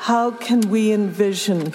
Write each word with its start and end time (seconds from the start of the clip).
how 0.00 0.30
can 0.30 0.62
we 0.62 0.92
envision 0.92 1.74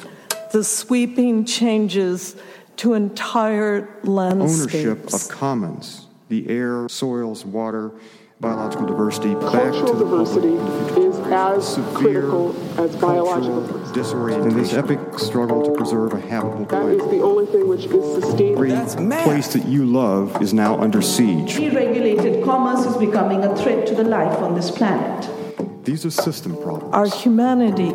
the 0.52 0.64
sweeping 0.64 1.46
changes 1.46 2.36
to 2.76 2.96
entire 2.96 3.88
landscapes? 4.04 4.74
Ownership 4.74 5.14
of 5.14 5.30
commons, 5.30 6.08
the 6.28 6.50
air, 6.50 6.90
soils, 6.90 7.46
water, 7.46 7.92
biological 8.40 8.88
diversity, 8.88 9.36
cultural 9.36 9.94
diversity 9.94 10.56
is 11.00 11.20
as 11.28 11.76
critical 11.94 12.56
as 12.80 12.96
biological 12.96 13.62
diversity. 13.94 14.34
In 14.50 14.58
this 14.58 14.74
epic 14.74 15.00
struggle 15.20 15.64
to 15.64 15.72
preserve 15.74 16.14
a 16.14 16.20
habitable 16.20 16.66
planet. 16.66 16.98
That 16.98 17.06
is 17.06 17.12
the 17.12 17.22
only 17.22 17.46
thing 17.46 17.68
which 17.68 17.86
is 17.86 18.24
sustainable. 18.24 18.64
The 18.64 19.22
place 19.24 19.54
that 19.54 19.66
you 19.66 19.86
love 19.86 20.42
is 20.42 20.52
now 20.52 20.80
under 20.80 21.04
siege. 21.04 21.58
Deregulated 21.58 22.44
commerce 22.44 22.88
is 22.88 22.98
becoming 22.98 23.44
a 23.44 23.56
threat 23.56 23.86
to 23.86 23.94
the 23.94 24.04
life 24.04 24.40
on 24.40 24.56
this 24.56 24.72
planet. 24.72 25.45
These 25.86 26.04
are 26.04 26.10
system 26.10 26.56
problems. 26.58 26.94
Our 26.96 27.08
humanity 27.08 27.90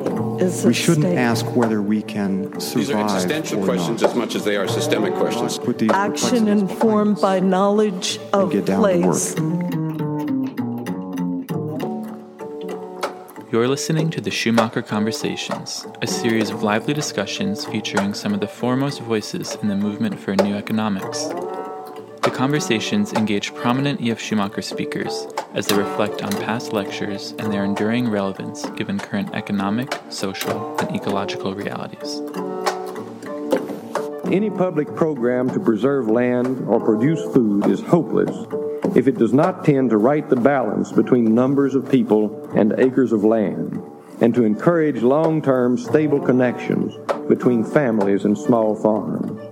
is 0.44 0.64
We 0.64 0.72
shouldn't 0.72 1.06
stake. 1.06 1.18
ask 1.18 1.44
whether 1.56 1.82
we 1.82 2.02
can 2.02 2.60
survive. 2.60 2.86
These 2.86 2.90
are 2.94 3.04
existential 3.04 3.64
questions 3.64 4.02
not. 4.02 4.10
as 4.10 4.16
much 4.16 4.34
as 4.36 4.44
they 4.44 4.56
are 4.56 4.68
systemic 4.68 5.14
questions. 5.14 5.58
Put 5.58 5.78
these 5.78 5.90
Action 5.90 6.46
informed 6.46 7.20
by 7.20 7.40
knowledge 7.40 8.20
of 8.32 8.52
get 8.52 8.66
down 8.66 8.78
place. 8.80 9.34
to 9.34 9.42
work. 9.42 9.70
You're 13.52 13.66
listening 13.66 14.10
to 14.10 14.20
the 14.20 14.30
Schumacher 14.30 14.82
Conversations, 14.82 15.84
a 16.00 16.06
series 16.06 16.50
of 16.50 16.62
lively 16.62 16.94
discussions 16.94 17.64
featuring 17.64 18.14
some 18.14 18.32
of 18.32 18.38
the 18.38 18.46
foremost 18.46 19.00
voices 19.00 19.56
in 19.60 19.66
the 19.66 19.74
movement 19.74 20.20
for 20.20 20.36
new 20.36 20.54
economics. 20.54 21.26
The 22.22 22.30
conversations 22.30 23.14
engage 23.14 23.54
prominent 23.54 24.02
E.F. 24.02 24.20
Schumacher 24.20 24.60
speakers 24.60 25.26
as 25.54 25.66
they 25.66 25.76
reflect 25.76 26.22
on 26.22 26.30
past 26.32 26.72
lectures 26.72 27.32
and 27.38 27.50
their 27.50 27.64
enduring 27.64 28.10
relevance 28.10 28.68
given 28.70 28.98
current 28.98 29.34
economic, 29.34 29.98
social, 30.10 30.78
and 30.78 30.94
ecological 30.94 31.54
realities. 31.54 32.20
Any 34.26 34.50
public 34.50 34.94
program 34.94 35.48
to 35.50 35.60
preserve 35.60 36.08
land 36.08 36.68
or 36.68 36.78
produce 36.78 37.22
food 37.32 37.66
is 37.66 37.80
hopeless 37.80 38.46
if 38.94 39.08
it 39.08 39.16
does 39.16 39.32
not 39.32 39.64
tend 39.64 39.90
to 39.90 39.96
right 39.96 40.28
the 40.28 40.36
balance 40.36 40.92
between 40.92 41.34
numbers 41.34 41.74
of 41.74 41.90
people 41.90 42.50
and 42.54 42.74
acres 42.78 43.12
of 43.12 43.24
land, 43.24 43.82
and 44.20 44.34
to 44.34 44.44
encourage 44.44 45.02
long 45.02 45.40
term 45.40 45.78
stable 45.78 46.20
connections 46.20 46.94
between 47.28 47.64
families 47.64 48.24
and 48.24 48.36
small 48.36 48.74
farms. 48.74 49.49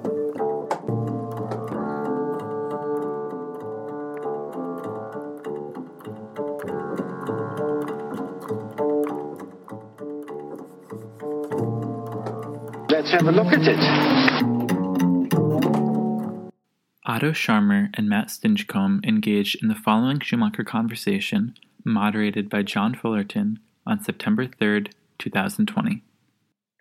Let's 13.11 13.23
have 13.23 13.35
a 13.35 13.39
look 13.39 13.51
at 13.55 13.67
it. 13.67 13.79
Otto 17.07 17.33
Scharmer 17.33 17.89
and 17.95 18.07
Matt 18.07 18.27
Stinchcomb 18.29 19.03
engaged 19.03 19.63
in 19.63 19.69
the 19.69 19.75
following 19.75 20.21
Schumacher 20.21 20.63
conversation, 20.63 21.55
moderated 21.85 22.51
by 22.51 22.63
John 22.65 22.95
Fullerton 22.95 23.61
on 23.87 24.05
September 24.05 24.45
3rd, 24.45 24.93
2020. 25.21 26.03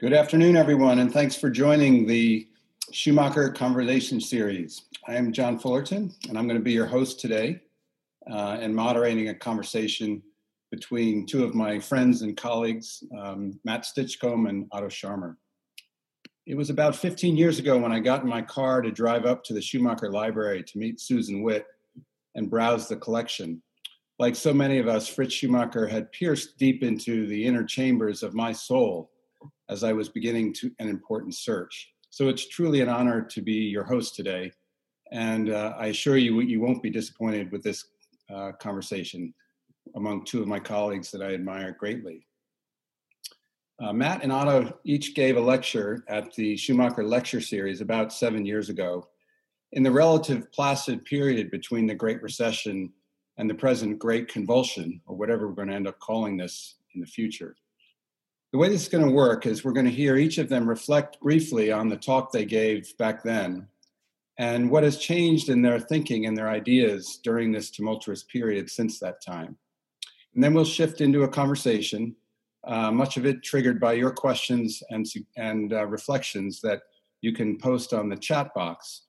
Good 0.02 0.12
afternoon, 0.12 0.58
everyone, 0.58 1.00
and 1.00 1.14
thanks 1.14 1.38
for 1.38 1.50
joining 1.50 2.06
the 2.06 2.46
Schumacher 2.92 3.50
Conversation 3.52 4.20
Series. 4.20 4.82
I 5.08 5.16
am 5.16 5.32
John 5.32 5.58
Fullerton, 5.58 6.14
and 6.28 6.38
I'm 6.38 6.46
going 6.46 6.60
to 6.60 6.64
be 6.64 6.74
your 6.74 6.88
host 6.88 7.22
today 7.22 7.62
uh, 8.30 8.58
and 8.60 8.76
moderating 8.76 9.30
a 9.30 9.34
conversation 9.34 10.22
between 10.72 11.26
two 11.26 11.46
of 11.46 11.56
my 11.56 11.80
friends 11.80 12.22
and 12.22 12.36
colleagues, 12.36 13.02
um, 13.18 13.58
Matt 13.64 13.84
Stinchcomb 13.86 14.50
and 14.50 14.68
Otto 14.74 14.90
Scharmer. 14.90 15.38
It 16.48 16.56
was 16.56 16.70
about 16.70 16.96
15 16.96 17.36
years 17.36 17.60
ago 17.60 17.78
when 17.78 17.92
I 17.92 18.00
got 18.00 18.24
in 18.24 18.30
my 18.30 18.42
car 18.42 18.82
to 18.82 18.90
drive 18.90 19.26
up 19.26 19.44
to 19.44 19.54
the 19.54 19.62
Schumacher 19.62 20.10
Library 20.10 20.64
to 20.64 20.78
meet 20.78 21.02
Susan 21.02 21.44
Witt 21.44 21.66
and 22.36 22.50
browse 22.50 22.88
the 22.88 22.96
collection. 22.96 23.62
Like 24.18 24.34
so 24.34 24.54
many 24.54 24.80
of 24.80 24.88
us, 24.88 25.10
Fritz 25.10 25.34
Schumacher 25.34 25.86
had 25.88 26.10
pierced 26.14 26.58
deep 26.58 26.84
into 26.84 27.28
the 27.28 27.46
inner 27.46 27.66
chambers 27.66 28.24
of 28.24 28.34
my 28.34 28.54
soul 28.54 29.12
as 29.68 29.84
I 29.84 29.92
was 29.92 30.08
beginning 30.08 30.54
to, 30.54 30.72
an 30.80 30.88
important 30.88 31.36
search. 31.36 31.92
So 32.12 32.30
it's 32.30 32.48
truly 32.48 32.80
an 32.80 32.88
honor 32.88 33.22
to 33.24 33.42
be 33.42 33.52
your 33.52 33.84
host 33.84 34.16
today. 34.16 34.50
And 35.12 35.50
uh, 35.50 35.74
I 35.78 35.88
assure 35.88 36.16
you, 36.16 36.40
you 36.40 36.62
won't 36.62 36.82
be 36.82 36.90
disappointed 36.90 37.52
with 37.52 37.62
this 37.62 37.84
uh, 38.34 38.54
conversation 38.54 39.34
among 39.98 40.24
two 40.24 40.42
of 40.42 40.48
my 40.48 40.62
colleagues 40.62 41.12
that 41.12 41.22
I 41.22 41.34
admire 41.34 41.76
greatly. 41.78 42.27
Uh, 43.80 43.94
Matt 43.94 44.24
and 44.24 44.32
Otto 44.32 44.80
each 44.84 45.14
gave 45.14 45.38
a 45.38 45.42
lecture 45.42 46.04
at 46.08 46.34
the 46.34 46.58
Schumacher 46.58 47.04
Lecture 47.04 47.42
Series 47.42 47.82
about 47.82 48.12
seven 48.12 48.46
years 48.46 48.70
ago. 48.70 49.08
In 49.74 49.84
the 49.84 49.92
relative 49.92 50.52
placid 50.52 51.06
period 51.06 51.52
between 51.52 51.86
the 51.86 51.94
Great 51.94 52.22
Recession 52.24 52.92
and 53.38 53.50
the 53.50 53.54
present 53.54 54.00
Great 54.00 54.28
Convulsion, 54.30 55.00
or 55.06 55.16
whatever 55.16 55.48
we're 55.48 55.54
going 55.54 55.68
to 55.68 55.76
end 55.76 55.88
up 55.88 56.00
calling 56.00 56.38
this 56.38 56.76
in 56.96 57.02
the 57.02 57.08
future. 57.08 57.56
The 58.52 58.58
way 58.58 58.70
this 58.70 58.84
is 58.84 58.90
going 58.90 59.06
to 59.06 59.12
work 59.12 59.46
is 59.46 59.64
we're 59.64 59.74
going 59.74 59.86
to 59.86 59.92
hear 59.92 60.16
each 60.16 60.40
of 60.40 60.50
them 60.50 60.68
reflect 60.68 61.20
briefly 61.20 61.72
on 61.72 61.90
the 61.90 61.98
talk 61.98 62.32
they 62.32 62.46
gave 62.46 62.98
back 62.98 63.22
then 63.22 63.68
and 64.40 64.70
what 64.70 64.84
has 64.84 64.98
changed 64.98 65.50
in 65.50 65.62
their 65.62 65.80
thinking 65.80 66.26
and 66.26 66.38
their 66.38 66.50
ideas 66.50 67.20
during 67.24 67.52
this 67.52 67.70
tumultuous 67.70 68.24
period 68.24 68.70
since 68.70 69.00
that 69.00 69.22
time. 69.22 69.58
And 70.34 70.44
then 70.44 70.54
we'll 70.54 70.66
shift 70.66 71.02
into 71.02 71.24
a 71.24 71.28
conversation 71.28 72.16
uh, 72.68 72.92
much 72.92 73.16
of 73.18 73.26
it 73.26 73.42
triggered 73.44 73.80
by 73.80 73.94
your 73.94 74.12
questions 74.12 74.84
and, 74.90 75.06
and 75.38 75.74
uh, 75.74 75.86
reflections 75.86 76.60
that 76.62 76.82
you 77.22 77.32
can 77.32 77.58
post 77.58 77.94
on 77.94 78.10
the 78.10 78.18
chat 78.18 78.54
box. 78.54 79.04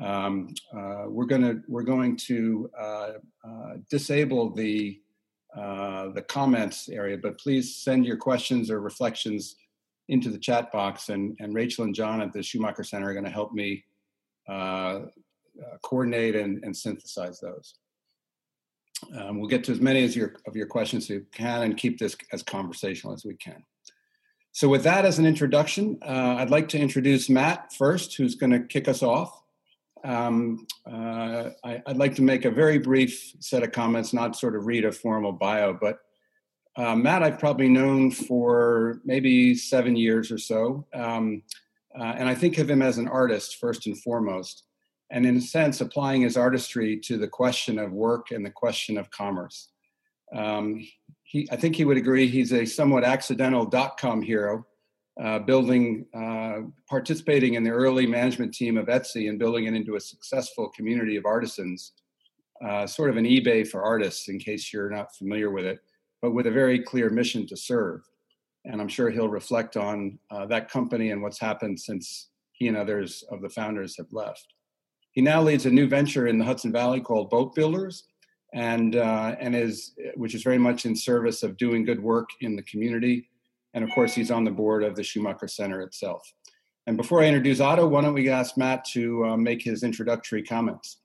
Um, 0.00 0.54
uh, 0.74 1.04
we're 1.08 1.26
gonna 1.26 1.56
we're 1.68 1.82
going 1.82 2.16
to 2.16 2.70
uh, 2.78 3.12
uh, 3.44 3.74
disable 3.90 4.54
the 4.54 5.00
uh, 5.54 6.10
the 6.10 6.22
comments 6.22 6.88
area, 6.88 7.18
but 7.18 7.38
please 7.38 7.76
send 7.76 8.06
your 8.06 8.16
questions 8.16 8.70
or 8.70 8.80
reflections 8.80 9.56
into 10.08 10.30
the 10.30 10.38
chat 10.38 10.72
box, 10.72 11.08
and, 11.08 11.36
and 11.40 11.54
Rachel 11.54 11.84
and 11.84 11.94
John 11.94 12.20
at 12.20 12.32
the 12.32 12.42
Schumacher 12.42 12.84
Center 12.84 13.10
are 13.10 13.12
going 13.12 13.24
to 13.24 13.30
help 13.30 13.52
me 13.52 13.84
coordinate 15.82 16.36
and, 16.36 16.64
and 16.64 16.76
synthesize 16.76 17.40
those. 17.40 17.74
Um, 19.18 19.38
we'll 19.38 19.48
get 19.48 19.64
to 19.64 19.72
as 19.72 19.80
many 19.80 20.04
as 20.04 20.14
your, 20.16 20.36
of 20.46 20.56
your 20.56 20.66
questions 20.66 21.04
as 21.04 21.10
we 21.10 21.24
can 21.32 21.62
and 21.62 21.76
keep 21.76 21.98
this 21.98 22.16
as 22.32 22.42
conversational 22.42 23.14
as 23.14 23.24
we 23.24 23.34
can. 23.34 23.64
So, 24.52 24.68
with 24.68 24.82
that 24.82 25.04
as 25.04 25.18
an 25.18 25.26
introduction, 25.26 25.98
uh, 26.02 26.36
I'd 26.38 26.50
like 26.50 26.68
to 26.70 26.78
introduce 26.78 27.30
Matt 27.30 27.72
first, 27.72 28.16
who's 28.16 28.34
going 28.34 28.50
to 28.50 28.60
kick 28.60 28.88
us 28.88 29.02
off. 29.02 29.42
Um, 30.02 30.66
uh, 30.90 31.50
I, 31.62 31.82
would 31.86 31.98
like 31.98 32.14
to 32.16 32.22
make 32.22 32.44
a 32.44 32.50
very 32.50 32.78
brief 32.78 33.34
set 33.38 33.62
of 33.62 33.72
comments, 33.72 34.12
not 34.12 34.34
sort 34.34 34.56
of 34.56 34.66
read 34.66 34.84
a 34.84 34.92
formal 34.92 35.32
bio, 35.32 35.74
but 35.74 35.98
uh, 36.76 36.96
Matt, 36.96 37.22
I've 37.22 37.38
probably 37.38 37.68
known 37.68 38.10
for 38.10 39.00
maybe 39.04 39.54
seven 39.54 39.96
years 39.96 40.32
or 40.32 40.38
so. 40.38 40.86
Um, 40.94 41.42
uh, 41.98 42.14
and 42.16 42.28
I 42.28 42.34
think 42.34 42.58
of 42.58 42.70
him 42.70 42.82
as 42.82 42.98
an 42.98 43.08
artist 43.08 43.56
first 43.56 43.86
and 43.86 44.00
foremost 44.00 44.64
and 45.10 45.26
in 45.26 45.36
a 45.36 45.40
sense 45.40 45.80
applying 45.80 46.22
his 46.22 46.36
artistry 46.36 46.96
to 46.96 47.18
the 47.18 47.28
question 47.28 47.78
of 47.78 47.92
work 47.92 48.30
and 48.30 48.44
the 48.44 48.50
question 48.50 48.96
of 48.98 49.10
commerce. 49.10 49.70
Um, 50.32 50.86
he, 51.24 51.48
I 51.50 51.56
think 51.56 51.76
he 51.76 51.84
would 51.84 51.96
agree 51.96 52.26
he's 52.26 52.52
a 52.52 52.64
somewhat 52.64 53.04
accidental 53.04 53.64
dot-com 53.66 54.22
hero, 54.22 54.66
uh, 55.20 55.40
building, 55.40 56.06
uh, 56.14 56.68
participating 56.88 57.54
in 57.54 57.64
the 57.64 57.70
early 57.70 58.06
management 58.06 58.54
team 58.54 58.78
of 58.78 58.86
Etsy 58.86 59.28
and 59.28 59.38
building 59.38 59.66
it 59.66 59.74
into 59.74 59.96
a 59.96 60.00
successful 60.00 60.68
community 60.70 61.16
of 61.16 61.26
artisans, 61.26 61.92
uh, 62.64 62.86
sort 62.86 63.10
of 63.10 63.16
an 63.16 63.24
eBay 63.24 63.66
for 63.66 63.82
artists, 63.82 64.28
in 64.28 64.38
case 64.38 64.72
you're 64.72 64.90
not 64.90 65.14
familiar 65.16 65.50
with 65.50 65.64
it, 65.64 65.80
but 66.22 66.32
with 66.32 66.46
a 66.46 66.50
very 66.50 66.78
clear 66.78 67.10
mission 67.10 67.46
to 67.46 67.56
serve. 67.56 68.00
And 68.64 68.80
I'm 68.80 68.88
sure 68.88 69.10
he'll 69.10 69.28
reflect 69.28 69.76
on 69.76 70.18
uh, 70.30 70.46
that 70.46 70.70
company 70.70 71.10
and 71.10 71.22
what's 71.22 71.40
happened 71.40 71.80
since 71.80 72.28
he 72.52 72.68
and 72.68 72.76
others 72.76 73.24
of 73.30 73.40
the 73.40 73.48
founders 73.48 73.96
have 73.96 74.12
left. 74.12 74.46
He 75.12 75.20
now 75.20 75.42
leads 75.42 75.66
a 75.66 75.70
new 75.70 75.88
venture 75.88 76.26
in 76.28 76.38
the 76.38 76.44
Hudson 76.44 76.72
Valley 76.72 77.00
called 77.00 77.30
Boat 77.30 77.54
Builders, 77.54 78.04
and 78.52 78.96
uh, 78.96 79.36
and 79.40 79.54
is 79.54 79.92
which 80.14 80.34
is 80.34 80.42
very 80.42 80.58
much 80.58 80.86
in 80.86 80.94
service 80.94 81.42
of 81.42 81.56
doing 81.56 81.84
good 81.84 82.02
work 82.02 82.28
in 82.40 82.56
the 82.56 82.62
community. 82.62 83.28
And 83.74 83.84
of 83.84 83.90
course, 83.94 84.14
he's 84.14 84.30
on 84.30 84.44
the 84.44 84.50
board 84.50 84.82
of 84.82 84.96
the 84.96 85.04
Schumacher 85.04 85.48
Center 85.48 85.80
itself. 85.80 86.22
And 86.86 86.96
before 86.96 87.22
I 87.22 87.26
introduce 87.26 87.60
Otto, 87.60 87.86
why 87.86 88.00
don't 88.02 88.14
we 88.14 88.28
ask 88.28 88.56
Matt 88.56 88.84
to 88.92 89.24
uh, 89.24 89.36
make 89.36 89.62
his 89.62 89.82
introductory 89.82 90.42
comments? 90.42 90.98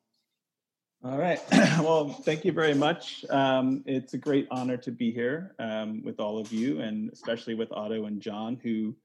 All 1.03 1.19
right. 1.19 1.39
well, 1.79 2.09
thank 2.09 2.43
you 2.45 2.51
very 2.51 2.73
much. 2.73 3.23
Um, 3.29 3.83
it's 3.85 4.15
a 4.15 4.17
great 4.17 4.47
honor 4.49 4.77
to 4.77 4.91
be 4.91 5.11
here 5.11 5.53
um, 5.59 6.01
with 6.03 6.19
all 6.19 6.39
of 6.39 6.51
you, 6.51 6.79
and 6.79 7.11
especially 7.11 7.53
with 7.53 7.71
Otto 7.71 8.05
and 8.05 8.19
John, 8.19 8.59
who 8.63 8.95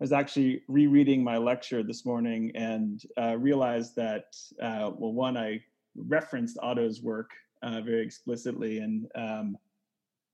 was 0.00 0.12
actually 0.12 0.62
rereading 0.66 1.22
my 1.22 1.36
lecture 1.36 1.82
this 1.82 2.04
morning 2.06 2.50
and 2.54 3.02
uh, 3.18 3.36
realized 3.36 3.94
that, 3.96 4.34
uh, 4.62 4.90
well, 4.96 5.12
one, 5.12 5.36
I 5.36 5.62
referenced 5.94 6.58
Otto's 6.62 7.02
work 7.02 7.30
uh, 7.62 7.80
very 7.82 8.02
explicitly 8.02 8.78
and 8.78 9.06
um, 9.14 9.58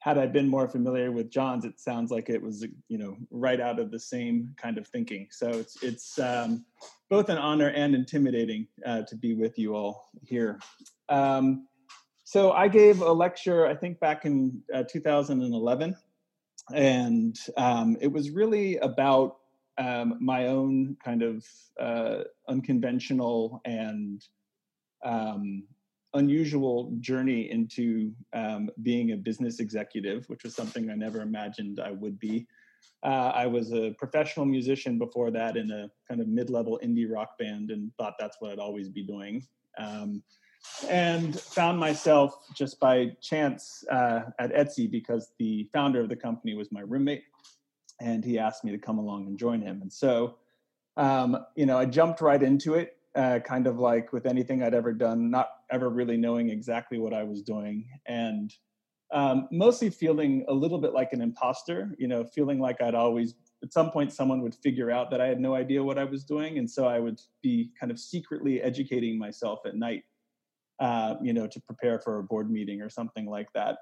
had 0.06 0.18
I 0.18 0.26
been 0.26 0.48
more 0.48 0.68
familiar 0.68 1.10
with 1.10 1.30
John's, 1.30 1.64
it 1.64 1.80
sounds 1.80 2.12
like 2.12 2.30
it 2.30 2.40
was 2.40 2.64
you 2.86 2.96
know 2.96 3.16
right 3.32 3.60
out 3.60 3.80
of 3.80 3.90
the 3.90 3.98
same 3.98 4.54
kind 4.56 4.78
of 4.78 4.86
thinking. 4.86 5.26
So 5.32 5.48
it's 5.48 5.82
it's 5.82 6.20
um, 6.20 6.64
both 7.10 7.28
an 7.28 7.38
honor 7.38 7.70
and 7.70 7.92
intimidating 7.92 8.68
uh, 8.86 9.02
to 9.02 9.16
be 9.16 9.34
with 9.34 9.58
you 9.58 9.74
all 9.74 10.10
here. 10.22 10.60
Um, 11.08 11.66
so 12.22 12.52
I 12.52 12.68
gave 12.68 13.00
a 13.00 13.12
lecture, 13.12 13.66
I 13.66 13.74
think 13.74 13.98
back 13.98 14.24
in 14.24 14.62
uh, 14.72 14.84
2011, 14.84 15.96
and 16.72 17.36
um, 17.56 17.96
it 18.00 18.10
was 18.10 18.30
really 18.30 18.76
about 18.78 19.38
um, 19.78 20.16
my 20.20 20.46
own 20.46 20.96
kind 21.04 21.22
of 21.22 21.44
uh, 21.80 22.24
unconventional 22.48 23.60
and 23.64 24.24
um, 25.04 25.64
unusual 26.14 26.92
journey 27.00 27.50
into 27.50 28.12
um, 28.32 28.70
being 28.82 29.12
a 29.12 29.16
business 29.16 29.60
executive, 29.60 30.28
which 30.28 30.44
was 30.44 30.54
something 30.54 30.90
I 30.90 30.94
never 30.94 31.20
imagined 31.20 31.80
I 31.80 31.90
would 31.90 32.18
be. 32.18 32.46
Uh, 33.02 33.32
I 33.34 33.46
was 33.46 33.72
a 33.72 33.92
professional 33.98 34.46
musician 34.46 34.98
before 34.98 35.30
that 35.30 35.56
in 35.56 35.70
a 35.70 35.90
kind 36.08 36.20
of 36.20 36.28
mid-level 36.28 36.80
indie 36.82 37.06
rock 37.08 37.38
band, 37.38 37.70
and 37.70 37.92
thought 37.98 38.14
that's 38.18 38.38
what 38.40 38.50
I'd 38.50 38.58
always 38.58 38.88
be 38.88 39.02
doing. 39.02 39.46
Um, 39.78 40.22
and 40.88 41.38
found 41.38 41.78
myself 41.78 42.46
just 42.54 42.80
by 42.80 43.12
chance 43.20 43.84
uh, 43.90 44.22
at 44.38 44.52
Etsy 44.52 44.90
because 44.90 45.32
the 45.38 45.68
founder 45.72 46.00
of 46.00 46.08
the 46.08 46.16
company 46.16 46.54
was 46.54 46.72
my 46.72 46.80
roommate, 46.80 47.24
and 48.00 48.24
he 48.24 48.38
asked 48.38 48.64
me 48.64 48.72
to 48.72 48.78
come 48.78 48.98
along 48.98 49.26
and 49.26 49.38
join 49.38 49.60
him. 49.60 49.80
And 49.82 49.92
so, 49.92 50.36
um, 50.96 51.36
you 51.56 51.66
know, 51.66 51.78
I 51.78 51.86
jumped 51.86 52.20
right 52.20 52.42
into 52.42 52.74
it 52.74 52.96
uh, 53.16 53.38
kind 53.40 53.66
of 53.66 53.78
like 53.78 54.12
with 54.12 54.26
anything 54.26 54.62
I'd 54.62 54.74
ever 54.74 54.92
done, 54.92 55.30
not 55.30 55.48
ever 55.70 55.88
really 55.88 56.16
knowing 56.16 56.50
exactly 56.50 56.98
what 56.98 57.14
I 57.14 57.24
was 57.24 57.42
doing, 57.42 57.88
and 58.06 58.52
um, 59.12 59.48
mostly 59.50 59.88
feeling 59.88 60.44
a 60.48 60.52
little 60.52 60.78
bit 60.78 60.92
like 60.92 61.12
an 61.12 61.22
imposter. 61.22 61.94
You 61.98 62.08
know, 62.08 62.24
feeling 62.24 62.60
like 62.60 62.82
I'd 62.82 62.94
always 62.94 63.34
at 63.62 63.72
some 63.72 63.90
point 63.90 64.12
someone 64.12 64.42
would 64.42 64.54
figure 64.54 64.90
out 64.90 65.10
that 65.10 65.20
I 65.20 65.26
had 65.26 65.40
no 65.40 65.54
idea 65.54 65.82
what 65.82 65.98
I 65.98 66.04
was 66.04 66.24
doing, 66.24 66.58
and 66.58 66.70
so 66.70 66.86
I 66.86 67.00
would 67.00 67.18
be 67.42 67.70
kind 67.80 67.90
of 67.90 67.98
secretly 67.98 68.60
educating 68.60 69.18
myself 69.18 69.60
at 69.64 69.74
night. 69.76 70.04
Uh, 70.78 71.14
you 71.22 71.32
know, 71.32 71.46
to 71.46 71.58
prepare 71.60 71.98
for 71.98 72.18
a 72.18 72.22
board 72.22 72.50
meeting 72.50 72.82
or 72.82 72.90
something 72.90 73.24
like 73.24 73.50
that. 73.54 73.78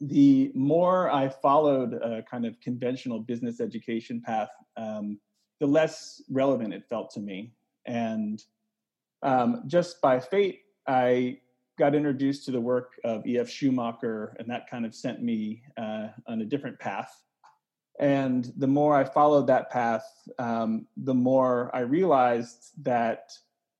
The 0.00 0.50
more 0.54 1.10
I 1.10 1.28
followed 1.28 1.94
a 1.94 2.22
kind 2.22 2.44
of 2.44 2.60
conventional 2.60 3.20
business 3.20 3.60
education 3.60 4.20
path, 4.20 4.50
um, 4.76 5.18
the 5.60 5.66
less 5.66 6.22
relevant 6.28 6.74
it 6.74 6.84
felt 6.88 7.10
to 7.12 7.20
me. 7.20 7.52
And 7.86 8.42
um, 9.22 9.62
just 9.66 10.00
by 10.00 10.18
fate, 10.18 10.62
I 10.86 11.38
got 11.78 11.94
introduced 11.94 12.44
to 12.46 12.50
the 12.50 12.60
work 12.60 12.92
of 13.04 13.26
E.F. 13.26 13.48
Schumacher, 13.48 14.36
and 14.38 14.50
that 14.50 14.68
kind 14.68 14.84
of 14.84 14.94
sent 14.94 15.22
me 15.22 15.62
uh, 15.76 16.08
on 16.26 16.40
a 16.40 16.44
different 16.44 16.78
path. 16.78 17.22
And 18.00 18.52
the 18.56 18.66
more 18.66 18.96
I 18.96 19.04
followed 19.04 19.46
that 19.46 19.70
path, 19.70 20.04
um, 20.38 20.86
the 20.96 21.14
more 21.14 21.70
I 21.74 21.80
realized 21.80 22.70
that 22.82 23.30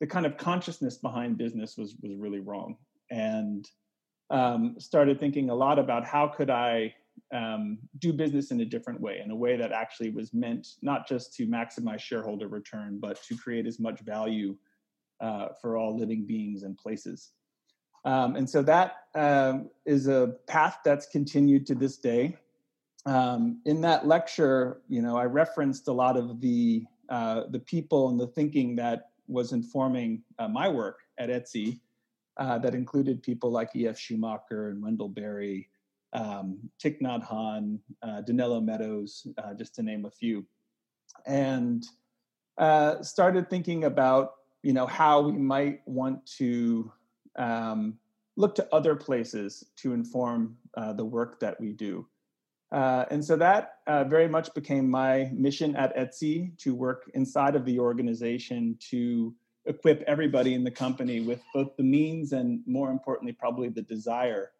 the 0.00 0.06
kind 0.06 0.26
of 0.26 0.36
consciousness 0.36 0.98
behind 0.98 1.38
business 1.38 1.76
was 1.76 1.94
was 2.02 2.14
really 2.16 2.40
wrong, 2.40 2.76
and 3.10 3.68
um, 4.32 4.74
started 4.78 5.20
thinking 5.20 5.50
a 5.50 5.54
lot 5.54 5.78
about 5.78 6.04
how 6.04 6.26
could 6.26 6.50
I 6.50 6.94
um, 7.32 7.78
do 7.98 8.12
business 8.12 8.50
in 8.50 8.60
a 8.60 8.64
different 8.64 9.00
way, 9.00 9.20
in 9.24 9.30
a 9.30 9.36
way 9.36 9.56
that 9.56 9.72
actually 9.72 10.10
was 10.10 10.32
meant 10.32 10.66
not 10.80 11.06
just 11.06 11.34
to 11.36 11.46
maximize 11.46 12.00
shareholder 12.00 12.48
return, 12.48 12.98
but 12.98 13.22
to 13.24 13.36
create 13.36 13.66
as 13.66 13.78
much 13.78 14.00
value 14.00 14.56
uh, 15.20 15.48
for 15.60 15.76
all 15.76 15.96
living 15.96 16.26
beings 16.26 16.62
and 16.62 16.76
places. 16.76 17.32
Um, 18.04 18.34
and 18.34 18.48
so 18.48 18.62
that 18.62 19.04
um, 19.14 19.70
is 19.86 20.08
a 20.08 20.34
path 20.48 20.78
that's 20.84 21.06
continued 21.06 21.66
to 21.66 21.74
this 21.74 21.98
day. 21.98 22.36
Um, 23.04 23.60
in 23.66 23.80
that 23.82 24.06
lecture, 24.06 24.80
you 24.88 25.02
know, 25.02 25.16
I 25.16 25.24
referenced 25.24 25.88
a 25.88 25.92
lot 25.92 26.16
of 26.16 26.40
the 26.40 26.84
uh, 27.08 27.42
the 27.50 27.58
people 27.58 28.08
and 28.08 28.18
the 28.18 28.28
thinking 28.28 28.76
that 28.76 29.10
was 29.26 29.52
informing 29.52 30.22
uh, 30.38 30.48
my 30.48 30.68
work 30.68 31.00
at 31.18 31.28
Etsy. 31.28 31.80
Uh, 32.38 32.58
that 32.58 32.74
included 32.74 33.22
people 33.22 33.50
like 33.50 33.76
E.F. 33.76 33.98
Schumacher 33.98 34.70
and 34.70 34.82
Wendell 34.82 35.10
Berry, 35.10 35.68
um, 36.14 36.58
Thich 36.82 36.98
Nhat 37.02 37.26
Hanh, 37.28 37.78
uh, 38.02 38.22
Donella 38.22 38.64
Meadows, 38.64 39.26
uh, 39.36 39.52
just 39.52 39.74
to 39.74 39.82
name 39.82 40.06
a 40.06 40.10
few, 40.10 40.46
and 41.26 41.84
uh, 42.56 43.02
started 43.02 43.50
thinking 43.50 43.84
about 43.84 44.34
you 44.62 44.72
know 44.72 44.86
how 44.86 45.20
we 45.20 45.32
might 45.32 45.80
want 45.86 46.24
to 46.38 46.90
um, 47.36 47.98
look 48.36 48.54
to 48.54 48.74
other 48.74 48.94
places 48.96 49.64
to 49.76 49.92
inform 49.92 50.56
uh, 50.76 50.92
the 50.92 51.04
work 51.04 51.40
that 51.40 51.60
we 51.60 51.72
do. 51.72 52.06
Uh, 52.70 53.04
and 53.10 53.22
so 53.22 53.36
that 53.36 53.80
uh, 53.86 54.04
very 54.04 54.26
much 54.26 54.52
became 54.54 54.88
my 54.88 55.30
mission 55.34 55.76
at 55.76 55.94
Etsy 55.94 56.56
to 56.58 56.74
work 56.74 57.10
inside 57.12 57.54
of 57.54 57.66
the 57.66 57.78
organization 57.78 58.76
to 58.90 59.34
equip 59.66 60.02
everybody 60.02 60.54
in 60.54 60.64
the 60.64 60.70
company 60.70 61.20
with 61.20 61.40
both 61.54 61.76
the 61.76 61.82
means 61.82 62.32
and, 62.32 62.62
more 62.66 62.90
importantly, 62.90 63.32
probably 63.32 63.68
the 63.68 63.82
desire 63.82 64.50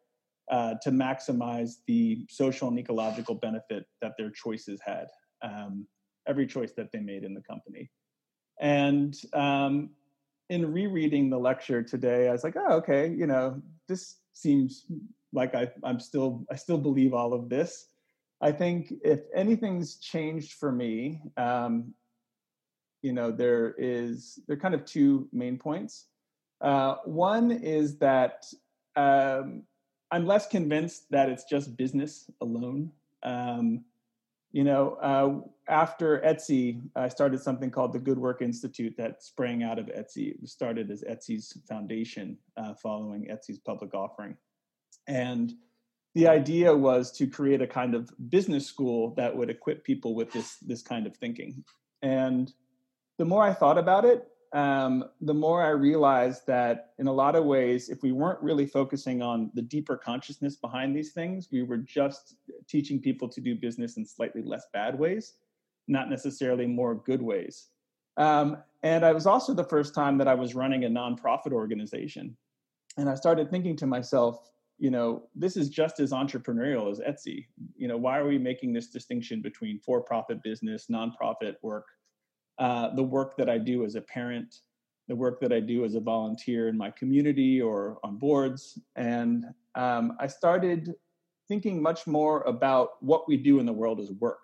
uh, 0.51 0.75
to 0.83 0.91
maximize 0.91 1.77
the 1.87 2.27
social 2.29 2.69
and 2.69 2.79
ecological 2.79 3.35
benefit 3.35 3.87
that 4.01 4.13
their 4.17 4.31
choices 4.31 4.81
had, 4.85 5.07
um, 5.43 5.87
every 6.27 6.47
choice 6.47 6.73
that 6.73 6.93
they 6.93 7.01
made 7.01 7.25
in 7.25 7.35
the 7.35 7.41
company. 7.43 7.91
And 8.61 9.15
um, 9.33 9.91
in 10.51 10.73
rereading 10.73 11.31
the 11.31 11.39
lecture 11.39 11.83
today, 11.83 12.29
I 12.29 12.33
was 12.33 12.45
like, 12.45 12.57
oh, 12.57 12.75
okay, 12.75 13.09
you 13.09 13.27
know, 13.27 13.61
this 13.89 14.17
seems 14.35 14.87
like 15.33 15.55
I, 15.55 15.69
I'm 15.83 15.99
still, 15.99 16.45
I 16.51 16.57
still 16.57 16.79
believe 16.79 17.15
all 17.15 17.33
of 17.33 17.49
this. 17.49 17.87
I 18.41 18.53
think 18.53 18.93
if 19.03 19.21
anything's 19.35 19.97
changed 19.97 20.55
for 20.55 20.71
me, 20.71 21.23
um, 21.37 21.95
you 23.03 23.13
know, 23.13 23.31
there 23.31 23.75
is, 23.77 24.39
there 24.47 24.57
are 24.57 24.61
kind 24.61 24.75
of 24.75 24.85
two 24.85 25.29
main 25.33 25.59
points. 25.59 26.07
Uh, 26.61 26.97
one 27.05 27.51
is 27.51 27.99
that 27.99 28.47
um, 28.97 29.65
I'm 30.11 30.27
less 30.27 30.47
convinced 30.47 31.11
that 31.11 31.29
it's 31.29 31.45
just 31.45 31.77
business 31.77 32.31
alone. 32.41 32.93
Um, 33.23 33.85
you 34.53 34.65
know, 34.65 34.95
uh, 35.03 35.49
after 35.69 36.21
Etsy, 36.21 36.81
I 36.95 37.09
started 37.09 37.41
something 37.41 37.71
called 37.71 37.93
the 37.93 37.99
Good 37.99 38.19
Work 38.19 38.43
Institute 38.43 38.95
that 38.99 39.23
sprang 39.23 39.63
out 39.63 39.79
of 39.79 39.87
Etsy. 39.87 40.31
It 40.31 40.41
was 40.41 40.53
started 40.53 40.91
as 40.91 41.03
Etsy's 41.03 41.59
foundation 41.67 42.37
uh, 42.57 42.75
following 42.75 43.27
Etsy's 43.27 43.59
public 43.59 43.95
offering. 43.95 44.37
And 45.09 45.55
the 46.15 46.29
idea 46.29 46.77
was 46.77 47.11
to 47.13 47.27
create 47.27 47.63
a 47.63 47.67
kind 47.67 47.95
of 47.95 48.13
business 48.29 48.67
school 48.67 49.15
that 49.15 49.35
would 49.35 49.49
equip 49.49 49.83
people 49.83 50.15
with 50.15 50.31
this, 50.33 50.59
this 50.59 50.83
kind 50.83 51.07
of 51.07 51.17
thinking. 51.17 51.65
And 52.03 52.53
the 53.19 53.25
more 53.25 53.43
I 53.43 53.53
thought 53.53 53.79
about 53.79 54.05
it, 54.05 54.29
um, 54.53 55.05
the 55.23 55.35
more 55.35 55.63
I 55.63 55.71
realized 55.71 56.47
that 56.47 56.93
in 56.99 57.07
a 57.07 57.13
lot 57.13 57.37
of 57.37 57.45
ways, 57.45 57.89
if 57.89 58.03
we 58.03 58.13
weren't 58.13 58.43
really 58.43 58.67
focusing 58.67 59.23
on 59.23 59.51
the 59.55 59.63
deeper 59.63 59.97
consciousness 59.97 60.57
behind 60.57 60.95
these 60.95 61.13
things, 61.13 61.49
we 61.51 61.63
were 61.63 61.79
just 61.79 62.37
teaching 62.69 63.01
people 63.01 63.29
to 63.31 63.41
do 63.41 63.55
business 63.55 63.97
in 63.97 64.05
slightly 64.05 64.43
less 64.43 64.67
bad 64.73 64.99
ways, 64.99 65.35
not 65.89 66.11
necessarily 66.11 66.67
more 66.67 66.95
good 66.95 67.23
ways. 67.23 67.69
Um, 68.19 68.59
and 68.83 69.07
I 69.07 69.13
was 69.13 69.27
also 69.27 69.55
the 69.55 69.65
first 69.65 69.95
time 69.95 70.19
that 70.19 70.29
I 70.29 70.35
was 70.35 70.55
running 70.55 70.85
a 70.85 70.89
nonprofit 70.89 71.53
organization. 71.53 72.37
And 72.99 73.09
I 73.09 73.15
started 73.15 73.51
thinking 73.51 73.77
to 73.77 73.87
myself, 73.87 74.51
you 74.79 74.91
know, 74.91 75.23
this 75.35 75.57
is 75.57 75.71
just 75.71 75.99
as 75.99 76.13
entrepreneurial 76.13 76.91
as 76.91 76.99
Etsy. 77.01 77.47
You 77.77 77.89
know, 77.89 77.97
why 77.97 78.19
are 78.19 78.27
we 78.27 78.37
making 78.37 78.75
this 78.75 78.89
distinction 78.89 79.41
between 79.41 79.79
for 79.79 80.03
profit 80.03 80.43
business, 80.43 80.89
nonprofit 80.91 81.55
work? 81.63 81.87
Uh, 82.63 82.95
the 82.95 83.03
work 83.03 83.37
that 83.37 83.51
I 83.51 83.59
do 83.59 83.85
as 83.85 83.97
a 83.97 84.01
parent, 84.01 84.61
the 85.09 85.17
work 85.17 85.41
that 85.41 85.53
I 85.53 85.59
do 85.59 85.85
as 85.85 85.97
a 85.97 86.01
volunteer 86.01 86.69
in 86.69 86.79
my 86.79 86.93
community 86.93 87.61
or 87.61 87.99
on 88.05 88.19
boards. 88.19 88.79
And 88.95 89.47
um, 89.75 90.17
I 90.21 90.29
started 90.29 90.95
thinking 91.49 91.83
much 91.83 92.07
more 92.07 92.43
about 92.43 93.03
what 93.03 93.27
we 93.27 93.37
do 93.37 93.59
in 93.59 93.67
the 93.67 93.73
world 93.73 93.99
as 93.99 94.13
work, 94.13 94.43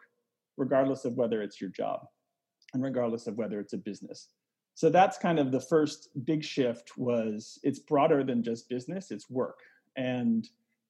regardless 0.57 1.05
of 1.05 1.15
whether 1.15 1.43
it's 1.43 1.61
your 1.61 1.71
job 1.71 2.09
and 2.75 2.83
regardless 2.83 3.29
of 3.29 3.37
whether 3.37 3.61
it's 3.61 3.75
a 3.75 3.79
business. 3.79 4.31
So 4.75 4.91
that's 4.91 5.17
kind 5.17 5.39
of 5.39 5.53
the 5.53 5.61
first 5.61 6.09
big 6.25 6.43
shift 6.43 6.99
was 6.99 7.61
it's 7.63 7.79
broader 7.79 8.25
than 8.25 8.43
just 8.43 8.69
business, 8.69 9.13
it's 9.13 9.31
work. 9.31 9.61
And 9.97 10.49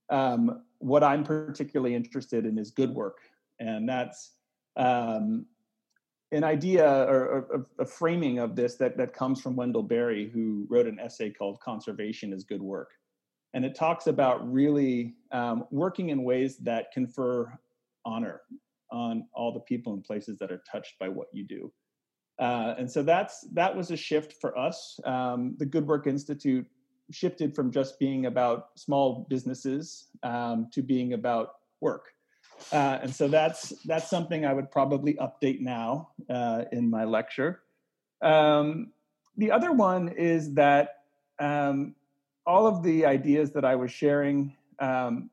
um, 0.08 0.62
what 0.78 1.04
I'm 1.04 1.25
particularly 1.25 1.94
interested 1.94 2.47
in 2.47 2.56
is 2.56 2.70
good 2.70 2.94
work. 2.94 3.18
And 3.61 3.87
that's 3.87 4.30
um, 4.76 5.44
an 6.32 6.44
idea 6.44 6.87
or, 6.87 7.64
a 7.78 7.85
framing 7.87 8.38
of 8.38 8.54
this 8.54 8.76
that, 8.76 8.97
that 8.97 9.14
comes 9.14 9.40
from 9.40 9.56
Wendell 9.56 9.82
Berry, 9.82 10.28
who 10.28 10.66
wrote 10.68 10.87
an 10.87 10.99
essay 11.00 11.30
called 11.30 11.58
Conservation 11.61 12.32
is 12.32 12.44
Good 12.44 12.62
Work. 12.62 12.90
And 13.54 13.64
it 13.64 13.75
talks 13.75 14.06
about 14.06 14.50
really 14.52 15.14
um, 15.32 15.64
working 15.70 16.11
in 16.11 16.23
ways 16.23 16.58
that 16.58 16.92
confer 16.92 17.50
honor 18.04 18.42
on 18.90 19.26
all 19.32 19.52
the 19.52 19.61
people 19.61 19.94
and 19.94 20.04
places 20.04 20.38
that 20.38 20.52
are 20.52 20.62
touched 20.70 20.99
by 20.99 21.08
what 21.08 21.28
you 21.32 21.44
do. 21.44 21.73
Uh, 22.38 22.75
and 22.78 22.90
so 22.90 23.02
that's 23.02 23.40
that 23.52 23.75
was 23.75 23.90
a 23.90 23.97
shift 23.97 24.35
for 24.40 24.56
us. 24.56 25.00
Um, 25.04 25.56
the 25.58 25.66
Good 25.66 25.87
Work 25.87 26.06
Institute 26.06 26.66
shifted 27.11 27.54
from 27.54 27.73
just 27.73 27.99
being 27.99 28.26
about 28.26 28.68
small 28.76 29.26
businesses 29.28 30.08
um, 30.23 30.68
to 30.73 30.82
being 30.82 31.14
about 31.14 31.54
work. 31.80 32.12
Uh, 32.72 32.98
and 33.02 33.14
so 33.14 33.28
that's 33.28 33.70
that's 33.84 34.10
something 34.10 34.44
I 34.44 34.52
would 34.52 34.70
probably 34.70 35.14
update 35.14 35.60
now 35.60 36.10
uh, 36.28 36.64
in 36.72 36.90
my 36.90 37.04
lecture. 37.04 37.62
Um, 38.20 38.92
the 39.36 39.50
other 39.50 39.72
one 39.72 40.08
is 40.08 40.54
that 40.54 41.04
um, 41.38 41.94
all 42.46 42.66
of 42.66 42.82
the 42.82 43.06
ideas 43.06 43.52
that 43.52 43.64
I 43.64 43.76
was 43.76 43.92
sharing, 43.92 44.54
um, 44.80 45.30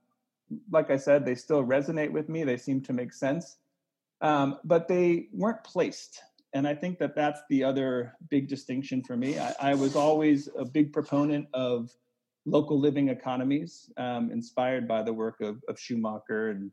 like 0.72 0.92
I 0.92 0.98
said, 0.98 1.26
they 1.26 1.36
still 1.36 1.64
resonate 1.64 2.12
with 2.12 2.30
me. 2.30 2.44
They 2.44 2.58
seem 2.58 2.82
to 2.82 2.94
make 2.94 3.12
sense, 3.14 3.58
um, 4.22 4.60
but 4.64 4.88
they 4.88 5.28
weren't 5.34 5.64
placed. 5.64 6.22
And 6.54 6.68
I 6.68 6.74
think 6.74 7.00
that 7.00 7.16
that's 7.16 7.42
the 7.50 7.64
other 7.64 8.14
big 8.30 8.48
distinction 8.48 9.04
for 9.04 9.18
me. 9.18 9.38
I, 9.38 9.56
I 9.60 9.74
was 9.74 9.96
always 9.96 10.48
a 10.58 10.64
big 10.64 10.94
proponent 10.94 11.48
of 11.54 11.92
local 12.46 12.80
living 12.80 13.10
economies, 13.10 13.92
um, 13.98 14.32
inspired 14.32 14.88
by 14.88 15.02
the 15.02 15.12
work 15.12 15.42
of, 15.42 15.62
of 15.68 15.80
Schumacher 15.80 16.52
and 16.52 16.72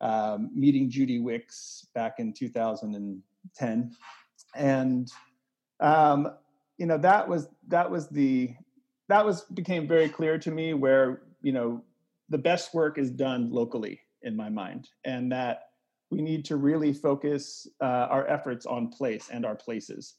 um, 0.00 0.50
meeting 0.54 0.90
Judy 0.90 1.18
Wicks 1.18 1.86
back 1.94 2.14
in 2.18 2.32
2010, 2.32 3.96
and 4.54 5.12
um, 5.80 6.30
you 6.78 6.86
know 6.86 6.98
that 6.98 7.28
was 7.28 7.48
that 7.68 7.90
was 7.90 8.08
the 8.08 8.54
that 9.08 9.24
was 9.24 9.42
became 9.42 9.86
very 9.86 10.08
clear 10.08 10.38
to 10.38 10.50
me 10.50 10.74
where 10.74 11.22
you 11.42 11.52
know 11.52 11.82
the 12.28 12.38
best 12.38 12.74
work 12.74 12.98
is 12.98 13.10
done 13.10 13.50
locally 13.50 14.00
in 14.22 14.36
my 14.36 14.48
mind, 14.48 14.88
and 15.04 15.30
that 15.32 15.68
we 16.10 16.22
need 16.22 16.44
to 16.44 16.56
really 16.56 16.92
focus 16.92 17.66
uh, 17.82 18.06
our 18.10 18.26
efforts 18.28 18.66
on 18.66 18.88
place 18.88 19.30
and 19.32 19.44
our 19.44 19.54
places. 19.54 20.14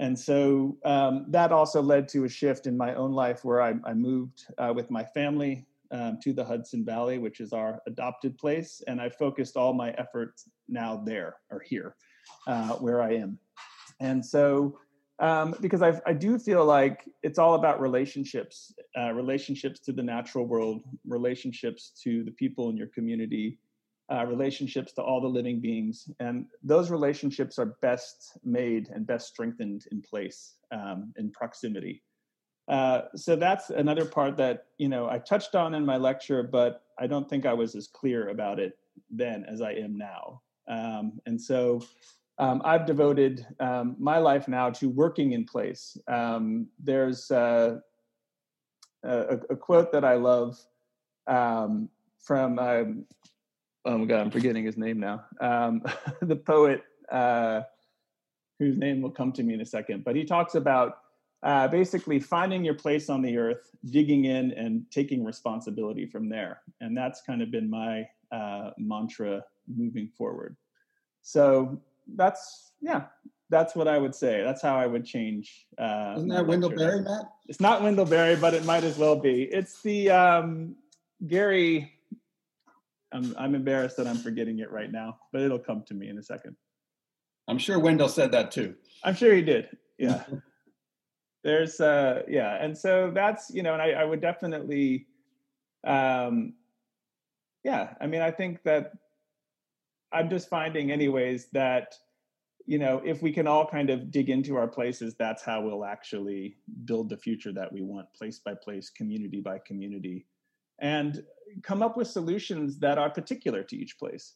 And 0.00 0.18
so 0.18 0.76
um, 0.84 1.26
that 1.28 1.52
also 1.52 1.82
led 1.82 2.08
to 2.10 2.24
a 2.24 2.28
shift 2.28 2.66
in 2.66 2.76
my 2.76 2.94
own 2.94 3.12
life 3.12 3.44
where 3.44 3.60
I, 3.60 3.74
I 3.84 3.94
moved 3.94 4.46
uh, 4.56 4.72
with 4.74 4.90
my 4.90 5.04
family 5.04 5.66
um, 5.90 6.18
to 6.22 6.32
the 6.32 6.44
Hudson 6.44 6.84
Valley, 6.84 7.18
which 7.18 7.40
is 7.40 7.52
our 7.52 7.80
adopted 7.86 8.36
place. 8.38 8.82
And 8.86 9.00
I 9.00 9.08
focused 9.08 9.56
all 9.56 9.72
my 9.72 9.90
efforts 9.92 10.48
now 10.68 11.02
there 11.04 11.36
or 11.50 11.60
here 11.60 11.96
uh, 12.46 12.74
where 12.74 13.00
I 13.02 13.14
am. 13.14 13.38
And 14.00 14.24
so, 14.24 14.78
um, 15.20 15.54
because 15.60 15.82
I, 15.82 16.00
I 16.06 16.12
do 16.12 16.38
feel 16.38 16.64
like 16.64 17.04
it's 17.22 17.38
all 17.38 17.54
about 17.54 17.80
relationships, 17.80 18.72
uh, 18.96 19.12
relationships 19.12 19.80
to 19.80 19.92
the 19.92 20.02
natural 20.02 20.46
world, 20.46 20.82
relationships 21.06 21.92
to 22.04 22.22
the 22.22 22.30
people 22.32 22.70
in 22.70 22.76
your 22.76 22.86
community, 22.88 23.58
uh, 24.12 24.24
relationships 24.24 24.92
to 24.92 25.02
all 25.02 25.20
the 25.20 25.28
living 25.28 25.60
beings. 25.60 26.08
And 26.20 26.46
those 26.62 26.90
relationships 26.90 27.58
are 27.58 27.76
best 27.82 28.38
made 28.44 28.88
and 28.94 29.06
best 29.06 29.28
strengthened 29.28 29.86
in 29.90 30.02
place, 30.02 30.54
um, 30.70 31.12
in 31.16 31.32
proximity. 31.32 32.02
Uh, 32.68 33.02
so 33.16 33.34
that's 33.34 33.70
another 33.70 34.04
part 34.04 34.36
that 34.36 34.66
you 34.76 34.88
know 34.88 35.08
I 35.08 35.18
touched 35.18 35.54
on 35.54 35.74
in 35.74 35.86
my 35.86 35.96
lecture, 35.96 36.42
but 36.42 36.82
I 36.98 37.06
don't 37.06 37.28
think 37.28 37.46
I 37.46 37.54
was 37.54 37.74
as 37.74 37.88
clear 37.88 38.28
about 38.28 38.58
it 38.60 38.78
then 39.10 39.44
as 39.48 39.62
I 39.62 39.72
am 39.72 39.96
now. 39.96 40.42
Um, 40.68 41.20
and 41.24 41.40
so 41.40 41.80
um, 42.38 42.60
I've 42.64 42.84
devoted 42.84 43.46
um, 43.58 43.96
my 43.98 44.18
life 44.18 44.48
now 44.48 44.70
to 44.70 44.88
working 44.90 45.32
in 45.32 45.44
place. 45.44 45.96
Um, 46.08 46.66
there's 46.78 47.30
uh, 47.30 47.78
a, 49.02 49.38
a, 49.48 49.56
quote 49.56 49.90
that 49.92 50.04
I 50.04 50.14
love 50.14 50.58
um, 51.26 51.88
from 52.20 52.58
um, 52.58 53.06
oh 53.86 53.96
my 53.96 54.04
god, 54.04 54.20
I'm 54.20 54.30
forgetting 54.30 54.64
his 54.64 54.76
name 54.76 55.00
now. 55.00 55.24
the 56.20 56.36
poet 56.36 56.82
uh, 57.10 57.62
whose 58.58 58.76
name 58.76 59.00
will 59.00 59.10
come 59.10 59.32
to 59.32 59.42
me 59.42 59.54
in 59.54 59.62
a 59.62 59.66
second, 59.66 60.04
but 60.04 60.14
he 60.14 60.24
talks 60.24 60.54
about 60.54 60.98
uh, 61.42 61.68
basically 61.68 62.18
finding 62.18 62.64
your 62.64 62.74
place 62.74 63.08
on 63.08 63.22
the 63.22 63.36
earth, 63.36 63.70
digging 63.90 64.24
in, 64.24 64.52
and 64.52 64.84
taking 64.90 65.24
responsibility 65.24 66.06
from 66.06 66.28
there. 66.28 66.62
And 66.80 66.96
that's 66.96 67.22
kind 67.22 67.42
of 67.42 67.50
been 67.50 67.70
my 67.70 68.08
uh, 68.32 68.70
mantra 68.76 69.44
moving 69.66 70.08
forward. 70.08 70.56
So 71.22 71.80
that's 72.16 72.72
yeah, 72.80 73.04
that's 73.50 73.74
what 73.74 73.88
I 73.88 73.98
would 73.98 74.14
say. 74.14 74.42
That's 74.42 74.62
how 74.62 74.76
I 74.76 74.86
would 74.86 75.04
change. 75.04 75.66
Uh, 75.78 76.14
Isn't 76.16 76.28
that 76.28 76.46
Wendell 76.46 76.70
Berry, 76.70 77.00
Matt? 77.00 77.26
It's 77.48 77.60
not 77.60 77.82
Wendell 77.82 78.04
Berry, 78.04 78.36
but 78.36 78.54
it 78.54 78.64
might 78.64 78.84
as 78.84 78.98
well 78.98 79.16
be. 79.16 79.44
It's 79.44 79.80
the 79.82 80.10
um, 80.10 80.76
Gary. 81.26 81.92
I'm 83.12 83.34
I'm 83.38 83.54
embarrassed 83.54 83.96
that 83.98 84.06
I'm 84.06 84.18
forgetting 84.18 84.58
it 84.58 84.70
right 84.70 84.90
now, 84.90 85.18
but 85.32 85.42
it'll 85.42 85.58
come 85.58 85.82
to 85.86 85.94
me 85.94 86.08
in 86.08 86.18
a 86.18 86.22
second. 86.22 86.56
I'm 87.46 87.58
sure 87.58 87.78
Wendell 87.78 88.08
said 88.08 88.32
that 88.32 88.50
too. 88.50 88.74
I'm 89.04 89.14
sure 89.14 89.34
he 89.34 89.42
did. 89.42 89.68
Yeah. 89.98 90.24
there's 91.44 91.80
uh 91.80 92.22
yeah 92.28 92.62
and 92.62 92.76
so 92.76 93.10
that's 93.14 93.50
you 93.50 93.62
know 93.62 93.72
and 93.72 93.82
i, 93.82 93.90
I 93.90 94.04
would 94.04 94.20
definitely 94.20 95.06
um 95.86 96.54
yeah 97.64 97.94
i 98.00 98.06
mean 98.06 98.22
i 98.22 98.30
think 98.30 98.62
that 98.64 98.92
i'm 100.12 100.28
just 100.28 100.48
finding 100.48 100.90
anyways 100.90 101.48
that 101.52 101.94
you 102.66 102.78
know 102.78 103.00
if 103.04 103.22
we 103.22 103.32
can 103.32 103.46
all 103.46 103.66
kind 103.66 103.88
of 103.88 104.10
dig 104.10 104.28
into 104.30 104.56
our 104.56 104.68
places 104.68 105.14
that's 105.18 105.42
how 105.42 105.60
we'll 105.60 105.84
actually 105.84 106.56
build 106.84 107.08
the 107.08 107.16
future 107.16 107.52
that 107.52 107.72
we 107.72 107.82
want 107.82 108.12
place 108.12 108.38
by 108.38 108.52
place 108.54 108.90
community 108.90 109.40
by 109.40 109.58
community 109.66 110.26
and 110.80 111.24
come 111.62 111.82
up 111.82 111.96
with 111.96 112.06
solutions 112.08 112.78
that 112.78 112.98
are 112.98 113.10
particular 113.10 113.62
to 113.64 113.76
each 113.76 113.98
place. 113.98 114.34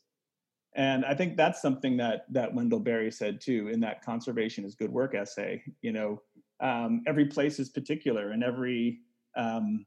And 0.75 1.04
i 1.04 1.14
think 1.14 1.37
that's 1.37 1.61
something 1.61 1.99
that 1.99 2.25
that 2.30 2.54
wendell 2.54 2.80
berry 2.80 3.12
said 3.12 3.42
too 3.42 3.68
in 3.68 3.80
that 3.80 4.02
conservation 4.02 4.64
is 4.64 4.75
good 4.75 4.90
work 4.90 5.14
essay 5.14 5.62
you 5.82 5.92
know 5.92 6.23
um, 6.62 7.02
every 7.07 7.26
place 7.26 7.59
is 7.59 7.69
particular 7.69 8.31
and 8.31 8.42
every 8.42 9.00
um, 9.37 9.85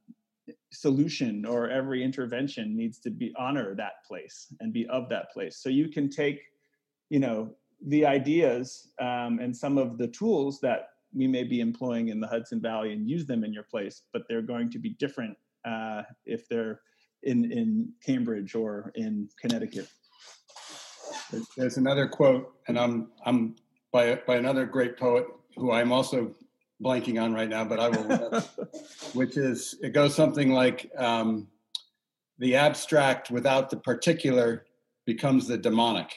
solution 0.71 1.45
or 1.45 1.69
every 1.69 2.03
intervention 2.03 2.75
needs 2.75 2.99
to 2.99 3.09
be 3.09 3.33
honor 3.37 3.73
that 3.75 4.03
place 4.07 4.53
and 4.59 4.73
be 4.73 4.85
of 4.87 5.09
that 5.09 5.31
place. 5.31 5.57
So 5.57 5.69
you 5.69 5.89
can 5.89 6.09
take 6.09 6.41
you 7.09 7.19
know 7.19 7.51
the 7.87 8.05
ideas 8.05 8.91
um, 8.99 9.39
and 9.39 9.55
some 9.55 9.77
of 9.77 9.97
the 9.97 10.07
tools 10.07 10.59
that 10.61 10.89
we 11.13 11.27
may 11.27 11.43
be 11.43 11.61
employing 11.61 12.09
in 12.09 12.19
the 12.19 12.27
hudson 12.27 12.61
valley 12.61 12.91
and 12.93 13.09
use 13.09 13.25
them 13.25 13.43
in 13.43 13.53
your 13.53 13.63
place 13.63 14.03
but 14.11 14.23
they're 14.27 14.41
going 14.41 14.69
to 14.71 14.79
be 14.79 14.89
different 14.99 15.35
uh, 15.65 16.01
if 16.25 16.47
they're 16.49 16.81
in 17.23 17.51
in 17.51 17.89
cambridge 18.05 18.55
or 18.55 18.91
in 18.95 19.27
connecticut. 19.39 19.87
There's 21.57 21.77
another 21.77 22.07
quote 22.07 22.53
and 22.67 22.77
i'm 22.77 23.09
i'm 23.25 23.55
by 23.91 24.15
by 24.27 24.35
another 24.35 24.65
great 24.65 24.97
poet 24.97 25.25
who 25.55 25.71
i'm 25.71 25.91
also 25.91 26.35
blanking 26.83 27.21
on 27.21 27.33
right 27.33 27.49
now, 27.49 27.63
but 27.63 27.79
I 27.79 27.89
will, 27.89 28.43
which 29.13 29.37
is 29.37 29.75
it 29.81 29.93
goes 29.93 30.15
something 30.15 30.51
like 30.51 30.91
um, 30.97 31.47
the 32.39 32.55
abstract 32.55 33.31
without 33.31 33.69
the 33.69 33.77
particular 33.77 34.65
becomes 35.05 35.47
the 35.47 35.57
demonic, 35.57 36.13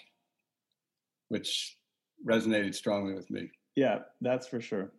which 1.29 1.77
resonated 2.27 2.75
strongly 2.75 3.15
with 3.15 3.31
me. 3.31 3.51
Yeah, 3.77 4.01
that's 4.21 4.47
for 4.47 4.61
sure. 4.61 4.91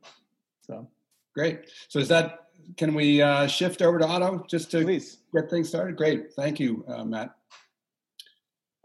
So 0.61 0.87
great. 1.35 1.71
So 1.87 1.99
is 1.99 2.07
that? 2.07 2.45
Can 2.77 2.93
we 2.93 3.21
uh, 3.21 3.47
shift 3.47 3.81
over 3.81 3.97
to 3.99 4.05
Otto 4.05 4.45
just 4.47 4.69
to 4.71 4.83
Please. 4.83 5.19
get 5.33 5.49
things 5.49 5.69
started? 5.69 5.95
Great, 5.95 6.33
thank 6.33 6.59
you, 6.59 6.83
uh, 6.87 7.03
Matt. 7.03 7.33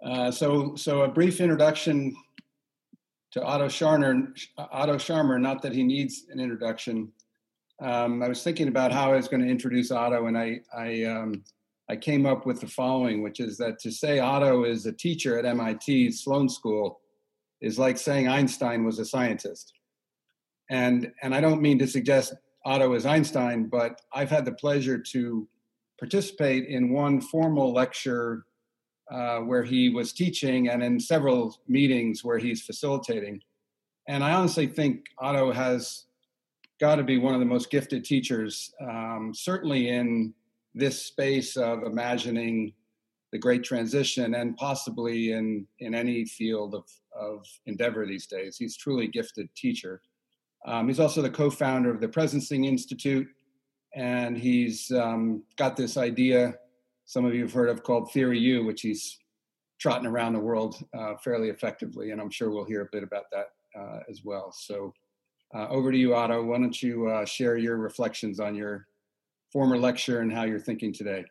Uh, 0.02 0.30
so, 0.30 0.74
so 0.76 1.02
a 1.02 1.08
brief 1.08 1.40
introduction 1.40 2.14
to 3.34 3.42
Otto 3.42 3.66
Scharner, 3.66 4.28
Otto 4.56 4.94
Scharmer, 4.94 5.40
not 5.40 5.60
that 5.62 5.72
he 5.72 5.82
needs 5.82 6.26
an 6.30 6.38
introduction. 6.38 7.12
Um, 7.82 8.22
I 8.22 8.28
was 8.28 8.44
thinking 8.44 8.68
about 8.68 8.92
how 8.92 9.12
I 9.12 9.16
was 9.16 9.26
going 9.26 9.42
to 9.42 9.48
introduce 9.48 9.90
Otto, 9.90 10.26
and 10.26 10.38
I 10.38 10.60
I, 10.72 11.02
um, 11.02 11.42
I 11.90 11.96
came 11.96 12.26
up 12.26 12.46
with 12.46 12.60
the 12.60 12.68
following, 12.68 13.22
which 13.22 13.40
is 13.40 13.58
that 13.58 13.80
to 13.80 13.90
say 13.90 14.20
Otto 14.20 14.62
is 14.62 14.86
a 14.86 14.92
teacher 14.92 15.36
at 15.36 15.44
MIT 15.44 16.12
Sloan 16.12 16.48
School 16.48 17.00
is 17.60 17.76
like 17.76 17.98
saying 17.98 18.28
Einstein 18.28 18.84
was 18.84 19.00
a 19.00 19.04
scientist. 19.04 19.72
And 20.70 21.10
and 21.22 21.34
I 21.34 21.40
don't 21.40 21.60
mean 21.60 21.80
to 21.80 21.88
suggest 21.88 22.34
Otto 22.64 22.94
is 22.94 23.04
Einstein, 23.04 23.64
but 23.64 24.00
I've 24.12 24.30
had 24.30 24.44
the 24.44 24.52
pleasure 24.52 24.98
to 25.10 25.48
participate 25.98 26.66
in 26.68 26.92
one 26.92 27.20
formal 27.20 27.72
lecture 27.72 28.46
uh, 29.10 29.38
where 29.38 29.62
he 29.62 29.88
was 29.88 30.12
teaching 30.12 30.68
and 30.68 30.82
in 30.82 30.98
several 30.98 31.58
meetings 31.68 32.24
where 32.24 32.38
he's 32.38 32.62
facilitating. 32.62 33.40
And 34.08 34.22
I 34.22 34.32
honestly 34.32 34.66
think 34.66 35.06
Otto 35.18 35.52
has 35.52 36.04
got 36.80 36.96
to 36.96 37.02
be 37.04 37.18
one 37.18 37.34
of 37.34 37.40
the 37.40 37.46
most 37.46 37.70
gifted 37.70 38.04
teachers, 38.04 38.72
um, 38.80 39.32
certainly 39.34 39.88
in 39.88 40.34
this 40.74 41.00
space 41.02 41.56
of 41.56 41.84
imagining 41.84 42.72
the 43.32 43.38
great 43.38 43.64
transition 43.64 44.34
and 44.34 44.56
possibly 44.56 45.32
in, 45.32 45.66
in 45.80 45.94
any 45.94 46.24
field 46.24 46.74
of, 46.74 46.84
of 47.18 47.46
endeavor 47.66 48.06
these 48.06 48.26
days. 48.26 48.56
He's 48.56 48.76
truly 48.76 49.06
gifted 49.06 49.48
teacher. 49.54 50.02
Um, 50.66 50.88
he's 50.88 51.00
also 51.00 51.20
the 51.20 51.30
co-founder 51.30 51.90
of 51.90 52.00
the 52.00 52.08
Presencing 52.08 52.66
Institute, 52.66 53.26
and 53.94 54.36
he's 54.36 54.90
um, 54.92 55.42
got 55.56 55.76
this 55.76 55.96
idea 55.96 56.54
some 57.04 57.24
of 57.24 57.34
you 57.34 57.42
have 57.42 57.52
heard 57.52 57.68
of 57.68 57.82
called 57.82 58.10
Theory 58.12 58.38
U, 58.38 58.64
which 58.64 58.82
he's 58.82 59.18
trotting 59.78 60.06
around 60.06 60.32
the 60.32 60.40
world 60.40 60.76
uh, 60.96 61.14
fairly 61.16 61.50
effectively, 61.50 62.10
and 62.10 62.20
I'm 62.20 62.30
sure 62.30 62.50
we'll 62.50 62.64
hear 62.64 62.82
a 62.82 62.88
bit 62.90 63.02
about 63.02 63.24
that 63.32 63.48
uh, 63.78 64.00
as 64.08 64.24
well. 64.24 64.52
So, 64.52 64.94
uh, 65.54 65.68
over 65.68 65.92
to 65.92 65.98
you, 65.98 66.14
Otto. 66.14 66.42
Why 66.42 66.58
don't 66.58 66.82
you 66.82 67.08
uh, 67.08 67.24
share 67.24 67.56
your 67.56 67.76
reflections 67.76 68.40
on 68.40 68.54
your 68.54 68.86
former 69.52 69.76
lecture 69.76 70.20
and 70.20 70.32
how 70.32 70.44
you're 70.44 70.58
thinking 70.58 70.92
today? 70.92 71.24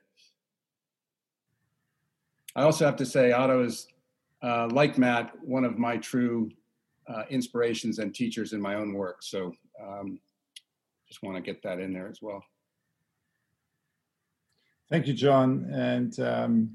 I 2.55 2.61
also 2.63 2.85
have 2.85 2.95
to 2.97 3.05
say, 3.05 3.31
Otto 3.31 3.63
is, 3.63 3.87
uh, 4.43 4.69
like 4.71 4.97
Matt, 4.97 5.31
one 5.41 5.65
of 5.65 5.77
my 5.77 5.97
true 5.97 6.51
inspirations 7.29 7.99
and 7.99 8.15
teachers 8.15 8.53
in 8.53 8.61
my 8.61 8.75
own 8.75 8.93
work. 8.93 9.23
So 9.23 9.51
um, 9.81 10.19
just 11.07 11.21
want 11.21 11.35
to 11.35 11.41
get 11.41 11.61
that 11.63 11.79
in 11.79 11.91
there 11.91 12.07
as 12.07 12.21
well. 12.21 12.43
Thank 14.93 15.07
you, 15.07 15.13
John. 15.13 15.67
And 15.73 16.19
um, 16.19 16.69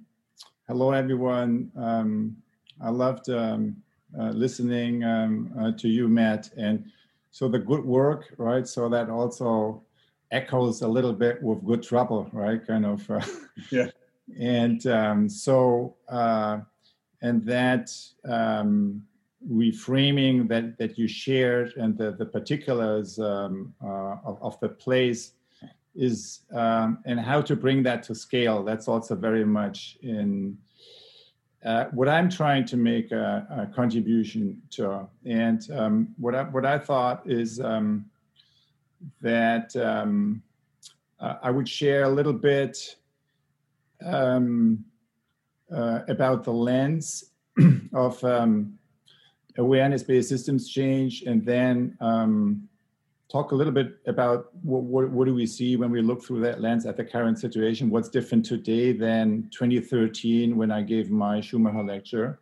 hello, 0.67 0.91
everyone. 0.91 1.71
Um, 1.77 2.37
I 2.81 2.91
loved 2.91 3.31
um, 3.31 3.77
uh, 4.19 4.31
listening 4.31 5.05
um, 5.05 5.53
uh, 5.57 5.71
to 5.79 5.87
you, 5.87 6.09
Matt. 6.09 6.51
And 6.57 6.91
so 7.31 7.47
the 7.47 7.61
good 7.61 7.85
work, 7.85 8.35
right? 8.37 8.67
So 8.67 8.89
that 8.89 9.09
also 9.09 9.85
echoes 10.33 10.83
a 10.83 10.89
little 10.89 11.13
bit 11.13 11.41
with 11.41 11.65
good 11.65 11.85
trouble, 11.85 12.29
right? 12.33 12.67
Kind 12.67 12.87
of. 12.87 13.09
Uh, 13.09 13.25
yeah. 13.71 13.87
And 14.37 14.85
um, 14.89 15.29
so, 15.29 15.95
uh, 16.09 16.59
and 17.23 17.47
that 17.47 17.93
um, 18.25 19.01
reframing 19.49 20.49
that 20.49 20.77
that 20.79 20.99
you 20.99 21.07
shared 21.07 21.75
and 21.77 21.97
the 21.97 22.11
the 22.11 22.27
particulars 22.27 23.21
um, 23.21 23.73
uh, 23.81 24.17
of, 24.25 24.43
of 24.43 24.59
the 24.59 24.71
place 24.71 25.35
is 25.99 26.43
um, 26.55 26.99
and 27.05 27.19
how 27.19 27.43
to 27.43 27.57
bring 27.57 27.83
that 27.83 28.03
to 28.05 28.15
scale. 28.15 28.63
That's 28.63 28.87
also 28.87 29.17
very 29.17 29.45
much 29.45 29.99
in 30.01 30.57
uh, 31.65 31.87
what 31.87 32.09
I'm 32.09 32.31
trying 32.31 32.65
to 32.67 32.77
make 32.77 33.11
a, 33.11 33.47
a 33.51 33.75
contribution 33.75 34.63
to. 34.71 35.09
And 35.27 35.61
um, 35.73 36.15
what 36.17 36.35
I 36.35 36.45
what 36.45 36.65
I 36.65 36.79
thought 36.79 37.29
is 37.29 37.61
um, 37.61 38.07
that 39.21 39.75
um, 39.77 40.43
uh, 41.19 41.35
I 41.43 41.51
would 41.51 41.69
share 41.69 42.05
a 42.05 42.09
little 42.09 42.33
bit 42.33 42.97
um, 44.05 44.85
uh, 45.75 46.01
about 46.09 46.45
the 46.45 46.53
lens 46.53 47.33
of 47.93 48.23
um, 48.23 48.79
awareness-based 49.59 50.29
systems 50.29 50.69
change, 50.69 51.23
and 51.23 51.45
then 51.45 51.97
talk 53.31 53.53
a 53.53 53.55
little 53.55 53.73
bit 53.73 53.99
about 54.07 54.55
what, 54.63 54.83
what, 54.83 55.11
what, 55.11 55.27
do 55.27 55.35
we 55.35 55.47
see 55.47 55.77
when 55.77 55.91
we 55.91 56.01
look 56.01 56.25
through 56.25 56.41
that 56.41 56.61
lens 56.61 56.87
at 56.87 56.97
the 56.97 57.05
current 57.05 57.39
situation? 57.39 57.91
What's 57.91 58.09
different 58.09 58.45
today 58.45 58.93
than 58.93 59.49
2013 59.51 60.57
when 60.57 60.71
I 60.71 60.81
gave 60.83 61.11
my 61.11 61.41
Schumacher 61.41 61.83
lecture? 61.83 62.41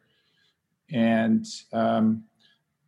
And 0.92 1.44
um, 1.72 2.24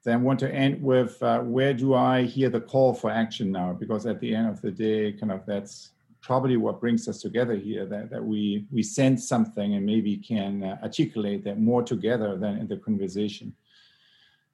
then 0.05 0.23
want 0.23 0.38
to 0.40 0.55
end 0.55 0.81
with 0.81 1.21
uh, 1.23 1.40
where 1.40 1.75
do 1.75 1.95
I 1.95 2.23
hear 2.23 2.50
the 2.50 2.61
call 2.61 2.95
for 2.95 3.11
action 3.11 3.50
now? 3.50 3.73
Because 3.73 4.07
at 4.07 4.21
the 4.21 4.33
end 4.35 4.49
of 4.49 4.62
the 4.62 4.71
day, 4.71 5.12
kind 5.12 5.33
of 5.33 5.45
that's 5.45 5.90
probably 6.21 6.57
what 6.57 6.81
brings 6.81 7.09
us 7.09 7.21
together 7.21 7.55
here 7.55 7.87
that, 7.87 8.11
that 8.11 8.25
we 8.25 8.67
we 8.73 8.83
sense 8.83 9.28
something 9.28 9.75
and 9.75 9.85
maybe 9.85 10.17
can 10.17 10.62
uh, 10.62 10.78
articulate 10.83 11.45
that 11.45 11.59
more 11.59 11.83
together 11.83 12.37
than 12.37 12.59
in 12.59 12.69
the 12.69 12.76
conversation. 12.76 13.52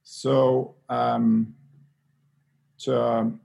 So 0.03 0.75
um, 0.89 1.55
to 2.78 3.02
um, 3.02 3.40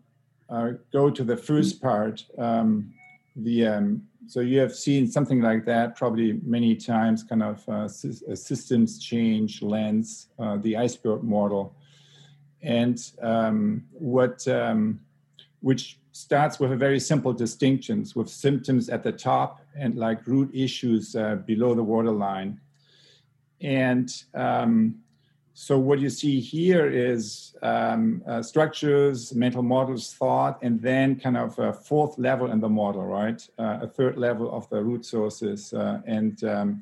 uh, 0.49 0.71
go 0.91 1.09
to 1.09 1.23
the 1.23 1.37
first 1.37 1.81
part, 1.81 2.25
um, 2.37 2.93
the 3.35 3.67
um, 3.67 4.03
so 4.27 4.41
you 4.41 4.59
have 4.59 4.75
seen 4.75 5.09
something 5.09 5.41
like 5.41 5.65
that 5.65 5.95
probably 5.95 6.39
many 6.43 6.75
times, 6.75 7.23
kind 7.23 7.41
of 7.41 7.67
uh, 7.67 7.87
systems 7.87 8.99
change 8.99 9.63
lens, 9.63 10.27
uh, 10.37 10.57
the 10.57 10.77
iceberg 10.77 11.23
model, 11.23 11.75
and 12.61 13.11
um, 13.21 13.83
what 13.91 14.47
um, 14.47 14.99
which 15.61 15.99
starts 16.11 16.59
with 16.59 16.71
a 16.71 16.75
very 16.75 16.99
simple 16.99 17.33
distinctions 17.33 18.15
with 18.15 18.29
symptoms 18.29 18.89
at 18.89 19.03
the 19.03 19.11
top 19.11 19.61
and 19.75 19.95
like 19.95 20.25
root 20.27 20.49
issues 20.53 21.15
uh, 21.15 21.35
below 21.35 21.73
the 21.73 21.83
waterline, 21.83 22.59
and 23.61 24.23
um, 24.35 24.95
so 25.61 25.77
what 25.77 25.99
you 25.99 26.09
see 26.09 26.39
here 26.39 26.87
is 26.87 27.53
um, 27.61 28.23
uh, 28.25 28.41
structures, 28.41 29.35
mental 29.35 29.61
models, 29.61 30.13
thought, 30.13 30.57
and 30.61 30.81
then 30.81 31.19
kind 31.19 31.35
of 31.35 31.59
a 31.59 31.73
fourth 31.73 32.17
level 32.17 32.49
in 32.49 32.61
the 32.61 32.69
model, 32.69 33.05
right? 33.05 33.45
Uh, 33.59 33.79
a 33.81 33.87
third 33.87 34.17
level 34.17 34.49
of 34.55 34.69
the 34.69 34.81
root 34.81 35.03
sources 35.03 35.73
uh, 35.73 35.99
and 36.07 36.45
um, 36.45 36.81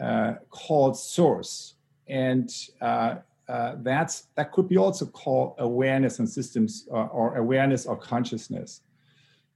uh, 0.00 0.32
called 0.50 0.98
source. 0.98 1.74
And 2.08 2.52
uh, 2.80 3.18
uh, 3.48 3.76
that's 3.76 4.26
that 4.34 4.50
could 4.50 4.68
be 4.68 4.78
also 4.78 5.06
called 5.06 5.54
awareness 5.58 6.18
and 6.18 6.28
systems 6.28 6.88
or 6.90 7.36
awareness 7.36 7.86
or 7.86 7.96
consciousness. 7.96 8.80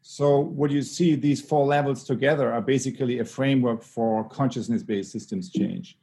So 0.03 0.39
what 0.39 0.71
you 0.71 0.83
see, 0.83 1.17
these 1.17 1.41
four 1.41 1.67
levels 1.67 2.05
together 2.05 2.53
are 2.53 2.63
basically 2.63 3.19
a 3.19 3.25
framework 3.25 3.83
for 3.83 4.23
consciousness-based 4.29 5.11
systems 5.11 5.51
change. 5.51 5.97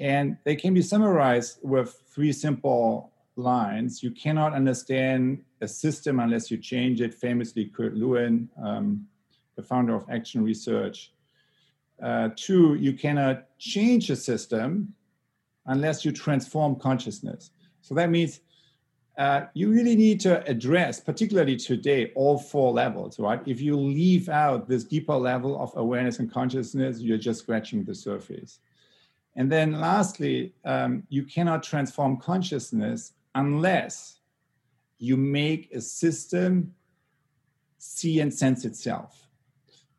And 0.00 0.38
they 0.44 0.56
can 0.56 0.72
be 0.72 0.82
summarized 0.82 1.58
with 1.62 2.02
three 2.08 2.32
simple 2.32 3.12
lines. 3.36 4.02
You 4.02 4.10
cannot 4.10 4.54
understand 4.54 5.44
a 5.60 5.68
system 5.68 6.20
unless 6.20 6.50
you 6.50 6.56
change 6.56 7.02
it. 7.02 7.14
Famously, 7.14 7.66
Kurt 7.66 7.94
Lewin, 7.94 8.48
um, 8.62 9.06
the 9.56 9.62
founder 9.62 9.94
of 9.94 10.06
Action 10.10 10.42
Research. 10.42 11.12
Uh, 12.02 12.30
two, 12.34 12.76
you 12.76 12.94
cannot 12.94 13.46
change 13.58 14.08
a 14.08 14.16
system 14.16 14.94
unless 15.66 16.02
you 16.02 16.12
transform 16.12 16.76
consciousness. 16.76 17.50
So 17.82 17.94
that 17.94 18.08
means 18.08 18.40
uh, 19.18 19.42
you 19.52 19.70
really 19.70 19.96
need 19.96 20.18
to 20.20 20.42
address, 20.46 20.98
particularly 20.98 21.56
today, 21.56 22.10
all 22.14 22.38
four 22.38 22.72
levels, 22.72 23.18
right? 23.18 23.42
If 23.46 23.60
you 23.60 23.76
leave 23.76 24.30
out 24.30 24.66
this 24.66 24.82
deeper 24.84 25.14
level 25.14 25.60
of 25.60 25.72
awareness 25.76 26.20
and 26.20 26.32
consciousness, 26.32 27.00
you're 27.00 27.18
just 27.18 27.40
scratching 27.40 27.84
the 27.84 27.94
surface. 27.94 28.60
And 29.36 29.50
then 29.50 29.80
lastly, 29.80 30.54
um, 30.64 31.04
you 31.08 31.24
cannot 31.24 31.62
transform 31.62 32.16
consciousness 32.16 33.12
unless 33.34 34.18
you 34.98 35.16
make 35.16 35.72
a 35.72 35.80
system 35.80 36.74
see 37.78 38.20
and 38.20 38.32
sense 38.32 38.64
itself. 38.64 39.28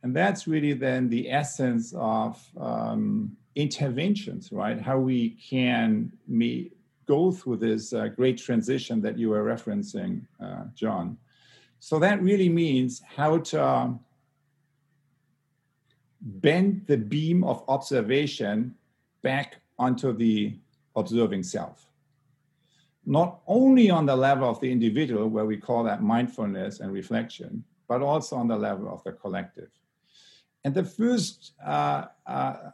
And 0.04 0.15
that's 0.15 0.48
really 0.48 0.74
then 0.74 1.10
the 1.10 1.32
essence 1.32 1.94
of 1.96 2.41
um, 2.60 3.36
interventions, 3.56 4.52
right? 4.52 4.80
How 4.80 5.00
we 5.00 5.32
can 5.50 6.12
me- 6.28 6.72
go 7.06 7.32
through 7.32 7.58
this 7.58 7.94
uh, 7.94 8.08
great 8.08 8.38
transition 8.38 9.02
that 9.02 9.17
you 9.17 9.30
were 9.30 9.44
referencing, 9.44 10.22
uh, 10.44 10.65
John. 10.76 11.17
So 11.80 12.00
that 12.00 12.22
really 12.22 12.50
means 12.50 13.02
how 13.15 13.39
to 13.39 13.65
um, 13.65 14.00
bend 16.22 16.84
the 16.88 16.98
beam 16.98 17.44
of 17.44 17.63
observation 17.67 18.76
back 19.21 19.62
onto 19.77 20.13
the 20.13 20.55
observing 20.95 21.43
self. 21.43 21.88
Not 23.05 23.41
only 23.47 23.89
on 23.89 24.05
the 24.05 24.15
level 24.15 24.49
of 24.49 24.60
the 24.60 24.71
individual, 24.71 25.27
where 25.27 25.45
we 25.45 25.57
call 25.57 25.84
that 25.84 26.03
mindfulness 26.03 26.79
and 26.79 26.91
reflection, 26.91 27.63
but 27.88 28.01
also 28.01 28.36
on 28.36 28.47
the 28.47 28.57
level 28.57 28.93
of 28.93 29.03
the 29.03 29.12
collective. 29.12 29.69
And 30.63 30.73
the 30.73 30.84
first 30.84 31.53
uh, 31.65 32.05
uh, 32.27 32.71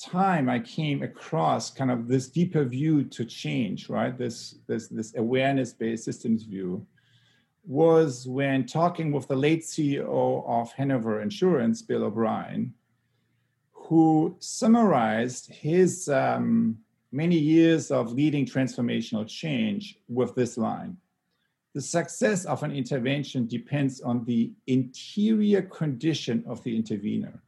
time 0.00 0.48
I 0.48 0.58
came 0.58 1.02
across 1.02 1.70
kind 1.70 1.90
of 1.90 2.08
this 2.08 2.28
deeper 2.28 2.64
view 2.64 3.04
to 3.04 3.24
change, 3.24 3.88
right? 3.88 4.16
This 4.16 4.56
this 4.66 4.88
this 4.88 5.14
awareness-based 5.16 6.04
systems 6.04 6.42
view 6.42 6.86
was 7.64 8.26
when 8.26 8.66
talking 8.66 9.12
with 9.12 9.28
the 9.28 9.36
late 9.36 9.62
CEO 9.62 10.44
of 10.48 10.72
Hanover 10.72 11.20
Insurance, 11.20 11.82
Bill 11.82 12.04
O'Brien, 12.04 12.74
who 13.90 14.36
summarized 14.38 15.52
his 15.52 16.08
um, 16.08 16.78
many 17.10 17.36
years 17.36 17.90
of 17.90 18.12
leading 18.12 18.46
transformational 18.46 19.26
change 19.26 19.98
with 20.08 20.32
this 20.36 20.56
line 20.56 20.96
The 21.74 21.82
success 21.82 22.44
of 22.44 22.62
an 22.62 22.70
intervention 22.70 23.48
depends 23.48 24.00
on 24.00 24.24
the 24.24 24.52
interior 24.68 25.62
condition 25.62 26.44
of 26.46 26.62
the 26.62 26.76
intervener. 26.76 27.42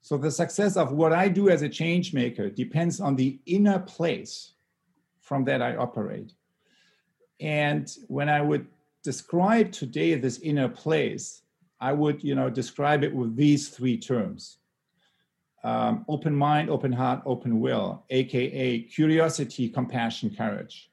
So, 0.00 0.16
the 0.16 0.32
success 0.32 0.76
of 0.76 0.92
what 0.92 1.12
I 1.12 1.28
do 1.28 1.48
as 1.48 1.62
a 1.62 1.68
change 1.68 2.12
maker 2.12 2.50
depends 2.50 3.00
on 3.00 3.14
the 3.14 3.38
inner 3.46 3.78
place 3.78 4.54
from 5.20 5.44
that 5.44 5.62
I 5.62 5.76
operate. 5.76 6.32
And 7.38 7.86
when 8.08 8.28
I 8.28 8.40
would 8.40 8.66
describe 9.04 9.70
today 9.70 10.16
this 10.16 10.40
inner 10.40 10.68
place, 10.68 11.42
I 11.80 11.92
would, 11.92 12.24
you 12.24 12.34
know, 12.34 12.50
describe 12.50 13.04
it 13.04 13.14
with 13.14 13.36
these 13.36 13.68
three 13.68 13.96
terms 13.96 14.59
um, 15.62 16.04
open 16.08 16.34
mind, 16.34 16.70
open 16.70 16.92
heart, 16.92 17.22
open 17.26 17.60
will, 17.60 18.04
aka 18.10 18.80
curiosity, 18.80 19.68
compassion, 19.68 20.34
courage. 20.34 20.90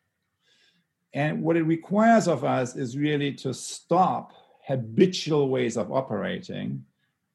And 1.14 1.42
what 1.42 1.56
it 1.56 1.64
requires 1.64 2.28
of 2.28 2.44
us 2.44 2.76
is 2.76 2.98
really 2.98 3.34
to 3.36 3.54
stop 3.54 4.34
habitual 4.66 5.50
ways 5.50 5.78
of 5.78 5.92
operating 5.92 6.84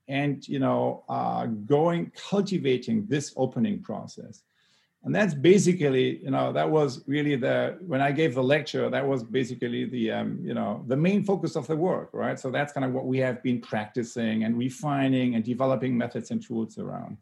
and 0.09 0.47
you 0.47 0.59
know 0.59 1.05
uh, 1.09 1.47
going 1.47 2.13
cultivating 2.29 3.07
this 3.07 3.33
opening 3.37 3.81
process 3.81 4.43
and 5.05 5.15
that's 5.15 5.35
basically 5.35 6.19
you 6.19 6.31
know 6.31 6.53
that 6.53 6.69
was 6.71 7.03
really 7.07 7.37
the 7.37 7.77
when 7.87 8.01
i 8.01 8.13
gave 8.13 8.35
the 8.35 8.43
lecture 8.43 8.89
that 8.89 9.07
was 9.07 9.23
basically 9.23 9.85
the 9.85 10.11
um, 10.11 10.39
you 10.43 10.55
know 10.55 10.85
the 10.87 10.97
main 10.97 11.25
focus 11.25 11.57
of 11.57 11.67
the 11.67 11.77
work 11.77 12.11
right 12.13 12.39
so 12.39 12.51
that's 12.51 12.73
kind 12.73 12.85
of 12.85 12.93
what 12.93 13.07
we 13.07 13.19
have 13.19 13.43
been 13.43 13.61
practicing 13.61 14.45
and 14.45 14.57
refining 14.57 15.35
and 15.35 15.45
developing 15.45 15.97
methods 15.97 16.31
and 16.31 16.43
tools 16.47 16.79
around 16.79 17.17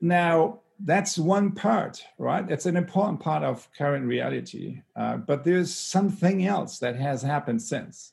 Now, 0.00 0.60
that's 0.78 1.16
one 1.18 1.52
part, 1.52 2.04
right? 2.18 2.44
It's 2.50 2.66
an 2.66 2.76
important 2.76 3.20
part 3.20 3.42
of 3.42 3.68
current 3.72 4.06
reality. 4.06 4.82
Uh, 4.94 5.16
but 5.16 5.42
there's 5.44 5.74
something 5.74 6.44
else 6.46 6.78
that 6.78 6.96
has 6.96 7.22
happened 7.22 7.62
since. 7.62 8.12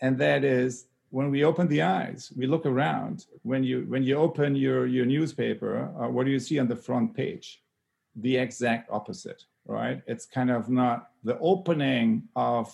And 0.00 0.18
that 0.18 0.44
is 0.44 0.86
when 1.12 1.30
we 1.30 1.44
open 1.44 1.68
the 1.68 1.82
eyes, 1.82 2.32
we 2.34 2.46
look 2.46 2.64
around. 2.64 3.26
When 3.42 3.62
you 3.62 3.84
when 3.86 4.02
you 4.02 4.16
open 4.16 4.56
your, 4.56 4.86
your 4.86 5.04
newspaper, 5.04 5.92
uh, 6.00 6.08
what 6.08 6.24
do 6.24 6.32
you 6.32 6.40
see 6.40 6.58
on 6.58 6.68
the 6.68 6.82
front 6.88 7.14
page? 7.14 7.62
The 8.16 8.38
exact 8.38 8.90
opposite, 8.90 9.44
right? 9.66 10.02
It's 10.06 10.24
kind 10.24 10.50
of 10.50 10.70
not 10.70 11.10
the 11.22 11.38
opening 11.38 12.22
of 12.34 12.66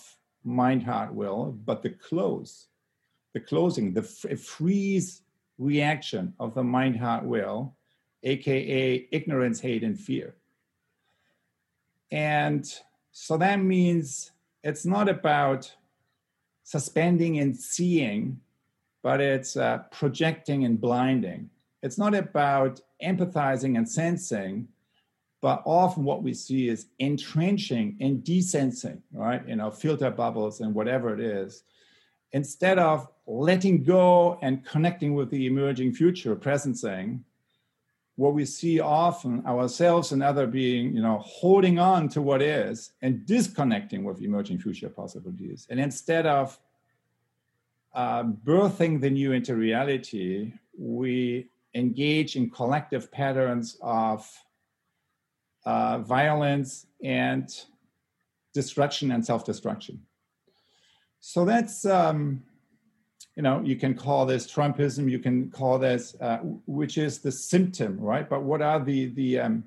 mind, 0.45 0.83
heart, 0.83 1.13
will, 1.13 1.57
but 1.65 1.83
the 1.83 1.89
close, 1.89 2.67
the 3.33 3.41
closing, 3.41 3.93
the 3.93 4.07
f- 4.07 4.39
freeze 4.39 5.21
reaction 5.57 6.33
of 6.39 6.53
the 6.53 6.63
mind, 6.63 6.97
heart, 6.97 7.25
will 7.25 7.75
aka 8.23 9.07
ignorance, 9.11 9.59
hate, 9.59 9.83
and 9.83 9.99
fear. 9.99 10.33
And 12.09 12.65
so 13.11 13.35
that 13.37 13.57
means 13.61 14.31
it's 14.63 14.85
not 14.85 15.09
about 15.09 15.73
suspending 16.69 17.39
and 17.39 17.57
seeing, 17.57 18.39
but 19.01 19.19
it's 19.19 19.57
uh, 19.57 19.79
projecting 19.91 20.65
and 20.65 20.79
blinding. 20.79 21.49
It's 21.81 21.97
not 21.97 22.13
about 22.13 22.79
empathizing 23.03 23.75
and 23.75 23.89
sensing, 23.89 24.67
but 25.41 25.63
often 25.65 26.03
what 26.03 26.21
we 26.21 26.31
see 26.31 26.69
is 26.69 26.85
entrenching 26.99 27.97
and 28.01 28.23
desensing, 28.23 28.99
right? 29.13 29.41
You 29.47 29.55
know, 29.55 29.71
filter 29.71 30.11
bubbles 30.11 30.61
and 30.61 30.75
whatever 30.75 31.11
it 31.11 31.19
is, 31.19 31.63
instead 32.33 32.77
of 32.77 33.07
letting 33.25 33.83
go 33.83 34.37
and 34.43 34.63
connecting 34.63 35.15
with 35.15 35.31
the 35.31 35.47
emerging 35.47 35.93
future, 35.93 36.35
presencing, 36.35 37.21
what 38.19 38.33
we 38.33 38.43
see 38.43 38.81
often 38.81 39.41
ourselves 39.45 40.11
and 40.11 40.21
other 40.21 40.45
being 40.45 40.93
you 40.93 41.01
know 41.01 41.19
holding 41.19 41.79
on 41.79 42.09
to 42.09 42.21
what 42.21 42.41
is 42.41 42.91
and 43.01 43.25
disconnecting 43.25 44.03
with 44.03 44.21
emerging 44.21 44.59
future 44.59 44.89
possibilities. 44.89 45.65
And 45.69 45.79
instead 45.79 46.25
of 46.25 46.59
uh, 47.93 48.23
birthing 48.23 48.99
the 48.99 49.09
new 49.09 49.31
into 49.31 49.55
reality 49.55 50.51
we 50.77 51.47
engage 51.73 52.35
in 52.35 52.49
collective 52.49 53.09
patterns 53.09 53.77
of 53.81 54.29
uh, 55.65 55.99
violence 55.99 56.87
and 57.01 57.47
destruction 58.53 59.11
and 59.11 59.25
self-destruction. 59.25 60.01
So 61.21 61.45
that's 61.45 61.85
um, 61.85 62.43
you 63.39 63.43
know, 63.43 63.61
you 63.61 63.77
can 63.77 63.93
call 63.93 64.25
this 64.25 64.45
Trumpism, 64.45 65.09
you 65.09 65.17
can 65.17 65.49
call 65.49 65.79
this, 65.79 66.13
uh, 66.19 66.39
which 66.67 66.97
is 66.97 67.19
the 67.19 67.31
symptom, 67.31 67.97
right? 67.97 68.29
But 68.29 68.43
what 68.43 68.61
are 68.61 68.83
the 68.83 69.05
the 69.19 69.39
um, 69.39 69.63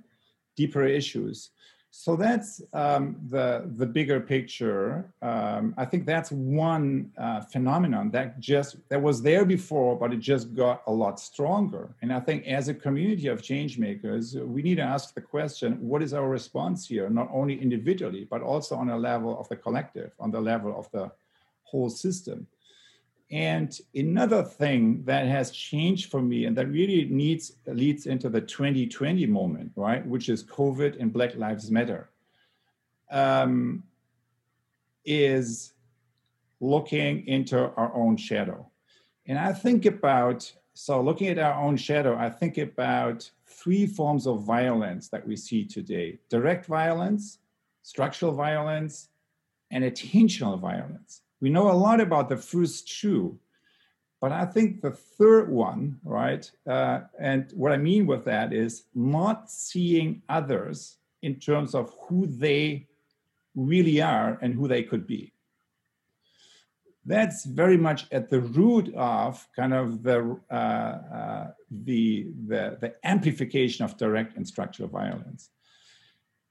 deeper 0.59 0.85
issues? 0.85 1.53
So 1.91 2.15
that's 2.15 2.61
um, 2.75 3.17
the 3.31 3.65
the 3.77 3.87
bigger 3.87 4.21
picture. 4.21 5.11
Um, 5.23 5.75
I 5.79 5.87
think 5.87 6.05
that's 6.05 6.31
one 6.31 7.13
uh, 7.17 7.41
phenomenon 7.41 8.11
that 8.11 8.41
just 8.41 8.77
that 8.91 9.01
was 9.01 9.23
there 9.23 9.47
before, 9.47 9.99
but 9.99 10.13
it 10.13 10.21
just 10.21 10.55
got 10.55 10.83
a 10.87 10.93
lot 10.93 11.19
stronger. 11.19 11.95
And 12.03 12.13
I 12.13 12.21
think 12.21 12.47
as 12.47 12.69
a 12.69 12.75
community 12.75 13.29
of 13.29 13.43
change 13.43 13.79
makers, 13.79 14.37
we 14.37 14.61
need 14.61 14.77
to 14.85 14.89
ask 14.95 15.15
the 15.15 15.23
question: 15.23 15.79
What 15.81 16.03
is 16.03 16.13
our 16.13 16.29
response 16.29 16.87
here? 16.87 17.09
Not 17.09 17.31
only 17.33 17.59
individually, 17.59 18.27
but 18.31 18.43
also 18.43 18.77
on 18.77 18.91
a 18.91 18.99
level 18.99 19.41
of 19.41 19.49
the 19.49 19.57
collective, 19.57 20.11
on 20.21 20.31
the 20.31 20.43
level 20.43 20.79
of 20.79 20.91
the 20.91 21.11
whole 21.63 21.89
system. 21.89 22.47
And 23.33 23.77
another 23.95 24.43
thing 24.43 25.05
that 25.05 25.27
has 25.27 25.51
changed 25.51 26.11
for 26.11 26.21
me 26.21 26.45
and 26.45 26.55
that 26.59 26.69
really 26.69 27.07
needs 27.07 27.53
leads 27.67 28.05
into 28.05 28.29
the 28.29 28.43
2020 28.43 29.25
moment, 29.25 29.73
right, 29.75 30.07
which 30.07 30.29
is 30.29 30.45
COVID 30.45 31.01
and 31.01 31.11
Black 31.11 31.35
Lives 31.37 31.71
Matter, 31.71 32.11
um, 33.11 33.85
is 35.07 35.73
looking 36.61 37.27
into 37.27 37.59
our 37.59 37.95
own 37.95 38.19
shadow. 38.19 38.71
And 39.27 39.39
I 39.39 39.55
think 39.55 39.87
about, 39.87 40.53
so 40.75 41.01
looking 41.01 41.29
at 41.29 41.39
our 41.39 41.55
own 41.55 41.79
shadow, 41.79 42.15
I 42.17 42.29
think 42.29 42.59
about 42.59 43.31
three 43.47 43.87
forms 43.87 44.27
of 44.27 44.43
violence 44.43 45.09
that 45.09 45.27
we 45.27 45.37
see 45.37 45.65
today 45.65 46.19
direct 46.29 46.67
violence, 46.67 47.39
structural 47.83 48.33
violence, 48.33 49.09
and 49.71 49.85
attentional 49.85 50.61
violence. 50.61 51.22
We 51.43 51.51
know 51.51 51.73
a 51.73 51.75
lot 51.75 52.01
about 52.01 52.29
the 52.29 52.37
first 52.37 53.01
two, 53.01 53.37
but 54.21 54.31
I 54.31 54.47
think 54.47 54.81
the 54.81 54.93
third 54.93 55.51
one, 55.51 55.99
right? 56.05 56.49
Uh, 56.65 57.01
and 57.19 57.51
what 57.55 57.73
I 57.73 57.79
mean 57.79 58.07
with 58.07 58.25
that 58.27 58.53
is 58.53 58.85
not 58.95 59.51
seeing 59.51 60.23
others 60.29 60.99
in 61.21 61.41
terms 61.41 61.75
of 61.75 61.93
who 62.03 62.27
they 62.27 62.87
really 63.57 64.01
are 64.01 64.39
and 64.41 64.55
who 64.55 64.69
they 64.69 64.85
could 64.85 65.05
be. 65.05 65.33
That's 67.05 67.45
very 67.45 67.77
much 67.77 68.07
at 68.13 68.31
the 68.31 68.41
root 68.41 68.95
of 68.95 69.45
kind 69.57 69.75
of 69.75 70.05
the 70.05 70.39
uh, 70.49 70.55
uh, 70.55 71.51
the, 71.69 72.29
the 72.47 72.79
the 72.81 72.95
amplification 73.03 73.85
of 73.85 73.97
direct 73.97 74.37
and 74.37 74.47
structural 74.47 74.89
violence. 74.89 75.51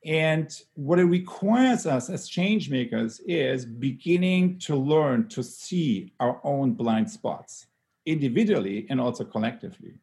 And 0.03 0.51
what 0.73 0.99
it 0.99 1.05
requires 1.05 1.85
us 1.85 2.09
as 2.09 2.27
change 2.27 2.69
makers 2.69 3.19
is 3.25 3.65
beginning 3.65 4.57
to 4.59 4.75
learn 4.75 5.27
to 5.29 5.43
see 5.43 6.11
our 6.19 6.39
own 6.43 6.73
blind 6.73 7.09
spots 7.09 7.67
individually 8.05 8.87
and 8.89 8.99
also 8.99 9.23
collectively. 9.23 9.93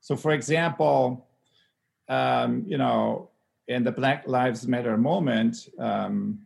So, 0.00 0.16
for 0.16 0.32
example, 0.32 1.28
um, 2.08 2.64
you 2.66 2.78
know, 2.78 3.30
in 3.68 3.84
the 3.84 3.92
Black 3.92 4.26
Lives 4.26 4.66
Matter 4.66 4.96
moment, 4.96 5.68
um, 5.78 6.40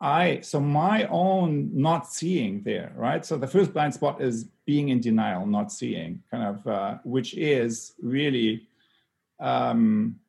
I 0.00 0.40
so 0.40 0.60
my 0.60 1.06
own 1.06 1.70
not 1.72 2.06
seeing 2.06 2.62
there, 2.62 2.92
right? 2.94 3.24
So 3.24 3.36
the 3.36 3.46
first 3.46 3.72
blind 3.72 3.94
spot 3.94 4.20
is 4.20 4.44
being 4.66 4.90
in 4.90 5.00
denial, 5.00 5.46
not 5.46 5.72
seeing, 5.72 6.22
kind 6.30 6.44
of, 6.44 6.66
uh, 6.66 6.98
which 7.04 7.34
is 7.34 7.94
really 8.02 8.66
um, 9.40 10.20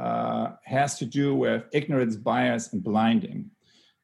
uh, 0.00 0.52
has 0.64 0.98
to 0.98 1.04
do 1.04 1.34
with 1.34 1.64
ignorance, 1.72 2.16
bias, 2.16 2.72
and 2.72 2.82
blinding. 2.82 3.50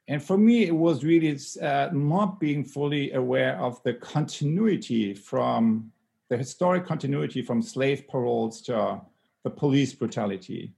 And 0.09 0.23
for 0.23 0.37
me, 0.37 0.65
it 0.65 0.77
was 0.77 1.03
really 1.03 1.39
uh, 1.61 1.89
not 1.93 2.39
being 2.39 2.65
fully 2.65 3.13
aware 3.13 3.59
of 3.59 3.83
the 3.83 3.95
continuity 3.95 5.15
from 5.15 5.91
the 6.29 6.37
historic 6.37 6.85
continuity 6.85 7.41
from 7.41 7.63
slave 7.63 8.07
patrols 8.07 8.61
to 8.63 9.01
the 9.43 9.51
police 9.51 9.95
brutality 9.95 10.75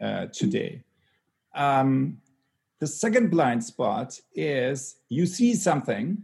uh, 0.00 0.26
today. 0.26 0.82
Um, 1.54 2.18
the 2.78 2.86
second 2.86 3.30
blind 3.30 3.64
spot 3.64 4.20
is 4.34 4.96
you 5.08 5.26
see 5.26 5.54
something, 5.54 6.18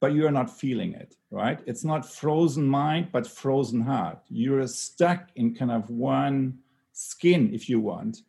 but 0.00 0.12
you 0.12 0.26
are 0.26 0.32
not 0.32 0.50
feeling 0.50 0.94
it, 0.94 1.14
right? 1.30 1.60
It's 1.66 1.84
not 1.84 2.10
frozen 2.10 2.66
mind, 2.66 3.08
but 3.12 3.26
frozen 3.26 3.80
heart. 3.80 4.18
You're 4.28 4.66
stuck 4.66 5.28
in 5.36 5.54
kind 5.54 5.70
of 5.70 5.88
one 5.88 6.58
skin, 6.96 7.52
if 7.52 7.68
you 7.68 7.78
want, 7.78 8.22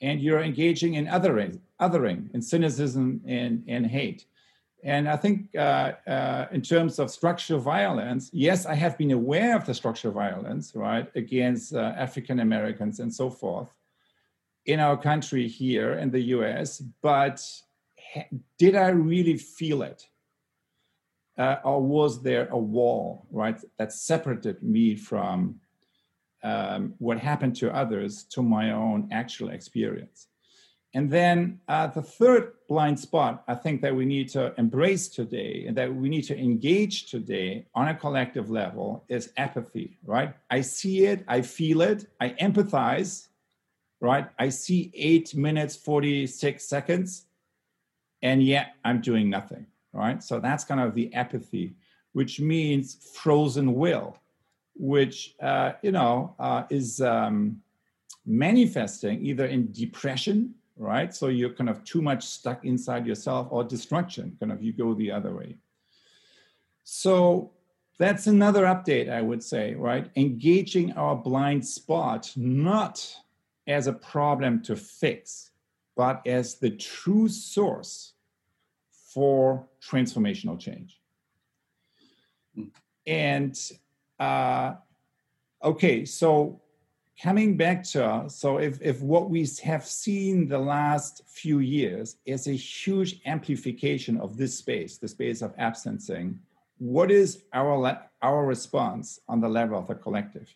and 0.00 0.20
you're 0.20 0.42
engaging 0.42 0.94
in 0.94 1.06
othering, 1.06 1.60
othering, 1.80 2.32
in 2.34 2.42
cynicism 2.42 3.20
and, 3.26 3.62
and 3.68 3.86
hate. 3.86 4.26
And 4.82 5.08
I 5.08 5.16
think 5.16 5.54
uh, 5.54 5.92
uh, 6.06 6.46
in 6.50 6.62
terms 6.62 6.98
of 6.98 7.10
structural 7.10 7.60
violence, 7.60 8.30
yes, 8.32 8.66
I 8.66 8.74
have 8.74 8.96
been 8.96 9.10
aware 9.10 9.54
of 9.54 9.66
the 9.66 9.74
structural 9.74 10.14
violence, 10.14 10.74
right, 10.74 11.06
against 11.14 11.74
uh, 11.74 11.92
African 11.96 12.40
Americans 12.40 12.98
and 12.98 13.12
so 13.12 13.30
forth 13.30 13.68
in 14.66 14.80
our 14.80 14.96
country 14.96 15.48
here 15.48 15.94
in 15.94 16.10
the 16.10 16.20
US, 16.36 16.82
but 17.02 17.44
did 18.58 18.74
I 18.74 18.88
really 18.88 19.36
feel 19.36 19.82
it? 19.82 20.06
Uh, 21.38 21.56
or 21.64 21.80
was 21.80 22.22
there 22.22 22.48
a 22.48 22.58
wall, 22.58 23.26
right, 23.30 23.58
that 23.78 23.92
separated 23.92 24.62
me 24.62 24.94
from 24.96 25.60
um, 26.42 26.94
what 26.98 27.18
happened 27.18 27.56
to 27.56 27.74
others 27.74 28.24
to 28.24 28.42
my 28.42 28.72
own 28.72 29.08
actual 29.12 29.50
experience. 29.50 30.28
And 30.92 31.08
then 31.08 31.60
uh, 31.68 31.86
the 31.86 32.02
third 32.02 32.52
blind 32.68 32.98
spot 32.98 33.44
I 33.46 33.54
think 33.54 33.80
that 33.82 33.94
we 33.94 34.04
need 34.04 34.28
to 34.30 34.52
embrace 34.58 35.08
today 35.08 35.64
and 35.68 35.76
that 35.76 35.94
we 35.94 36.08
need 36.08 36.22
to 36.22 36.38
engage 36.38 37.10
today 37.10 37.66
on 37.74 37.88
a 37.88 37.94
collective 37.94 38.50
level 38.50 39.04
is 39.08 39.32
apathy, 39.36 39.98
right? 40.04 40.34
I 40.50 40.62
see 40.62 41.06
it, 41.06 41.24
I 41.28 41.42
feel 41.42 41.80
it, 41.82 42.06
I 42.20 42.30
empathize, 42.30 43.28
right? 44.00 44.28
I 44.38 44.48
see 44.48 44.90
eight 44.94 45.34
minutes, 45.34 45.76
46 45.76 46.64
seconds, 46.64 47.26
and 48.22 48.42
yet 48.42 48.74
I'm 48.84 49.00
doing 49.00 49.30
nothing, 49.30 49.66
right? 49.92 50.22
So 50.22 50.40
that's 50.40 50.64
kind 50.64 50.80
of 50.80 50.94
the 50.94 51.14
apathy, 51.14 51.76
which 52.12 52.40
means 52.40 52.96
frozen 53.14 53.74
will 53.74 54.16
which 54.80 55.34
uh, 55.42 55.72
you 55.82 55.92
know 55.92 56.34
uh, 56.38 56.64
is 56.70 57.02
um, 57.02 57.60
manifesting 58.24 59.24
either 59.24 59.46
in 59.46 59.70
depression, 59.72 60.54
right? 60.76 61.14
So 61.14 61.28
you're 61.28 61.52
kind 61.52 61.68
of 61.68 61.84
too 61.84 62.00
much 62.00 62.24
stuck 62.24 62.64
inside 62.64 63.06
yourself, 63.06 63.48
or 63.50 63.62
destruction, 63.62 64.36
kind 64.40 64.50
of 64.50 64.62
you 64.62 64.72
go 64.72 64.94
the 64.94 65.12
other 65.12 65.34
way. 65.34 65.56
So 66.82 67.52
that's 67.98 68.26
another 68.26 68.64
update, 68.64 69.10
I 69.10 69.20
would 69.20 69.42
say, 69.42 69.74
right? 69.74 70.10
Engaging 70.16 70.92
our 70.92 71.14
blind 71.14 71.66
spot 71.66 72.32
not 72.34 73.14
as 73.66 73.86
a 73.86 73.92
problem 73.92 74.62
to 74.62 74.74
fix, 74.74 75.50
but 75.94 76.26
as 76.26 76.54
the 76.54 76.70
true 76.70 77.28
source 77.28 78.14
for 79.12 79.68
transformational 79.86 80.58
change. 80.58 80.98
And 83.06 83.54
uh, 84.20 84.74
okay, 85.64 86.04
so 86.04 86.60
coming 87.20 87.56
back 87.56 87.82
to 87.82 88.24
so 88.28 88.58
if, 88.58 88.80
if 88.80 89.00
what 89.00 89.30
we 89.30 89.46
have 89.62 89.84
seen 89.84 90.46
the 90.46 90.58
last 90.58 91.22
few 91.26 91.58
years 91.58 92.16
is 92.26 92.46
a 92.46 92.52
huge 92.52 93.20
amplification 93.26 94.18
of 94.18 94.36
this 94.36 94.56
space, 94.56 94.98
the 94.98 95.08
space 95.08 95.42
of 95.42 95.54
absencing, 95.56 96.38
what 96.78 97.10
is 97.10 97.42
our 97.52 98.00
our 98.22 98.46
response 98.46 99.20
on 99.28 99.40
the 99.40 99.48
level 99.48 99.78
of 99.78 99.86
the 99.86 99.94
collective? 99.94 100.54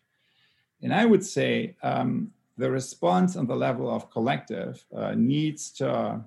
And 0.83 0.95
I 0.95 1.07
would 1.07 1.25
say 1.25 1.75
um, 1.83 2.31
the 2.57 2.71
response 2.71 3.37
on 3.37 3.47
the 3.47 3.57
level 3.57 3.91
of 3.91 4.11
collective 4.11 4.85
uh, 4.95 5.15
needs 5.17 5.71
to 5.73 6.21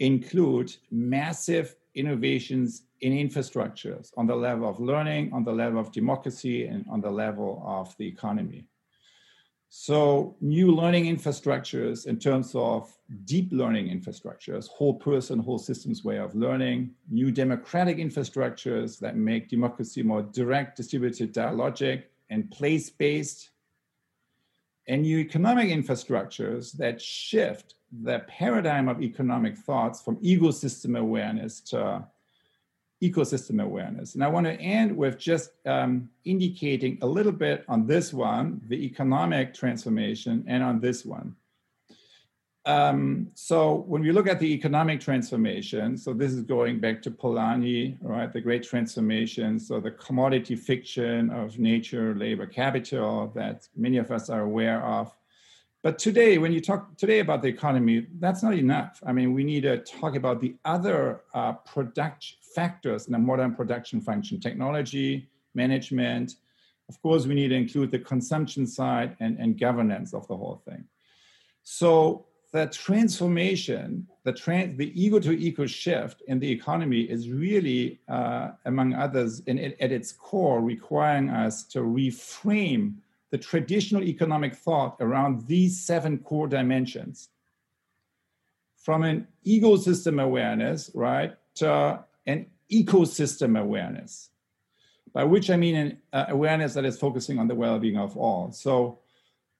include 0.00 0.74
massive 0.90 1.76
innovations 1.94 2.82
in 3.00 3.12
infrastructures 3.12 4.12
on 4.16 4.26
the 4.26 4.36
level 4.36 4.68
of 4.68 4.80
learning, 4.80 5.32
on 5.32 5.44
the 5.44 5.52
level 5.52 5.80
of 5.80 5.92
democracy, 5.92 6.66
and 6.66 6.84
on 6.90 7.00
the 7.00 7.10
level 7.10 7.62
of 7.64 7.96
the 7.96 8.06
economy. 8.06 8.66
So, 9.72 10.36
new 10.40 10.74
learning 10.74 11.04
infrastructures 11.04 12.06
in 12.06 12.18
terms 12.18 12.56
of 12.56 12.92
deep 13.24 13.50
learning 13.52 13.86
infrastructures, 13.86 14.66
whole 14.66 14.94
person, 14.94 15.38
whole 15.38 15.60
systems 15.60 16.02
way 16.02 16.18
of 16.18 16.34
learning, 16.34 16.90
new 17.08 17.30
democratic 17.30 17.98
infrastructures 17.98 18.98
that 18.98 19.16
make 19.16 19.48
democracy 19.48 20.02
more 20.02 20.22
direct, 20.22 20.76
distributed, 20.76 21.32
dialogic, 21.32 22.02
and 22.30 22.50
place 22.50 22.90
based, 22.90 23.50
and 24.88 25.02
new 25.02 25.18
economic 25.18 25.68
infrastructures 25.68 26.72
that 26.72 27.00
shift 27.00 27.76
the 28.02 28.20
paradigm 28.26 28.88
of 28.88 29.00
economic 29.00 29.56
thoughts 29.56 30.02
from 30.02 30.18
ego-system 30.20 30.96
awareness 30.96 31.60
to 31.60 32.04
ecosystem 33.02 33.62
awareness. 33.62 34.14
And 34.14 34.22
I 34.22 34.28
want 34.28 34.46
to 34.46 34.52
end 34.52 34.96
with 34.96 35.18
just 35.18 35.50
um, 35.66 36.10
indicating 36.24 36.98
a 37.02 37.06
little 37.06 37.32
bit 37.32 37.64
on 37.68 37.86
this 37.86 38.12
one, 38.12 38.60
the 38.68 38.84
economic 38.84 39.54
transformation, 39.54 40.44
and 40.46 40.62
on 40.62 40.80
this 40.80 41.04
one. 41.04 41.34
Um, 42.66 43.28
so 43.34 43.84
when 43.88 44.02
we 44.02 44.12
look 44.12 44.28
at 44.28 44.38
the 44.38 44.52
economic 44.52 45.00
transformation, 45.00 45.96
so 45.96 46.12
this 46.12 46.32
is 46.32 46.42
going 46.42 46.78
back 46.78 47.00
to 47.02 47.10
Polanyi, 47.10 47.96
right, 48.02 48.30
the 48.30 48.40
great 48.40 48.62
transformation, 48.62 49.58
so 49.58 49.80
the 49.80 49.90
commodity 49.92 50.56
fiction 50.56 51.30
of 51.30 51.58
nature, 51.58 52.14
labor, 52.14 52.46
capital 52.46 53.32
that 53.34 53.66
many 53.76 53.96
of 53.96 54.10
us 54.10 54.28
are 54.28 54.42
aware 54.42 54.84
of. 54.84 55.10
But 55.82 55.98
today, 55.98 56.36
when 56.36 56.52
you 56.52 56.60
talk 56.60 56.98
today 56.98 57.20
about 57.20 57.40
the 57.40 57.48
economy, 57.48 58.06
that's 58.18 58.42
not 58.42 58.52
enough. 58.52 59.02
I 59.06 59.12
mean, 59.12 59.32
we 59.32 59.44
need 59.44 59.62
to 59.62 59.78
talk 59.78 60.14
about 60.14 60.40
the 60.40 60.54
other 60.66 61.22
uh, 61.32 61.52
production 61.52 62.36
factors 62.54 63.08
in 63.08 63.14
a 63.14 63.18
modern 63.18 63.54
production 63.54 64.02
function 64.02 64.40
technology, 64.40 65.30
management. 65.54 66.34
Of 66.90 67.00
course, 67.00 67.26
we 67.26 67.34
need 67.34 67.48
to 67.48 67.54
include 67.54 67.90
the 67.90 67.98
consumption 67.98 68.66
side 68.66 69.16
and, 69.20 69.38
and 69.38 69.58
governance 69.58 70.12
of 70.12 70.28
the 70.28 70.36
whole 70.36 70.60
thing. 70.68 70.84
So, 71.62 72.26
the 72.52 72.66
transformation, 72.66 74.08
the, 74.24 74.32
trans, 74.32 74.76
the 74.76 74.92
ego 75.00 75.20
to 75.20 75.30
eco 75.30 75.66
shift 75.66 76.20
in 76.26 76.40
the 76.40 76.50
economy 76.50 77.02
is 77.02 77.30
really, 77.30 78.00
uh, 78.08 78.50
among 78.64 78.92
others, 78.92 79.40
in, 79.46 79.58
at 79.58 79.92
its 79.92 80.10
core, 80.10 80.60
requiring 80.60 81.30
us 81.30 81.62
to 81.68 81.78
reframe 81.78 82.94
the 83.30 83.38
traditional 83.38 84.02
economic 84.02 84.54
thought 84.54 84.96
around 85.00 85.46
these 85.46 85.80
seven 85.80 86.18
core 86.18 86.48
dimensions 86.48 87.28
from 88.76 89.04
an 89.04 89.26
ego-system 89.44 90.18
awareness, 90.18 90.90
right, 90.94 91.34
to 91.54 92.02
an 92.26 92.46
ecosystem 92.72 93.58
awareness, 93.58 94.30
by 95.12 95.24
which 95.24 95.50
I 95.50 95.56
mean 95.56 95.76
an 95.76 95.98
uh, 96.12 96.26
awareness 96.28 96.74
that 96.74 96.84
is 96.84 96.98
focusing 96.98 97.38
on 97.38 97.46
the 97.46 97.54
well 97.54 97.78
being 97.78 97.98
of 97.98 98.16
all. 98.16 98.52
So, 98.52 98.98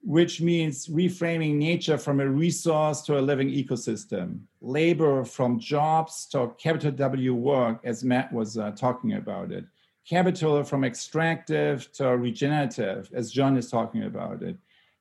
which 0.03 0.41
means 0.41 0.87
reframing 0.87 1.55
nature 1.55 1.97
from 1.97 2.19
a 2.19 2.27
resource 2.27 3.01
to 3.01 3.19
a 3.19 3.21
living 3.21 3.49
ecosystem, 3.49 4.39
labor 4.59 5.23
from 5.23 5.59
jobs 5.59 6.25
to 6.31 6.51
capital 6.57 6.91
W 6.91 7.35
work, 7.35 7.79
as 7.83 8.03
Matt 8.03 8.33
was 8.33 8.57
uh, 8.57 8.71
talking 8.71 9.13
about 9.13 9.51
it, 9.51 9.65
capital 10.07 10.63
from 10.63 10.83
extractive 10.83 11.91
to 11.93 12.17
regenerative, 12.17 13.09
as 13.13 13.31
John 13.31 13.57
is 13.57 13.69
talking 13.69 14.03
about 14.03 14.41
it, 14.41 14.57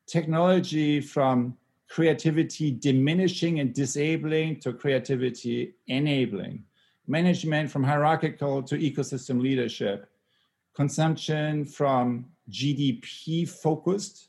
technology 0.06 1.00
from 1.00 1.56
creativity 1.88 2.70
diminishing 2.70 3.60
and 3.60 3.74
disabling 3.74 4.60
to 4.60 4.72
creativity 4.72 5.74
enabling. 5.88 6.64
Management 7.06 7.70
from 7.70 7.82
hierarchical 7.82 8.62
to 8.62 8.76
ecosystem 8.78 9.40
leadership, 9.40 10.08
consumption 10.74 11.64
from 11.64 12.26
GDP 12.48 13.48
focused 13.48 14.28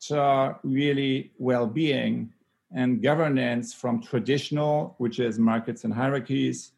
to 0.00 0.56
really 0.62 1.32
well 1.36 1.66
being, 1.66 2.32
and 2.74 3.02
governance 3.02 3.74
from 3.74 4.00
traditional, 4.00 4.94
which 4.98 5.18
is 5.18 5.38
markets 5.38 5.84
and 5.84 5.92
hierarchies, 5.92 6.72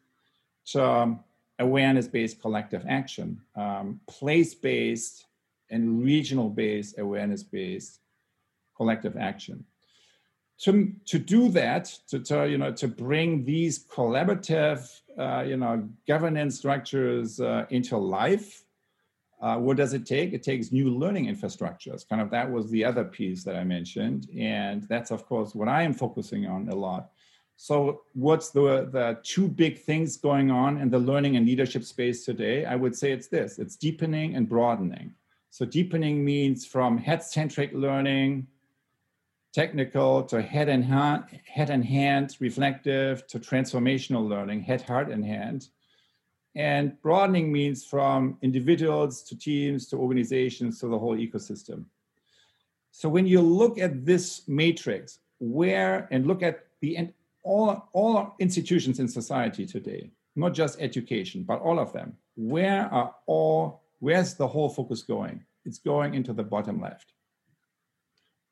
to 0.65 1.17
awareness 1.63 2.07
based 2.07 2.41
collective 2.41 2.85
action, 2.89 3.41
um, 3.57 4.01
place 4.09 4.55
based 4.55 5.27
and 5.71 6.03
regional 6.05 6.51
based 6.51 6.99
awareness 6.99 7.43
based 7.43 8.01
collective 8.77 9.17
action 9.17 9.65
to, 10.63 10.93
to 11.07 11.19
do 11.19 11.49
that, 11.49 11.87
to, 12.09 12.21
to, 12.21 12.49
you 12.49 12.57
know, 12.57 12.73
to 12.73 12.87
bring 12.87 13.45
these 13.45 13.85
collaborative, 13.85 14.89
uh, 15.19 15.43
you 15.43 15.57
know, 15.57 15.89
governance 16.07 16.57
structures 16.57 17.41
uh, 17.41 17.67
into 17.71 17.97
life, 17.97 18.65
uh, 19.41 19.57
what 19.57 19.77
does 19.77 19.93
it 19.93 20.07
take? 20.07 20.33
It 20.33 20.45
takes 20.45 20.71
new 20.71 20.89
learning 20.89 21.27
infrastructures. 21.27 22.09
Kind 22.09 22.23
of 22.23 22.31
that 22.31 22.49
was 22.49 22.71
the 22.71 22.85
other 22.85 23.03
piece 23.03 23.43
that 23.43 23.57
I 23.57 23.65
mentioned, 23.65 24.29
and 24.39 24.85
that's 24.85 25.11
of 25.11 25.27
course 25.27 25.53
what 25.53 25.67
I 25.67 25.83
am 25.83 25.95
focusing 25.95 26.47
on 26.47 26.69
a 26.69 26.77
lot. 26.77 27.11
So, 27.63 28.03
what's 28.15 28.51
the 28.51 28.89
the 28.91 29.21
two 29.23 29.47
big 29.47 29.79
things 29.79 30.17
going 30.17 30.51
on 30.51 30.79
in 30.79 30.91
the 30.91 30.99
learning 30.99 31.37
and 31.37 31.47
leadership 31.47 31.85
space 31.85 32.25
today? 32.25 32.65
I 32.65 32.75
would 32.75 32.97
say 32.97 33.13
it's 33.13 33.29
this: 33.29 33.61
it's 33.61 33.77
deepening 33.77 34.35
and 34.35 34.49
broadening. 34.49 35.15
So, 35.51 35.65
deepening 35.65 36.25
means 36.25 36.67
from 36.67 36.99
head-centric 36.99 37.73
learning 37.73 38.49
technical 39.53 40.25
to 40.25 40.43
head 40.43 40.69
and 40.69 40.85
hand, 40.85 41.23
head 41.45 41.71
and 41.71 41.85
hand, 41.85 42.37
reflective 42.41 43.29
to 43.29 43.39
transformational 43.39 44.29
learning, 44.29 44.63
head, 44.63 44.83
heart, 44.83 45.09
and 45.09 45.25
hand. 45.25 45.69
And 46.57 47.01
broadening 47.01 47.53
means 47.53 47.85
from 47.85 48.39
individuals 48.43 49.23
to 49.29 49.39
teams 49.39 49.87
to 49.91 49.97
organizations 49.99 50.81
to 50.81 50.89
the 50.89 50.99
whole 50.99 51.17
ecosystem. 51.17 51.85
So 52.91 53.09
when 53.09 53.29
you 53.29 53.41
look 53.41 53.79
at 53.79 54.05
this 54.05 54.49
matrix, 54.49 55.21
where 55.39 56.09
and 56.11 56.27
look 56.27 56.43
at 56.43 56.67
the 56.81 57.13
all 57.43 57.89
all 57.93 58.35
institutions 58.39 59.01
in 59.01 59.09
society 59.09 59.67
today, 59.67 60.11
not 60.37 60.55
just 60.55 60.81
education, 60.81 61.43
but 61.43 61.61
all 61.61 61.79
of 61.79 61.93
them, 61.93 62.17
where 62.37 62.93
are 62.93 63.15
all 63.27 63.83
where's 64.01 64.35
the 64.35 64.47
whole 64.47 64.69
focus 64.69 65.03
going? 65.03 65.45
It's 65.65 65.79
going 65.79 66.15
into 66.15 66.33
the 66.33 66.43
bottom 66.43 66.81
left. 66.81 67.13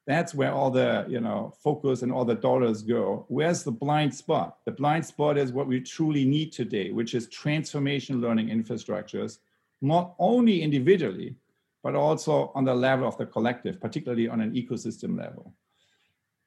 That's 0.06 0.34
where 0.34 0.52
all 0.52 0.70
the 0.70 1.04
you 1.08 1.20
know 1.20 1.52
focus 1.62 2.02
and 2.02 2.12
all 2.12 2.24
the 2.24 2.34
dollars 2.34 2.82
go. 2.82 3.26
Where's 3.28 3.62
the 3.62 3.72
blind 3.72 4.14
spot? 4.14 4.58
The 4.64 4.72
blind 4.72 5.06
spot 5.06 5.38
is 5.38 5.52
what 5.52 5.68
we 5.68 5.80
truly 5.80 6.24
need 6.24 6.52
today 6.52 6.90
which 6.90 7.14
is 7.14 7.28
transformation 7.28 8.20
learning 8.20 8.48
infrastructures 8.48 9.38
not 9.80 10.14
only 10.18 10.62
individually 10.62 11.36
but 11.82 11.94
also 11.94 12.52
on 12.54 12.64
the 12.64 12.74
level 12.74 13.08
of 13.08 13.16
the 13.16 13.26
collective 13.26 13.80
particularly 13.80 14.28
on 14.28 14.40
an 14.40 14.52
ecosystem 14.52 15.16
level 15.18 15.54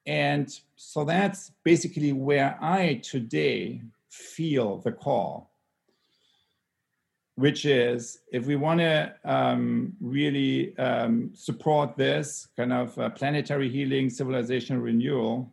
and 0.06 0.60
so 0.76 1.04
that's 1.04 1.52
basically 1.64 2.12
where 2.12 2.58
i 2.60 2.94
today 3.02 3.80
feel 4.10 4.78
the 4.78 4.92
call 4.92 5.54
which 7.36 7.64
is 7.64 8.20
if 8.30 8.46
we 8.46 8.56
want 8.56 8.80
to 8.80 9.12
um, 9.24 9.92
really 10.00 10.76
um, 10.78 11.30
support 11.34 11.96
this 11.96 12.48
kind 12.56 12.72
of 12.72 12.96
uh, 12.98 13.10
planetary 13.10 13.68
healing, 13.68 14.08
civilization 14.08 14.80
renewal, 14.80 15.52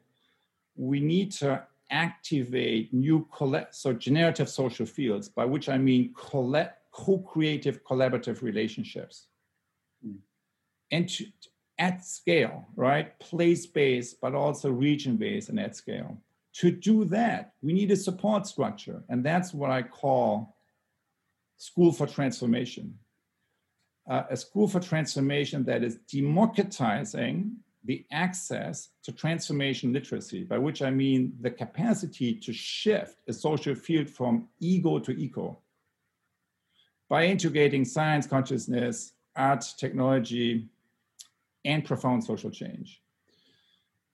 we 0.76 1.00
need 1.00 1.32
to 1.32 1.64
activate 1.90 2.94
new 2.94 3.28
collect 3.36 3.76
so 3.76 3.94
generative 3.94 4.48
social 4.48 4.86
fields, 4.86 5.28
by 5.28 5.44
which 5.44 5.70
I 5.70 5.78
mean 5.78 6.14
co-creative 6.14 7.84
collaborative 7.84 8.42
relationships. 8.44 9.28
Mm. 10.06 10.18
And 10.92 11.10
to, 11.10 11.26
at 11.88 12.06
scale, 12.06 12.58
right? 12.76 13.08
Place-based, 13.20 14.22
but 14.22 14.34
also 14.36 14.68
region-based 14.70 15.50
and 15.50 15.60
at 15.60 15.76
scale. 15.76 16.12
To 16.62 16.68
do 16.90 17.06
that, 17.06 17.42
we 17.66 17.72
need 17.74 17.92
a 17.92 17.96
support 17.96 18.46
structure. 18.46 19.00
And 19.10 19.20
that's 19.30 19.50
what 19.60 19.72
I 19.72 19.82
call 20.02 20.56
school 21.58 21.92
for 21.92 22.08
transformation. 22.08 22.88
uh, 24.10 24.24
a 24.30 24.38
school 24.38 24.68
for 24.68 24.80
transformation 24.80 25.64
that 25.66 25.84
is 25.84 25.98
democratizing 26.12 27.56
the 27.84 28.06
access 28.12 28.90
to 29.04 29.12
transformation 29.12 29.92
literacy, 29.92 30.44
by 30.44 30.58
which 30.58 30.82
I 30.82 30.92
mean 30.92 31.34
the 31.42 31.50
capacity 31.50 32.34
to 32.36 32.54
shift 32.54 33.22
a 33.28 33.34
social 33.34 33.74
field 33.74 34.10
from 34.10 34.48
ego 34.60 35.00
to 35.00 35.12
eco 35.12 35.60
by 37.10 37.26
integrating 37.26 37.84
science, 37.84 38.28
consciousness, 38.28 39.14
art, 39.36 39.66
technology, 39.78 40.68
and 41.66 41.86
profound 41.86 42.24
social 42.24 42.52
change. 42.52 43.02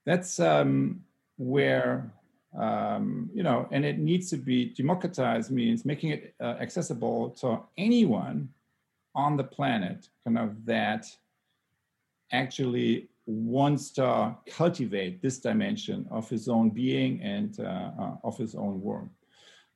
That's 0.06 0.40
um, 0.40 1.02
where, 1.38 2.14
um, 2.58 3.30
you 3.34 3.44
know, 3.44 3.68
and 3.72 3.86
it 3.86 4.00
needs 4.00 4.30
to 4.30 4.38
be 4.38 4.74
democratized, 4.74 5.52
means 5.52 5.86
making 5.86 6.12
it 6.12 6.34
uh, 6.40 6.56
accessible 6.60 7.32
to 7.42 7.60
anyone 7.78 8.50
on 9.16 9.36
the 9.38 9.44
planet, 9.44 10.10
kind 10.24 10.38
of 10.38 10.66
that 10.66 11.06
actually 12.32 13.10
wants 13.26 13.92
to 13.92 14.36
cultivate 14.48 15.22
this 15.22 15.40
dimension 15.40 16.08
of 16.10 16.30
his 16.30 16.48
own 16.48 16.70
being 16.70 17.22
and 17.22 17.60
uh, 17.60 17.92
uh, 18.00 18.16
of 18.24 18.38
his 18.38 18.56
own 18.56 18.82
world. 18.82 19.10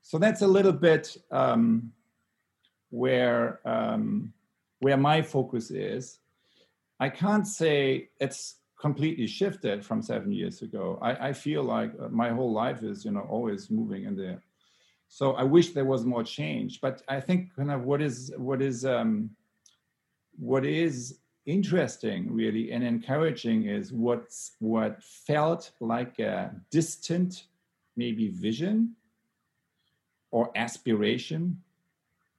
So 0.02 0.18
that's 0.18 0.42
a 0.42 0.48
little 0.48 0.72
bit 0.72 1.18
um, 1.32 1.92
where 2.90 3.60
um, 3.66 4.34
where 4.80 4.98
my 4.98 5.22
focus 5.22 5.72
is. 5.72 6.20
I 7.02 7.10
can't 7.10 7.48
say 7.48 8.10
it's 8.20 8.58
completely 8.80 9.26
shifted 9.26 9.84
from 9.84 10.04
seven 10.04 10.32
years 10.32 10.62
ago. 10.62 11.00
I, 11.02 11.30
I 11.30 11.34
feel 11.34 11.64
like 11.64 11.92
uh, 12.00 12.10
my 12.10 12.30
whole 12.30 12.54
life 12.54 12.84
is, 12.84 13.04
you 13.04 13.12
know, 13.12 13.28
always 13.28 13.72
moving 13.72 14.04
in 14.04 14.16
there. 14.16 14.44
So 15.08 15.34
I 15.34 15.44
wish 15.44 15.72
there 15.72 15.86
was 15.86 16.06
more 16.06 16.24
change. 16.24 16.80
But 16.80 17.02
I 17.08 17.20
think 17.20 17.56
kind 17.56 17.72
of 17.72 17.86
what 17.86 18.04
is 18.04 18.32
what 18.38 18.62
is 18.62 18.86
um, 18.86 19.32
what 20.38 20.64
is 20.64 21.18
interesting 21.48 22.32
really 22.32 22.72
and 22.72 22.84
encouraging 22.84 23.68
is 23.68 23.92
what's 23.92 24.52
what 24.60 25.02
felt 25.02 25.72
like 25.80 26.20
a 26.20 26.52
distant 26.70 27.46
maybe 27.96 28.28
vision 28.30 28.96
or 30.30 30.52
aspiration 30.56 31.60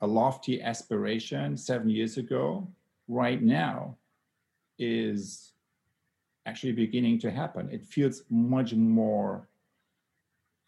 a 0.03 0.07
lofty 0.07 0.63
aspiration 0.63 1.57
seven 1.57 1.91
years 1.91 2.17
ago 2.17 2.67
right 3.09 3.43
now 3.43 3.97
is 4.83 5.53
actually 6.47 6.73
beginning 6.73 7.19
to 7.21 7.31
happen. 7.31 7.69
It 7.71 7.85
feels 7.85 8.25
much 8.29 8.75
more 8.75 9.49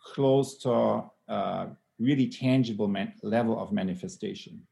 close 0.01 0.57
to 0.59 1.05
a 1.29 1.69
really 1.99 2.29
tangible 2.29 2.89
man- 2.89 3.15
level 3.23 3.59
of 3.59 3.73
manifestation. 3.73 4.67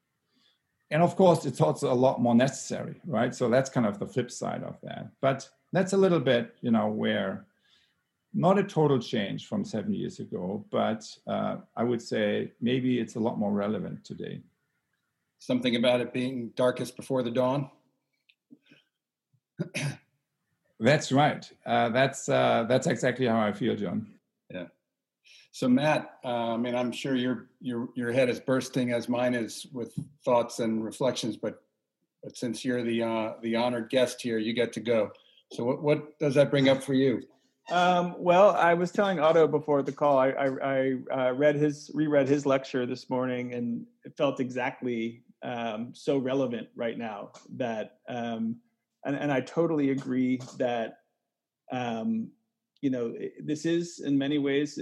And 0.90 1.02
of 1.02 1.16
course 1.16 1.46
it's 1.46 1.61
also 1.61 1.92
a 1.92 1.94
lot 2.07 2.20
more 2.20 2.35
necessary 2.35 3.00
right? 3.07 3.35
So 3.35 3.48
that's 3.48 3.70
kind 3.70 3.87
of 3.87 3.98
the 3.98 4.07
flip 4.07 4.31
side 4.31 4.62
of 4.62 4.78
that. 4.83 5.11
But 5.20 5.48
that's 5.72 5.94
a 5.94 5.96
little 5.96 6.20
bit 6.20 6.55
you 6.61 6.70
know 6.70 6.88
where 6.88 7.46
not 8.35 8.59
a 8.59 8.62
total 8.62 8.98
change 8.98 9.46
from 9.46 9.64
seven 9.64 9.92
years 9.92 10.18
ago 10.18 10.64
but 10.70 11.02
uh, 11.26 11.57
i 11.76 11.85
would 11.85 12.00
say 12.00 12.50
maybe 12.62 12.98
it's 12.98 13.16
a 13.16 13.20
lot 13.20 13.38
more 13.38 13.52
relevant 13.52 14.05
today. 14.05 14.40
Something 15.38 15.74
about 15.76 16.00
it 16.00 16.12
being 16.12 16.52
darkest 16.55 16.96
before 16.96 17.22
the 17.22 17.31
dawn 17.31 17.70
that's 20.80 21.12
right 21.12 21.50
uh, 21.66 21.88
that's 21.90 22.28
uh, 22.28 22.64
that's 22.68 22.86
exactly 22.86 23.26
how 23.26 23.40
i 23.40 23.52
feel 23.52 23.76
john 23.76 24.06
yeah 24.50 24.66
so 25.54 25.68
Matt, 25.68 26.18
uh, 26.24 26.54
I 26.54 26.56
mean, 26.56 26.74
I'm 26.74 26.90
sure 26.90 27.14
your 27.14 27.48
your 27.60 27.90
your 27.94 28.10
head 28.10 28.30
is 28.30 28.40
bursting 28.40 28.92
as 28.92 29.06
mine 29.06 29.34
is 29.34 29.66
with 29.70 29.94
thoughts 30.24 30.60
and 30.60 30.82
reflections. 30.82 31.36
But 31.36 31.62
but 32.22 32.36
since 32.38 32.64
you're 32.64 32.82
the 32.82 33.02
uh, 33.02 33.32
the 33.42 33.56
honored 33.56 33.90
guest 33.90 34.22
here, 34.22 34.38
you 34.38 34.54
get 34.54 34.72
to 34.72 34.80
go. 34.80 35.10
So 35.52 35.64
what 35.64 35.82
what 35.82 36.18
does 36.18 36.34
that 36.36 36.50
bring 36.50 36.70
up 36.70 36.82
for 36.82 36.94
you? 36.94 37.22
Um, 37.70 38.14
well, 38.18 38.52
I 38.52 38.72
was 38.72 38.90
telling 38.90 39.20
Otto 39.20 39.46
before 39.46 39.82
the 39.82 39.92
call. 39.92 40.18
I 40.18 40.30
I, 40.30 40.48
I 40.62 40.94
uh, 41.12 41.32
read 41.34 41.56
his 41.56 41.90
reread 41.92 42.28
his 42.28 42.46
lecture 42.46 42.86
this 42.86 43.10
morning, 43.10 43.52
and 43.52 43.86
it 44.06 44.16
felt 44.16 44.40
exactly 44.40 45.22
um, 45.42 45.90
so 45.92 46.16
relevant 46.16 46.68
right 46.74 46.96
now. 46.96 47.30
That 47.56 47.98
um, 48.08 48.56
and 49.04 49.16
and 49.16 49.32
I 49.32 49.40
totally 49.40 49.90
agree 49.90 50.40
that 50.58 50.98
um, 51.70 52.30
you 52.80 52.90
know 52.90 53.14
this 53.42 53.64
is 53.64 54.00
in 54.00 54.16
many 54.16 54.38
ways 54.38 54.78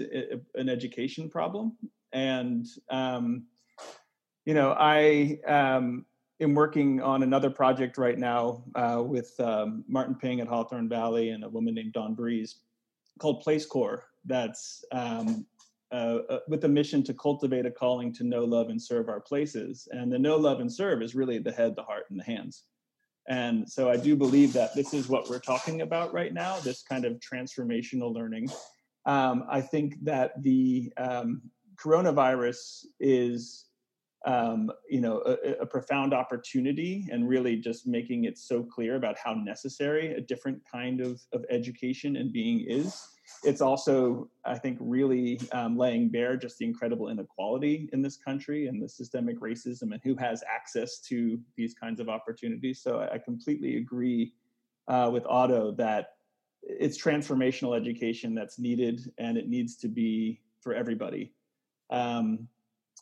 an 0.55 0.69
education 0.69 1.29
problem. 1.29 1.77
And 2.13 2.67
um, 2.91 3.47
you 4.45 4.55
know 4.55 4.75
i 4.79 5.39
um, 5.47 6.05
am 6.41 6.55
working 6.55 7.01
on 7.01 7.23
another 7.23 7.51
project 7.51 7.99
right 7.99 8.19
now 8.19 8.65
uh, 8.75 9.03
with 9.05 9.39
um, 9.39 9.85
martin 9.87 10.15
ping 10.15 10.41
at 10.41 10.49
hawthorne 10.49 10.89
valley 10.89 11.31
and 11.31 11.45
a 11.45 11.49
woman 11.49 11.75
named 11.75 11.93
dawn 11.93 12.15
breeze 12.15 12.57
called 13.19 13.43
Place 13.43 13.67
Corps. 13.67 14.05
That's 14.25 14.85
uh, 14.93 16.19
with 16.49 16.65
a 16.65 16.69
mission 16.69 17.03
to 17.03 17.15
cultivate 17.15 17.67
a 17.67 17.71
calling 17.71 18.13
to 18.15 18.25
know 18.25 18.45
love 18.45 18.69
and 18.69 18.81
serve 18.81 19.09
our 19.09 19.21
places. 19.21 19.89
And 19.91 20.11
the 20.11 20.19
know 20.19 20.37
love 20.37 20.61
and 20.61 20.73
serve 20.73 21.03
is 21.03 21.15
really 21.15 21.39
the 21.39 21.53
head 21.53 21.75
the 21.77 21.83
heart 21.83 22.05
and 22.11 22.19
the 22.19 22.25
hands 22.25 22.65
and 23.29 23.69
so 23.69 23.91
I 23.91 23.97
do 23.97 24.17
believe 24.17 24.53
that 24.55 24.75
this 24.75 24.95
is 24.95 25.09
what 25.09 25.29
we're 25.29 25.39
talking 25.39 25.83
about 25.83 26.13
right 26.13 26.33
now 26.33 26.59
this 26.61 26.83
kind 26.83 27.05
of 27.05 27.21
transformational 27.21 28.13
learning. 28.13 28.51
Um, 29.07 29.45
I 29.49 29.61
think 29.61 29.95
that 30.05 30.43
the 30.43 30.93
um, 30.97 31.43
coronavirus 31.77 32.85
is 32.99 33.67
um, 34.27 34.71
you 34.89 35.01
know 35.01 35.23
a, 35.25 35.63
a, 35.63 35.67
profound 35.67 36.13
opportunity 36.13 37.07
and 37.11 37.27
really 37.27 37.57
just 37.57 37.87
making 37.87 38.25
it 38.25 38.37
so 38.37 38.63
clear 38.63 38.97
about 38.97 39.17
how 39.23 39.33
necessary 39.33 40.13
a 40.13 40.21
different 40.21 40.61
kind 40.71 41.01
of, 41.01 41.23
of 41.33 41.45
education 41.49 42.17
and 42.17 42.31
being 42.31 42.67
is 42.69 43.03
it's 43.43 43.61
also 43.61 44.29
i 44.45 44.57
think 44.57 44.79
really 44.81 45.41
um, 45.53 45.77
laying 45.77 46.09
bare 46.09 46.37
just 46.37 46.59
the 46.59 46.65
incredible 46.65 47.09
inequality 47.09 47.89
in 47.93 48.03
this 48.03 48.17
country 48.17 48.67
and 48.67 48.83
the 48.83 48.89
systemic 48.89 49.41
racism 49.41 49.93
and 49.93 50.01
who 50.03 50.15
has 50.15 50.43
access 50.53 50.99
to 50.99 51.39
these 51.57 51.75
kinds 51.75 52.01
of 52.01 52.09
opportunities. 52.09 52.83
So 52.83 53.01
i, 53.01 53.15
I 53.15 53.19
completely 53.19 53.77
agree 53.77 54.35
uh, 54.89 55.11
with 55.13 55.25
otto 55.27 55.73
that 55.73 56.15
it's 56.63 57.01
transformational 57.01 57.77
education 57.77 58.35
that's 58.35 58.59
needed 58.59 59.13
and 59.19 59.39
it 59.39 59.49
needs 59.49 59.77
to 59.77 59.89
be 59.89 60.41
for 60.61 60.75
everybody. 60.75 61.33
Um, 61.91 62.49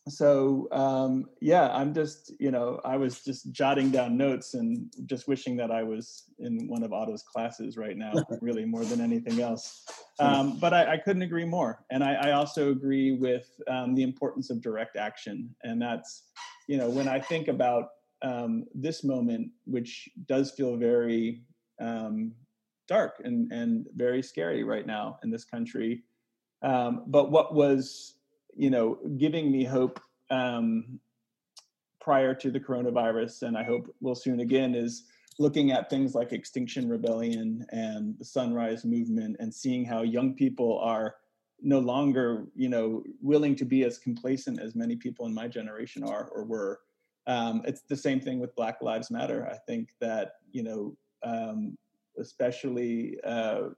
so 0.09 0.69
um, 0.73 1.27
yeah 1.41 1.71
i'm 1.73 1.93
just 1.95 2.33
you 2.39 2.51
know 2.51 2.81
i 2.85 2.97
was 2.97 3.23
just 3.23 3.51
jotting 3.53 3.91
down 3.91 4.17
notes 4.17 4.55
and 4.55 4.93
just 5.07 5.29
wishing 5.29 5.57
that 5.57 5.71
i 5.71 5.83
was 5.83 6.25
in 6.39 6.67
one 6.69 6.83
of 6.83 6.93
otto's 6.93 7.23
classes 7.23 7.77
right 7.77 7.97
now 7.97 8.13
really 8.41 8.65
more 8.65 8.85
than 8.85 9.01
anything 9.01 9.41
else. 9.41 9.87
Um, 10.21 10.59
but 10.59 10.75
I, 10.75 10.95
I, 10.95 10.97
couldn't 10.97 11.23
agree 11.23 11.45
more. 11.45 11.85
And 11.91 12.03
i, 12.03 12.15
I 12.15 12.33
also 12.33 12.73
agree 12.73 13.13
with 13.13 13.49
um, 13.69 13.95
the 13.95 14.03
importance 14.03 14.51
of 14.51 14.61
direct 14.61 14.97
action. 14.97 15.55
And 15.63 15.81
that's 15.81 16.25
you 16.69 16.77
know 16.77 16.89
when 16.89 17.09
i 17.09 17.19
think 17.19 17.49
about 17.49 17.89
um, 18.23 18.65
this 18.75 19.03
moment 19.03 19.51
which 19.65 20.09
does 20.27 20.53
feel 20.53 20.77
very 20.77 21.43
um, 21.81 22.33
dark 22.87 23.21
and, 23.25 23.51
and 23.53 23.87
very 23.95 24.23
scary 24.23 24.63
right 24.63 24.87
now 24.87 25.19
in 25.25 25.31
this 25.31 25.45
country 25.45 26.03
um, 26.63 27.05
but 27.07 27.31
what 27.31 27.55
was 27.55 28.18
you 28.59 28.71
know, 28.71 28.99
giving 29.17 29.51
me 29.51 29.65
hope 29.65 30.01
um, 30.31 30.99
prior 32.01 32.35
to 32.35 32.51
the 32.51 32.61
coronavirus, 32.61 33.43
and 33.43 33.57
I 33.57 33.63
hope 33.63 33.95
will 34.01 34.17
soon 34.17 34.41
again, 34.41 34.75
is 34.75 35.05
looking 35.39 35.71
at 35.71 35.89
things 35.89 36.15
like 36.15 36.33
Extinction 36.33 36.89
Rebellion 36.89 37.65
and 37.71 38.19
the 38.19 38.25
Sunrise 38.25 38.85
Movement, 38.85 39.37
and 39.39 39.55
seeing 39.55 39.85
how 39.85 40.03
young 40.03 40.35
people 40.35 40.79
are 40.81 41.15
no 41.61 41.79
longer, 41.79 42.47
you 42.55 42.69
know, 42.69 43.05
willing 43.23 43.55
to 43.57 43.65
be 43.65 43.85
as 43.85 43.99
complacent 43.99 44.61
as 44.61 44.75
many 44.75 44.97
people 44.97 45.27
in 45.27 45.35
my 45.35 45.47
generation 45.47 46.03
are 46.03 46.29
or 46.35 46.45
were. 46.45 46.81
Um, 47.29 47.63
it's 47.65 47.83
the 47.83 47.97
same 47.97 48.21
thing 48.21 48.41
with 48.41 48.57
Black 48.57 48.83
Lives 48.83 49.11
Matter. 49.11 49.49
I 49.49 49.59
think 49.67 49.91
that 50.01 50.33
you 50.51 50.65
know, 50.65 50.97
um, 51.23 51.79
especially 52.19 53.19
uh, 53.23 53.69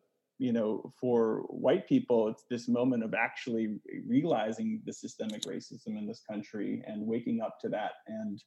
you 0.40 0.54
know, 0.54 0.90
for 0.98 1.42
white 1.48 1.86
people, 1.86 2.28
it's 2.28 2.44
this 2.48 2.66
moment 2.66 3.04
of 3.04 3.12
actually 3.12 3.76
realizing 4.08 4.80
the 4.86 4.92
systemic 4.92 5.42
racism 5.42 5.98
in 5.98 6.06
this 6.06 6.22
country 6.28 6.82
and 6.86 7.06
waking 7.06 7.42
up 7.42 7.60
to 7.60 7.68
that 7.68 7.92
and 8.06 8.42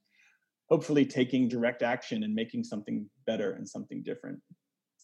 hopefully 0.72 1.06
taking 1.06 1.48
direct 1.48 1.84
action 1.84 2.24
and 2.24 2.34
making 2.34 2.64
something 2.64 3.08
better 3.28 3.52
and 3.52 3.70
something 3.70 4.02
different. 4.02 4.40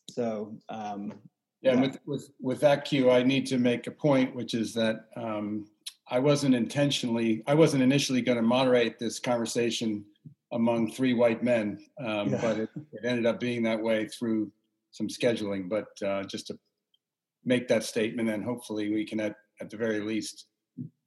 So, 0.10 0.58
um, 0.70 1.14
yeah, 1.62 1.74
yeah. 1.74 1.82
With, 1.82 2.00
with, 2.08 2.30
with 2.42 2.60
that 2.62 2.86
cue, 2.86 3.12
I 3.12 3.22
need 3.22 3.46
to 3.48 3.60
make 3.60 3.86
a 3.86 3.92
point, 3.92 4.36
which 4.36 4.56
is 4.56 4.74
that 4.74 5.06
um, 5.16 5.68
I 6.10 6.18
wasn't 6.18 6.56
intentionally, 6.56 7.44
I 7.46 7.54
wasn't 7.54 7.84
initially 7.84 8.24
going 8.24 8.38
to 8.38 8.42
moderate 8.42 8.98
this 8.98 9.20
conversation 9.20 10.06
among 10.54 10.92
three 10.92 11.14
white 11.14 11.44
men, 11.44 11.86
um, 12.04 12.32
yeah. 12.32 12.42
but 12.42 12.58
it, 12.58 12.70
it, 12.94 13.06
ended 13.06 13.28
up 13.28 13.40
being 13.40 13.62
that 13.62 13.80
way 13.80 14.08
through 14.08 14.52
some 14.90 15.08
scheduling. 15.08 15.70
But 15.70 15.86
uh, 16.04 16.24
just 16.24 16.48
to 16.48 16.58
make 17.46 17.68
that 17.68 17.84
statement 17.84 18.30
and 18.30 18.44
hopefully 18.44 18.90
we 18.90 19.06
can 19.06 19.20
at, 19.20 19.36
at 19.62 19.70
the 19.70 19.78
very 19.78 20.02
least 20.02 20.48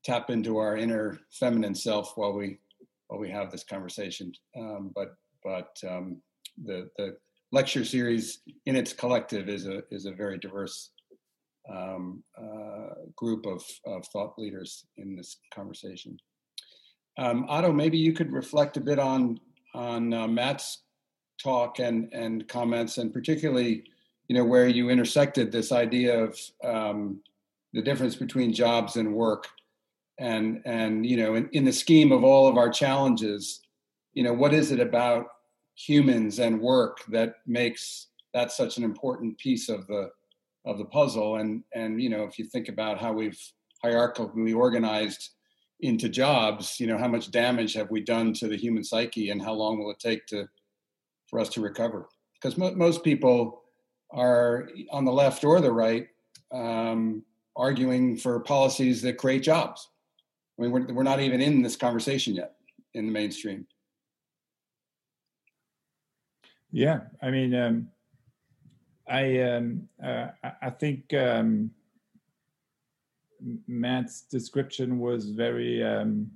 tap 0.04 0.30
into 0.30 0.56
our 0.56 0.76
inner 0.76 1.18
feminine 1.30 1.74
self 1.74 2.12
while 2.16 2.32
we 2.32 2.58
while 3.08 3.20
we 3.20 3.30
have 3.30 3.50
this 3.50 3.64
conversation 3.64 4.32
um, 4.58 4.90
but 4.94 5.14
but 5.44 5.76
um, 5.88 6.20
the 6.64 6.88
the 6.96 7.16
lecture 7.52 7.84
series 7.84 8.40
in 8.66 8.74
its 8.76 8.92
collective 8.92 9.48
is 9.48 9.66
a 9.66 9.82
is 9.90 10.06
a 10.06 10.12
very 10.12 10.38
diverse 10.38 10.90
um, 11.70 12.22
uh, 12.36 12.94
group 13.14 13.46
of, 13.46 13.64
of 13.86 14.04
thought 14.06 14.38
leaders 14.38 14.84
in 14.96 15.14
this 15.14 15.38
conversation. 15.54 16.16
Um, 17.18 17.46
Otto, 17.48 17.72
maybe 17.72 17.98
you 17.98 18.12
could 18.12 18.32
reflect 18.32 18.76
a 18.76 18.80
bit 18.80 18.98
on 18.98 19.38
on 19.74 20.12
uh, 20.12 20.26
Matt's 20.26 20.82
talk 21.42 21.78
and 21.78 22.12
and 22.12 22.48
comments, 22.48 22.98
and 22.98 23.12
particularly, 23.12 23.84
you 24.32 24.38
know, 24.38 24.46
where 24.46 24.66
you 24.66 24.88
intersected 24.88 25.52
this 25.52 25.72
idea 25.72 26.18
of 26.18 26.40
um, 26.64 27.20
the 27.74 27.82
difference 27.82 28.16
between 28.16 28.50
jobs 28.50 28.96
and 28.96 29.12
work, 29.12 29.46
and 30.18 30.62
and 30.64 31.04
you 31.04 31.18
know, 31.18 31.34
in, 31.34 31.50
in 31.52 31.66
the 31.66 31.72
scheme 31.72 32.12
of 32.12 32.24
all 32.24 32.48
of 32.48 32.56
our 32.56 32.70
challenges, 32.70 33.60
you 34.14 34.22
know, 34.22 34.32
what 34.32 34.54
is 34.54 34.72
it 34.72 34.80
about 34.80 35.26
humans 35.74 36.38
and 36.38 36.62
work 36.62 37.04
that 37.08 37.34
makes 37.46 38.06
that 38.32 38.50
such 38.50 38.78
an 38.78 38.84
important 38.84 39.36
piece 39.36 39.68
of 39.68 39.86
the 39.86 40.08
of 40.64 40.78
the 40.78 40.86
puzzle? 40.86 41.36
And 41.36 41.62
and 41.74 42.00
you 42.00 42.08
know, 42.08 42.24
if 42.24 42.38
you 42.38 42.46
think 42.46 42.70
about 42.70 42.98
how 42.98 43.12
we've 43.12 43.38
hierarchically 43.84 44.56
organized 44.56 45.28
into 45.80 46.08
jobs, 46.08 46.80
you 46.80 46.86
know, 46.86 46.96
how 46.96 47.08
much 47.08 47.30
damage 47.30 47.74
have 47.74 47.90
we 47.90 48.00
done 48.00 48.32
to 48.32 48.48
the 48.48 48.56
human 48.56 48.82
psyche, 48.82 49.28
and 49.28 49.42
how 49.42 49.52
long 49.52 49.78
will 49.78 49.90
it 49.90 49.98
take 49.98 50.24
to 50.28 50.48
for 51.26 51.38
us 51.38 51.50
to 51.50 51.60
recover? 51.60 52.08
Because 52.40 52.56
mo- 52.56 52.74
most 52.74 53.04
people 53.04 53.61
are 54.12 54.68
on 54.90 55.04
the 55.04 55.12
left 55.12 55.44
or 55.44 55.60
the 55.60 55.72
right 55.72 56.08
um, 56.52 57.22
arguing 57.56 58.16
for 58.16 58.40
policies 58.40 59.02
that 59.02 59.18
create 59.18 59.42
jobs. 59.42 59.88
I 60.58 60.62
mean, 60.62 60.70
we're, 60.70 60.92
we're 60.92 61.02
not 61.02 61.20
even 61.20 61.40
in 61.40 61.62
this 61.62 61.76
conversation 61.76 62.34
yet 62.34 62.54
in 62.94 63.06
the 63.06 63.12
mainstream. 63.12 63.66
Yeah, 66.70 67.00
I 67.20 67.30
mean, 67.30 67.54
um, 67.54 67.88
I 69.06 69.40
um, 69.40 69.88
uh, 70.02 70.28
I 70.62 70.70
think 70.70 71.12
um, 71.12 71.70
Matt's 73.66 74.22
description 74.22 74.98
was 74.98 75.30
very 75.30 75.84
um, 75.84 76.30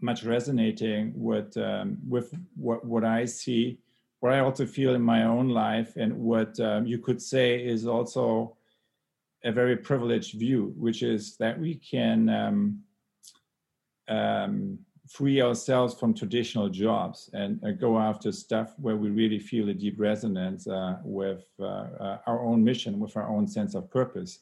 much 0.00 0.24
resonating 0.24 1.12
with 1.14 1.56
um, 1.56 1.98
with 2.08 2.34
what 2.56 2.84
what 2.84 3.04
I 3.04 3.24
see, 3.24 3.78
what 4.20 4.32
I 4.32 4.40
also 4.40 4.66
feel 4.66 4.94
in 4.94 5.02
my 5.02 5.24
own 5.24 5.48
life, 5.48 5.96
and 5.96 6.16
what 6.18 6.58
um, 6.60 6.86
you 6.86 6.98
could 6.98 7.22
say 7.22 7.64
is 7.64 7.86
also 7.86 8.56
a 9.44 9.52
very 9.52 9.76
privileged 9.76 10.38
view, 10.38 10.74
which 10.76 11.02
is 11.02 11.36
that 11.36 11.58
we 11.58 11.76
can 11.76 12.28
um, 12.28 12.82
um, 14.08 14.78
free 15.08 15.40
ourselves 15.40 15.94
from 15.94 16.12
traditional 16.12 16.68
jobs 16.68 17.30
and 17.32 17.62
uh, 17.64 17.70
go 17.70 17.98
after 17.98 18.32
stuff 18.32 18.74
where 18.78 18.96
we 18.96 19.10
really 19.10 19.38
feel 19.38 19.68
a 19.68 19.74
deep 19.74 19.98
resonance 19.98 20.66
uh, 20.66 20.96
with 21.04 21.44
uh, 21.60 21.86
uh 22.00 22.18
our 22.26 22.44
own 22.44 22.62
mission, 22.62 22.98
with 22.98 23.16
our 23.16 23.28
own 23.28 23.46
sense 23.46 23.74
of 23.74 23.90
purpose. 23.90 24.40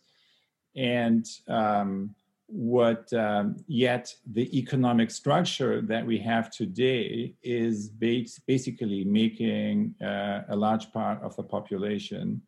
And 0.74 1.27
um, 1.49 2.14
what 2.49 3.12
um, 3.12 3.57
yet 3.66 4.14
the 4.32 4.57
economic 4.57 5.11
structure 5.11 5.80
that 5.82 6.07
we 6.07 6.18
have 6.18 6.51
today 6.51 7.34
is 7.42 7.88
bas- 7.88 8.38
basically 8.47 9.05
making 9.05 9.94
uh, 10.01 10.42
a 10.49 10.57
large 10.57 10.92
part 10.92 11.20
of 11.22 11.34
the 11.36 11.42
population 11.42 12.40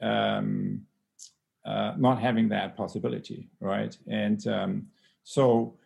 um, 0.00 0.82
uh, 1.64 1.94
not 1.98 2.20
having 2.20 2.48
that 2.48 2.76
possibility, 2.76 3.50
right? 3.60 3.96
And 4.06 4.46
um, 4.46 4.86
so 5.24 5.76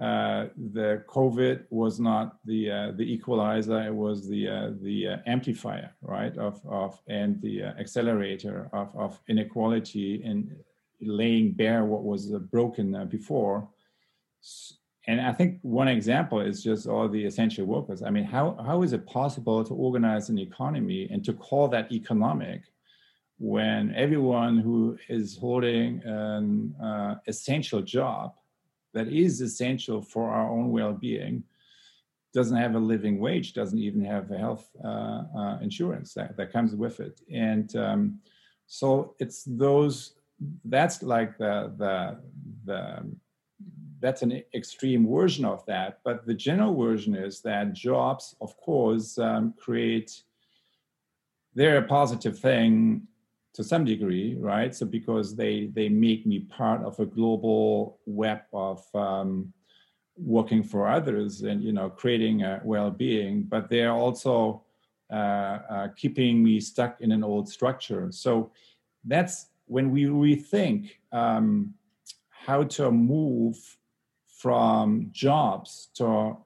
uh, 0.00 0.46
the 0.72 1.02
COVID 1.08 1.64
was 1.70 2.00
not 2.00 2.38
the 2.44 2.70
uh, 2.70 2.92
the 2.92 3.02
equalizer; 3.02 3.82
it 3.82 3.94
was 3.94 4.28
the 4.28 4.48
uh, 4.48 4.70
the 4.82 5.08
uh, 5.08 5.16
amplifier, 5.26 5.90
right? 6.02 6.36
Of 6.38 6.60
of 6.66 7.00
and 7.08 7.40
the 7.40 7.64
accelerator 7.64 8.68
of 8.72 8.94
of 8.96 9.20
inequality 9.28 10.22
and 10.24 10.54
laying 11.00 11.52
bare 11.52 11.84
what 11.84 12.04
was 12.04 12.26
broken 12.50 12.94
uh, 12.94 13.04
before. 13.04 13.68
And 15.06 15.20
I 15.20 15.32
think 15.32 15.58
one 15.62 15.88
example 15.88 16.40
is 16.40 16.62
just 16.62 16.86
all 16.86 17.08
the 17.08 17.24
essential 17.24 17.64
workers. 17.64 18.02
I 18.02 18.10
mean, 18.10 18.24
how, 18.24 18.56
how 18.64 18.82
is 18.82 18.92
it 18.92 19.06
possible 19.06 19.64
to 19.64 19.74
organize 19.74 20.28
an 20.28 20.38
economy 20.38 21.08
and 21.10 21.24
to 21.24 21.32
call 21.32 21.68
that 21.68 21.90
economic 21.90 22.62
when 23.38 23.94
everyone 23.94 24.58
who 24.58 24.98
is 25.08 25.38
holding 25.38 26.02
an 26.04 26.74
uh, 26.82 27.14
essential 27.26 27.80
job 27.80 28.34
that 28.92 29.08
is 29.08 29.40
essential 29.40 30.02
for 30.02 30.30
our 30.30 30.50
own 30.50 30.70
well-being 30.70 31.42
doesn't 32.34 32.56
have 32.56 32.74
a 32.74 32.78
living 32.78 33.18
wage, 33.18 33.54
doesn't 33.54 33.78
even 33.78 34.04
have 34.04 34.30
a 34.30 34.38
health 34.38 34.68
uh, 34.84 35.22
uh, 35.36 35.58
insurance 35.60 36.14
that, 36.14 36.36
that 36.36 36.52
comes 36.52 36.76
with 36.76 37.00
it. 37.00 37.20
And 37.32 37.74
um, 37.76 38.20
so 38.66 39.16
it's 39.18 39.42
those 39.44 40.14
that's 40.64 41.02
like 41.02 41.36
the 41.38 41.72
the 41.76 42.18
the 42.64 43.06
that's 44.00 44.22
an 44.22 44.42
extreme 44.54 45.06
version 45.06 45.44
of 45.44 45.64
that. 45.66 46.00
But 46.04 46.26
the 46.26 46.34
general 46.34 46.74
version 46.74 47.14
is 47.14 47.42
that 47.42 47.74
jobs, 47.74 48.34
of 48.40 48.56
course, 48.56 49.18
um, 49.18 49.54
create 49.58 50.22
they're 51.54 51.78
a 51.78 51.82
positive 51.82 52.38
thing 52.38 53.02
to 53.52 53.64
some 53.64 53.84
degree, 53.84 54.36
right? 54.38 54.74
So 54.74 54.86
because 54.86 55.36
they 55.36 55.70
they 55.72 55.88
make 55.88 56.26
me 56.26 56.40
part 56.40 56.82
of 56.82 56.98
a 57.00 57.06
global 57.06 57.98
web 58.06 58.42
of 58.52 58.82
um, 58.94 59.52
working 60.16 60.62
for 60.62 60.88
others 60.88 61.42
and 61.42 61.62
you 61.62 61.72
know 61.72 61.90
creating 61.90 62.42
a 62.42 62.60
well-being, 62.64 63.42
but 63.42 63.68
they're 63.68 63.92
also 63.92 64.64
uh, 65.12 65.58
uh, 65.68 65.88
keeping 65.96 66.42
me 66.42 66.60
stuck 66.60 67.00
in 67.00 67.10
an 67.12 67.24
old 67.24 67.48
structure. 67.48 68.08
So 68.12 68.52
that's 69.04 69.46
when 69.70 69.92
we 69.92 70.04
rethink 70.06 70.90
um, 71.12 71.72
how 72.28 72.64
to 72.64 72.90
move 72.90 73.56
from 74.26 75.08
jobs 75.12 75.90
to 75.94 76.36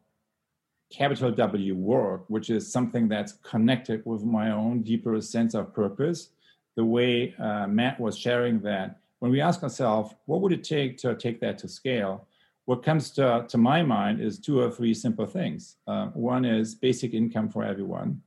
capital 0.92 1.30
W 1.30 1.74
work, 1.74 2.24
which 2.28 2.50
is 2.50 2.70
something 2.70 3.08
that's 3.08 3.32
connected 3.42 4.02
with 4.04 4.22
my 4.24 4.50
own 4.50 4.82
deeper 4.82 5.18
sense 5.22 5.54
of 5.54 5.72
purpose, 5.72 6.28
the 6.76 6.84
way 6.84 7.34
uh, 7.38 7.66
Matt 7.66 7.98
was 7.98 8.18
sharing 8.18 8.60
that, 8.60 9.00
when 9.20 9.30
we 9.32 9.40
ask 9.40 9.62
ourselves, 9.62 10.14
what 10.26 10.42
would 10.42 10.52
it 10.52 10.62
take 10.62 10.98
to 10.98 11.14
take 11.14 11.40
that 11.40 11.56
to 11.58 11.68
scale? 11.68 12.28
What 12.66 12.82
comes 12.82 13.10
to, 13.12 13.46
to 13.48 13.56
my 13.56 13.82
mind 13.82 14.20
is 14.20 14.38
two 14.38 14.60
or 14.60 14.70
three 14.70 14.92
simple 14.92 15.24
things. 15.24 15.76
Uh, 15.86 16.08
one 16.08 16.44
is 16.44 16.74
basic 16.74 17.14
income 17.14 17.48
for 17.48 17.64
everyone. 17.64 18.20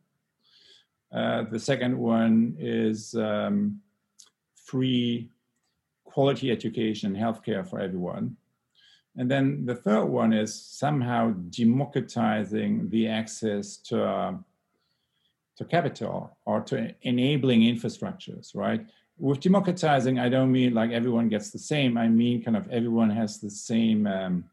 Uh, 1.13 1.43
the 1.51 1.59
second 1.59 1.95
one 1.97 2.55
is 2.57 3.13
um, 3.13 3.79
free 4.67 5.29
quality 6.03 6.51
education 6.51 7.15
healthcare 7.15 7.65
for 7.67 7.79
everyone. 7.79 8.35
And 9.17 9.31
then 9.31 9.65
the 9.65 9.75
third 9.75 10.05
one 10.05 10.33
is 10.33 10.53
somehow 10.53 11.33
democratizing 11.49 12.89
the 12.89 13.07
access 13.07 13.77
to, 13.87 14.03
uh, 14.03 14.33
to 15.57 15.65
capital 15.65 16.37
or 16.45 16.61
to 16.61 16.93
enabling 17.01 17.61
infrastructures, 17.61 18.55
right? 18.55 18.85
With 19.17 19.39
democratizing, 19.39 20.19
I 20.19 20.29
don't 20.29 20.51
mean 20.51 20.73
like 20.73 20.91
everyone 20.91 21.29
gets 21.29 21.49
the 21.49 21.59
same. 21.59 21.97
I 21.97 22.07
mean 22.07 22.43
kind 22.43 22.57
of 22.57 22.69
everyone 22.69 23.09
has 23.09 23.39
the 23.39 23.49
same 23.49 24.05
um, 24.05 24.43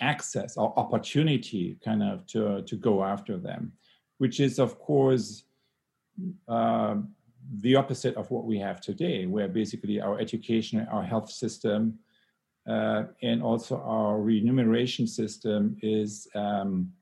access 0.00 0.58
or 0.58 0.78
opportunity 0.78 1.78
kind 1.82 2.02
of 2.02 2.26
to, 2.26 2.62
to 2.62 2.76
go 2.76 3.02
after 3.02 3.38
them, 3.38 3.72
which 4.18 4.40
is, 4.40 4.58
of 4.58 4.78
course, 4.78 5.44
uh, 6.48 6.96
the 7.60 7.76
opposite 7.76 8.16
of 8.16 8.30
what 8.30 8.44
we 8.44 8.58
have 8.58 8.80
today, 8.80 9.26
where 9.26 9.48
basically 9.48 10.00
our 10.00 10.18
education, 10.18 10.86
our 10.90 11.02
health 11.02 11.30
system, 11.30 11.98
uh, 12.68 13.04
and 13.22 13.42
also 13.42 13.80
our 13.82 14.20
remuneration 14.20 15.06
system 15.06 15.76
is 15.82 16.28
um, 16.34 16.92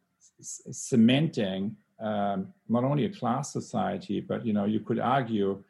cementing 0.41 1.77
um, 2.01 2.53
not 2.69 2.85
only 2.85 3.05
a 3.07 3.09
class 3.09 3.53
society, 3.53 4.21
but 4.21 4.45
you 4.45 4.53
know 4.53 4.65
you 4.65 4.81
could 4.81 4.99
argue 4.99 5.63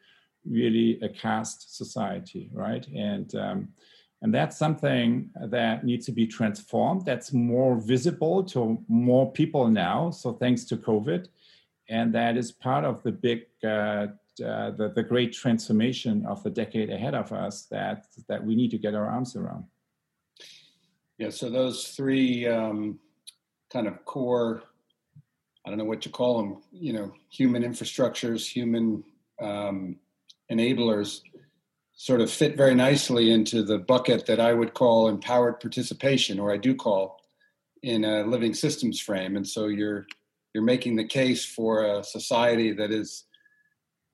really 0.45 0.99
a 1.01 1.09
caste 1.09 1.77
society, 1.77 2.49
right? 2.51 2.85
And 2.87 3.33
um, 3.35 3.69
and 4.21 4.33
that's 4.33 4.57
something 4.57 5.29
that 5.39 5.85
needs 5.85 6.05
to 6.07 6.11
be 6.11 6.25
transformed. 6.25 7.05
That's 7.05 7.31
more 7.31 7.75
visible 7.75 8.43
to 8.45 8.83
more 8.87 9.31
people 9.31 9.67
now. 9.67 10.09
So 10.09 10.33
thanks 10.33 10.63
to 10.65 10.77
COVID, 10.77 11.27
and 11.89 12.13
that 12.13 12.37
is 12.37 12.51
part 12.51 12.85
of 12.85 13.03
the 13.03 13.11
big 13.11 13.43
uh, 13.63 14.07
uh, 14.41 14.71
the, 14.71 14.91
the 14.95 15.03
great 15.03 15.33
transformation 15.33 16.25
of 16.25 16.43
the 16.43 16.49
decade 16.49 16.89
ahead 16.89 17.15
of 17.15 17.31
us 17.31 17.65
that 17.71 18.05
that 18.27 18.43
we 18.43 18.55
need 18.55 18.71
to 18.71 18.77
get 18.77 18.95
our 18.95 19.07
arms 19.07 19.35
around. 19.35 19.65
Yeah, 21.17 21.29
so 21.29 21.49
those 21.49 21.89
three 21.89 22.45
um, 22.47 22.99
kind 23.71 23.87
of 23.87 24.03
core, 24.03 24.63
I 25.65 25.69
don't 25.69 25.77
know 25.77 25.85
what 25.85 26.05
you 26.05 26.11
call 26.11 26.37
them, 26.37 26.61
you 26.71 26.91
know, 26.91 27.13
human 27.29 27.63
infrastructures, 27.63 28.45
human 28.45 29.03
um, 29.41 29.97
enablers, 30.51 31.21
sort 31.93 32.19
of 32.19 32.29
fit 32.29 32.57
very 32.57 32.75
nicely 32.75 33.31
into 33.31 33.63
the 33.63 33.77
bucket 33.77 34.25
that 34.25 34.41
I 34.41 34.53
would 34.53 34.73
call 34.73 35.07
empowered 35.07 35.61
participation, 35.61 36.39
or 36.39 36.51
I 36.51 36.57
do 36.57 36.75
call 36.75 37.21
in 37.83 38.03
a 38.03 38.23
living 38.23 38.53
systems 38.53 38.99
frame. 38.99 39.37
And 39.37 39.47
so 39.47 39.67
you're 39.67 40.05
you're 40.53 40.63
making 40.63 40.95
the 40.95 41.07
case 41.07 41.45
for 41.45 41.85
a 41.85 42.03
society 42.03 42.71
that 42.73 42.91
is 42.91 43.25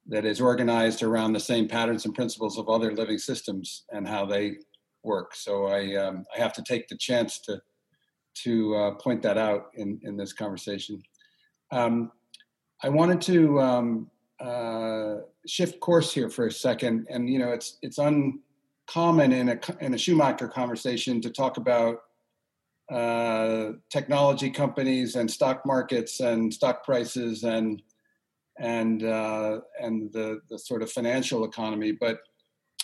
that 0.08 0.26
is 0.26 0.42
organized 0.42 1.04
around 1.04 1.34
the 1.34 1.40
same 1.40 1.68
patterns 1.68 2.06
and 2.06 2.16
principles 2.16 2.58
of 2.58 2.70
other 2.70 2.94
living 2.94 3.18
systems 3.18 3.84
and 3.92 4.08
how 4.08 4.26
they 4.26 4.58
work. 5.04 5.36
So 5.36 5.68
I 5.68 5.96
um, 5.96 6.26
I 6.36 6.40
have 6.40 6.54
to 6.54 6.64
take 6.64 6.88
the 6.88 6.98
chance 6.98 7.40
to 7.42 7.62
to 8.44 8.76
uh, 8.76 8.92
point 8.96 9.22
that 9.24 9.38
out 9.38 9.68
in 9.76 10.00
in 10.04 10.18
this 10.18 10.34
conversation. 10.34 11.02
Um, 11.72 12.12
I 12.84 12.90
wanted 12.90 13.22
to 13.22 13.60
um, 13.60 14.12
uh, 14.40 15.18
shift 15.48 15.80
course 15.80 16.14
here 16.14 16.30
for 16.30 16.48
a 16.48 16.52
second, 16.52 17.08
and 17.10 17.30
you 17.30 17.40
know 17.40 17.52
it's 17.52 17.78
it's 17.82 18.00
uncommon 18.00 19.32
in 19.32 19.50
a 19.50 19.60
in 19.80 19.94
a 19.94 19.98
Schumacher 19.98 20.48
conversation 20.48 21.22
to 21.22 21.30
talk 21.30 21.58
about 21.58 22.00
uh, 22.92 23.72
technology 23.90 24.50
companies 24.50 25.16
and 25.16 25.30
stock 25.30 25.66
markets 25.66 26.20
and 26.20 26.54
stock 26.54 26.84
prices 26.84 27.44
and 27.44 27.82
and 28.62 29.04
uh, 29.04 29.60
and 29.82 30.14
the 30.14 30.40
the 30.50 30.58
sort 30.58 30.84
of 30.84 30.92
financial 30.92 31.44
economy. 31.44 31.92
But 31.92 32.20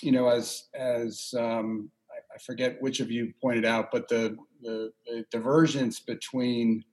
you 0.01 0.11
know, 0.11 0.27
as 0.27 0.65
as 0.75 1.33
um, 1.37 1.89
I, 2.11 2.35
I, 2.35 2.37
forget 2.39 2.81
which 2.81 2.99
of 2.99 3.09
you 3.09 3.33
pointed 3.41 3.65
out, 3.65 3.89
but 3.91 4.07
the, 4.07 4.35
the, 4.61 4.91
the 5.07 5.25
divergence 5.31 5.99
between 5.99 6.83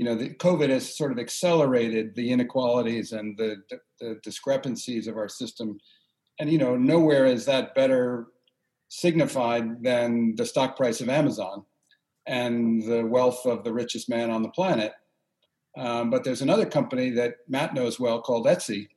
you 0.00 0.06
know, 0.06 0.14
the 0.14 0.30
COVID 0.30 0.70
has 0.70 0.96
sort 0.96 1.12
of 1.12 1.18
accelerated 1.18 2.14
the 2.14 2.32
inequalities 2.32 3.12
and 3.12 3.36
the, 3.36 3.56
the 4.00 4.18
discrepancies 4.22 5.06
of 5.06 5.18
our 5.18 5.28
system. 5.28 5.78
And, 6.38 6.50
you 6.50 6.56
know, 6.56 6.74
nowhere 6.74 7.26
is 7.26 7.44
that 7.44 7.74
better 7.74 8.28
signified 8.88 9.82
than 9.82 10.36
the 10.36 10.46
stock 10.46 10.74
price 10.74 11.02
of 11.02 11.10
Amazon 11.10 11.66
and 12.26 12.82
the 12.82 13.04
wealth 13.04 13.44
of 13.44 13.62
the 13.62 13.74
richest 13.74 14.08
man 14.08 14.30
on 14.30 14.42
the 14.42 14.48
planet. 14.48 14.94
Um, 15.76 16.10
but 16.10 16.24
there's 16.24 16.42
another 16.42 16.66
company 16.66 17.10
that 17.10 17.36
Matt 17.48 17.74
knows 17.74 18.00
well 18.00 18.20
called 18.20 18.46
Etsy, 18.46 18.88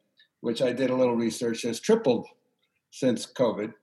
which 0.41 0.61
I 0.61 0.74
did 0.74 0.89
a 0.89 0.95
little 0.95 1.15
research, 1.15 1.61
has 1.63 1.80
tripled 1.80 2.28
since 2.91 3.26
COVID 3.26 3.74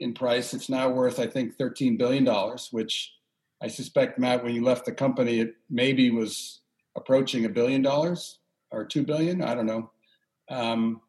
in 0.00 0.12
price. 0.12 0.52
It's 0.52 0.68
now 0.68 0.90
worth, 0.90 1.20
I 1.20 1.26
think, 1.26 1.56
$13 1.56 1.96
billion, 1.98 2.26
which 2.72 3.14
I 3.62 3.68
suspect, 3.68 4.18
Matt, 4.18 4.42
when 4.42 4.54
you 4.54 4.64
left 4.64 4.84
the 4.84 4.92
company, 4.92 5.40
it 5.40 5.54
maybe 5.70 6.10
was 6.10 6.60
approaching 6.96 7.44
a 7.44 7.48
billion 7.48 7.80
dollars 7.80 8.38
or 8.70 8.84
two 8.84 9.04
billion. 9.04 9.42
I 9.42 9.54
don't 9.54 9.66
know. 9.66 9.90
Um, 10.50 11.00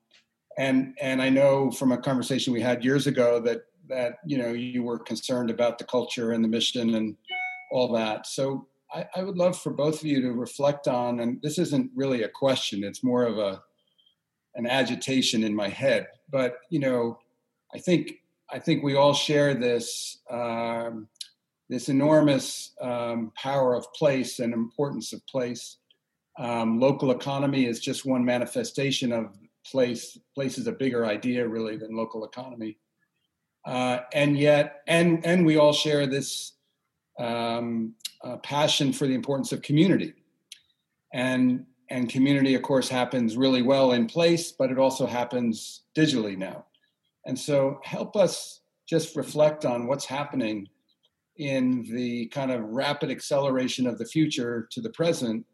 and 0.57 0.95
and 1.01 1.21
I 1.21 1.29
know 1.29 1.71
from 1.71 1.91
a 1.91 1.97
conversation 1.97 2.53
we 2.53 2.61
had 2.61 2.83
years 2.83 3.07
ago 3.07 3.39
that 3.39 3.65
that 3.89 4.19
you 4.25 4.37
know 4.37 4.49
you 4.49 4.83
were 4.83 4.99
concerned 4.99 5.49
about 5.49 5.79
the 5.79 5.83
culture 5.83 6.31
and 6.31 6.43
the 6.43 6.47
mission 6.47 6.93
and 6.93 7.15
all 7.71 7.91
that. 7.93 8.27
So 8.27 8.67
I, 8.93 9.05
I, 9.15 9.23
would 9.23 9.37
love 9.37 9.57
for 9.57 9.71
both 9.71 10.01
of 10.01 10.05
you 10.05 10.21
to 10.21 10.31
reflect 10.31 10.87
on, 10.87 11.19
and 11.19 11.41
this 11.41 11.57
isn't 11.57 11.91
really 11.95 12.23
a 12.23 12.29
question, 12.29 12.83
it's 12.83 13.03
more 13.03 13.23
of 13.23 13.37
a 13.37 13.61
an 14.55 14.67
agitation 14.67 15.43
in 15.43 15.55
my 15.55 15.67
head. 15.67 16.07
But 16.29 16.57
you 16.69 16.79
know, 16.79 17.19
I 17.73 17.79
think 17.79 18.13
I 18.51 18.59
think 18.59 18.83
we 18.83 18.95
all 18.95 19.13
share 19.13 19.53
this 19.53 20.19
um, 20.29 21.07
this 21.69 21.89
enormous 21.89 22.71
um, 22.81 23.31
power 23.35 23.73
of 23.73 23.91
place 23.93 24.39
and 24.39 24.53
importance 24.53 25.13
of 25.13 25.25
place. 25.27 25.77
Um, 26.37 26.79
local 26.79 27.11
economy 27.11 27.65
is 27.65 27.79
just 27.79 28.05
one 28.05 28.23
manifestation 28.23 29.11
of 29.11 29.35
place. 29.65 30.17
Place 30.35 30.57
is 30.57 30.67
a 30.67 30.71
bigger 30.71 31.05
idea, 31.05 31.47
really, 31.47 31.77
than 31.77 31.95
local 31.95 32.25
economy. 32.25 32.77
Uh, 33.65 33.99
and 34.13 34.37
yet, 34.37 34.81
and 34.87 35.25
and 35.25 35.45
we 35.45 35.57
all 35.57 35.73
share 35.73 36.05
this 36.05 36.53
um, 37.19 37.95
a 38.23 38.37
passion 38.37 38.93
for 38.93 39.07
the 39.07 39.13
importance 39.13 39.51
of 39.51 39.61
community. 39.61 40.13
And, 41.13 41.65
and 41.89 42.09
community, 42.09 42.55
of 42.55 42.63
course, 42.63 42.89
happens 42.89 43.37
really 43.37 43.61
well 43.61 43.91
in 43.91 44.07
place, 44.07 44.51
but 44.51 44.71
it 44.71 44.79
also 44.79 45.05
happens 45.05 45.83
digitally 45.95 46.37
now. 46.37 46.65
And 47.25 47.37
so 47.37 47.79
help 47.83 48.15
us 48.15 48.61
just 48.87 49.15
reflect 49.15 49.65
on 49.65 49.87
what's 49.87 50.05
happening 50.05 50.67
in 51.37 51.83
the 51.83 52.27
kind 52.27 52.51
of 52.51 52.61
rapid 52.63 53.09
acceleration 53.09 53.87
of 53.87 53.97
the 53.97 54.05
future 54.05 54.67
to 54.71 54.81
the 54.81 54.89
present 54.89 55.45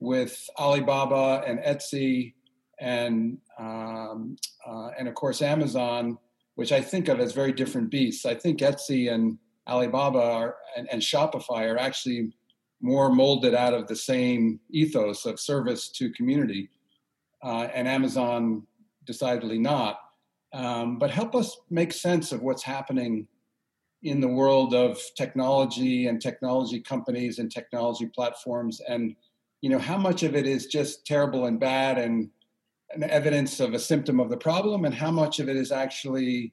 with 0.00 0.48
Alibaba 0.58 1.44
and 1.46 1.60
Etsy 1.60 2.34
and 2.80 3.38
um, 3.58 4.36
uh, 4.66 4.88
and 4.98 5.06
of 5.06 5.14
course 5.14 5.42
Amazon, 5.42 6.18
which 6.54 6.72
I 6.72 6.80
think 6.80 7.08
of 7.08 7.20
as 7.20 7.32
very 7.32 7.52
different 7.52 7.90
beasts. 7.90 8.24
I 8.24 8.34
think 8.34 8.60
Etsy 8.60 9.12
and 9.12 9.38
Alibaba 9.68 10.20
are, 10.20 10.56
and, 10.76 10.88
and 10.92 11.02
Shopify 11.02 11.68
are 11.70 11.78
actually 11.78 12.32
more 12.80 13.10
molded 13.10 13.54
out 13.54 13.74
of 13.74 13.86
the 13.86 13.96
same 13.96 14.58
ethos 14.70 15.26
of 15.26 15.38
service 15.38 15.88
to 15.90 16.10
community, 16.10 16.70
uh, 17.42 17.68
and 17.74 17.86
Amazon 17.86 18.66
decidedly 19.06 19.58
not. 19.58 20.00
Um, 20.52 20.98
but 20.98 21.10
help 21.10 21.34
us 21.34 21.58
make 21.70 21.92
sense 21.92 22.32
of 22.32 22.42
what's 22.42 22.62
happening 22.62 23.28
in 24.02 24.20
the 24.20 24.28
world 24.28 24.74
of 24.74 24.98
technology 25.16 26.06
and 26.06 26.20
technology 26.20 26.80
companies 26.80 27.38
and 27.38 27.52
technology 27.52 28.06
platforms, 28.06 28.80
and 28.88 29.14
you 29.60 29.68
know 29.68 29.78
how 29.78 29.98
much 29.98 30.22
of 30.22 30.34
it 30.34 30.46
is 30.46 30.66
just 30.66 31.06
terrible 31.06 31.44
and 31.44 31.60
bad 31.60 31.98
and, 31.98 32.30
and 32.94 33.04
evidence 33.04 33.60
of 33.60 33.74
a 33.74 33.78
symptom 33.78 34.18
of 34.18 34.30
the 34.30 34.36
problem, 34.36 34.86
and 34.86 34.94
how 34.94 35.10
much 35.10 35.38
of 35.38 35.48
it 35.48 35.56
is 35.56 35.70
actually 35.70 36.52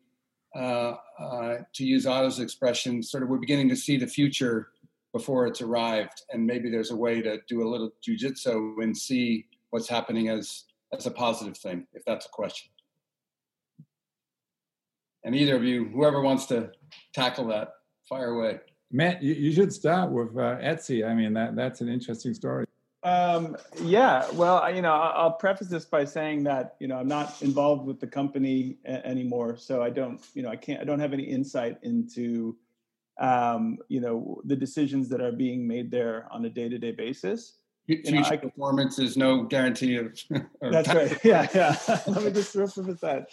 uh, 0.57 0.95
uh, 1.19 1.57
to 1.73 1.85
use 1.85 2.07
Otto's 2.07 2.39
expression, 2.39 3.03
sort 3.03 3.23
of 3.23 3.29
we're 3.29 3.37
beginning 3.37 3.69
to 3.69 3.75
see 3.75 3.97
the 3.97 4.07
future 4.07 4.69
before 5.13 5.47
it's 5.47 5.61
arrived, 5.61 6.23
and 6.31 6.45
maybe 6.45 6.69
there's 6.69 6.91
a 6.91 6.95
way 6.95 7.21
to 7.21 7.39
do 7.47 7.61
a 7.61 7.67
little 7.67 7.91
jujitsu 8.05 8.81
and 8.81 8.97
see 8.97 9.45
what's 9.69 9.87
happening 9.87 10.29
as 10.29 10.65
as 10.93 11.05
a 11.05 11.11
positive 11.11 11.57
thing, 11.57 11.85
if 11.93 12.03
that's 12.05 12.25
a 12.25 12.29
question. 12.29 12.69
And 15.23 15.35
either 15.35 15.55
of 15.55 15.63
you, 15.63 15.85
whoever 15.89 16.21
wants 16.21 16.45
to 16.45 16.71
tackle 17.13 17.47
that, 17.47 17.73
fire 18.07 18.29
away. 18.29 18.59
Matt, 18.91 19.21
you, 19.21 19.33
you 19.33 19.51
should 19.51 19.73
start 19.73 20.11
with 20.11 20.29
uh, 20.37 20.57
Etsy. 20.59 21.05
I 21.05 21.13
mean, 21.13 21.33
that 21.33 21.55
that's 21.55 21.81
an 21.81 21.89
interesting 21.89 22.33
story. 22.33 22.65
Um, 23.07 23.55
yeah, 23.83 24.29
well, 24.33 24.73
you 24.73 24.81
know, 24.81 24.91
I'll 24.91 25.31
preface 25.31 25.69
this 25.69 25.85
by 25.85 26.03
saying 26.03 26.43
that 26.43 26.75
you 26.79 26.89
know 26.89 26.97
I'm 26.97 27.07
not 27.07 27.41
involved 27.41 27.87
with 27.87 28.01
the 28.01 28.07
company 28.07 28.77
a- 28.85 29.05
anymore, 29.07 29.55
so 29.55 29.81
I 29.81 29.89
don't, 29.89 30.19
you 30.33 30.43
know, 30.43 30.49
I 30.49 30.57
can't, 30.57 30.81
I 30.81 30.83
don't 30.83 30.99
have 30.99 31.13
any 31.13 31.23
insight 31.23 31.77
into, 31.83 32.57
um, 33.17 33.77
you 33.87 34.01
know, 34.01 34.41
the 34.43 34.57
decisions 34.57 35.07
that 35.09 35.21
are 35.21 35.31
being 35.31 35.65
made 35.65 35.89
there 35.89 36.27
on 36.31 36.43
a 36.43 36.49
day-to-day 36.49 36.91
basis. 36.91 37.59
Future 37.85 38.15
you 38.15 38.19
know, 38.19 38.27
I, 38.27 38.35
performance 38.35 38.99
is 38.99 39.15
no 39.15 39.43
guarantee 39.43 39.95
of. 39.95 40.19
that's 40.61 40.89
right. 40.89 41.17
Yeah, 41.23 41.47
yeah. 41.55 41.77
Let 42.07 42.23
me 42.25 42.31
just 42.31 42.53
preface 42.53 42.99
that. 42.99 43.27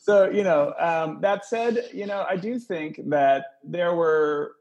So, 0.00 0.28
you 0.28 0.42
know, 0.42 0.74
um, 0.80 1.20
that 1.20 1.44
said, 1.44 1.90
you 1.92 2.06
know, 2.06 2.26
I 2.28 2.34
do 2.34 2.58
think 2.58 3.00
that 3.08 3.58
there 3.62 3.94
were 3.94 4.56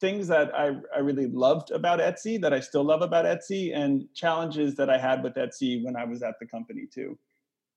things 0.00 0.28
that 0.28 0.54
I, 0.54 0.76
I 0.94 0.98
really 0.98 1.26
loved 1.26 1.70
about 1.70 2.00
Etsy 2.00 2.40
that 2.40 2.52
I 2.52 2.60
still 2.60 2.84
love 2.84 3.02
about 3.02 3.24
Etsy 3.24 3.74
and 3.74 4.06
challenges 4.14 4.74
that 4.76 4.90
I 4.90 4.98
had 4.98 5.22
with 5.22 5.34
Etsy 5.34 5.82
when 5.82 5.96
I 5.96 6.04
was 6.04 6.22
at 6.22 6.38
the 6.38 6.46
company 6.46 6.86
too. 6.92 7.18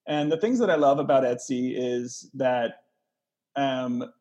And 0.08 0.32
the 0.32 0.38
things 0.38 0.60
that 0.60 0.70
I 0.70 0.76
love 0.76 1.00
about 1.00 1.24
Etsy 1.24 1.74
is 1.78 2.30
that, 2.34 2.84
um, 3.56 4.12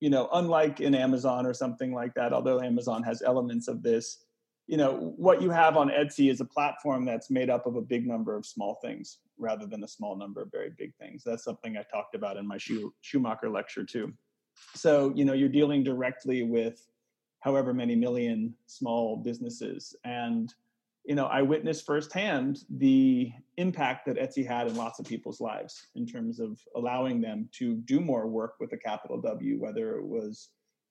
you 0.00 0.10
know, 0.10 0.28
unlike 0.32 0.80
in 0.80 0.94
Amazon 0.94 1.46
or 1.46 1.54
something 1.54 1.94
like 1.94 2.14
that, 2.14 2.32
although 2.32 2.60
Amazon 2.60 3.02
has 3.04 3.22
elements 3.22 3.68
of 3.68 3.82
this, 3.82 4.24
you 4.66 4.76
know, 4.76 5.14
what 5.16 5.40
you 5.40 5.50
have 5.50 5.76
on 5.76 5.88
Etsy 5.88 6.30
is 6.30 6.40
a 6.40 6.44
platform 6.44 7.04
that's 7.04 7.30
made 7.30 7.48
up 7.48 7.66
of 7.66 7.76
a 7.76 7.80
big 7.80 8.06
number 8.06 8.36
of 8.36 8.44
small 8.44 8.78
things 8.82 9.18
rather 9.38 9.64
than 9.64 9.84
a 9.84 9.88
small 9.88 10.16
number 10.16 10.42
of 10.42 10.50
very 10.50 10.72
big 10.76 10.94
things. 10.96 11.22
That's 11.24 11.44
something 11.44 11.76
I 11.76 11.84
talked 11.90 12.14
about 12.14 12.36
in 12.36 12.46
my 12.46 12.58
Schumacher 13.00 13.48
lecture 13.48 13.84
too. 13.84 14.12
So, 14.74 15.12
you 15.14 15.24
know, 15.24 15.32
you're 15.32 15.48
dealing 15.48 15.84
directly 15.84 16.42
with 16.42 16.84
however 17.40 17.72
many 17.72 17.94
million 17.94 18.54
small 18.66 19.16
businesses. 19.16 19.94
And 20.04 20.52
you 21.06 21.14
know, 21.14 21.26
I 21.26 21.40
witnessed 21.40 21.86
firsthand 21.86 22.64
the 22.68 23.30
impact 23.58 24.06
that 24.06 24.16
Etsy 24.16 24.44
had 24.44 24.66
in 24.66 24.74
lots 24.74 24.98
of 24.98 25.06
people's 25.06 25.40
lives 25.40 25.86
in 25.94 26.04
terms 26.04 26.40
of 26.40 26.58
allowing 26.74 27.20
them 27.20 27.48
to 27.52 27.76
do 27.76 28.00
more 28.00 28.26
work 28.26 28.54
with 28.58 28.72
a 28.72 28.76
capital 28.76 29.20
W, 29.20 29.60
whether 29.60 29.96
it 29.98 30.04
was, 30.04 30.48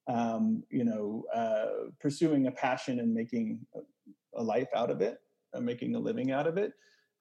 um, 0.07 0.63
you 0.69 0.85
know, 0.85 1.25
uh, 1.35 1.89
pursuing 1.99 2.47
a 2.47 2.51
passion 2.51 3.01
and 3.01 3.13
making 3.13 3.59
a 4.37 4.41
life 4.41 4.69
out 4.73 4.89
of 4.89 5.01
it, 5.01 5.17
uh, 5.53 5.59
making 5.59 5.95
a 5.95 5.99
living 5.99 6.31
out 6.31 6.47
of 6.47 6.57
it, 6.57 6.71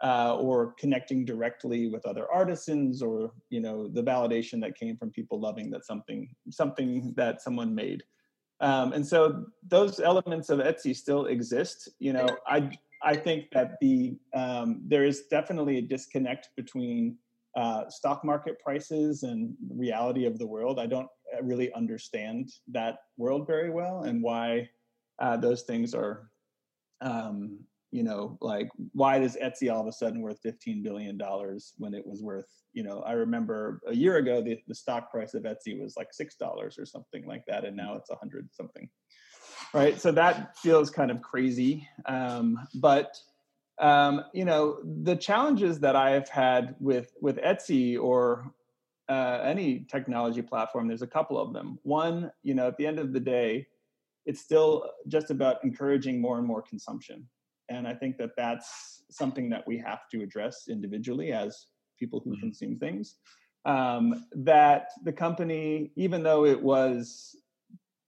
uh, 0.05 0.37
or 0.37 0.75
connecting 0.79 1.25
directly 1.25 1.89
with 1.89 2.07
other 2.07 2.31
artisans, 2.31 3.03
or 3.03 3.33
you 3.51 3.61
know, 3.61 3.89
the 3.89 4.03
validation 4.03 4.61
that 4.61 4.79
came 4.79 4.97
from 4.97 5.11
people 5.11 5.41
loving 5.41 5.69
that 5.71 5.85
something 5.85 6.29
something 6.51 7.13
that 7.17 7.43
someone 7.43 7.75
made. 7.75 8.05
Um, 8.65 8.95
and 8.95 9.07
so 9.07 9.45
those 9.69 10.01
elements 10.01 10.49
of 10.49 10.59
Etsy 10.59 10.97
still 10.97 11.27
exist. 11.27 11.91
You 11.99 12.15
know, 12.15 12.27
I 12.47 12.71
I 13.03 13.15
think 13.15 13.51
that 13.53 13.77
the 13.83 14.17
um, 14.35 14.81
there 14.87 15.05
is 15.05 15.27
definitely 15.31 15.77
a 15.79 15.83
disconnect 15.83 16.49
between 16.57 17.19
uh, 17.55 17.89
stock 17.91 18.25
market 18.25 18.59
prices 18.59 19.23
and 19.23 19.55
reality 19.71 20.25
of 20.25 20.39
the 20.39 20.47
world. 20.47 20.81
I 20.81 20.87
don't 20.87 21.09
really 21.43 21.73
understand 21.75 22.53
that 22.69 23.01
world 23.19 23.47
very 23.47 23.71
well 23.71 24.05
and 24.05 24.23
why 24.23 24.71
uh, 25.19 25.37
those 25.37 25.63
things 25.63 25.95
are, 25.95 26.31
um, 27.03 27.59
you 27.95 28.03
know, 28.03 28.37
like 28.41 28.69
why 28.93 29.19
is 29.19 29.39
Etsy 29.41 29.73
all 29.73 29.81
of 29.81 29.87
a 29.87 29.93
sudden 29.93 30.21
worth 30.21 30.41
15 30.43 30.83
billion 30.83 31.17
dollars 31.17 31.75
when 31.79 31.95
it 31.95 32.05
was 32.05 32.25
worth, 32.25 32.49
you 32.73 32.83
know, 32.83 33.03
I 33.07 33.13
remember 33.13 33.81
a 33.87 33.95
year 33.95 34.17
ago 34.17 34.43
the, 34.43 34.59
the 34.67 34.75
stock 34.75 35.13
price 35.13 35.35
of 35.35 35.45
Etsy 35.45 35.81
was 35.81 35.97
like 35.97 36.13
six 36.13 36.35
dollars 36.35 36.77
or 36.77 36.87
something 36.87 37.25
like 37.25 37.47
that, 37.47 37.65
and 37.65 37.77
now 37.77 37.95
it's 37.95 38.11
a 38.11 38.17
hundred 38.17 38.49
something. 38.51 38.89
Right. 39.73 40.01
So 40.01 40.11
that 40.11 40.59
feels 40.59 40.91
kind 40.91 41.13
of 41.13 41.23
crazy. 41.23 41.89
Um, 42.07 42.59
but 42.75 43.17
um, 43.79 44.25
you 44.33 44.45
know, 44.45 44.79
the 44.83 45.15
challenges 45.15 45.79
that 45.79 45.95
I've 45.95 46.29
had 46.29 46.75
with 46.81 47.13
with 47.21 47.37
Etsy 47.37 47.97
or 47.97 48.51
uh, 49.09 49.39
any 49.45 49.87
technology 49.89 50.43
platform, 50.43 50.89
there's 50.89 51.03
a 51.03 51.07
couple 51.07 51.41
of 51.41 51.53
them. 51.53 51.79
One, 51.85 52.33
you 52.43 52.55
know, 52.55 52.67
at 52.67 52.77
the 52.77 52.89
end 52.89 52.99
of 52.99 53.13
the 53.13 53.21
day, 53.21 53.69
it's 54.27 54.41
still 54.41 54.91
just 55.07 55.31
about 55.31 55.63
encouraging 55.63 56.21
more 56.21 56.39
and 56.39 56.47
more 56.47 56.61
consumption. 56.61 57.29
And 57.69 57.87
I 57.89 57.95
think 57.95 58.19
that 58.19 58.31
that's 58.37 59.05
something 59.11 59.49
that 59.51 59.67
we 59.67 59.79
have 59.79 60.01
to 60.13 60.23
address 60.23 60.65
individually 60.69 61.33
as 61.33 61.67
people 61.99 62.21
who 62.25 62.33
mm-hmm. 62.33 62.41
consume 62.41 62.77
things. 62.77 63.17
Um, 63.65 64.27
that 64.33 64.89
the 65.05 65.13
company, 65.13 65.93
even 65.97 66.23
though 66.23 66.45
it 66.45 66.63
was, 66.63 67.35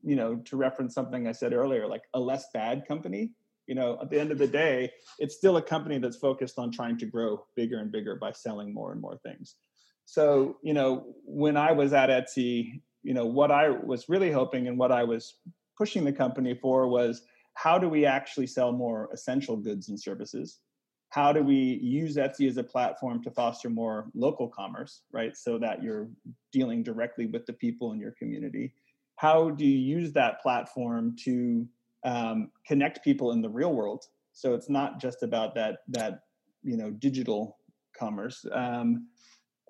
you 0.03 0.15
know, 0.15 0.37
to 0.45 0.57
reference 0.57 0.95
something 0.95 1.27
I 1.27 1.33
said 1.33 1.55
earlier, 1.55 1.87
like 1.87 2.03
a 2.13 2.21
less 2.21 2.47
bad 2.53 2.87
company, 2.87 3.31
you 3.67 3.75
know, 3.75 3.99
at 4.01 4.11
the 4.11 4.21
end 4.21 4.31
of 4.31 4.39
the 4.39 4.47
day, 4.47 4.91
it's 5.19 5.35
still 5.35 5.57
a 5.57 5.63
company 5.63 5.99
that's 5.99 6.17
focused 6.17 6.59
on 6.59 6.71
trying 6.71 6.99
to 6.99 7.07
grow 7.07 7.45
bigger 7.57 7.79
and 7.79 7.91
bigger 7.91 8.17
by 8.17 8.33
selling 8.33 8.73
more 8.73 8.93
and 8.93 9.01
more 9.01 9.19
things. 9.25 9.57
So, 10.05 10.59
you 10.63 10.73
know, 10.73 11.07
when 11.25 11.57
I 11.57 11.73
was 11.73 11.93
at 11.93 12.11
Etsy, 12.11 12.81
you 13.03 13.15
know, 13.15 13.27
what 13.27 13.51
I 13.51 13.71
was 13.71 14.09
really 14.09 14.31
hoping 14.31 14.69
and 14.69 14.79
what 14.79 14.93
I 14.93 15.05
was 15.05 15.39
pushing 15.77 16.05
the 16.05 16.13
company 16.13 16.55
for 16.55 16.89
was 16.89 17.23
how 17.57 17.79
do 17.79 17.89
we 17.89 18.05
actually 18.05 18.47
sell 18.47 18.71
more 18.71 19.09
essential 19.13 19.57
goods 19.57 19.89
and 19.89 19.99
services? 19.99 20.61
How 21.09 21.33
do 21.33 21.43
we 21.43 21.57
use 21.83 22.17
Etsy 22.17 22.49
as 22.49 22.59
a 22.59 22.63
platform 22.63 23.23
to 23.23 23.31
foster 23.31 23.71
more 23.71 24.11
local 24.15 24.49
commerce, 24.49 25.01
right? 25.11 25.35
So 25.35 25.59
that 25.59 25.83
you're 25.83 26.09
dealing 26.53 26.83
directly 26.83 27.25
with 27.25 27.47
the 27.47 27.55
people 27.55 27.93
in 27.93 27.99
your 27.99 28.13
community. 28.19 28.75
How 29.17 29.49
do 29.49 29.65
you 29.65 29.79
use 29.79 30.13
that 30.13 30.43
platform 30.43 31.17
to 31.25 31.67
um, 32.05 32.51
connect 32.67 33.03
people 33.03 33.33
in 33.33 33.41
the 33.41 33.49
real 33.49 33.73
world? 33.73 34.05
So 34.33 34.53
it's 34.53 34.69
not 34.69 35.01
just 35.01 35.23
about 35.23 35.55
that 35.55 35.79
that 35.89 36.21
you 36.63 36.77
know 36.77 36.91
digital 36.91 37.57
commerce. 37.99 38.45
Um, 38.53 39.09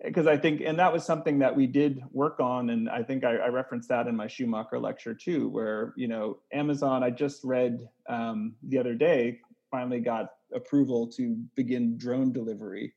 because 0.04 0.26
I 0.26 0.36
think, 0.36 0.60
and 0.60 0.78
that 0.78 0.92
was 0.92 1.04
something 1.04 1.38
that 1.38 1.54
we 1.54 1.66
did 1.66 2.02
work 2.12 2.38
on, 2.38 2.70
and 2.70 2.88
I 2.88 3.02
think 3.02 3.24
I, 3.24 3.36
I, 3.36 3.48
referenced 3.48 3.88
that 3.88 4.06
in 4.06 4.16
my 4.16 4.26
Schumacher 4.26 4.78
lecture 4.78 5.14
too, 5.14 5.48
where 5.48 5.94
you 5.96 6.06
know 6.08 6.38
Amazon. 6.52 7.02
I 7.02 7.10
just 7.10 7.42
read 7.44 7.88
um, 8.08 8.54
the 8.62 8.78
other 8.78 8.94
day 8.94 9.40
finally 9.70 10.00
got 10.00 10.30
approval 10.54 11.08
to 11.16 11.36
begin 11.54 11.96
drone 11.96 12.30
delivery, 12.30 12.92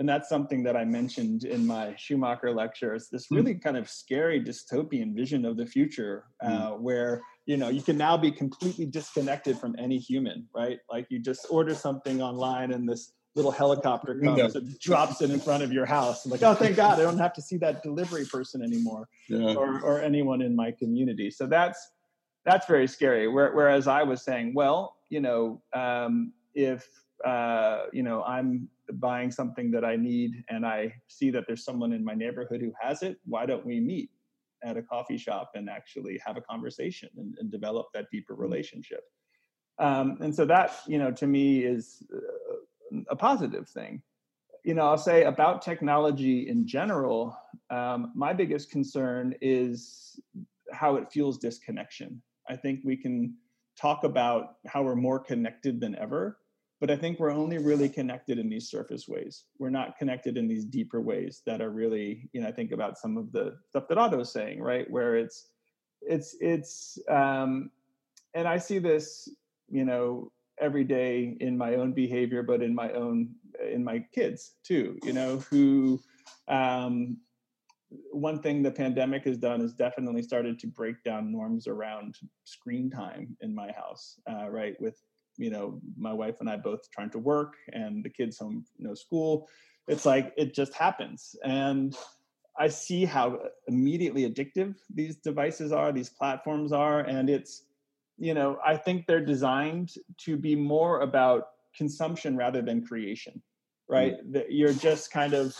and 0.00 0.08
that's 0.08 0.28
something 0.28 0.64
that 0.64 0.76
I 0.76 0.84
mentioned 0.84 1.44
in 1.44 1.64
my 1.64 1.94
Schumacher 1.96 2.50
lecture. 2.50 2.94
It's 2.94 3.08
this 3.08 3.26
hmm. 3.26 3.36
really 3.36 3.54
kind 3.54 3.76
of 3.76 3.88
scary 3.88 4.42
dystopian 4.42 5.14
vision 5.14 5.44
of 5.44 5.56
the 5.56 5.66
future, 5.66 6.24
uh, 6.42 6.72
mm. 6.72 6.80
where 6.80 7.22
you 7.46 7.58
know 7.58 7.68
you 7.68 7.82
can 7.82 7.96
now 7.96 8.16
be 8.16 8.32
completely 8.32 8.86
disconnected 8.86 9.56
from 9.56 9.76
any 9.78 9.98
human, 9.98 10.48
right? 10.52 10.80
Like 10.90 11.06
you 11.10 11.20
just 11.20 11.46
order 11.48 11.76
something 11.76 12.20
online, 12.20 12.72
and 12.72 12.88
this 12.88 13.12
little 13.36 13.50
helicopter 13.50 14.18
comes 14.18 14.56
and 14.56 14.78
drops 14.80 15.22
it 15.22 15.30
in 15.30 15.38
front 15.38 15.62
of 15.62 15.72
your 15.72 15.86
house. 15.86 16.24
I'm 16.24 16.30
like, 16.30 16.42
oh, 16.42 16.54
thank 16.54 16.76
God, 16.76 16.98
I 16.98 17.02
don't 17.02 17.18
have 17.18 17.32
to 17.34 17.42
see 17.42 17.56
that 17.58 17.82
delivery 17.82 18.24
person 18.24 18.62
anymore, 18.62 19.08
yeah. 19.28 19.54
or 19.54 19.80
or 19.80 20.00
anyone 20.00 20.42
in 20.42 20.54
my 20.56 20.72
community. 20.72 21.30
So 21.30 21.46
that's 21.46 21.90
that's 22.44 22.66
very 22.66 22.88
scary. 22.88 23.28
Whereas 23.28 23.86
I 23.86 24.02
was 24.02 24.22
saying, 24.22 24.54
well, 24.54 24.96
you 25.10 25.20
know, 25.20 25.62
um, 25.72 26.32
if 26.54 26.88
uh, 27.24 27.84
you 27.92 28.02
know 28.02 28.22
I'm 28.24 28.68
buying 28.94 29.30
something 29.30 29.70
that 29.70 29.84
I 29.84 29.96
need 29.96 30.44
and 30.48 30.66
I 30.66 30.92
see 31.06 31.30
that 31.30 31.44
there's 31.46 31.64
someone 31.64 31.92
in 31.92 32.04
my 32.04 32.14
neighborhood 32.14 32.60
who 32.60 32.72
has 32.80 33.02
it, 33.02 33.18
why 33.24 33.46
don't 33.46 33.64
we 33.64 33.78
meet 33.78 34.10
at 34.64 34.76
a 34.76 34.82
coffee 34.82 35.16
shop 35.16 35.52
and 35.54 35.70
actually 35.70 36.20
have 36.26 36.36
a 36.36 36.40
conversation 36.40 37.08
and, 37.16 37.36
and 37.38 37.50
develop 37.50 37.86
that 37.94 38.06
deeper 38.10 38.32
mm-hmm. 38.32 38.42
relationship? 38.42 39.02
Um, 39.78 40.18
and 40.20 40.34
so 40.34 40.44
that, 40.44 40.76
you 40.86 40.98
know, 40.98 41.10
to 41.12 41.26
me 41.26 41.60
is 41.60 42.02
uh, 42.14 42.56
a 43.08 43.16
positive 43.16 43.68
thing. 43.68 44.02
You 44.64 44.74
know, 44.74 44.82
I'll 44.82 44.98
say 44.98 45.24
about 45.24 45.62
technology 45.62 46.48
in 46.48 46.66
general, 46.66 47.36
um, 47.70 48.12
my 48.14 48.32
biggest 48.32 48.70
concern 48.70 49.34
is 49.40 50.20
how 50.72 50.96
it 50.96 51.10
fuels 51.10 51.38
disconnection. 51.38 52.20
I 52.48 52.56
think 52.56 52.80
we 52.84 52.96
can 52.96 53.34
talk 53.80 54.04
about 54.04 54.56
how 54.66 54.82
we're 54.82 54.96
more 54.96 55.18
connected 55.18 55.80
than 55.80 55.96
ever, 55.96 56.38
but 56.80 56.90
I 56.90 56.96
think 56.96 57.18
we're 57.18 57.30
only 57.30 57.58
really 57.58 57.88
connected 57.88 58.38
in 58.38 58.48
these 58.48 58.68
surface 58.68 59.08
ways. 59.08 59.44
We're 59.58 59.70
not 59.70 59.96
connected 59.98 60.36
in 60.36 60.48
these 60.48 60.64
deeper 60.64 61.00
ways 61.00 61.42
that 61.46 61.60
are 61.60 61.70
really, 61.70 62.28
you 62.32 62.40
know, 62.40 62.48
I 62.48 62.52
think 62.52 62.72
about 62.72 62.98
some 62.98 63.16
of 63.16 63.32
the 63.32 63.56
stuff 63.68 63.88
that 63.88 63.98
Otto's 63.98 64.32
saying, 64.32 64.60
right? 64.60 64.90
Where 64.90 65.16
it's, 65.16 65.48
it's, 66.02 66.36
it's, 66.40 66.98
um, 67.08 67.70
and 68.34 68.46
I 68.46 68.58
see 68.58 68.78
this, 68.78 69.28
you 69.68 69.84
know, 69.84 70.32
every 70.60 70.84
day 70.84 71.36
in 71.40 71.56
my 71.56 71.74
own 71.76 71.92
behavior, 71.92 72.42
but 72.42 72.62
in 72.62 72.74
my 72.74 72.92
own 72.92 73.30
in 73.72 73.82
my 73.82 74.04
kids 74.14 74.54
too. 74.62 74.98
You 75.02 75.12
know, 75.12 75.38
who 75.50 76.00
um, 76.48 77.18
one 78.12 78.40
thing 78.40 78.62
the 78.62 78.70
pandemic 78.70 79.24
has 79.24 79.36
done 79.36 79.60
is 79.60 79.72
definitely 79.72 80.22
started 80.22 80.58
to 80.60 80.66
break 80.66 81.02
down 81.02 81.32
norms 81.32 81.66
around 81.66 82.16
screen 82.44 82.90
time 82.90 83.36
in 83.40 83.54
my 83.54 83.72
house. 83.72 84.20
Uh, 84.30 84.48
right, 84.48 84.80
with 84.80 85.00
you 85.36 85.50
know 85.50 85.80
my 85.96 86.12
wife 86.12 86.36
and 86.40 86.48
I 86.48 86.56
both 86.56 86.90
trying 86.90 87.10
to 87.10 87.18
work 87.18 87.54
and 87.72 88.04
the 88.04 88.10
kids 88.10 88.38
home, 88.38 88.64
you 88.76 88.86
know, 88.86 88.94
school. 88.94 89.48
It's 89.88 90.06
like 90.06 90.32
it 90.36 90.54
just 90.54 90.74
happens 90.74 91.36
and. 91.44 91.96
I 92.58 92.68
see 92.68 93.06
how 93.06 93.38
immediately 93.68 94.28
addictive 94.28 94.74
these 94.92 95.16
devices 95.16 95.72
are, 95.72 95.92
these 95.92 96.10
platforms 96.10 96.72
are, 96.72 97.00
and 97.00 97.30
it's 97.30 97.62
you 98.20 98.34
know, 98.34 98.58
I 98.64 98.76
think 98.76 99.06
they're 99.06 99.24
designed 99.24 99.94
to 100.18 100.36
be 100.36 100.54
more 100.54 101.00
about 101.00 101.48
consumption 101.74 102.36
rather 102.36 102.60
than 102.60 102.86
creation, 102.86 103.40
right? 103.88 104.18
Mm-hmm. 104.18 104.32
That 104.32 104.52
you're 104.52 104.74
just 104.74 105.10
kind 105.10 105.32
of 105.32 105.56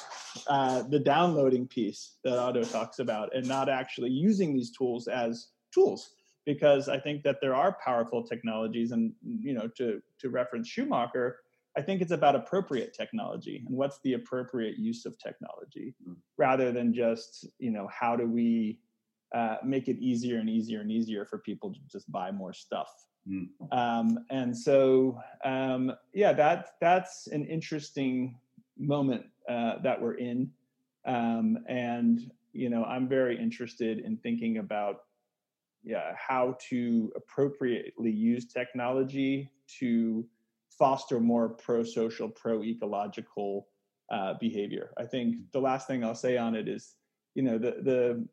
uh, 0.46 0.82
the 0.82 1.00
downloading 1.00 1.66
piece 1.66 2.16
that 2.22 2.38
Otto 2.38 2.62
talks 2.64 2.98
about, 2.98 3.34
and 3.34 3.48
not 3.48 3.70
actually 3.70 4.10
using 4.10 4.54
these 4.54 4.70
tools 4.70 5.08
as 5.08 5.48
tools. 5.72 6.10
Because 6.46 6.88
I 6.88 6.98
think 6.98 7.22
that 7.22 7.36
there 7.40 7.54
are 7.54 7.76
powerful 7.84 8.22
technologies, 8.22 8.92
and 8.92 9.12
you 9.22 9.54
know, 9.54 9.66
to 9.78 10.02
to 10.18 10.28
reference 10.28 10.68
Schumacher, 10.68 11.38
I 11.78 11.82
think 11.82 12.02
it's 12.02 12.12
about 12.12 12.34
appropriate 12.34 12.92
technology 12.92 13.62
and 13.66 13.76
what's 13.76 14.00
the 14.04 14.14
appropriate 14.14 14.76
use 14.76 15.06
of 15.06 15.18
technology, 15.18 15.94
mm-hmm. 16.02 16.14
rather 16.36 16.72
than 16.72 16.92
just 16.92 17.46
you 17.58 17.70
know 17.70 17.88
how 17.88 18.16
do 18.16 18.26
we 18.26 18.80
uh, 19.34 19.56
make 19.64 19.88
it 19.88 19.98
easier 19.98 20.38
and 20.38 20.50
easier 20.50 20.80
and 20.80 20.90
easier 20.90 21.24
for 21.24 21.38
people 21.38 21.72
to 21.72 21.80
just 21.90 22.10
buy 22.10 22.30
more 22.30 22.52
stuff. 22.52 23.06
Mm. 23.28 23.48
Um, 23.70 24.24
and 24.30 24.56
so, 24.56 25.20
um, 25.44 25.92
yeah, 26.14 26.32
that 26.32 26.70
that's 26.80 27.26
an 27.28 27.44
interesting 27.44 28.38
moment 28.78 29.24
uh, 29.48 29.74
that 29.82 30.00
we're 30.00 30.14
in. 30.14 30.50
Um, 31.06 31.58
and 31.68 32.30
you 32.52 32.68
know, 32.70 32.84
I'm 32.84 33.08
very 33.08 33.38
interested 33.38 34.00
in 34.00 34.16
thinking 34.16 34.58
about 34.58 35.04
yeah 35.84 36.12
how 36.16 36.56
to 36.68 37.12
appropriately 37.16 38.10
use 38.10 38.46
technology 38.46 39.50
to 39.78 40.26
foster 40.70 41.20
more 41.20 41.50
pro-social, 41.50 42.28
pro-ecological 42.28 43.68
uh, 44.10 44.34
behavior. 44.40 44.90
I 44.96 45.04
think 45.04 45.36
the 45.52 45.60
last 45.60 45.86
thing 45.86 46.02
I'll 46.02 46.14
say 46.14 46.36
on 46.36 46.54
it 46.54 46.68
is, 46.68 46.94
you 47.34 47.42
know, 47.42 47.58
the 47.58 47.76
the 47.82 48.28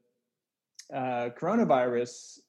uh, 0.93 1.29
coronavirus 1.39 2.39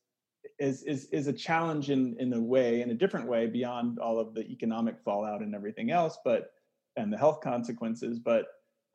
is, 0.58 0.82
is 0.82 1.06
is 1.06 1.26
a 1.26 1.32
challenge 1.32 1.90
in 1.90 2.16
in 2.18 2.32
a 2.32 2.40
way, 2.40 2.82
in 2.82 2.90
a 2.90 2.94
different 2.94 3.28
way, 3.28 3.46
beyond 3.46 3.98
all 3.98 4.18
of 4.18 4.34
the 4.34 4.42
economic 4.48 4.96
fallout 5.04 5.40
and 5.40 5.54
everything 5.54 5.90
else, 5.90 6.18
but 6.24 6.50
and 6.96 7.12
the 7.12 7.16
health 7.16 7.40
consequences. 7.40 8.18
But 8.18 8.46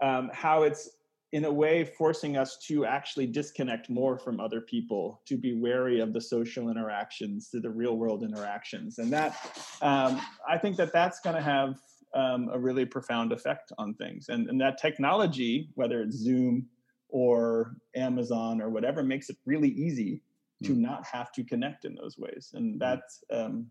um, 0.01 0.29
how 0.33 0.63
it's 0.63 0.89
in 1.31 1.45
a 1.45 1.51
way 1.51 1.83
forcing 1.83 2.37
us 2.37 2.57
to 2.67 2.85
actually 2.85 3.25
disconnect 3.25 3.89
more 3.89 4.19
from 4.19 4.39
other 4.39 4.61
people, 4.61 5.21
to 5.25 5.35
be 5.35 5.59
wary 5.59 5.99
of 5.99 6.13
the 6.13 6.21
social 6.21 6.69
interactions, 6.69 7.49
to 7.49 7.59
the 7.59 7.69
real 7.69 7.97
world 7.97 8.23
interactions, 8.23 8.99
and 8.99 9.11
that 9.11 9.35
um, 9.81 10.21
I 10.47 10.57
think 10.57 10.77
that 10.77 10.93
that's 10.93 11.19
going 11.21 11.35
to 11.35 11.41
have 11.41 11.79
um, 12.13 12.49
a 12.53 12.59
really 12.59 12.85
profound 12.85 13.31
effect 13.31 13.71
on 13.77 13.93
things. 13.95 14.29
And, 14.29 14.47
and 14.49 14.61
that 14.61 14.77
technology, 14.77 15.69
whether 15.75 16.01
it's 16.01 16.15
Zoom 16.15 16.67
or 17.13 17.75
Amazon 17.95 18.59
or 18.59 18.71
whatever 18.71 19.03
makes 19.03 19.29
it 19.29 19.37
really 19.45 19.69
easy 19.69 20.19
mm. 20.61 20.67
to 20.67 20.73
hmm. 20.73 20.81
not 20.81 21.05
have 21.05 21.31
to 21.31 21.43
connect 21.43 21.85
in 21.85 21.93
those 21.93 22.17
ways. 22.17 22.51
And 22.55 22.73
hmm. 22.73 22.79
that's 22.79 23.23
um, 23.31 23.67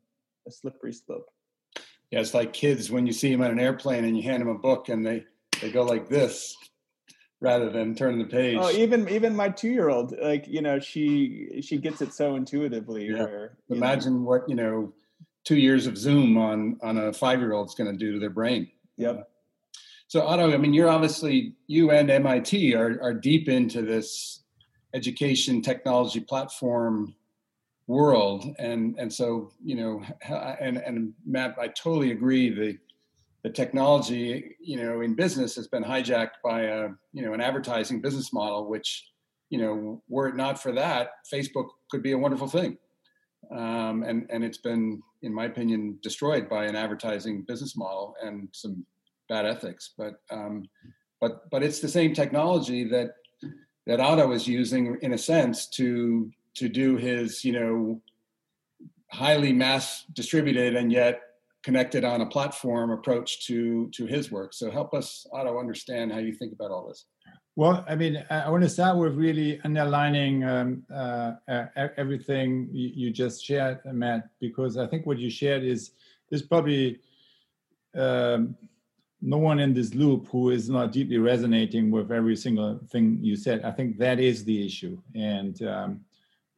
a 0.47 0.51
slippery 0.51 0.93
slope. 0.93 1.29
Yeah, 2.13 2.21
it's 2.21 2.35
like 2.35 2.53
kids 2.53 2.91
when 2.91 3.05
you 3.05 3.13
see 3.13 3.33
them 3.33 3.43
on 3.43 3.51
an 3.51 3.59
airplane 3.59 4.05
and 4.05 4.17
you 4.17 4.23
hand 4.23 4.43
them 4.43 4.49
a 4.49 4.55
book 4.55 4.89
and 4.89 5.05
they, 5.05 5.25
they 5.61 5.73
go 5.73 5.83
like 5.83 6.09
this 6.09 6.57
rather 7.41 7.69
than 7.69 7.97
turn 7.97 8.21
the 8.21 8.27
page. 8.27 8.59
Oh, 8.61 8.71
even 8.71 9.09
even 9.09 9.35
my 9.35 9.49
two 9.49 9.71
year 9.71 9.89
old, 9.89 10.15
like 10.23 10.47
you 10.47 10.63
know, 10.63 10.79
she 10.79 11.61
she 11.63 11.79
gets 11.79 12.01
it 12.01 12.15
so 12.15 12.37
intuitively. 12.37 13.07
Yeah. 13.07 13.25
Where 13.25 13.59
imagine 13.71 14.17
know, 14.23 14.29
what 14.29 14.49
you 14.49 14.55
know 14.55 14.93
two 15.45 15.57
years 15.57 15.87
of 15.87 15.99
Zoom 15.99 16.37
on 16.37 16.79
on 16.83 16.99
a 16.99 17.13
five 17.13 17.41
year 17.41 17.55
old 17.55 17.69
is 17.69 17.75
going 17.75 17.91
to 17.91 17.97
do 17.97 18.13
to 18.13 18.21
their 18.21 18.31
brain. 18.31 18.71
Yep. 18.99 19.29
So 20.13 20.21
Otto, 20.27 20.53
I 20.53 20.59
mean, 20.59 20.75
you're 20.75 20.91
obviously 20.91 21.55
you 21.69 21.91
and 21.91 22.11
MIT 22.11 22.75
are 22.75 23.01
are 23.01 23.15
deep 23.15 23.49
into 23.49 23.81
this 23.81 24.43
education 24.93 25.63
technology 25.63 26.21
platform 26.21 27.15
world, 27.87 28.55
and 28.59 28.95
and 28.99 29.11
so 29.11 29.53
you 29.65 29.75
know, 29.75 30.03
and 30.61 30.77
and 30.77 31.15
Matt, 31.25 31.57
I 31.59 31.69
totally 31.69 32.11
agree. 32.11 32.51
The 32.51 32.77
the 33.43 33.49
technology, 33.49 34.55
you 34.61 34.77
know, 34.77 35.01
in 35.01 35.15
business 35.15 35.57
has 35.57 35.67
been 35.67 35.83
hijacked 35.83 36.43
by 36.45 36.65
a 36.65 36.89
you 37.15 37.23
know 37.23 37.33
an 37.33 37.41
advertising 37.41 38.03
business 38.03 38.35
model, 38.35 38.69
which 38.69 39.07
you 39.49 39.57
know, 39.57 40.03
were 40.11 40.29
it 40.29 40.37
not 40.37 40.61
for 40.63 40.73
that, 40.73 41.13
Facebook 41.33 41.69
could 41.91 42.03
be 42.03 42.13
a 42.13 42.19
wonderful 42.19 42.49
thing. 42.49 42.77
Um, 43.51 44.03
and 44.03 44.27
and 44.29 44.45
it's 44.45 44.59
been, 44.59 45.03
in 45.23 45.33
my 45.33 45.47
opinion, 45.47 45.99
destroyed 46.03 46.51
by 46.51 46.67
an 46.67 46.77
advertising 46.77 47.45
business 47.49 47.79
model 47.79 48.15
and 48.23 48.51
some 48.53 48.85
bad 49.33 49.47
ethics. 49.47 49.95
But 49.97 50.15
um, 50.31 50.69
but 51.21 51.49
but 51.51 51.63
it's 51.63 51.81
the 51.81 51.95
same 51.99 52.13
technology 52.15 52.85
that 52.95 53.15
that 53.87 54.01
Otto 54.01 54.33
is 54.33 54.47
using 54.47 54.99
in 55.01 55.13
a 55.15 55.19
sense 55.19 55.67
to 55.79 56.31
to 56.61 56.69
do 56.69 56.97
his 56.97 57.45
you 57.45 57.55
know 57.59 58.01
highly 59.11 59.53
mass 59.53 60.05
distributed 60.21 60.77
and 60.77 60.93
yet 60.93 61.21
connected 61.63 62.05
on 62.05 62.21
a 62.21 62.27
platform 62.27 62.91
approach 62.91 63.47
to 63.47 63.89
to 63.97 64.07
his 64.07 64.31
work. 64.31 64.53
So 64.53 64.71
help 64.71 64.93
us 65.01 65.27
Otto 65.33 65.59
understand 65.59 66.13
how 66.13 66.19
you 66.19 66.35
think 66.35 66.53
about 66.53 66.71
all 66.71 66.87
this. 66.89 67.07
Well, 67.55 67.85
I 67.87 67.95
mean, 67.97 68.15
I 68.31 68.49
want 68.49 68.63
to 68.63 68.69
start 68.79 68.97
with 68.97 69.15
really 69.15 69.61
underlining 69.63 70.43
um, 70.43 70.85
uh, 71.03 71.33
everything 71.99 72.69
you, 72.73 73.11
just 73.11 73.45
shared, 73.45 73.79
Matt, 73.85 74.23
because 74.41 74.79
I 74.79 74.87
think 74.87 75.05
what 75.05 75.19
you 75.19 75.29
shared 75.29 75.63
is 75.63 75.91
there's 76.31 76.47
probably 76.53 76.99
um, 77.95 78.57
no 79.23 79.39
one 79.39 79.61
in 79.61 79.73
this 79.73 79.95
loop 79.95 80.27
who 80.29 80.51
is 80.51 80.69
not 80.69 80.91
deeply 80.91 81.19
resonating 81.19 81.91
with 81.91 82.11
every 82.11 82.37
single 82.37 82.81
thing 82.91 83.19
you 83.23 83.37
said. 83.37 83.65
I 83.65 83.71
think 83.71 83.99
that 83.99 84.19
is 84.19 84.45
the 84.45 84.67
issue, 84.67 84.99
and 85.15 85.63
um, 85.63 86.01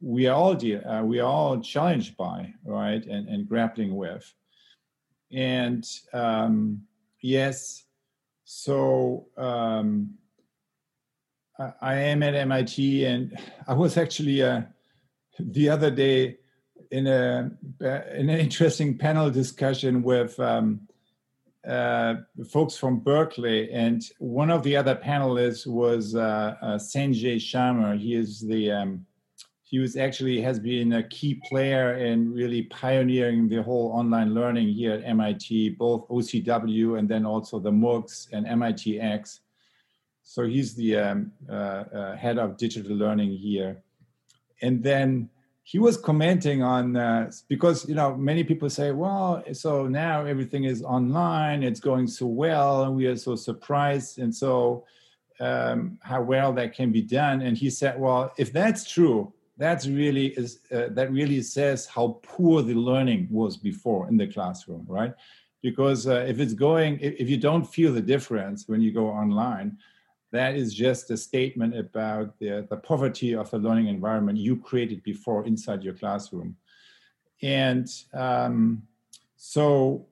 we 0.01 0.27
are 0.27 0.35
all 0.35 0.57
uh, 0.57 1.03
we 1.05 1.21
are 1.21 1.31
all 1.31 1.61
challenged 1.61 2.17
by 2.17 2.53
right 2.65 3.05
and, 3.05 3.29
and 3.29 3.49
grappling 3.49 3.95
with, 3.95 4.33
and 5.31 5.87
um, 6.12 6.83
yes, 7.21 7.85
so. 8.45 9.27
Um, 9.37 10.15
I 11.81 11.95
am 11.95 12.25
at 12.25 12.35
MIT, 12.35 13.05
and 13.05 13.39
I 13.69 13.75
was 13.75 13.97
actually 13.97 14.43
uh, 14.43 14.62
the 15.39 15.69
other 15.69 15.91
day 15.91 16.39
in 16.91 17.07
a 17.07 17.51
in 17.81 18.29
an 18.29 18.39
interesting 18.41 18.99
panel 18.99 19.31
discussion 19.31 20.03
with 20.03 20.39
um, 20.41 20.81
uh, 21.67 22.17
folks 22.51 22.77
from 22.77 23.01
Berkeley, 23.01 23.71
and 23.73 24.03
one 24.19 24.51
of 24.51 24.62
the 24.62 24.77
other 24.77 24.97
panelists 24.97 25.67
was 25.67 26.15
uh, 26.15 26.57
uh, 26.61 26.79
Sanjay 26.79 27.41
Sarma. 27.41 27.97
He 27.97 28.15
is 28.15 28.41
the 28.41 28.71
um, 28.71 29.07
he 29.62 29.79
was 29.79 29.97
actually 29.97 30.41
has 30.41 30.61
been 30.61 30.93
a 30.93 31.09
key 31.09 31.41
player 31.49 31.95
in 31.95 32.33
really 32.33 32.62
pioneering 32.65 33.49
the 33.49 33.62
whole 33.62 33.91
online 33.93 34.35
learning 34.35 34.69
here 34.69 34.93
at 34.93 35.03
MIT, 35.05 35.71
both 35.71 36.07
OCW 36.09 36.99
and 36.99 37.09
then 37.09 37.27
also 37.27 37.59
the 37.59 37.73
MOOCs 37.73 38.29
and 38.33 38.47
MITx. 38.47 39.41
So 40.23 40.47
he's 40.47 40.75
the 40.75 40.97
um, 40.97 41.33
uh, 41.49 41.53
uh, 41.53 42.17
head 42.17 42.39
of 42.39 42.57
digital 42.57 42.95
learning 42.95 43.33
here. 43.33 43.83
And 44.62 44.83
then 44.83 45.29
he 45.67 45.79
was 45.79 45.97
commenting 45.97 46.62
on 46.62 46.95
uh, 46.95 47.31
because 47.49 47.89
you 47.89 47.95
know 47.95 48.15
many 48.15 48.45
people 48.45 48.69
say, 48.69 48.93
well, 48.93 49.43
so 49.53 49.89
now 49.89 50.25
everything 50.27 50.65
is 50.65 50.83
online, 50.83 51.62
it's 51.62 51.81
going 51.81 52.07
so 52.07 52.27
well, 52.27 52.85
and 52.85 52.95
we 52.95 53.07
are 53.07 53.17
so 53.17 53.35
surprised, 53.35 54.19
and 54.19 54.33
so 54.33 54.85
um, 55.41 55.99
how 56.03 56.21
well 56.21 56.53
that 56.53 56.75
can 56.75 56.93
be 56.93 57.01
done. 57.01 57.41
And 57.41 57.57
he 57.57 57.71
said, 57.71 57.99
well, 57.99 58.31
if 58.37 58.53
that's 58.53 58.89
true, 58.89 59.33
that's 59.57 59.87
really 59.87 60.27
is 60.37 60.61
uh, 60.71 60.89
that 60.91 61.11
really 61.11 61.41
says 61.41 61.87
how 61.87 62.21
poor 62.23 62.61
the 62.61 62.75
learning 62.75 63.27
was 63.31 63.57
before 63.57 64.07
in 64.09 64.19
the 64.19 64.27
classroom, 64.27 64.85
right? 64.87 65.15
Because 65.62 66.07
uh, 66.07 66.27
if 66.29 66.41
it's 66.41 66.53
going, 66.53 66.99
if, 67.01 67.15
if 67.19 67.31
you 67.31 67.39
don't 67.39 67.65
feel 67.65 67.91
the 67.91 68.03
difference 68.03 68.69
when 68.69 68.83
you 68.83 68.93
go 68.93 69.09
online, 69.09 69.79
that 70.35 70.57
is 70.57 70.74
just 70.74 71.12
a 71.12 71.16
statement 71.16 71.78
about 71.78 72.37
the, 72.41 72.66
the 72.68 72.76
poverty 72.76 73.37
of 73.37 73.49
the 73.53 73.59
learning 73.59 73.87
environment 73.87 74.37
you 74.37 74.57
created 74.57 75.01
before 75.05 75.47
inside 75.47 75.85
your 75.85 75.95
classroom. 75.95 76.57
And 77.41 77.89
um, 78.12 78.82
so, 79.37 80.07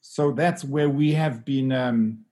so 0.00 0.30
that's 0.30 0.62
where 0.62 0.88
we 0.88 1.12
have 1.14 1.44
been 1.44 1.72
um, 1.72 2.24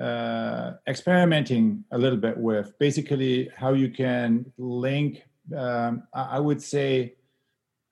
uh, 0.00 0.74
experimenting 0.86 1.82
a 1.90 1.98
little 1.98 2.18
bit 2.18 2.38
with 2.38 2.78
basically 2.78 3.50
how 3.56 3.72
you 3.72 3.90
can 3.90 4.52
link, 4.56 5.22
um, 5.56 6.04
I 6.14 6.38
would 6.38 6.62
say, 6.62 7.14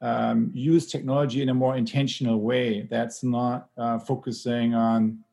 um, 0.01 0.53
use 0.55 0.87
technology 0.87 1.43
in 1.43 1.49
a 1.49 1.55
more 1.55 1.77
intentional 1.77 2.41
way 2.41 2.87
that's 2.89 3.25
not 3.25 3.71
uh, 3.77 3.99
focusing 3.99 4.75
on 4.75 5.25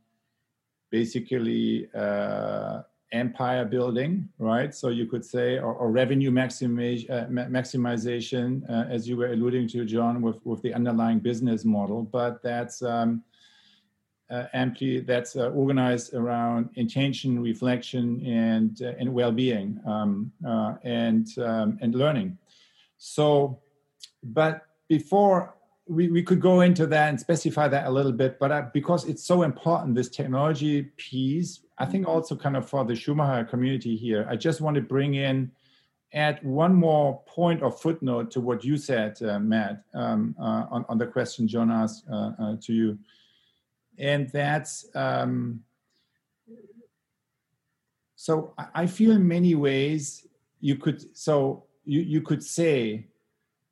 basically 0.90 1.88
uh, 1.94 2.82
empire 3.12 3.66
building, 3.66 4.30
right? 4.40 4.74
So 4.74 4.88
you 4.90 5.06
could 5.06 5.26
say, 5.26 5.58
or, 5.58 5.74
or 5.74 5.92
revenue 5.92 6.32
maximization, 6.32 7.10
uh, 7.10 7.28
maximization 7.28 8.70
uh, 8.70 8.86
as 8.90 9.08
you 9.08 9.18
were 9.18 9.34
alluding 9.34 9.68
to, 9.70 9.86
John, 9.86 10.22
with, 10.22 10.38
with 10.46 10.62
the 10.62 10.74
underlying 10.74 11.20
business 11.20 11.66
model. 11.66 12.04
But 12.04 12.42
that's 12.42 12.82
um, 12.82 13.24
uh, 14.30 14.46
amply 14.54 15.02
that's 15.02 15.36
uh, 15.36 15.50
organized 15.50 16.14
around 16.14 16.70
intention, 16.76 17.42
reflection, 17.42 18.26
and 18.26 18.82
uh, 18.82 18.94
and 18.98 19.14
well-being 19.14 19.80
um, 19.86 20.32
uh, 20.48 20.76
and 20.84 21.28
um, 21.40 21.78
and 21.82 21.94
learning. 21.96 22.38
So, 22.98 23.60
but 24.24 24.68
before 24.88 25.56
we, 25.88 26.10
we 26.10 26.24
could 26.24 26.40
go 26.40 26.62
into 26.62 26.88
that 26.88 27.10
and 27.10 27.20
specify 27.20 27.68
that 27.68 27.88
a 27.88 27.90
little 27.90 28.12
bit, 28.12 28.40
but 28.40 28.52
uh, 28.52 28.66
because 28.74 29.06
it's 29.06 29.26
so 29.26 29.44
important, 29.44 29.96
this 29.96 30.10
technology 30.10 30.84
piece, 30.96 31.62
I 31.82 31.86
think 31.86 32.06
mm-hmm. 32.06 32.14
also 32.14 32.36
kind 32.36 32.56
of 32.56 32.70
for 32.70 32.86
the 32.86 32.96
Schumacher 32.96 33.44
community 33.44 33.96
here, 33.96 34.28
I 34.30 34.36
just 34.36 34.62
want 34.62 34.76
to 34.76 34.82
bring 34.82 35.16
in, 35.16 35.52
add 36.14 36.40
one 36.44 36.76
more 36.76 37.24
point 37.26 37.64
or 37.64 37.72
footnote 37.72 38.30
to 38.32 38.40
what 38.40 38.64
you 38.64 38.78
said, 38.78 39.20
uh, 39.24 39.40
Matt, 39.40 39.84
um, 39.96 40.36
uh, 40.40 40.66
on, 40.70 40.86
on 40.90 40.98
the 41.00 41.08
question 41.08 41.48
John 41.48 41.72
asked 41.72 42.06
uh, 42.12 42.32
uh, 42.40 42.56
to 42.62 42.74
you. 42.74 43.00
And 43.98 44.30
that's, 44.30 44.86
um, 44.94 45.62
so 48.16 48.54
I 48.76 48.86
feel 48.86 49.12
in 49.12 49.28
many 49.28 49.56
ways 49.56 50.28
you 50.60 50.76
could, 50.76 51.18
so 51.18 51.64
you, 51.84 52.02
you 52.02 52.22
could 52.22 52.44
say 52.44 53.08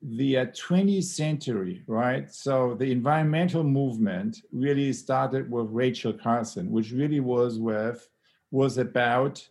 the 0.01 0.37
uh, 0.37 0.45
20th 0.47 1.03
century, 1.03 1.83
right? 1.87 2.33
So 2.33 2.75
the 2.75 2.91
environmental 2.91 3.63
movement 3.63 4.41
really 4.51 4.93
started 4.93 5.51
with 5.51 5.67
Rachel 5.69 6.13
Carson, 6.13 6.71
which 6.71 6.91
really 6.91 7.19
was 7.19 7.59
with 7.59 8.09
was 8.51 8.77
about 8.77 9.47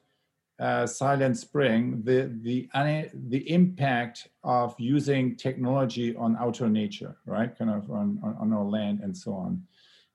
uh, 0.59 0.87
Silent 0.87 1.37
Spring, 1.37 2.03
the 2.03 2.35
the 2.43 2.69
the 3.29 3.51
impact 3.51 4.29
of 4.43 4.75
using 4.79 5.37
technology 5.37 6.17
on 6.17 6.37
outer 6.41 6.69
nature, 6.69 7.17
right? 7.27 7.57
Kind 7.57 7.71
of 7.71 7.91
on, 7.91 8.19
on, 8.25 8.37
on 8.41 8.53
our 8.53 8.65
land 8.65 9.01
and 9.03 9.17
so 9.17 9.35
on. 9.35 9.63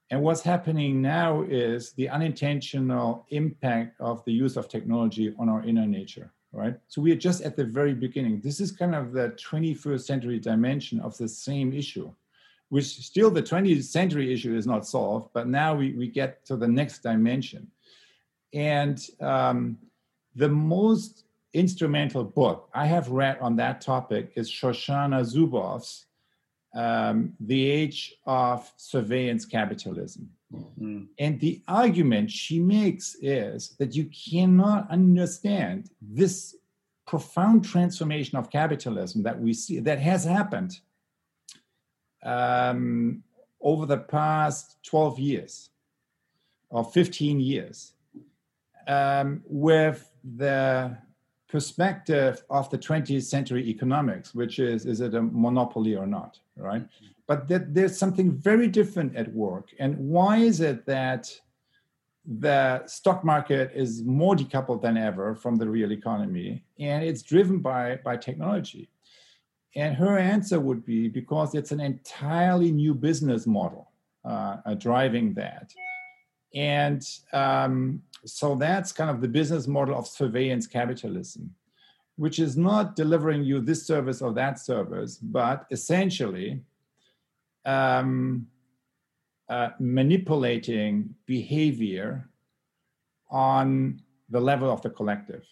And 0.09 0.21
what's 0.21 0.41
happening 0.41 1.01
now 1.01 1.43
is 1.43 1.93
the 1.93 2.09
unintentional 2.09 3.25
impact 3.29 3.99
of 4.01 4.23
the 4.25 4.33
use 4.33 4.57
of 4.57 4.67
technology 4.67 5.33
on 5.39 5.47
our 5.47 5.63
inner 5.63 5.87
nature 5.87 6.33
right? 6.53 6.75
So 6.87 7.01
we 7.01 7.11
are 7.11 7.17
just 7.17 7.41
at 7.41 7.55
the 7.55 7.65
very 7.65 7.93
beginning. 7.93 8.39
This 8.39 8.59
is 8.59 8.71
kind 8.71 8.95
of 8.95 9.11
the 9.11 9.35
21st 9.51 10.01
century 10.01 10.39
dimension 10.39 10.99
of 10.99 11.17
the 11.17 11.27
same 11.27 11.73
issue, 11.73 12.11
which 12.69 12.85
still 12.85 13.31
the 13.31 13.41
20th 13.41 13.83
century 13.83 14.31
issue 14.31 14.55
is 14.55 14.67
not 14.67 14.87
solved, 14.87 15.29
but 15.33 15.47
now 15.47 15.75
we, 15.75 15.93
we 15.93 16.07
get 16.07 16.45
to 16.45 16.55
the 16.55 16.67
next 16.67 16.99
dimension. 16.99 17.67
And 18.53 19.03
um, 19.19 19.79
the 20.35 20.49
most 20.49 21.25
instrumental 21.53 22.23
book 22.23 22.69
I 22.73 22.85
have 22.85 23.09
read 23.09 23.39
on 23.39 23.55
that 23.57 23.81
topic 23.81 24.31
is 24.35 24.49
Shoshana 24.49 25.21
Zuboff's 25.21 26.05
um, 26.75 27.33
The 27.39 27.69
Age 27.69 28.15
of 28.25 28.71
Surveillance 28.77 29.45
Capitalism. 29.45 30.29
Mm-hmm. 30.53 31.03
And 31.17 31.39
the 31.39 31.61
argument 31.67 32.29
she 32.29 32.59
makes 32.59 33.15
is 33.21 33.75
that 33.79 33.95
you 33.95 34.05
cannot 34.05 34.89
understand 34.91 35.89
this 36.01 36.55
profound 37.05 37.65
transformation 37.65 38.37
of 38.37 38.49
capitalism 38.49 39.23
that 39.23 39.39
we 39.39 39.53
see 39.53 39.79
that 39.79 39.99
has 39.99 40.23
happened 40.23 40.79
um, 42.23 43.23
over 43.61 43.85
the 43.85 43.97
past 43.97 44.77
12 44.83 45.19
years 45.19 45.69
or 46.69 46.83
15 46.83 47.39
years 47.39 47.93
um, 48.87 49.43
with 49.45 50.09
the 50.37 50.97
perspective 51.53 52.43
of 52.49 52.67
the 52.71 52.77
20th 52.79 53.25
century 53.25 53.63
economics, 53.69 54.33
which 54.33 54.57
is 54.57 54.87
is 54.87 55.01
it 55.01 55.13
a 55.13 55.21
monopoly 55.21 55.95
or 55.95 56.07
not, 56.07 56.39
right? 56.57 56.83
But 57.27 57.47
that 57.49 57.75
there's 57.75 57.95
something 57.95 58.31
very 58.31 58.67
different 58.67 59.15
at 59.15 59.31
work. 59.31 59.69
And 59.77 59.95
why 59.99 60.37
is 60.37 60.61
it 60.61 60.83
that 60.87 61.23
the 62.25 62.83
stock 62.87 63.23
market 63.23 63.71
is 63.75 64.03
more 64.03 64.35
decoupled 64.35 64.81
than 64.81 64.97
ever 64.97 65.35
from 65.35 65.55
the 65.55 65.69
real 65.69 65.91
economy 65.91 66.63
and 66.79 67.03
it's 67.03 67.21
driven 67.21 67.59
by, 67.59 67.99
by 68.03 68.17
technology? 68.17 68.89
And 69.75 69.95
her 69.95 70.17
answer 70.17 70.59
would 70.59 70.83
be 70.83 71.07
because 71.07 71.53
it's 71.53 71.71
an 71.71 71.79
entirely 71.79 72.71
new 72.71 72.95
business 72.95 73.45
model 73.45 73.91
uh, 74.25 74.57
uh, 74.65 74.73
driving 74.73 75.35
that. 75.35 75.71
And 76.53 77.03
um, 77.31 78.01
so 78.25 78.55
that's 78.55 78.91
kind 78.91 79.09
of 79.09 79.21
the 79.21 79.27
business 79.27 79.67
model 79.67 79.97
of 79.97 80.07
surveillance 80.07 80.67
capitalism, 80.67 81.53
which 82.15 82.39
is 82.39 82.55
not 82.55 82.95
delivering 82.95 83.43
you 83.43 83.59
this 83.59 83.85
service 83.85 84.21
or 84.21 84.33
that 84.33 84.59
service, 84.59 85.17
but 85.17 85.65
essentially 85.71 86.61
um, 87.65 88.47
uh, 89.49 89.69
manipulating 89.79 91.15
behavior 91.25 92.29
on 93.29 94.01
the 94.29 94.39
level 94.39 94.71
of 94.71 94.81
the 94.81 94.89
collective, 94.89 95.45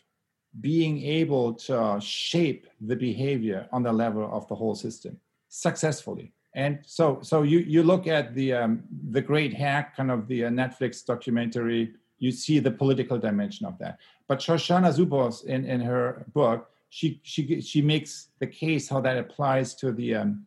being 0.60 1.04
able 1.04 1.54
to 1.54 2.00
shape 2.00 2.68
the 2.80 2.96
behavior 2.96 3.68
on 3.72 3.84
the 3.84 3.92
level 3.92 4.30
of 4.32 4.48
the 4.48 4.56
whole 4.56 4.76
system 4.76 5.20
successfully. 5.50 6.32
And 6.54 6.80
so, 6.86 7.20
so 7.22 7.44
you 7.44 7.60
you 7.60 7.82
look 7.84 8.08
at 8.08 8.36
the 8.36 8.54
um, 8.54 8.84
the 9.10 9.22
Great 9.22 9.54
Hack, 9.54 9.96
kind 9.96 10.12
of 10.12 10.28
the 10.28 10.46
uh, 10.46 10.50
Netflix 10.50 11.06
documentary. 11.06 11.94
You 12.20 12.32
see 12.32 12.60
the 12.60 12.72
political 12.72 13.18
dimension 13.18 13.66
of 13.66 13.78
that. 13.80 13.98
But 14.28 14.40
Shoshana 14.40 14.94
Zuboff, 14.94 15.44
in, 15.46 15.66
in 15.66 15.82
her 15.82 16.26
book, 16.34 16.70
she 16.90 17.20
she 17.24 17.62
she 17.62 17.82
makes 17.82 18.30
the 18.40 18.48
case 18.48 18.90
how 18.90 19.00
that 19.02 19.18
applies 19.18 19.74
to 19.76 19.92
the 19.92 20.16
um, 20.16 20.46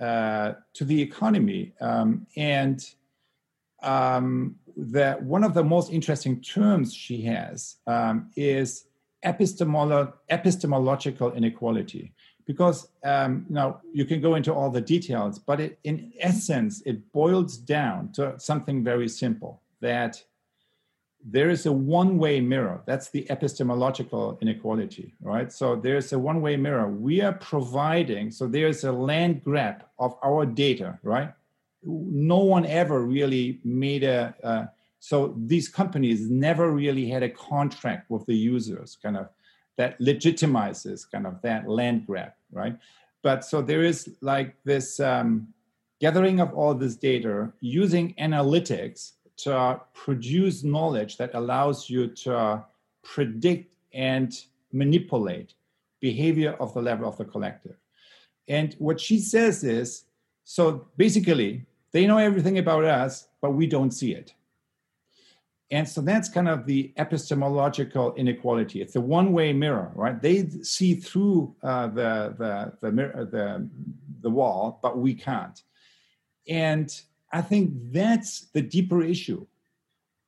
uh, 0.00 0.54
to 0.74 0.84
the 0.84 1.00
economy. 1.00 1.72
Um, 1.80 2.26
and 2.36 2.84
um, 3.82 4.56
that 4.76 5.22
one 5.22 5.44
of 5.44 5.54
the 5.54 5.64
most 5.64 5.92
interesting 5.92 6.40
terms 6.40 6.92
she 6.94 7.22
has 7.22 7.76
um, 7.86 8.30
is 8.36 8.86
epistemolo- 9.24 10.12
epistemological 10.30 11.32
inequality. 11.32 12.12
Because 12.52 12.78
um, 13.12 13.46
now 13.48 13.80
you 13.98 14.04
can 14.04 14.20
go 14.20 14.34
into 14.34 14.52
all 14.52 14.70
the 14.70 14.84
details, 14.94 15.38
but 15.38 15.58
it, 15.60 15.78
in 15.84 16.12
essence, 16.20 16.82
it 16.90 16.96
boils 17.12 17.56
down 17.56 18.12
to 18.12 18.38
something 18.38 18.84
very 18.84 19.08
simple 19.08 19.52
that 19.80 20.22
there 21.24 21.50
is 21.50 21.66
a 21.66 21.72
one-way 21.72 22.40
mirror. 22.40 22.82
That's 22.84 23.08
the 23.10 23.30
epistemological 23.30 24.38
inequality 24.40 25.14
right? 25.20 25.52
So 25.52 25.76
there's 25.76 26.12
a 26.12 26.18
one-way 26.18 26.56
mirror. 26.56 26.88
We 26.88 27.20
are 27.20 27.32
providing 27.32 28.30
so 28.30 28.46
there's 28.46 28.84
a 28.84 28.92
land 28.92 29.44
grab 29.44 29.84
of 29.98 30.16
our 30.22 30.44
data 30.44 30.98
right? 31.02 31.32
No 31.84 32.38
one 32.38 32.66
ever 32.66 32.98
really 33.02 33.60
made 33.64 34.04
a 34.04 34.34
uh, 34.42 34.64
so 34.98 35.34
these 35.52 35.68
companies 35.68 36.30
never 36.30 36.70
really 36.70 37.08
had 37.08 37.22
a 37.22 37.28
contract 37.28 38.10
with 38.10 38.24
the 38.26 38.36
users 38.36 38.98
kind 39.02 39.16
of 39.16 39.28
that 39.76 39.98
legitimizes 40.00 41.10
kind 41.10 41.26
of 41.26 41.40
that 41.42 41.68
land 41.68 42.06
grab 42.06 42.32
right 42.52 42.76
but 43.22 43.44
so 43.44 43.62
there 43.62 43.82
is 43.82 44.10
like 44.20 44.56
this 44.64 45.00
um, 45.00 45.48
gathering 46.00 46.40
of 46.40 46.52
all 46.54 46.74
this 46.74 46.96
data 46.96 47.52
using 47.60 48.14
analytics 48.14 49.12
to 49.36 49.80
produce 49.94 50.64
knowledge 50.64 51.16
that 51.16 51.34
allows 51.34 51.88
you 51.88 52.08
to 52.08 52.64
predict 53.02 53.74
and 53.94 54.44
manipulate 54.72 55.54
behavior 56.00 56.56
of 56.58 56.74
the 56.74 56.82
level 56.82 57.08
of 57.08 57.16
the 57.16 57.24
collective. 57.24 57.76
And 58.48 58.74
what 58.78 59.00
she 59.00 59.18
says 59.18 59.62
is 59.64 60.04
so 60.44 60.88
basically, 60.96 61.64
they 61.92 62.06
know 62.06 62.18
everything 62.18 62.58
about 62.58 62.84
us, 62.84 63.28
but 63.40 63.52
we 63.52 63.66
don't 63.66 63.92
see 63.92 64.12
it. 64.12 64.34
And 65.72 65.88
so 65.88 66.02
that's 66.02 66.28
kind 66.28 66.48
of 66.48 66.66
the 66.66 66.92
epistemological 66.98 68.14
inequality. 68.16 68.82
It's 68.82 68.94
a 68.94 69.00
one-way 69.00 69.54
mirror, 69.54 69.90
right? 69.94 70.20
They 70.20 70.46
see 70.62 70.94
through 70.94 71.56
uh, 71.62 71.86
the 71.86 72.34
the 72.38 72.72
the, 72.82 72.92
mirror, 72.92 73.24
the 73.24 73.68
the 74.20 74.28
wall, 74.30 74.78
but 74.82 74.98
we 74.98 75.14
can't. 75.14 75.58
And 76.46 76.94
I 77.32 77.40
think 77.40 77.72
that's 77.90 78.48
the 78.52 78.60
deeper 78.60 79.02
issue 79.02 79.46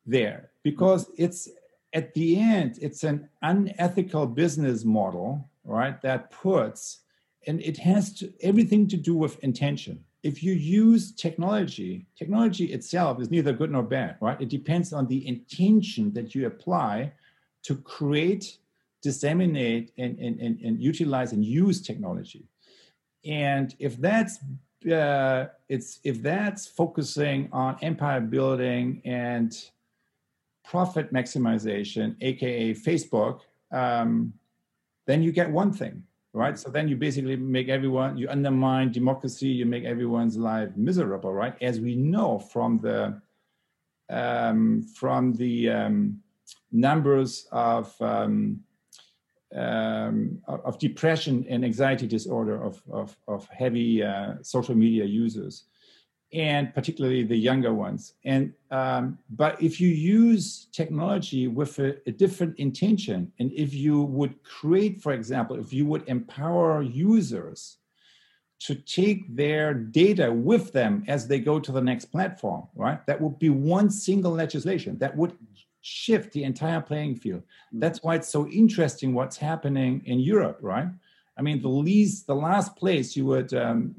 there 0.07 0.51
because 0.63 1.11
it's 1.19 1.51
at 1.93 2.15
the 2.15 2.41
end, 2.41 2.79
it's 2.81 3.05
an 3.05 3.29
unethical 3.43 4.27
business 4.27 4.83
model, 4.83 5.51
right? 5.65 6.01
That 6.01 6.31
puts, 6.31 7.01
and 7.47 7.61
it 7.61 7.77
has 7.77 8.15
to, 8.15 8.33
everything 8.41 8.89
to 8.89 8.97
do 8.97 9.15
with 9.15 9.39
intention. 9.45 10.05
If 10.25 10.43
you 10.43 10.55
use 10.55 11.13
technology, 11.13 12.07
technology 12.17 12.73
itself 12.73 13.21
is 13.21 13.31
neither 13.31 13.53
good 13.53 13.71
nor 13.71 13.83
bad, 13.83 14.17
right? 14.23 14.41
It 14.41 14.49
depends 14.49 14.95
on 14.95 15.07
the 15.07 15.29
intention 15.29 16.15
that 16.15 16.35
you 16.35 16.47
apply 16.47 17.13
to 17.65 17.77
create, 17.77 18.57
disseminate, 19.03 19.93
and, 19.99 20.19
and, 20.19 20.41
and, 20.41 20.59
and 20.61 20.83
utilize 20.83 21.33
and 21.33 21.45
use 21.45 21.83
technology. 21.83 22.49
And 23.27 23.77
if 23.79 23.99
that's 23.99 24.39
uh, 24.91 25.47
it's 25.69 26.01
if 26.05 26.23
that's 26.23 26.67
focusing 26.67 27.49
on 27.53 27.79
empire 27.83 28.21
building 28.21 29.03
and 29.05 29.51
profit 30.65 31.13
maximization, 31.13 32.17
aka 32.23 32.75
Facebook, 32.75 33.41
um, 33.73 34.33
then 35.07 35.23
you 35.23 35.33
get 35.33 35.51
one 35.51 35.73
thing, 35.73 36.03
right? 36.35 36.59
So 36.59 36.69
then 36.69 36.89
you 36.89 36.97
basically 36.97 37.37
make 37.37 37.69
everyone 37.69 38.19
you 38.19 38.29
undermine 38.29 38.93
democracy, 38.93 39.49
you 39.49 39.65
make 39.65 39.85
everyone's 39.85 40.37
life 40.37 40.71
miserable, 40.77 41.33
right? 41.33 41.55
As 41.63 41.81
we 41.81 41.95
know 41.95 42.39
from 42.39 42.79
the 42.79 43.21
um, 44.11 44.83
from 44.83 45.33
the 45.33 45.71
um, 45.71 46.21
numbers 46.73 47.47
of 47.53 47.95
um, 48.03 48.61
um, 49.55 50.43
of 50.49 50.79
depression 50.79 51.47
and 51.49 51.65
anxiety 51.65 52.09
disorder 52.09 52.61
of, 52.61 52.83
of, 52.91 53.17
of 53.29 53.49
heavy 53.51 54.03
uh, 54.03 54.35
social 54.43 54.75
media 54.75 55.05
users 55.05 55.65
and 56.35 56.75
particularly 56.75 57.23
the 57.23 57.37
younger 57.37 57.73
ones 57.73 58.15
and 58.25 58.53
um, 58.71 59.19
but 59.31 59.61
if 59.63 59.81
you 59.81 59.89
use 59.89 60.67
technology 60.73 61.47
with 61.47 61.79
a, 61.79 61.97
a, 62.07 62.11
different 62.11 62.59
intention 62.59 63.33
and 63.39 63.53
if 63.53 63.73
you 63.73 64.03
would 64.03 64.43
create 64.43 65.01
for 65.01 65.13
example 65.13 65.57
if 65.57 65.73
you 65.73 65.87
would 65.87 66.07
empower 66.09 66.83
users 66.83 67.79
to 68.59 68.75
take 68.75 69.35
their 69.35 69.73
data 69.75 70.33
with 70.33 70.73
them 70.73 71.05
as 71.07 71.29
they 71.29 71.39
go 71.39 71.61
to 71.61 71.73
the 71.73 71.81
next 71.81 72.07
platform 72.07 72.67
right 72.75 73.07
that 73.07 73.21
would 73.21 73.39
be 73.39 73.51
one 73.51 73.89
single 73.89 74.33
legislation 74.33 74.99
that 74.99 75.17
would 75.17 75.37
shift 75.85 76.33
the 76.33 76.45
entire 76.45 76.81
playing 76.81 77.15
field. 77.15 77.43
Mm. 77.75 77.81
That's 77.81 78.03
why 78.03 78.15
it's 78.15 78.29
so 78.29 78.49
interesting 78.49 79.13
what's 79.13 79.37
happening 79.37 80.03
in 80.07 80.19
Europe, 80.19 80.59
right? 80.63 80.89
I 81.37 81.43
mean, 81.43 81.61
the 81.61 81.69
least, 81.69 82.27
the 82.27 82.35
last 82.35 82.75
place 82.75 83.15
you 83.15 83.27
would 83.27 83.53
um, 83.53 83.95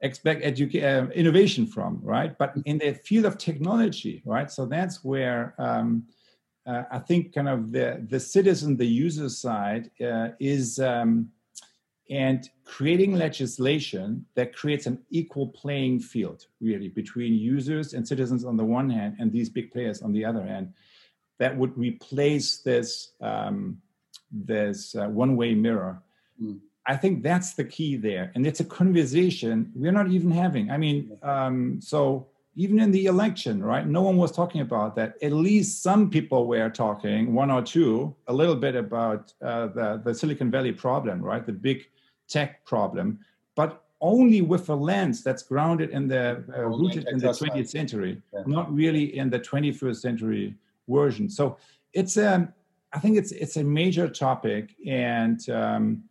expect 0.00 0.44
educa- 0.44 1.08
uh, 1.08 1.10
innovation 1.12 1.66
from, 1.66 2.00
right? 2.02 2.36
But 2.36 2.54
in 2.66 2.78
the 2.78 2.94
field 2.94 3.24
of 3.24 3.38
technology, 3.38 4.22
right? 4.24 4.50
So 4.50 4.66
that's 4.66 5.04
where 5.04 5.54
um, 5.58 6.04
uh, 6.66 6.82
I 6.90 6.98
think 6.98 7.34
kind 7.34 7.48
of 7.48 7.72
the 7.72 8.04
the 8.08 8.20
citizen, 8.20 8.76
the 8.76 8.86
user 8.86 9.28
side 9.28 9.90
uh, 10.00 10.28
is. 10.38 10.78
Um, 10.78 11.30
and 12.10 12.50
creating 12.64 13.14
legislation 13.14 14.26
that 14.34 14.54
creates 14.54 14.86
an 14.86 14.98
equal 15.10 15.48
playing 15.48 15.98
field 15.98 16.46
really 16.60 16.88
between 16.88 17.32
users 17.34 17.94
and 17.94 18.06
citizens 18.06 18.44
on 18.44 18.56
the 18.56 18.64
one 18.64 18.90
hand 18.90 19.16
and 19.18 19.32
these 19.32 19.48
big 19.48 19.72
players 19.72 20.02
on 20.02 20.12
the 20.12 20.24
other 20.24 20.42
hand 20.42 20.72
that 21.38 21.56
would 21.56 21.76
replace 21.78 22.58
this 22.58 23.12
um, 23.20 23.80
this 24.30 24.94
uh, 24.96 25.06
one-way 25.08 25.54
mirror 25.54 26.02
mm. 26.42 26.58
I 26.86 26.96
think 26.96 27.22
that's 27.22 27.54
the 27.54 27.64
key 27.64 27.96
there. 27.96 28.30
And 28.34 28.46
it's 28.46 28.60
a 28.60 28.64
conversation 28.64 29.70
we're 29.74 29.92
not 29.92 30.08
even 30.10 30.30
having. 30.30 30.70
I 30.70 30.76
mean 30.76 31.16
um, 31.22 31.80
so 31.80 32.26
even 32.56 32.78
in 32.78 32.92
the 32.92 33.06
election 33.06 33.62
right 33.62 33.86
no 33.86 34.02
one 34.02 34.16
was 34.16 34.32
talking 34.32 34.60
about 34.60 34.94
that. 34.96 35.14
At 35.22 35.32
least 35.32 35.82
some 35.82 36.10
people 36.10 36.46
were 36.46 36.70
talking 36.70 37.34
one 37.34 37.50
or 37.50 37.62
two 37.62 38.14
a 38.28 38.32
little 38.32 38.56
bit 38.56 38.76
about 38.76 39.32
uh, 39.42 39.66
the, 39.68 40.00
the 40.04 40.14
silicon 40.14 40.50
valley 40.50 40.72
problem 40.72 41.20
right 41.22 41.44
the 41.44 41.52
big 41.52 41.86
tech 42.28 42.64
problem, 42.64 43.18
but 43.54 43.84
only 44.00 44.42
with 44.42 44.68
a 44.68 44.74
lens 44.74 45.22
that's 45.22 45.42
grounded 45.42 45.90
in 45.90 46.06
the 46.06 46.44
uh, 46.56 46.62
rooted 46.62 47.08
in 47.08 47.18
the 47.18 47.28
20th 47.28 47.68
century, 47.68 48.20
yeah. 48.32 48.42
not 48.46 48.72
really 48.72 49.16
in 49.16 49.30
the 49.30 49.40
21st 49.40 49.96
century 49.96 50.54
version. 50.88 51.28
So 51.30 51.56
it's 51.94 52.16
a, 52.18 52.34
um, 52.34 52.52
think 52.98 53.16
it's 53.16 53.32
it's 53.32 53.56
a 53.56 53.64
major 53.64 54.08
topic, 54.08 54.74
and 54.86 55.48
um, 55.48 56.04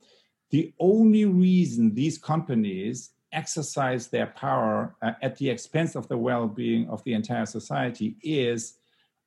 the 0.54 0.72
only 0.80 1.26
reason 1.26 1.96
these 1.96 2.20
companies 2.20 3.10
exercise 3.32 4.08
their 4.10 4.28
power 4.28 4.96
uh, 5.02 5.14
at 5.24 5.36
the 5.38 5.50
expense 5.50 5.96
of 5.96 6.08
the 6.08 6.18
well-being 6.18 6.88
of 6.90 7.04
the 7.06 7.14
entire 7.14 7.48
society 7.48 8.16
is 8.22 8.76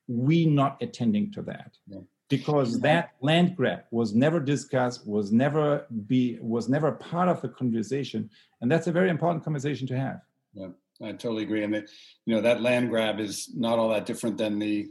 we 0.07 0.47
not 0.47 0.81
attending 0.81 1.33
to 1.33 1.43
that. 1.43 1.77
Yeah. 1.89 2.03
because 2.29 2.81
that 2.81 3.15
land 3.21 3.57
grab 3.57 3.81
was 3.91 4.15
never 4.15 4.39
discussed, 4.39 5.07
was 5.07 5.33
never 5.33 5.87
be 6.07 6.39
was 6.41 6.69
never 6.69 6.93
part 6.93 7.29
of 7.29 7.41
the 7.43 7.49
conversation, 7.49 8.31
and 8.61 8.71
that's 8.71 8.87
a 8.87 8.93
very 8.93 9.11
important 9.11 9.43
conversation 9.43 9.87
to 9.89 9.97
have. 9.99 10.21
Yeah, 10.55 10.69
I 11.03 11.11
totally 11.13 11.43
agree. 11.43 11.65
And 11.65 11.75
that 11.75 11.87
you 12.25 12.35
know 12.35 12.41
that 12.41 12.63
land 12.63 12.89
grab 12.91 13.19
is 13.19 13.51
not 13.55 13.79
all 13.81 13.91
that 13.91 14.07
different 14.07 14.39
than 14.39 14.59
the 14.59 14.89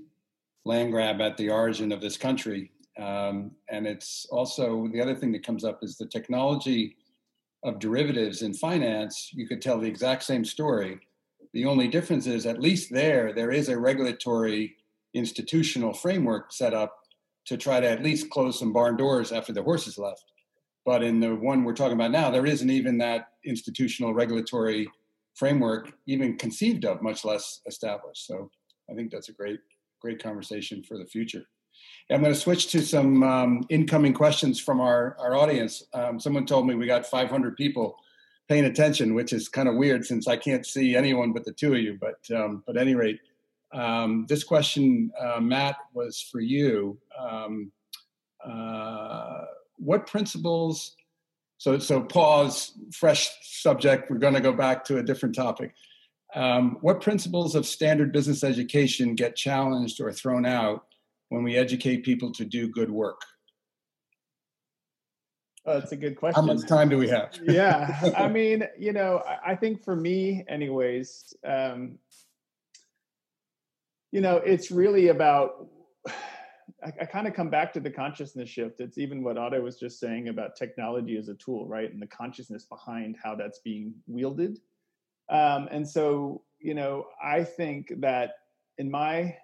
land 0.65 0.91
grab 0.91 1.21
at 1.21 1.37
the 1.37 1.49
origin 1.49 1.91
of 1.91 2.01
this 2.01 2.17
country. 2.17 2.71
Um, 2.97 3.51
and 3.69 3.85
it's 3.85 4.25
also 4.31 4.87
the 4.87 5.01
other 5.01 5.15
thing 5.15 5.31
that 5.33 5.45
comes 5.45 5.65
up 5.65 5.79
is 5.83 5.97
the 5.97 6.05
technology 6.05 6.95
of 7.63 7.79
derivatives 7.79 8.41
in 8.41 8.53
finance. 8.53 9.31
You 9.33 9.47
could 9.47 9.61
tell 9.61 9.79
the 9.79 9.87
exact 9.87 10.23
same 10.23 10.45
story. 10.45 10.99
The 11.53 11.65
only 11.65 11.87
difference 11.87 12.27
is, 12.27 12.45
at 12.45 12.61
least 12.61 12.91
there, 12.91 13.33
there 13.33 13.51
is 13.51 13.69
a 13.69 13.77
regulatory 13.77 14.75
institutional 15.13 15.93
framework 15.93 16.51
set 16.51 16.73
up 16.73 16.95
to 17.45 17.57
try 17.57 17.79
to 17.79 17.89
at 17.89 18.03
least 18.03 18.29
close 18.29 18.59
some 18.59 18.73
barn 18.73 18.97
doors 18.97 19.31
after 19.31 19.53
the 19.53 19.63
horses 19.63 19.97
left. 19.97 20.25
But 20.85 21.03
in 21.03 21.19
the 21.19 21.33
one 21.35 21.63
we're 21.63 21.73
talking 21.73 21.93
about 21.95 22.11
now, 22.11 22.29
there 22.29 22.45
isn't 22.45 22.69
even 22.69 22.97
that 22.99 23.29
institutional 23.43 24.13
regulatory 24.13 24.89
framework 25.33 25.91
even 26.07 26.37
conceived 26.37 26.85
of, 26.85 27.01
much 27.01 27.25
less 27.25 27.61
established. 27.65 28.25
So 28.27 28.49
I 28.89 28.93
think 28.93 29.11
that's 29.11 29.29
a 29.29 29.33
great, 29.33 29.59
great 30.01 30.21
conversation 30.21 30.83
for 30.83 30.97
the 30.97 31.05
future. 31.05 31.45
I'm 32.11 32.21
going 32.21 32.33
to 32.33 32.39
switch 32.39 32.67
to 32.67 32.81
some 32.81 33.23
um, 33.23 33.65
incoming 33.69 34.13
questions 34.13 34.59
from 34.59 34.79
our, 34.79 35.15
our 35.19 35.35
audience. 35.35 35.83
Um, 35.93 36.19
someone 36.19 36.45
told 36.45 36.67
me 36.67 36.75
we 36.75 36.85
got 36.85 37.05
500 37.05 37.57
people 37.57 37.97
paying 38.47 38.65
attention, 38.65 39.15
which 39.15 39.33
is 39.33 39.49
kind 39.49 39.67
of 39.67 39.75
weird 39.75 40.05
since 40.05 40.27
I 40.27 40.37
can't 40.37 40.65
see 40.65 40.95
anyone 40.95 41.33
but 41.33 41.45
the 41.45 41.51
two 41.51 41.73
of 41.73 41.79
you. 41.79 41.97
But 41.99 42.19
um, 42.35 42.63
but 42.65 42.77
at 42.77 42.81
any 42.83 42.93
rate, 42.93 43.19
um, 43.73 44.25
this 44.29 44.43
question, 44.43 45.11
uh, 45.19 45.39
Matt, 45.39 45.77
was 45.93 46.21
for 46.21 46.39
you. 46.39 46.99
Um, 47.17 47.71
uh, 48.43 49.45
what 49.77 50.05
principles? 50.05 50.95
So 51.57 51.79
so 51.79 52.01
pause. 52.01 52.73
Fresh 52.91 53.31
subject. 53.41 54.11
We're 54.11 54.17
going 54.17 54.35
to 54.35 54.41
go 54.41 54.53
back 54.53 54.85
to 54.85 54.99
a 54.99 55.03
different 55.03 55.33
topic. 55.33 55.73
Um, 56.35 56.77
what 56.81 57.01
principles 57.01 57.55
of 57.55 57.65
standard 57.65 58.11
business 58.11 58.43
education 58.43 59.15
get 59.15 59.35
challenged 59.35 60.01
or 60.01 60.11
thrown 60.11 60.45
out 60.45 60.85
when 61.29 61.43
we 61.43 61.57
educate 61.57 62.03
people 62.03 62.31
to 62.33 62.45
do 62.45 62.67
good 62.67 62.91
work? 62.91 63.21
Oh, 65.67 65.79
that's 65.79 65.91
a 65.91 65.95
good 65.95 66.15
question. 66.15 66.39
How 66.39 66.53
much 66.53 66.67
time 66.67 66.89
do 66.89 66.97
we 66.97 67.07
have? 67.09 67.31
yeah, 67.43 68.11
I 68.15 68.27
mean, 68.39 68.63
you 68.77 68.93
know, 68.93 69.23
I, 69.45 69.55
think 69.55 69.83
for 69.83 69.95
me, 69.95 70.45
anyways, 70.47 71.33
um, 71.45 71.97
you 74.11 74.21
know, 74.21 74.37
it's 74.37 74.71
really 74.71 75.07
about. 75.07 75.67
I, 76.83 76.91
I 77.01 77.05
kind 77.05 77.27
of 77.27 77.33
come 77.33 77.49
back 77.49 77.73
to 77.73 77.79
the 77.79 77.89
consciousness 77.89 78.49
shift. 78.49 78.79
It's 78.79 78.97
even 78.99 79.23
what 79.23 79.37
Otto 79.37 79.59
was 79.61 79.77
just 79.79 79.99
saying 79.99 80.27
about 80.27 80.55
technology 80.55 81.17
as 81.17 81.29
a 81.29 81.33
tool, 81.35 81.67
right, 81.67 81.91
and 81.91 82.01
the 82.01 82.07
consciousness 82.07 82.65
behind 82.65 83.15
how 83.23 83.33
that's 83.33 83.59
being 83.59 83.93
wielded. 84.05 84.59
Um, 85.29 85.67
and 85.71 85.87
so, 85.87 86.43
you 86.59 86.75
know, 86.75 87.05
I 87.23 87.43
think 87.43 87.91
that 88.01 88.33
in 88.77 88.91
my 88.91 89.35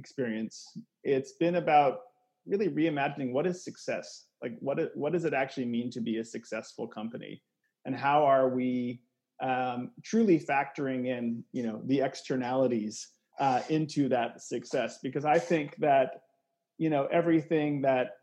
experience, 0.00 0.56
it's 1.04 1.32
been 1.32 1.56
about 1.56 2.00
really 2.46 2.68
reimagining 2.68 3.32
what 3.32 3.46
is 3.46 3.62
success? 3.62 4.26
Like 4.42 4.54
what 4.60 4.76
what 4.94 5.12
does 5.12 5.24
it 5.24 5.34
actually 5.34 5.66
mean 5.66 5.90
to 5.92 6.00
be 6.00 6.18
a 6.18 6.24
successful 6.24 6.86
company? 6.88 7.42
And 7.84 7.94
how 7.94 8.24
are 8.24 8.48
we 8.48 9.02
um, 9.42 9.92
truly 10.02 10.38
factoring 10.40 11.06
in 11.06 11.44
you 11.52 11.62
know 11.62 11.80
the 11.86 12.00
externalities 12.00 13.08
uh, 13.38 13.60
into 13.68 14.08
that 14.08 14.42
success? 14.42 14.98
Because 15.02 15.24
i 15.24 15.38
think 15.38 15.76
that 15.76 16.08
you 16.80 16.88
know 16.88 17.06
everything 17.12 17.82
that 17.82 18.16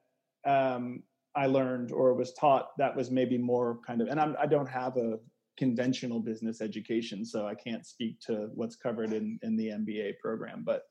um, 0.45 1.03
i 1.35 1.45
learned 1.45 1.91
or 1.91 2.13
was 2.13 2.33
taught 2.33 2.69
that 2.77 2.93
was 2.95 3.09
maybe 3.11 3.37
more 3.37 3.79
kind 3.85 4.01
of 4.01 4.07
and 4.09 4.19
I'm, 4.19 4.35
i 4.41 4.47
don't 4.47 4.69
have 4.69 4.97
a 4.97 5.19
conventional 5.57 6.19
business 6.19 6.59
education 6.59 7.23
so 7.23 7.47
i 7.47 7.55
can't 7.55 7.85
speak 7.85 8.19
to 8.21 8.49
what's 8.53 8.75
covered 8.75 9.13
in 9.13 9.39
in 9.43 9.55
the 9.55 9.67
mba 9.69 10.19
program 10.19 10.63
but 10.65 10.83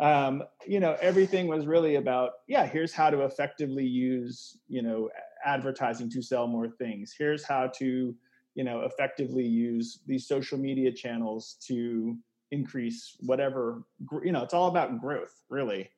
um, 0.00 0.42
you 0.66 0.80
know 0.80 0.96
everything 1.00 1.46
was 1.46 1.66
really 1.66 1.96
about 1.96 2.32
yeah 2.48 2.66
here's 2.66 2.92
how 2.92 3.10
to 3.10 3.22
effectively 3.22 3.86
use 3.86 4.58
you 4.68 4.82
know 4.82 5.08
advertising 5.44 6.10
to 6.10 6.22
sell 6.22 6.46
more 6.46 6.68
things. 6.68 7.14
Here's 7.16 7.44
how 7.44 7.68
to 7.78 8.14
you 8.54 8.64
know 8.64 8.82
effectively 8.82 9.44
use 9.44 10.00
these 10.06 10.26
social 10.26 10.58
media 10.58 10.92
channels 10.92 11.56
to 11.66 12.16
increase 12.50 13.16
whatever 13.20 13.82
you 14.22 14.32
know 14.32 14.42
it's 14.42 14.54
all 14.54 14.68
about 14.68 15.00
growth 15.00 15.42
really. 15.48 15.90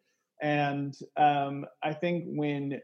And 0.42 0.94
um, 1.16 1.64
i 1.82 1.92
think 1.94 2.24
when 2.26 2.80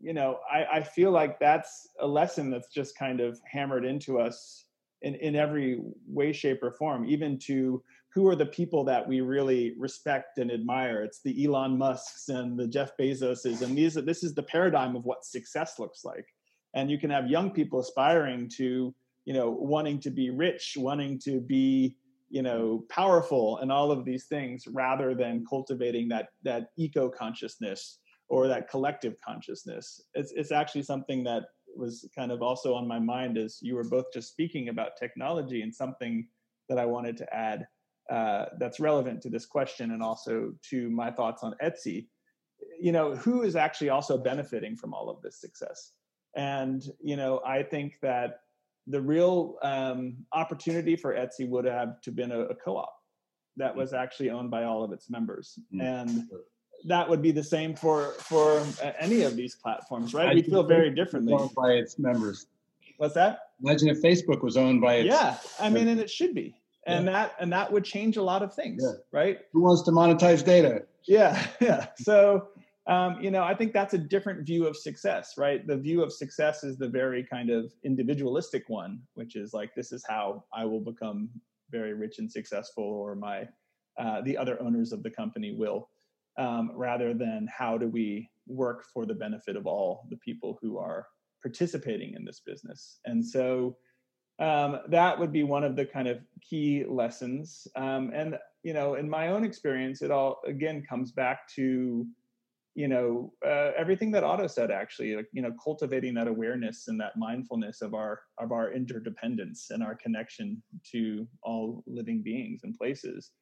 you 0.00 0.12
know 0.12 0.38
I, 0.50 0.64
I 0.78 0.82
feel 0.82 1.10
like 1.10 1.40
that's 1.40 1.88
a 2.00 2.06
lesson 2.06 2.50
that's 2.50 2.68
just 2.68 2.98
kind 2.98 3.20
of 3.20 3.40
hammered 3.50 3.84
into 3.84 4.18
us 4.20 4.64
in, 5.02 5.14
in 5.16 5.36
every 5.36 5.80
way 6.06 6.32
shape 6.32 6.62
or 6.62 6.72
form 6.72 7.06
even 7.06 7.38
to 7.38 7.82
who 8.14 8.26
are 8.28 8.36
the 8.36 8.46
people 8.46 8.84
that 8.84 9.06
we 9.06 9.20
really 9.20 9.74
respect 9.78 10.38
and 10.38 10.50
admire? 10.50 11.02
It's 11.02 11.20
the 11.20 11.44
Elon 11.44 11.76
Musks 11.76 12.28
and 12.28 12.58
the 12.58 12.66
Jeff 12.66 12.96
Bezoses, 12.96 13.62
and 13.62 13.76
these 13.76 13.94
this 13.94 14.24
is 14.24 14.34
the 14.34 14.42
paradigm 14.42 14.96
of 14.96 15.04
what 15.04 15.24
success 15.24 15.78
looks 15.78 16.04
like. 16.04 16.26
And 16.74 16.90
you 16.90 16.98
can 16.98 17.10
have 17.10 17.28
young 17.28 17.50
people 17.50 17.80
aspiring 17.80 18.48
to, 18.56 18.94
you 19.24 19.34
know, 19.34 19.50
wanting 19.50 20.00
to 20.00 20.10
be 20.10 20.30
rich, 20.30 20.74
wanting 20.78 21.18
to 21.20 21.40
be, 21.40 21.96
you 22.30 22.42
know, 22.42 22.84
powerful, 22.88 23.58
and 23.58 23.70
all 23.70 23.90
of 23.90 24.04
these 24.04 24.24
things, 24.24 24.66
rather 24.68 25.14
than 25.14 25.44
cultivating 25.48 26.08
that 26.08 26.28
that 26.42 26.68
eco 26.78 27.08
consciousness 27.10 27.98
or 28.28 28.48
that 28.48 28.68
collective 28.70 29.16
consciousness. 29.24 30.00
It's 30.14 30.32
it's 30.32 30.52
actually 30.52 30.82
something 30.82 31.24
that 31.24 31.44
was 31.76 32.08
kind 32.16 32.32
of 32.32 32.42
also 32.42 32.74
on 32.74 32.88
my 32.88 32.98
mind 32.98 33.36
as 33.38 33.58
you 33.60 33.74
were 33.74 33.84
both 33.84 34.06
just 34.12 34.30
speaking 34.30 34.68
about 34.68 34.96
technology 34.98 35.62
and 35.62 35.74
something 35.74 36.26
that 36.68 36.78
I 36.78 36.86
wanted 36.86 37.16
to 37.18 37.34
add 37.34 37.66
uh, 38.10 38.46
that's 38.58 38.80
relevant 38.80 39.22
to 39.22 39.28
this 39.28 39.46
question 39.46 39.90
and 39.90 40.02
also 40.02 40.52
to 40.70 40.88
my 40.90 41.10
thoughts 41.10 41.42
on 41.42 41.54
Etsy. 41.62 42.06
You 42.80 42.92
know, 42.92 43.14
who 43.14 43.42
is 43.42 43.54
actually 43.54 43.90
also 43.90 44.16
benefiting 44.16 44.76
from 44.76 44.94
all 44.94 45.10
of 45.10 45.20
this 45.22 45.40
success? 45.40 45.92
And 46.34 46.82
you 47.02 47.16
know, 47.16 47.40
I 47.46 47.62
think 47.62 47.98
that 48.02 48.40
the 48.86 49.00
real 49.00 49.56
um, 49.62 50.16
opportunity 50.32 50.96
for 50.96 51.14
Etsy 51.14 51.48
would 51.48 51.66
have 51.66 52.00
to 52.02 52.10
been 52.10 52.32
a, 52.32 52.40
a 52.40 52.54
co-op 52.54 52.94
that 53.56 53.74
was 53.74 53.92
actually 53.92 54.30
owned 54.30 54.50
by 54.50 54.64
all 54.64 54.82
of 54.82 54.92
its 54.92 55.10
members, 55.10 55.58
mm-hmm. 55.74 55.80
and 55.80 56.28
that 56.86 57.08
would 57.08 57.20
be 57.20 57.30
the 57.30 57.44
same 57.44 57.74
for 57.74 58.12
for 58.18 58.62
any 58.98 59.22
of 59.22 59.36
these 59.36 59.54
platforms, 59.54 60.14
right? 60.14 60.34
We 60.34 60.42
feel 60.42 60.62
very 60.62 60.90
differently 60.94 61.34
Owned 61.34 61.54
by 61.54 61.72
its 61.72 61.98
members. 61.98 62.46
What's 62.96 63.14
that? 63.14 63.40
Imagine 63.62 63.88
if 63.88 64.00
Facebook 64.00 64.42
was 64.42 64.56
owned 64.56 64.80
by 64.80 64.96
its. 64.96 65.08
Yeah, 65.08 65.36
I 65.60 65.68
mean, 65.68 65.88
and 65.88 66.00
it 66.00 66.10
should 66.10 66.34
be 66.34 66.56
and 66.88 67.06
yeah. 67.06 67.12
that 67.12 67.34
and 67.40 67.52
that 67.52 67.72
would 67.72 67.84
change 67.84 68.16
a 68.16 68.22
lot 68.22 68.42
of 68.42 68.54
things 68.54 68.82
yeah. 68.84 68.92
right? 69.12 69.38
Who 69.52 69.62
wants 69.62 69.82
to 69.82 69.90
monetize 69.90 70.44
data? 70.44 70.82
Yeah 71.06 71.46
yeah. 71.60 71.86
So 71.96 72.48
um, 72.86 73.20
you 73.20 73.30
know 73.30 73.44
i 73.44 73.54
think 73.54 73.74
that's 73.74 73.94
a 73.94 73.98
different 73.98 74.46
view 74.46 74.66
of 74.66 74.76
success 74.76 75.34
right? 75.36 75.66
The 75.66 75.76
view 75.76 76.02
of 76.02 76.12
success 76.12 76.64
is 76.64 76.78
the 76.78 76.88
very 76.88 77.22
kind 77.22 77.50
of 77.50 77.72
individualistic 77.84 78.64
one 78.68 79.00
which 79.14 79.36
is 79.36 79.52
like 79.52 79.74
this 79.74 79.92
is 79.92 80.04
how 80.08 80.44
i 80.54 80.64
will 80.64 80.80
become 80.80 81.28
very 81.70 81.92
rich 81.92 82.18
and 82.18 82.30
successful 82.30 82.84
or 82.84 83.14
my 83.14 83.46
uh, 83.98 84.22
the 84.22 84.36
other 84.36 84.60
owners 84.62 84.92
of 84.92 85.02
the 85.02 85.10
company 85.10 85.52
will 85.52 85.90
um, 86.38 86.70
rather 86.74 87.12
than 87.12 87.48
how 87.52 87.76
do 87.76 87.88
we 87.88 88.30
work 88.46 88.84
for 88.94 89.04
the 89.04 89.14
benefit 89.14 89.56
of 89.56 89.66
all 89.66 90.06
the 90.08 90.16
people 90.18 90.58
who 90.62 90.78
are 90.78 91.06
participating 91.42 92.14
in 92.14 92.24
this 92.24 92.40
business. 92.44 93.00
And 93.04 93.24
so 93.24 93.76
um, 94.38 94.80
that 94.88 95.18
would 95.18 95.32
be 95.32 95.42
one 95.42 95.64
of 95.64 95.74
the 95.76 95.84
kind 95.84 96.08
of 96.08 96.18
key 96.40 96.84
lessons. 96.88 97.66
Um, 97.76 98.10
and 98.14 98.38
you 98.62 98.72
know, 98.72 98.94
in 98.94 99.08
my 99.08 99.28
own 99.28 99.44
experience, 99.44 100.02
it 100.02 100.10
all 100.10 100.40
again 100.46 100.84
comes 100.88 101.12
back 101.12 101.48
to 101.56 102.06
you 102.74 102.86
know 102.86 103.32
uh, 103.44 103.72
everything 103.76 104.10
that 104.12 104.24
Otto 104.24 104.46
said. 104.46 104.70
Actually, 104.70 105.16
like, 105.16 105.28
you 105.32 105.42
know, 105.42 105.52
cultivating 105.62 106.14
that 106.14 106.28
awareness 106.28 106.86
and 106.88 107.00
that 107.00 107.16
mindfulness 107.16 107.82
of 107.82 107.94
our 107.94 108.20
of 108.38 108.52
our 108.52 108.72
interdependence 108.72 109.70
and 109.70 109.82
our 109.82 109.96
connection 109.96 110.62
to 110.92 111.26
all 111.42 111.82
living 111.86 112.22
beings 112.22 112.60
and 112.62 112.76
places. 112.76 113.32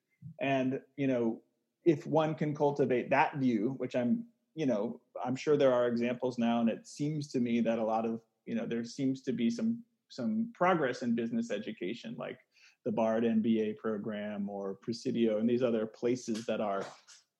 And 0.40 0.80
you 0.96 1.06
know, 1.06 1.42
if 1.84 2.06
one 2.06 2.34
can 2.34 2.54
cultivate 2.54 3.10
that 3.10 3.36
view, 3.36 3.74
which 3.76 3.94
I'm 3.94 4.24
you 4.54 4.64
know 4.64 5.00
I'm 5.22 5.36
sure 5.36 5.58
there 5.58 5.74
are 5.74 5.88
examples 5.88 6.38
now, 6.38 6.60
and 6.60 6.70
it 6.70 6.86
seems 6.86 7.28
to 7.32 7.40
me 7.40 7.60
that 7.60 7.78
a 7.78 7.84
lot 7.84 8.06
of 8.06 8.20
you 8.46 8.54
know 8.54 8.64
there 8.66 8.84
seems 8.84 9.20
to 9.22 9.32
be 9.32 9.50
some 9.50 9.82
some 10.08 10.50
progress 10.54 11.02
in 11.02 11.14
business 11.14 11.50
education, 11.50 12.14
like 12.18 12.38
the 12.84 12.92
Bard 12.92 13.24
MBA 13.24 13.76
program 13.76 14.48
or 14.48 14.78
Presidio 14.82 15.38
and 15.38 15.48
these 15.48 15.62
other 15.62 15.86
places 15.86 16.46
that 16.46 16.60
are, 16.60 16.84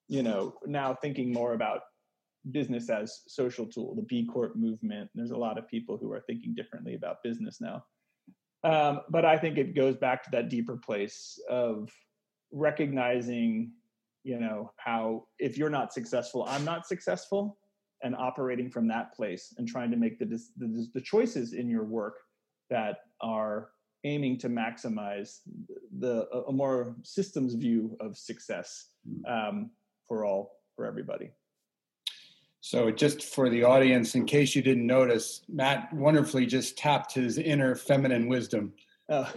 you 0.09 0.23
know, 0.23 0.55
now 0.67 0.95
thinking 0.95 1.33
more 1.33 1.55
about 1.55 1.81
business 2.51 2.91
as 2.91 3.23
social 3.27 3.67
tool, 3.67 3.95
the 3.95 4.03
B 4.03 4.27
Corp 4.27 4.57
movement. 4.57 5.11
There's 5.15 5.31
a 5.31 5.37
lot 5.37 5.59
of 5.59 5.69
people 5.69 5.97
who 5.97 6.13
are 6.13 6.23
thinking 6.27 6.55
differently 6.55 6.95
about 6.95 7.23
business 7.23 7.61
now. 7.61 7.85
Um, 8.65 9.03
but 9.11 9.25
I 9.25 9.37
think 9.37 9.59
it 9.59 9.75
goes 9.75 9.97
back 9.97 10.25
to 10.25 10.31
that 10.33 10.49
deeper 10.49 10.77
place 10.77 11.39
of 11.49 11.91
recognizing, 12.53 13.73
you 14.27 14.41
know 14.41 14.73
how 14.77 15.25
if 15.39 15.57
you're 15.57 15.71
not 15.71 15.93
successful 15.93 16.45
i'm 16.49 16.65
not 16.65 16.85
successful 16.85 17.57
and 18.03 18.15
operating 18.17 18.69
from 18.69 18.89
that 18.89 19.15
place 19.15 19.55
and 19.57 19.69
trying 19.69 19.91
to 19.91 19.97
make 19.97 20.19
the, 20.19 20.27
the, 20.57 20.87
the 20.95 21.01
choices 21.01 21.53
in 21.53 21.69
your 21.69 21.85
work 21.85 22.17
that 22.71 22.99
are 23.21 23.71
aiming 24.05 24.39
to 24.39 24.49
maximize 24.49 25.41
the 25.99 26.29
a 26.49 26.53
more 26.53 26.97
systems 27.03 27.55
view 27.55 27.97
of 28.01 28.17
success 28.17 28.89
hmm. 29.07 29.33
um, 29.33 29.71
for 30.09 30.25
all 30.25 30.53
for 30.75 30.87
everybody. 30.87 31.31
So 32.61 32.91
just 32.91 33.23
for 33.23 33.49
the 33.49 33.63
audience 33.65 34.15
in 34.15 34.27
case 34.27 34.55
you 34.55 34.63
didn't 34.63 34.87
notice 34.87 35.43
matt 35.49 35.93
wonderfully 35.93 36.47
just 36.47 36.77
tapped 36.77 37.15
his 37.15 37.39
inner 37.39 37.75
feminine 37.75 38.29
wisdom. 38.29 38.73
Oh. 39.09 39.31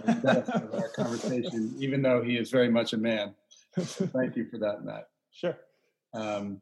our 0.73 0.89
conversation 0.95 1.75
even 1.79 2.01
though 2.01 2.23
he 2.23 2.37
is 2.37 2.49
very 2.49 2.69
much 2.69 2.93
a 2.93 2.97
man. 2.97 3.35
Thank 3.77 4.35
you 4.35 4.47
for 4.49 4.57
that 4.59 4.83
matt. 4.83 5.09
Sure. 5.31 5.57
Um, 6.13 6.61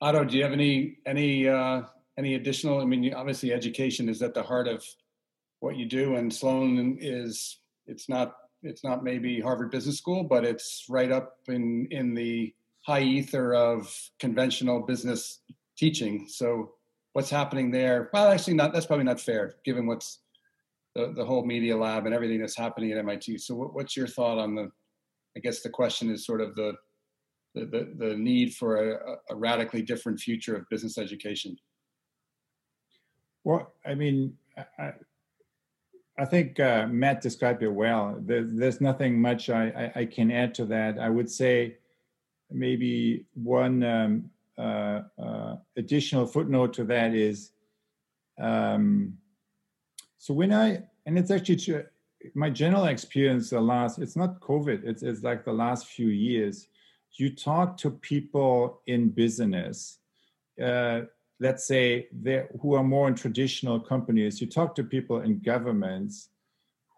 otto 0.00 0.24
do 0.24 0.36
you 0.36 0.42
have 0.42 0.52
any 0.52 0.98
any 1.06 1.48
uh, 1.48 1.82
any 2.18 2.34
additional? 2.34 2.80
I 2.80 2.84
mean 2.84 3.12
obviously 3.14 3.52
education 3.52 4.08
is 4.08 4.22
at 4.22 4.34
the 4.34 4.42
heart 4.42 4.68
of 4.68 4.84
what 5.64 5.76
you 5.76 5.86
do. 5.86 6.16
And 6.16 6.32
Sloan 6.32 6.98
is 7.00 7.58
it's 7.86 8.08
not 8.08 8.36
it's 8.62 8.84
not 8.84 9.02
maybe 9.02 9.40
Harvard 9.40 9.70
Business 9.70 9.98
School, 9.98 10.22
but 10.22 10.44
it's 10.44 10.84
right 10.88 11.10
up 11.10 11.38
in 11.48 11.88
in 11.90 12.14
the 12.14 12.54
high 12.82 13.02
ether 13.02 13.54
of 13.54 13.92
conventional 14.20 14.80
business 14.80 15.40
teaching. 15.76 16.26
So 16.28 16.72
what's 17.14 17.30
happening 17.30 17.70
there? 17.70 18.10
Well, 18.12 18.30
actually, 18.30 18.54
not 18.54 18.74
that's 18.74 18.86
probably 18.86 19.06
not 19.06 19.20
fair 19.20 19.56
given 19.64 19.86
what's 19.86 20.20
the, 20.94 21.12
the 21.16 21.24
whole 21.24 21.44
media 21.44 21.76
lab 21.76 22.04
and 22.04 22.14
everything 22.14 22.40
that's 22.40 22.56
happening 22.56 22.92
at 22.92 22.98
MIT. 22.98 23.38
So 23.38 23.54
what, 23.54 23.74
what's 23.74 23.96
your 23.96 24.06
thought 24.06 24.38
on 24.38 24.54
the? 24.54 24.70
I 25.36 25.40
guess 25.40 25.62
the 25.62 25.70
question 25.70 26.10
is 26.10 26.26
sort 26.26 26.42
of 26.42 26.54
the 26.54 26.74
the, 27.54 27.94
the, 27.96 28.16
need 28.16 28.52
for 28.52 28.94
a, 28.94 29.16
a 29.30 29.36
radically 29.36 29.80
different 29.80 30.18
future 30.18 30.56
of 30.56 30.68
business 30.70 30.98
education. 30.98 31.56
Well, 33.44 33.72
I 33.86 33.94
mean, 33.94 34.36
I 36.16 36.24
think 36.24 36.60
uh, 36.60 36.86
Matt 36.86 37.20
described 37.20 37.62
it 37.62 37.72
well. 37.72 38.16
There, 38.20 38.44
there's 38.44 38.80
nothing 38.80 39.20
much 39.20 39.50
I, 39.50 39.90
I, 39.96 40.00
I, 40.00 40.04
can 40.06 40.30
add 40.30 40.54
to 40.54 40.64
that. 40.66 40.98
I 40.98 41.08
would 41.08 41.28
say 41.28 41.76
maybe 42.52 43.26
one 43.34 43.82
um, 43.82 44.30
uh, 44.56 45.02
uh, 45.20 45.56
additional 45.76 46.26
footnote 46.26 46.72
to 46.74 46.84
that 46.84 47.14
is 47.14 47.50
um, 48.38 49.18
so 50.18 50.32
when 50.32 50.52
I, 50.52 50.82
and 51.06 51.18
it's 51.18 51.30
actually 51.30 51.84
my 52.34 52.48
general 52.48 52.86
experience 52.86 53.50
the 53.50 53.60
last, 53.60 53.98
it's 53.98 54.16
not 54.16 54.40
COVID, 54.40 54.84
it's, 54.84 55.02
it's 55.02 55.22
like 55.22 55.44
the 55.44 55.52
last 55.52 55.86
few 55.86 56.08
years. 56.08 56.68
You 57.16 57.34
talk 57.34 57.76
to 57.78 57.90
people 57.90 58.80
in 58.86 59.10
business. 59.10 59.98
Uh, 60.60 61.02
let's 61.40 61.66
say 61.66 62.08
who 62.60 62.74
are 62.74 62.84
more 62.84 63.08
in 63.08 63.14
traditional 63.14 63.80
companies 63.80 64.40
you 64.40 64.46
talk 64.46 64.74
to 64.74 64.84
people 64.84 65.20
in 65.20 65.40
governments 65.40 66.28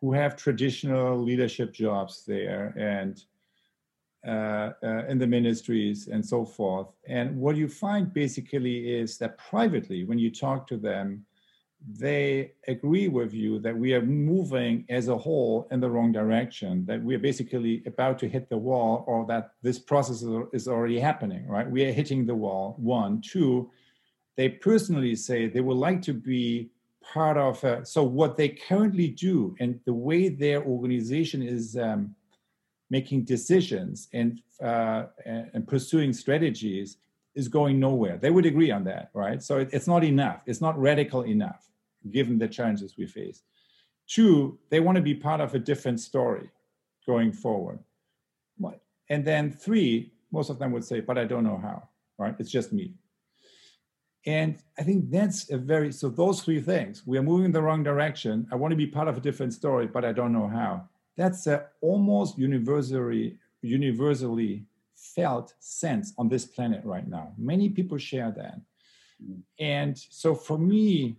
who 0.00 0.12
have 0.12 0.36
traditional 0.36 1.18
leadership 1.18 1.72
jobs 1.72 2.24
there 2.26 2.74
and 2.76 3.24
uh, 4.26 4.72
uh, 4.82 5.04
in 5.08 5.18
the 5.18 5.26
ministries 5.26 6.08
and 6.08 6.24
so 6.24 6.44
forth. 6.44 6.88
And 7.06 7.36
what 7.36 7.54
you 7.54 7.68
find 7.68 8.12
basically 8.12 8.92
is 8.92 9.18
that 9.18 9.38
privately 9.38 10.04
when 10.04 10.18
you 10.18 10.30
talk 10.30 10.66
to 10.68 10.76
them 10.76 11.24
they 11.88 12.52
agree 12.66 13.06
with 13.06 13.32
you 13.32 13.60
that 13.60 13.76
we 13.76 13.94
are 13.94 14.02
moving 14.02 14.84
as 14.88 15.06
a 15.06 15.16
whole 15.16 15.68
in 15.70 15.78
the 15.78 15.88
wrong 15.88 16.10
direction 16.10 16.84
that 16.86 17.00
we 17.00 17.14
are 17.14 17.20
basically 17.20 17.84
about 17.86 18.18
to 18.18 18.28
hit 18.28 18.48
the 18.48 18.56
wall 18.56 19.04
or 19.06 19.24
that 19.26 19.52
this 19.62 19.78
process 19.78 20.24
is 20.52 20.66
already 20.66 20.98
happening 20.98 21.46
right? 21.46 21.70
We 21.70 21.84
are 21.84 21.92
hitting 21.92 22.26
the 22.26 22.34
wall. 22.34 22.74
One. 22.78 23.20
Two 23.20 23.70
they 24.36 24.48
personally 24.48 25.16
say 25.16 25.46
they 25.46 25.60
would 25.60 25.76
like 25.76 26.02
to 26.02 26.12
be 26.12 26.70
part 27.02 27.36
of 27.36 27.62
uh, 27.64 27.84
so 27.84 28.02
what 28.02 28.36
they 28.36 28.48
currently 28.48 29.08
do 29.08 29.54
and 29.60 29.80
the 29.84 29.92
way 29.92 30.28
their 30.28 30.62
organization 30.64 31.42
is 31.42 31.76
um, 31.76 32.14
making 32.90 33.22
decisions 33.22 34.08
and, 34.12 34.40
uh, 34.62 35.04
and 35.24 35.66
pursuing 35.66 36.12
strategies 36.12 36.98
is 37.34 37.48
going 37.48 37.78
nowhere. 37.78 38.16
They 38.16 38.30
would 38.30 38.46
agree 38.46 38.70
on 38.70 38.84
that 38.84 39.10
right? 39.14 39.42
So 39.42 39.58
it, 39.58 39.70
it's 39.72 39.86
not 39.86 40.04
enough. 40.04 40.42
It's 40.46 40.60
not 40.60 40.78
radical 40.78 41.22
enough 41.22 41.68
given 42.10 42.38
the 42.38 42.48
challenges 42.48 42.96
we 42.96 43.06
face. 43.06 43.42
Two 44.06 44.58
they 44.70 44.80
want 44.80 44.96
to 44.96 45.02
be 45.02 45.14
part 45.14 45.40
of 45.40 45.54
a 45.54 45.58
different 45.58 46.00
story 46.00 46.50
going 47.06 47.32
forward. 47.32 47.78
And 49.08 49.24
then 49.24 49.52
three 49.52 50.12
most 50.32 50.50
of 50.50 50.58
them 50.58 50.72
would 50.72 50.84
say 50.84 50.98
but 51.00 51.16
i 51.16 51.24
don't 51.24 51.44
know 51.44 51.56
how 51.56 51.88
right? 52.18 52.34
It's 52.38 52.50
just 52.50 52.72
me 52.72 52.94
and 54.26 54.58
I 54.76 54.82
think 54.82 55.10
that's 55.10 55.50
a 55.50 55.56
very, 55.56 55.92
so 55.92 56.08
those 56.08 56.42
three 56.42 56.60
things, 56.60 57.04
we 57.06 57.16
are 57.16 57.22
moving 57.22 57.46
in 57.46 57.52
the 57.52 57.62
wrong 57.62 57.84
direction. 57.84 58.46
I 58.50 58.56
want 58.56 58.72
to 58.72 58.76
be 58.76 58.86
part 58.86 59.06
of 59.06 59.16
a 59.16 59.20
different 59.20 59.54
story, 59.54 59.86
but 59.86 60.04
I 60.04 60.12
don't 60.12 60.32
know 60.32 60.48
how. 60.48 60.88
That's 61.16 61.46
a 61.46 61.66
almost 61.80 62.36
universally, 62.36 63.38
universally 63.62 64.64
felt 64.96 65.54
sense 65.60 66.12
on 66.18 66.28
this 66.28 66.44
planet 66.44 66.84
right 66.84 67.06
now. 67.06 67.32
Many 67.38 67.68
people 67.68 67.98
share 67.98 68.32
that. 68.32 68.60
And 69.60 69.96
so 69.96 70.34
for 70.34 70.58
me, 70.58 71.16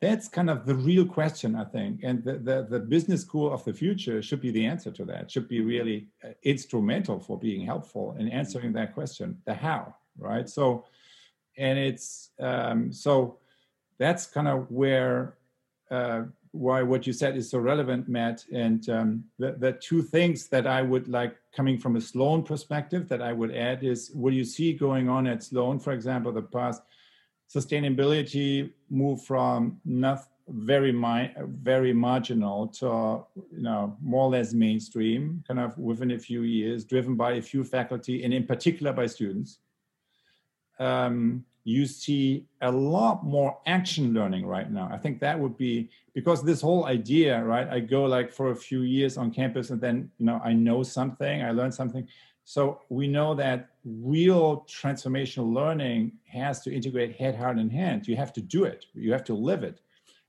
that's 0.00 0.28
kind 0.28 0.50
of 0.50 0.66
the 0.66 0.74
real 0.74 1.06
question, 1.06 1.56
I 1.56 1.64
think. 1.64 2.00
And 2.04 2.22
the, 2.22 2.34
the, 2.34 2.66
the, 2.70 2.78
business 2.78 3.22
school 3.22 3.52
of 3.52 3.64
the 3.64 3.72
future 3.72 4.22
should 4.22 4.40
be 4.40 4.50
the 4.50 4.66
answer 4.66 4.90
to 4.90 5.04
that, 5.06 5.30
should 5.30 5.48
be 5.48 5.60
really 5.60 6.08
uh, 6.22 6.28
instrumental 6.42 7.18
for 7.18 7.38
being 7.38 7.64
helpful 7.64 8.14
in 8.18 8.28
answering 8.28 8.72
that 8.74 8.94
question, 8.94 9.38
the 9.46 9.54
how, 9.54 9.94
right? 10.18 10.48
So 10.48 10.84
and 11.56 11.78
it's 11.78 12.30
um, 12.40 12.92
so 12.92 13.38
that's 13.98 14.26
kind 14.26 14.48
of 14.48 14.70
where 14.70 15.36
uh, 15.90 16.22
why 16.54 16.82
what 16.82 17.06
you 17.06 17.12
said 17.12 17.36
is 17.36 17.50
so 17.50 17.58
relevant, 17.58 18.08
Matt. 18.08 18.44
And 18.52 18.88
um, 18.88 19.24
the, 19.38 19.52
the 19.58 19.72
two 19.72 20.02
things 20.02 20.46
that 20.48 20.66
I 20.66 20.82
would 20.82 21.08
like 21.08 21.36
coming 21.54 21.78
from 21.78 21.96
a 21.96 22.00
Sloan 22.00 22.44
perspective 22.44 23.08
that 23.08 23.20
I 23.20 23.32
would 23.32 23.54
add 23.54 23.82
is 23.82 24.12
what 24.14 24.34
you 24.34 24.44
see 24.44 24.72
going 24.72 25.08
on 25.08 25.26
at 25.26 25.42
Sloan, 25.42 25.80
for 25.80 25.92
example, 25.92 26.30
the 26.30 26.42
past 26.42 26.82
sustainability 27.52 28.70
move 28.88 29.22
from 29.22 29.80
not 29.84 30.24
very 30.48 30.92
mi- 30.92 31.32
very 31.38 31.92
marginal 31.92 32.68
to 32.68 33.24
you 33.50 33.62
know 33.62 33.96
more 34.02 34.24
or 34.26 34.30
less 34.30 34.52
mainstream 34.52 35.42
kind 35.48 35.58
of 35.58 35.76
within 35.78 36.10
a 36.10 36.18
few 36.18 36.42
years 36.42 36.84
driven 36.84 37.14
by 37.14 37.32
a 37.32 37.42
few 37.42 37.64
faculty 37.64 38.24
and 38.24 38.34
in 38.34 38.44
particular 38.44 38.92
by 38.92 39.06
students 39.06 39.60
um, 40.78 41.44
you 41.64 41.86
see 41.86 42.44
a 42.60 42.70
lot 42.70 43.24
more 43.24 43.58
action 43.66 44.12
learning 44.12 44.46
right 44.46 44.70
now. 44.70 44.88
I 44.92 44.98
think 44.98 45.18
that 45.20 45.38
would 45.38 45.56
be 45.56 45.88
because 46.12 46.42
this 46.42 46.60
whole 46.60 46.84
idea, 46.84 47.42
right? 47.42 47.66
I 47.68 47.80
go 47.80 48.04
like 48.04 48.30
for 48.30 48.50
a 48.50 48.56
few 48.56 48.82
years 48.82 49.16
on 49.16 49.30
campus 49.30 49.70
and 49.70 49.80
then, 49.80 50.10
you 50.18 50.26
know, 50.26 50.40
I 50.44 50.52
know 50.52 50.82
something, 50.82 51.42
I 51.42 51.50
learn 51.52 51.72
something. 51.72 52.06
So 52.44 52.82
we 52.90 53.08
know 53.08 53.34
that 53.34 53.70
real 53.84 54.66
transformational 54.68 55.52
learning 55.52 56.12
has 56.26 56.60
to 56.62 56.72
integrate 56.72 57.16
head, 57.16 57.34
heart, 57.34 57.56
and 57.56 57.72
hand. 57.72 58.06
You 58.06 58.16
have 58.16 58.34
to 58.34 58.42
do 58.42 58.64
it, 58.64 58.84
you 58.92 59.12
have 59.12 59.24
to 59.24 59.34
live 59.34 59.64
it. 59.64 59.80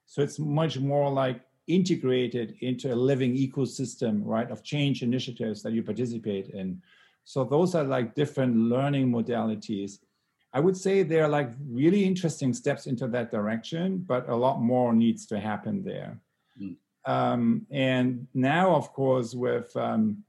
So 0.06 0.22
it's 0.22 0.40
much 0.40 0.80
more 0.80 1.12
like 1.12 1.42
integrated 1.68 2.56
into 2.62 2.94
a 2.94 2.96
living 2.96 3.36
ecosystem, 3.36 4.22
right, 4.24 4.50
of 4.50 4.64
change 4.64 5.04
initiatives 5.04 5.62
that 5.64 5.74
you 5.74 5.84
participate 5.84 6.50
in. 6.50 6.82
So 7.26 7.44
those 7.44 7.76
are 7.76 7.84
like 7.84 8.16
different 8.16 8.56
learning 8.56 9.12
modalities 9.12 10.00
I 10.56 10.60
would 10.62 10.78
say 10.78 11.04
there 11.04 11.26
are 11.26 11.34
like 11.40 11.52
really 11.70 12.06
interesting 12.06 12.54
steps 12.54 12.88
into 12.88 13.08
that 13.10 13.30
direction, 13.30 13.98
but 14.08 14.30
a 14.30 14.36
lot 14.36 14.62
more 14.62 14.94
needs 14.94 15.26
to 15.28 15.38
happen 15.38 15.84
there. 15.84 16.18
Mm. 16.60 16.76
Um, 17.06 17.68
and 17.72 18.26
now, 18.34 18.74
of 18.74 18.94
course, 18.94 19.36
with 19.36 19.76
um, 19.76 20.24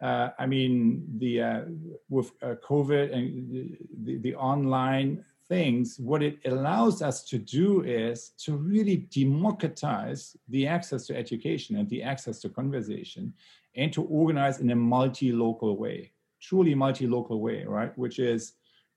uh, 0.00 0.28
I 0.38 0.46
mean 0.46 1.04
the 1.18 1.42
uh, 1.42 1.60
with 2.08 2.30
uh, 2.42 2.54
COVID 2.70 3.12
and 3.12 3.26
the, 3.50 3.62
the, 4.04 4.18
the 4.18 4.34
online 4.36 5.24
things, 5.48 5.98
what 5.98 6.22
it 6.22 6.38
allows 6.44 7.02
us 7.02 7.24
to 7.30 7.36
do 7.38 7.82
is 7.82 8.30
to 8.44 8.56
really 8.56 8.98
democratize 9.10 10.36
the 10.48 10.68
access 10.68 11.06
to 11.08 11.16
education 11.16 11.74
and 11.76 11.88
the 11.88 12.04
access 12.04 12.38
to 12.42 12.48
conversation, 12.48 13.34
and 13.74 13.92
to 13.92 14.02
organize 14.04 14.60
in 14.60 14.70
a 14.70 14.76
multi-local 14.76 15.76
way, 15.76 16.12
truly 16.40 16.74
multi-local 16.74 17.40
way, 17.40 17.64
right? 17.64 17.92
Which 17.98 18.20
is 18.20 18.52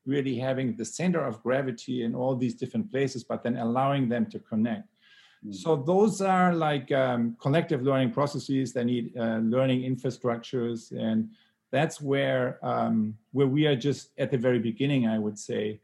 really 0.09 0.35
having 0.37 0.75
the 0.75 0.85
center 0.85 1.21
of 1.25 1.41
gravity 1.43 2.03
in 2.03 2.15
all 2.15 2.35
these 2.35 2.55
different 2.55 2.91
places, 2.91 3.23
but 3.23 3.43
then 3.43 3.57
allowing 3.57 4.09
them 4.09 4.25
to 4.33 4.39
connect. 4.39 4.89
Mm. 5.45 5.55
So 5.55 5.75
those 5.75 6.21
are 6.21 6.53
like 6.53 6.91
um, 6.91 7.37
collective 7.39 7.81
learning 7.83 8.11
processes 8.11 8.73
that 8.73 8.85
need 8.85 9.15
uh, 9.17 9.37
learning 9.37 9.81
infrastructures, 9.81 10.91
and 10.91 11.29
that's 11.71 12.01
where 12.01 12.59
um, 12.65 13.15
where 13.31 13.47
we 13.47 13.67
are 13.67 13.75
just 13.75 14.11
at 14.17 14.31
the 14.31 14.37
very 14.37 14.59
beginning, 14.59 15.07
I 15.07 15.19
would 15.19 15.37
say. 15.37 15.79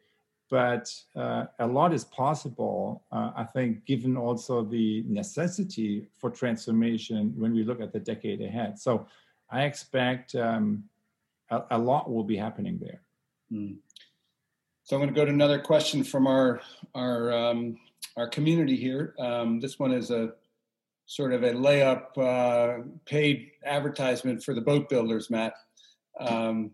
But 0.50 0.94
uh, 1.16 1.46
a 1.58 1.66
lot 1.66 1.92
is 1.92 2.06
possible, 2.06 3.04
uh, 3.12 3.32
I 3.36 3.46
think, 3.46 3.86
given 3.86 4.16
also 4.16 4.64
the 4.64 5.04
necessity 5.08 6.08
for 6.20 6.30
transformation 6.30 7.34
when 7.36 7.52
we 7.54 7.64
look 7.64 7.82
at 7.82 7.92
the 7.92 8.00
decade 8.00 8.42
ahead. 8.42 8.78
So 8.78 9.08
I 9.50 9.64
expect 9.64 10.36
um, 10.36 10.84
a, 11.50 11.64
a, 11.72 11.78
lot 11.78 12.12
will 12.12 12.24
be 12.24 12.38
happening 12.38 12.78
there. 12.80 13.02
Mm. 13.52 13.78
So 14.86 14.96
I'm 14.96 15.02
going 15.02 15.12
to 15.12 15.20
go 15.20 15.26
to 15.26 15.32
another 15.32 15.60
question 15.60 16.04
from 16.04 16.28
our 16.28 16.62
our 16.94 17.34
um, 17.34 17.76
our 18.18 18.30
community 18.30 18.76
here. 18.76 19.16
Um, 19.18 19.60
this 19.60 19.80
one 19.80 19.92
is 19.92 20.12
a 20.12 20.34
sort 21.08 21.34
of 21.34 21.42
a 21.42 21.54
layup 21.54 22.16
uh, 22.20 22.84
paid 23.06 23.50
advertisement 23.66 24.44
for 24.44 24.54
the 24.54 24.62
boat 24.62 24.88
builders, 24.88 25.32
Matt. 25.32 25.54
Um, 26.20 26.70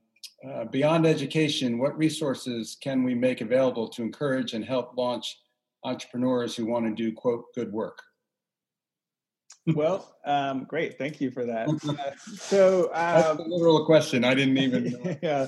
uh, 0.45 0.65
beyond 0.65 1.05
education, 1.05 1.77
what 1.79 1.97
resources 1.97 2.75
can 2.81 3.05
we 3.05 3.15
make 3.15 3.39
available 3.39 3.87
to 3.87 4.01
encourage 4.01 4.51
and 4.51 4.65
help 4.65 4.97
launch 4.97 5.39
entrepreneurs 5.85 6.53
who 6.53 6.65
want 6.65 6.85
to 6.85 6.93
do 6.93 7.13
quote 7.13 7.45
good 7.55 7.71
work? 7.71 7.97
Well, 9.67 10.15
um, 10.25 10.63
great. 10.63 10.97
Thank 10.97 11.21
you 11.21 11.31
for 11.31 11.45
that. 11.45 11.67
Uh, 11.91 12.11
so 12.37 12.85
um, 12.85 12.91
that's 12.93 13.39
a 13.39 13.43
literal 13.43 13.85
question. 13.85 14.23
I 14.23 14.33
didn't 14.33 14.57
even. 14.57 15.19
yeah. 15.21 15.47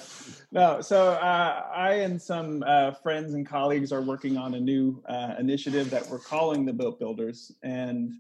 No. 0.52 0.82
So 0.82 1.12
uh, 1.14 1.66
I 1.74 1.94
and 1.94 2.22
some 2.22 2.64
uh, 2.66 2.92
friends 2.92 3.34
and 3.34 3.48
colleagues 3.48 3.92
are 3.92 4.02
working 4.02 4.38
on 4.38 4.54
a 4.56 4.60
new 4.60 5.02
uh, 5.08 5.36
initiative 5.40 5.90
that 5.92 6.08
we're 6.10 6.20
calling 6.20 6.66
the 6.66 6.74
Boat 6.74 7.00
Builders, 7.00 7.52
and 7.64 8.14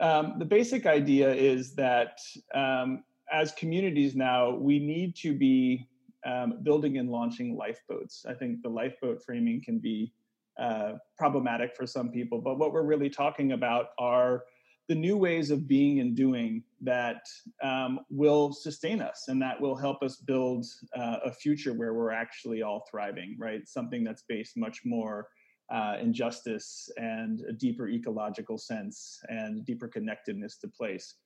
um, 0.00 0.34
the 0.38 0.44
basic 0.44 0.86
idea 0.86 1.32
is 1.32 1.74
that 1.74 2.20
um, 2.54 3.02
as 3.32 3.52
communities 3.52 4.14
now, 4.14 4.50
we 4.50 4.78
need 4.78 5.16
to 5.16 5.32
be 5.34 5.88
um, 6.24 6.58
building 6.62 6.98
and 6.98 7.10
launching 7.10 7.56
lifeboats. 7.56 8.24
I 8.28 8.34
think 8.34 8.62
the 8.62 8.68
lifeboat 8.68 9.22
framing 9.24 9.62
can 9.62 9.78
be 9.78 10.12
uh, 10.58 10.94
problematic 11.16 11.74
for 11.74 11.86
some 11.86 12.10
people, 12.10 12.40
but 12.40 12.58
what 12.58 12.72
we're 12.72 12.82
really 12.82 13.10
talking 13.10 13.52
about 13.52 13.90
are 13.98 14.44
the 14.88 14.94
new 14.94 15.18
ways 15.18 15.50
of 15.50 15.68
being 15.68 16.00
and 16.00 16.16
doing 16.16 16.62
that 16.80 17.26
um, 17.62 18.00
will 18.10 18.52
sustain 18.52 19.02
us 19.02 19.26
and 19.28 19.40
that 19.40 19.60
will 19.60 19.76
help 19.76 20.02
us 20.02 20.16
build 20.16 20.64
uh, 20.96 21.18
a 21.24 21.30
future 21.30 21.74
where 21.74 21.92
we're 21.92 22.10
actually 22.10 22.62
all 22.62 22.86
thriving, 22.90 23.36
right? 23.38 23.68
Something 23.68 24.02
that's 24.02 24.22
based 24.22 24.56
much 24.56 24.80
more 24.86 25.28
uh, 25.70 25.96
in 26.00 26.14
justice 26.14 26.90
and 26.96 27.42
a 27.42 27.52
deeper 27.52 27.88
ecological 27.88 28.56
sense 28.56 29.20
and 29.28 29.64
deeper 29.66 29.88
connectedness 29.88 30.56
to 30.56 30.68
place. 30.68 31.16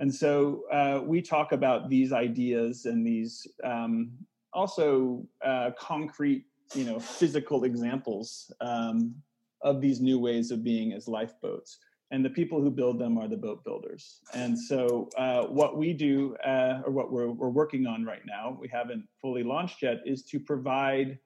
And 0.00 0.12
so 0.12 0.64
uh, 0.72 1.00
we 1.04 1.22
talk 1.22 1.52
about 1.52 1.88
these 1.88 2.12
ideas 2.12 2.86
and 2.86 3.06
these 3.06 3.46
um, 3.62 4.10
also 4.52 5.24
uh, 5.44 5.70
concrete, 5.78 6.46
you 6.74 6.84
know, 6.84 6.98
physical 6.98 7.62
examples 7.62 8.50
um, 8.60 9.14
of 9.62 9.80
these 9.80 10.00
new 10.00 10.18
ways 10.18 10.50
of 10.50 10.64
being 10.64 10.92
as 10.92 11.06
lifeboats 11.06 11.78
and 12.10 12.24
the 12.24 12.30
people 12.30 12.60
who 12.60 12.70
build 12.70 12.98
them 12.98 13.18
are 13.18 13.28
the 13.28 13.36
boat 13.36 13.64
builders. 13.64 14.20
And 14.34 14.58
so, 14.58 15.08
uh, 15.16 15.44
what 15.44 15.76
we 15.76 15.92
do, 15.92 16.36
uh, 16.44 16.82
or 16.84 16.92
what 16.92 17.10
we're, 17.10 17.30
we're 17.30 17.48
working 17.48 17.86
on 17.86 18.04
right 18.04 18.22
now, 18.26 18.56
we 18.60 18.68
haven't 18.68 19.04
fully 19.20 19.42
launched 19.42 19.82
yet, 19.82 19.98
is 20.04 20.22
to 20.24 20.38
provide, 20.38 21.18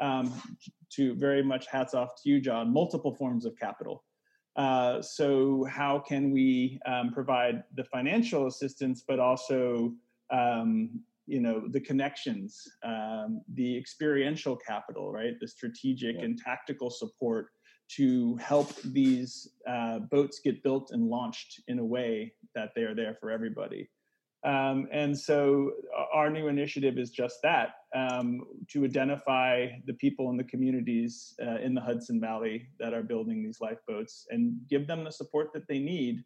um, 0.00 0.32
to 0.92 1.14
very 1.14 1.42
much 1.42 1.66
hats 1.66 1.94
off 1.94 2.10
to 2.22 2.28
you, 2.28 2.40
John, 2.40 2.72
multiple 2.72 3.14
forms 3.14 3.44
of 3.44 3.58
capital. 3.58 4.04
Uh, 4.56 5.02
so, 5.02 5.64
how 5.64 5.98
can 5.98 6.30
we 6.30 6.78
um, 6.86 7.12
provide 7.12 7.64
the 7.74 7.84
financial 7.84 8.46
assistance, 8.46 9.02
but 9.06 9.18
also 9.18 9.92
um, 10.30 11.00
you 11.26 11.40
know 11.40 11.64
the 11.70 11.80
connections 11.80 12.62
um, 12.84 13.42
the 13.54 13.76
experiential 13.76 14.56
capital 14.56 15.12
right 15.12 15.34
the 15.40 15.48
strategic 15.48 16.16
yeah. 16.16 16.22
and 16.22 16.38
tactical 16.38 16.88
support 16.88 17.48
to 17.88 18.36
help 18.36 18.74
these 18.82 19.48
uh, 19.68 20.00
boats 20.00 20.40
get 20.42 20.62
built 20.62 20.90
and 20.90 21.08
launched 21.08 21.60
in 21.68 21.78
a 21.78 21.84
way 21.84 22.32
that 22.54 22.70
they 22.74 22.82
are 22.82 22.94
there 22.94 23.16
for 23.20 23.30
everybody. 23.30 23.88
Um, 24.44 24.86
and 24.92 25.18
so 25.18 25.72
our 26.14 26.30
new 26.30 26.46
initiative 26.46 26.98
is 26.98 27.10
just 27.10 27.38
that 27.42 27.70
um, 27.96 28.42
to 28.68 28.84
identify 28.84 29.66
the 29.86 29.94
people 29.94 30.30
in 30.30 30.36
the 30.36 30.44
communities 30.44 31.34
uh, 31.44 31.56
in 31.56 31.74
the 31.74 31.80
Hudson 31.80 32.20
Valley 32.20 32.68
that 32.78 32.94
are 32.94 33.02
building 33.02 33.42
these 33.42 33.60
lifeboats 33.60 34.26
and 34.30 34.56
give 34.68 34.86
them 34.86 35.02
the 35.02 35.10
support 35.10 35.52
that 35.52 35.66
they 35.68 35.80
need 35.80 36.22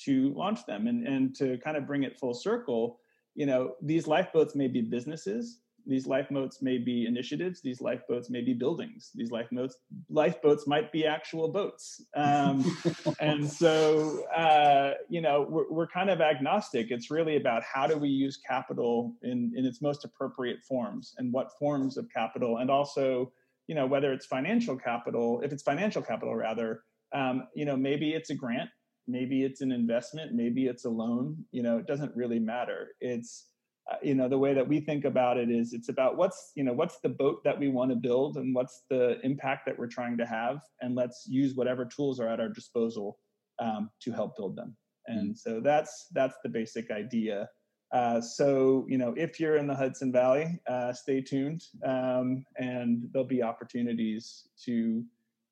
to 0.00 0.34
launch 0.34 0.66
them 0.66 0.88
and, 0.88 1.06
and 1.06 1.34
to 1.36 1.56
kind 1.58 1.76
of 1.76 1.86
bring 1.86 2.02
it 2.02 2.18
full 2.18 2.34
circle. 2.34 2.98
You 3.34 3.46
know, 3.46 3.76
these 3.80 4.06
lifeboats 4.06 4.54
may 4.54 4.68
be 4.68 4.82
businesses, 4.82 5.60
these 5.86 6.06
lifeboats 6.06 6.62
may 6.62 6.78
be 6.78 7.06
initiatives 7.06 7.60
these 7.60 7.80
lifeboats 7.80 8.30
may 8.30 8.40
be 8.40 8.54
buildings 8.54 9.10
these 9.14 9.30
lifeboats 9.30 9.76
lifeboats 10.08 10.66
might 10.66 10.92
be 10.92 11.06
actual 11.06 11.48
boats. 11.48 12.02
Um, 12.14 12.76
and 13.20 13.48
so 13.48 14.24
uh, 14.34 14.92
you 15.08 15.20
know 15.20 15.46
we're, 15.48 15.70
we're 15.70 15.86
kind 15.86 16.10
of 16.10 16.20
agnostic. 16.20 16.90
It's 16.90 17.10
really 17.10 17.36
about 17.36 17.62
how 17.62 17.86
do 17.86 17.96
we 17.96 18.08
use 18.08 18.38
capital 18.46 19.14
in 19.22 19.52
in 19.56 19.64
its 19.64 19.80
most 19.82 20.04
appropriate 20.04 20.62
forms 20.62 21.14
and 21.18 21.32
what 21.32 21.58
forms 21.58 21.96
of 21.96 22.08
capital 22.10 22.58
and 22.58 22.70
also 22.70 23.32
you 23.66 23.74
know 23.74 23.86
whether 23.86 24.12
it's 24.12 24.26
financial 24.26 24.76
capital 24.76 25.40
if 25.42 25.52
it's 25.52 25.62
financial 25.62 26.02
capital 26.02 26.34
rather 26.34 26.82
um, 27.14 27.46
you 27.54 27.64
know 27.64 27.76
maybe 27.76 28.12
it's 28.12 28.30
a 28.30 28.34
grant 28.34 28.70
maybe 29.06 29.44
it's 29.44 29.60
an 29.60 29.70
investment 29.70 30.32
maybe 30.32 30.66
it's 30.66 30.84
a 30.84 30.90
loan 30.90 31.36
you 31.50 31.62
know 31.62 31.78
it 31.78 31.86
doesn't 31.86 32.14
really 32.16 32.38
matter. 32.38 32.88
It's 33.00 33.46
uh, 33.90 33.96
you 34.02 34.14
know 34.14 34.28
the 34.28 34.38
way 34.38 34.54
that 34.54 34.66
we 34.66 34.80
think 34.80 35.04
about 35.04 35.36
it 35.36 35.50
is 35.50 35.74
it's 35.74 35.88
about 35.88 36.16
what's 36.16 36.52
you 36.54 36.64
know 36.64 36.72
what's 36.72 36.98
the 37.00 37.08
boat 37.08 37.42
that 37.44 37.58
we 37.58 37.68
want 37.68 37.90
to 37.90 37.96
build 37.96 38.36
and 38.36 38.54
what's 38.54 38.84
the 38.88 39.20
impact 39.22 39.66
that 39.66 39.78
we're 39.78 39.86
trying 39.86 40.16
to 40.16 40.26
have 40.26 40.60
and 40.80 40.94
let's 40.94 41.26
use 41.28 41.54
whatever 41.54 41.84
tools 41.84 42.18
are 42.18 42.28
at 42.28 42.40
our 42.40 42.48
disposal 42.48 43.18
um, 43.58 43.90
to 44.00 44.10
help 44.12 44.36
build 44.36 44.56
them. 44.56 44.76
And 45.06 45.34
mm. 45.34 45.38
so 45.38 45.60
that's 45.60 46.06
that's 46.12 46.36
the 46.42 46.48
basic 46.48 46.90
idea. 46.90 47.48
Uh, 47.92 48.20
so 48.20 48.86
you 48.88 48.98
know 48.98 49.14
if 49.16 49.38
you're 49.38 49.56
in 49.56 49.66
the 49.66 49.74
hudson 49.74 50.10
valley 50.10 50.58
uh, 50.66 50.92
stay 50.92 51.20
tuned 51.20 51.62
um, 51.84 52.44
and 52.56 53.06
there'll 53.12 53.28
be 53.28 53.42
opportunities 53.42 54.48
to 54.64 55.04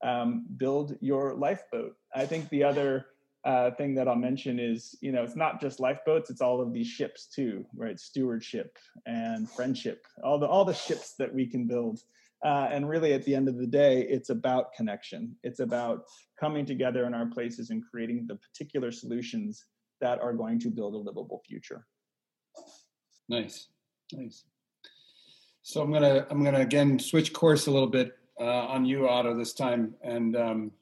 um, 0.02 0.46
build 0.56 0.96
your 1.00 1.34
lifeboat. 1.34 1.94
I 2.14 2.26
think 2.26 2.48
the 2.48 2.64
other 2.64 3.06
uh, 3.44 3.72
thing 3.72 3.94
that 3.94 4.06
I'll 4.06 4.14
mention 4.14 4.60
is, 4.60 4.96
you 5.00 5.10
know, 5.10 5.22
it's 5.24 5.36
not 5.36 5.60
just 5.60 5.80
lifeboats; 5.80 6.30
it's 6.30 6.40
all 6.40 6.60
of 6.60 6.72
these 6.72 6.86
ships 6.86 7.26
too, 7.26 7.64
right? 7.74 7.98
Stewardship 7.98 8.78
and 9.06 9.50
friendship, 9.50 10.06
all 10.22 10.38
the 10.38 10.46
all 10.46 10.64
the 10.64 10.74
ships 10.74 11.14
that 11.18 11.32
we 11.32 11.46
can 11.46 11.66
build. 11.66 12.00
Uh, 12.44 12.68
and 12.72 12.88
really, 12.88 13.12
at 13.12 13.24
the 13.24 13.34
end 13.34 13.48
of 13.48 13.56
the 13.58 13.66
day, 13.66 14.02
it's 14.02 14.30
about 14.30 14.72
connection. 14.74 15.34
It's 15.42 15.60
about 15.60 16.04
coming 16.38 16.66
together 16.66 17.06
in 17.06 17.14
our 17.14 17.26
places 17.26 17.70
and 17.70 17.82
creating 17.88 18.26
the 18.26 18.36
particular 18.36 18.90
solutions 18.90 19.64
that 20.00 20.20
are 20.20 20.32
going 20.32 20.58
to 20.60 20.68
build 20.68 20.94
a 20.94 20.98
livable 20.98 21.42
future. 21.46 21.86
Nice, 23.28 23.68
nice. 24.12 24.44
So 25.62 25.80
I'm 25.80 25.92
gonna 25.92 26.26
I'm 26.30 26.44
gonna 26.44 26.60
again 26.60 26.98
switch 26.98 27.32
course 27.32 27.66
a 27.66 27.70
little 27.70 27.88
bit 27.88 28.12
uh, 28.40 28.44
on 28.44 28.84
you, 28.84 29.08
Otto, 29.08 29.36
this 29.36 29.52
time, 29.52 29.94
and 30.02 30.36
um, 30.36 30.72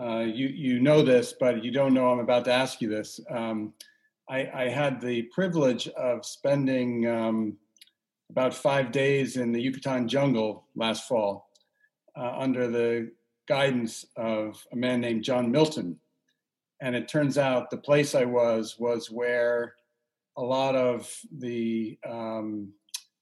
uh, 0.00 0.20
you 0.20 0.48
you 0.48 0.80
know 0.80 1.02
this, 1.02 1.34
but 1.38 1.64
you 1.64 1.70
don't 1.70 1.94
know 1.94 2.10
I'm 2.10 2.20
about 2.20 2.44
to 2.46 2.52
ask 2.52 2.80
you 2.80 2.88
this. 2.88 3.20
Um, 3.30 3.74
I, 4.28 4.48
I, 4.54 4.68
had 4.68 5.00
the 5.00 5.22
privilege 5.22 5.88
of 5.88 6.24
spending 6.24 7.06
um, 7.06 7.58
about 8.30 8.54
five 8.54 8.92
days 8.92 9.36
in 9.36 9.52
the 9.52 9.60
Yucatan 9.60 10.08
jungle 10.08 10.64
last 10.74 11.06
fall 11.06 11.50
uh, 12.16 12.36
under 12.38 12.68
the 12.68 13.10
guidance 13.48 14.06
of 14.16 14.64
a 14.72 14.76
man 14.76 15.00
named 15.00 15.24
John 15.24 15.50
Milton. 15.50 15.98
And 16.80 16.96
it 16.96 17.08
turns 17.08 17.36
out 17.36 17.68
the 17.68 17.76
place 17.76 18.14
I 18.14 18.24
was 18.24 18.76
was 18.78 19.10
where 19.10 19.74
a 20.38 20.42
lot 20.42 20.74
of 20.74 21.12
the 21.38 21.98
um, 22.08 22.72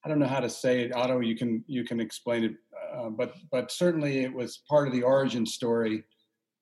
I 0.05 0.09
don't 0.09 0.19
know 0.19 0.27
how 0.27 0.41
to 0.41 0.49
say 0.49 0.83
it, 0.83 0.95
Otto. 0.95 1.21
You 1.21 1.37
can 1.37 1.65
you 1.67 1.85
can 1.85 2.01
explain 2.01 2.45
it, 2.45 2.53
uh, 2.95 3.11
but 3.11 3.35
but 3.51 3.73
certainly 3.73 4.21
it 4.21 4.33
was 4.33 4.63
part 4.69 4.87
of 4.87 4.95
the 4.95 5.03
origin 5.03 5.45
story 5.45 6.05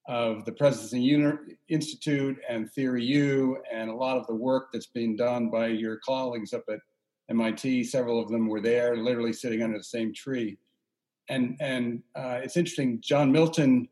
of 0.09 0.43
the 0.43 0.51
Presencing 0.51 1.37
Institute 1.69 2.35
and 2.49 2.69
Theory 2.71 3.05
U, 3.05 3.61
and 3.71 3.91
a 3.91 3.95
lot 3.95 4.17
of 4.17 4.25
the 4.25 4.33
work 4.33 4.69
that's 4.73 4.87
being 4.87 5.15
done 5.15 5.51
by 5.51 5.67
your 5.67 5.97
colleagues 5.97 6.51
up 6.51 6.63
at 6.67 6.79
MIT. 7.29 7.83
Several 7.83 8.19
of 8.19 8.27
them 8.27 8.47
were 8.47 8.59
there, 8.59 8.97
literally 8.97 9.31
sitting 9.31 9.61
under 9.61 9.77
the 9.77 9.83
same 9.83 10.11
tree. 10.11 10.57
And 11.29 11.55
and 11.59 12.01
uh, 12.15 12.39
it's 12.43 12.57
interesting. 12.57 12.99
John 13.01 13.31
Milton 13.31 13.87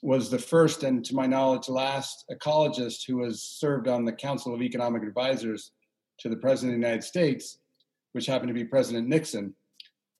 was 0.00 0.30
the 0.30 0.38
first, 0.38 0.84
and 0.84 1.04
to 1.04 1.14
my 1.14 1.26
knowledge, 1.26 1.68
last 1.68 2.24
ecologist 2.32 3.06
who 3.06 3.22
has 3.24 3.42
served 3.42 3.88
on 3.88 4.06
the 4.06 4.12
Council 4.12 4.54
of 4.54 4.62
Economic 4.62 5.02
Advisors 5.02 5.72
to 6.20 6.30
the 6.30 6.36
President 6.36 6.76
of 6.76 6.80
the 6.80 6.86
United 6.86 7.04
States, 7.04 7.58
which 8.12 8.24
happened 8.24 8.48
to 8.48 8.54
be 8.54 8.64
President 8.64 9.06
Nixon. 9.06 9.54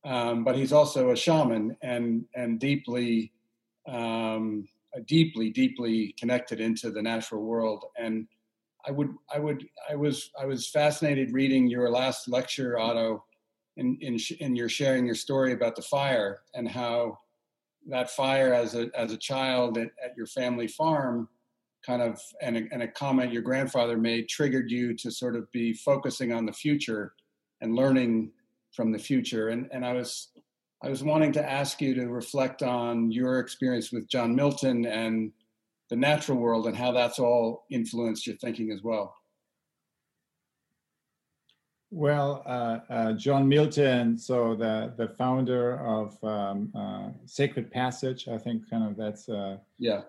Um, 0.04 0.44
but 0.44 0.56
he's 0.56 0.74
also 0.74 1.10
a 1.10 1.16
shaman 1.16 1.74
and 1.80 2.26
and 2.34 2.60
deeply 2.60 3.32
um, 3.88 4.68
Uh, 4.96 5.00
deeply, 5.06 5.50
deeply 5.50 6.14
connected 6.18 6.60
into 6.60 6.90
the 6.90 7.02
natural 7.02 7.42
world. 7.42 7.84
And 7.98 8.26
I 8.86 8.90
would, 8.90 9.10
I 9.30 9.38
would, 9.38 9.68
I 9.90 9.96
was, 9.96 10.30
I 10.40 10.46
was 10.46 10.66
fascinated 10.66 11.32
reading 11.32 11.68
your 11.68 11.90
last 11.90 12.26
lecture, 12.26 12.78
Otto, 12.78 13.22
in 13.76 13.98
in, 14.00 14.18
in 14.40 14.56
your 14.56 14.68
sharing 14.68 15.06
your 15.06 15.14
story 15.14 15.52
about 15.52 15.76
the 15.76 15.82
fire 15.82 16.40
and 16.54 16.68
how 16.68 17.18
that 17.88 18.10
fire 18.10 18.52
as 18.52 18.74
a 18.74 18.90
as 18.94 19.12
a 19.12 19.16
child 19.16 19.78
at, 19.78 19.90
at 20.04 20.16
your 20.16 20.26
family 20.26 20.68
farm 20.68 21.28
kind 21.86 22.02
of 22.02 22.20
and 22.42 22.56
a, 22.56 22.62
and 22.72 22.82
a 22.82 22.88
comment 22.88 23.32
your 23.32 23.42
grandfather 23.42 23.96
made 23.96 24.28
triggered 24.28 24.70
you 24.70 24.94
to 24.94 25.10
sort 25.10 25.36
of 25.36 25.50
be 25.52 25.72
focusing 25.72 26.32
on 26.32 26.44
the 26.44 26.52
future 26.52 27.14
and 27.60 27.74
learning 27.74 28.30
from 28.72 28.92
the 28.92 28.98
future. 28.98 29.48
And 29.48 29.68
and 29.72 29.84
I 29.84 29.92
was 29.92 30.28
I 30.82 30.88
was 30.88 31.02
wanting 31.02 31.32
to 31.32 31.50
ask 31.50 31.80
you 31.80 31.94
to 31.94 32.06
reflect 32.06 32.62
on 32.62 33.10
your 33.10 33.40
experience 33.40 33.90
with 33.90 34.08
John 34.08 34.34
Milton 34.34 34.86
and 34.86 35.32
the 35.90 35.96
natural 35.96 36.38
world 36.38 36.66
and 36.66 36.76
how 36.76 36.92
that's 36.92 37.18
all 37.18 37.64
influenced 37.70 38.26
your 38.26 38.36
thinking 38.36 38.70
as 38.70 38.82
well. 38.82 39.14
Well, 41.90 42.42
uh, 42.44 42.80
uh, 42.90 43.12
John 43.14 43.48
Milton, 43.48 44.18
so 44.18 44.54
the 44.54 44.92
the 44.98 45.08
founder 45.16 45.80
of 45.80 46.22
um, 46.22 46.70
uh, 46.74 47.08
Sacred 47.24 47.70
Passage, 47.70 48.28
I 48.28 48.36
think 48.36 48.68
kind 48.68 48.84
of 48.84 48.94
that's 48.94 49.26
uh, 49.28 49.56
yeah 49.78 50.02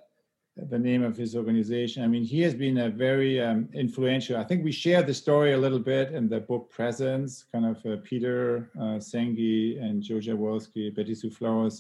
the 0.70 0.80
name 0.80 1.04
of 1.04 1.16
his 1.16 1.36
organization. 1.36 2.04
I 2.04 2.08
mean, 2.08 2.24
he 2.24 2.42
has 2.42 2.54
been 2.54 2.80
a 2.80 2.90
very 2.90 3.42
um, 3.42 3.70
influential. 3.74 4.38
I 4.38 4.44
think 4.44 4.64
we 4.64 4.72
share 4.72 5.04
the 5.04 5.14
story 5.14 5.54
a 5.54 5.58
little 5.58 5.80
bit 5.80 6.12
in 6.12 6.28
the 6.28 6.40
book 6.40 6.70
Presence, 6.70 7.46
kind 7.52 7.66
of 7.66 7.86
uh, 7.86 7.98
Peter 8.04 8.70
uh, 8.78 9.00
Senge 9.00 9.82
and 9.82 10.02
Joe 10.02 10.16
Jaworski, 10.16 10.94
Betty 10.94 11.16
Sue 11.16 11.32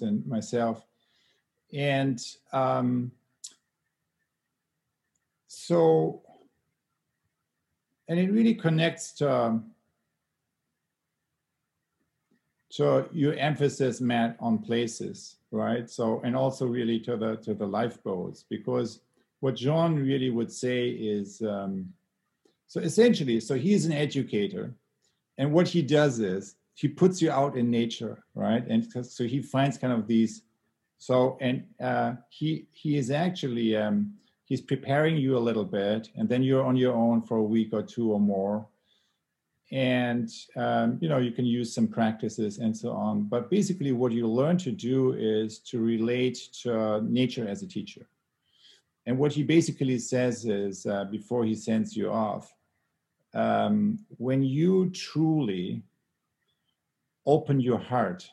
and 0.01 0.26
myself. 0.26 0.85
And 1.73 2.19
um, 2.53 3.11
so, 5.47 6.22
and 8.07 8.19
it 8.19 8.31
really 8.31 8.56
connects 8.56 9.11
to. 9.14 9.31
Um, 9.31 9.72
so 12.72 13.10
your 13.11 13.34
emphasis, 13.34 13.99
Matt, 13.99 14.38
on 14.39 14.60
places, 14.60 15.38
right? 15.52 15.90
So 15.90 16.22
and 16.24 16.36
also 16.36 16.66
really 16.66 17.00
to 17.02 17.18
the 17.18 17.38
to 17.38 17.54
the 17.54 17.66
lifeboats, 17.66 18.44
because 18.50 19.02
what 19.40 19.56
John 19.56 19.96
really 19.96 20.30
would 20.30 20.52
say 20.52 20.90
is, 20.90 21.42
um, 21.42 21.94
so 22.68 22.82
essentially, 22.82 23.40
so 23.40 23.56
he's 23.56 23.86
an 23.86 23.94
educator, 23.94 24.76
and 25.38 25.54
what 25.54 25.68
he 25.68 25.82
does 25.82 26.20
is 26.20 26.56
he 26.74 26.88
puts 26.88 27.22
you 27.22 27.32
out 27.32 27.58
in 27.58 27.70
nature, 27.70 28.24
right? 28.36 28.66
And 28.68 28.88
so 29.06 29.24
he 29.26 29.42
finds 29.42 29.78
kind 29.78 29.94
of 29.94 30.08
these, 30.08 30.44
so 30.98 31.38
and 31.42 31.64
uh, 31.82 32.14
he 32.30 32.68
he 32.72 32.98
is 32.98 33.12
actually 33.12 33.76
um, 33.76 34.14
he's 34.46 34.62
preparing 34.62 35.18
you 35.18 35.38
a 35.38 35.40
little 35.40 35.66
bit, 35.66 36.10
and 36.16 36.30
then 36.30 36.44
you're 36.44 36.66
on 36.66 36.76
your 36.76 36.94
own 36.94 37.22
for 37.22 37.38
a 37.38 37.44
week 37.44 37.70
or 37.74 37.82
two 37.82 38.12
or 38.12 38.20
more 38.20 38.68
and 39.72 40.30
um, 40.56 40.98
you 41.00 41.08
know 41.08 41.20
you 41.20 41.32
can 41.32 41.46
use 41.46 41.74
some 41.74 41.88
practices 41.88 42.58
and 42.58 42.76
so 42.76 42.91
on. 42.91 43.24
But 43.24 43.50
basically 43.50 43.91
what 43.91 44.12
you 44.12 44.28
learn 44.28 44.58
to 44.60 44.72
do 44.72 45.14
is 45.14 45.60
to 45.70 45.80
relate 45.80 46.38
to 46.64 47.02
nature 47.02 47.48
as 47.48 47.62
a 47.62 47.68
teacher. 47.68 48.08
And 49.06 49.18
what 49.18 49.32
he 49.32 49.44
basically 49.44 49.98
says 49.98 50.46
is 50.46 50.86
uh, 50.86 51.06
before 51.06 51.44
he 51.46 51.56
sends 51.56 51.96
you 51.96 52.12
off 52.12 52.54
um, 53.34 54.00
when 54.18 54.44
you 54.44 54.90
truly 54.90 55.82
open 57.26 57.60
your 57.60 57.78
heart 57.78 58.30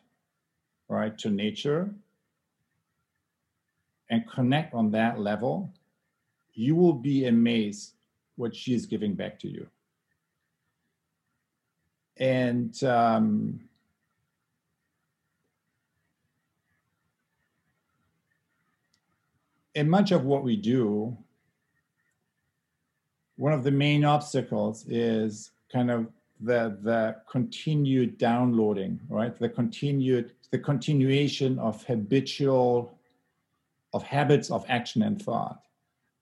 right 0.89 1.19
to 1.19 1.31
nature 1.31 1.91
and 4.11 4.29
connect 4.31 4.73
on 4.73 4.91
that 4.91 5.19
level 5.19 5.73
you 6.55 6.75
will 6.75 6.93
be 6.93 7.27
amazed 7.27 7.95
what 8.37 8.55
she 8.55 8.75
is 8.75 8.87
giving 8.87 9.15
back 9.15 9.39
to 9.39 9.49
you 9.49 9.67
and 12.19 12.83
um, 12.85 13.61
in 19.75 19.89
much 19.89 20.11
of 20.11 20.25
what 20.25 20.43
we 20.43 20.57
do, 20.57 21.17
one 23.37 23.53
of 23.53 23.63
the 23.63 23.71
main 23.71 24.05
obstacles 24.05 24.87
is 24.89 25.51
kind 25.71 25.91
of 25.91 26.09
the 26.41 26.79
the 26.83 27.17
continued 27.31 28.19
downloading, 28.19 29.01
right? 29.09 29.39
The 29.39 29.49
continued 29.49 30.33
the 30.51 30.59
continuation 30.59 31.59
of 31.59 31.85
habitual 31.85 32.99
of 33.93 34.03
habits 34.03 34.51
of 34.51 34.65
action 34.69 35.03
and 35.03 35.21
thought. 35.21 35.66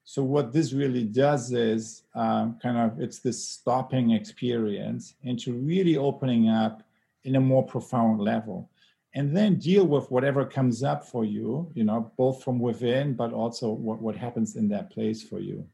So 0.04 0.22
what 0.22 0.52
this 0.52 0.72
really 0.72 1.04
does 1.04 1.52
is 1.52 2.02
um, 2.14 2.58
kind 2.62 2.76
of 2.76 3.00
it's 3.00 3.20
this 3.20 3.42
stopping 3.42 4.10
experience 4.10 5.14
into 5.22 5.54
really 5.54 5.96
opening 5.96 6.50
up 6.50 6.82
in 7.24 7.36
a 7.36 7.40
more 7.40 7.64
profound 7.64 8.20
level, 8.20 8.68
and 9.14 9.34
then 9.34 9.58
deal 9.58 9.86
with 9.86 10.10
whatever 10.10 10.44
comes 10.44 10.82
up 10.82 11.06
for 11.08 11.24
you. 11.24 11.70
You 11.74 11.84
know, 11.84 12.12
both 12.18 12.44
from 12.44 12.58
within, 12.58 13.14
but 13.14 13.32
also 13.32 13.70
what 13.70 14.00
what 14.02 14.14
happens 14.14 14.56
in 14.56 14.68
that 14.68 14.90
place 14.90 15.22
for 15.22 15.40
you. 15.40 15.66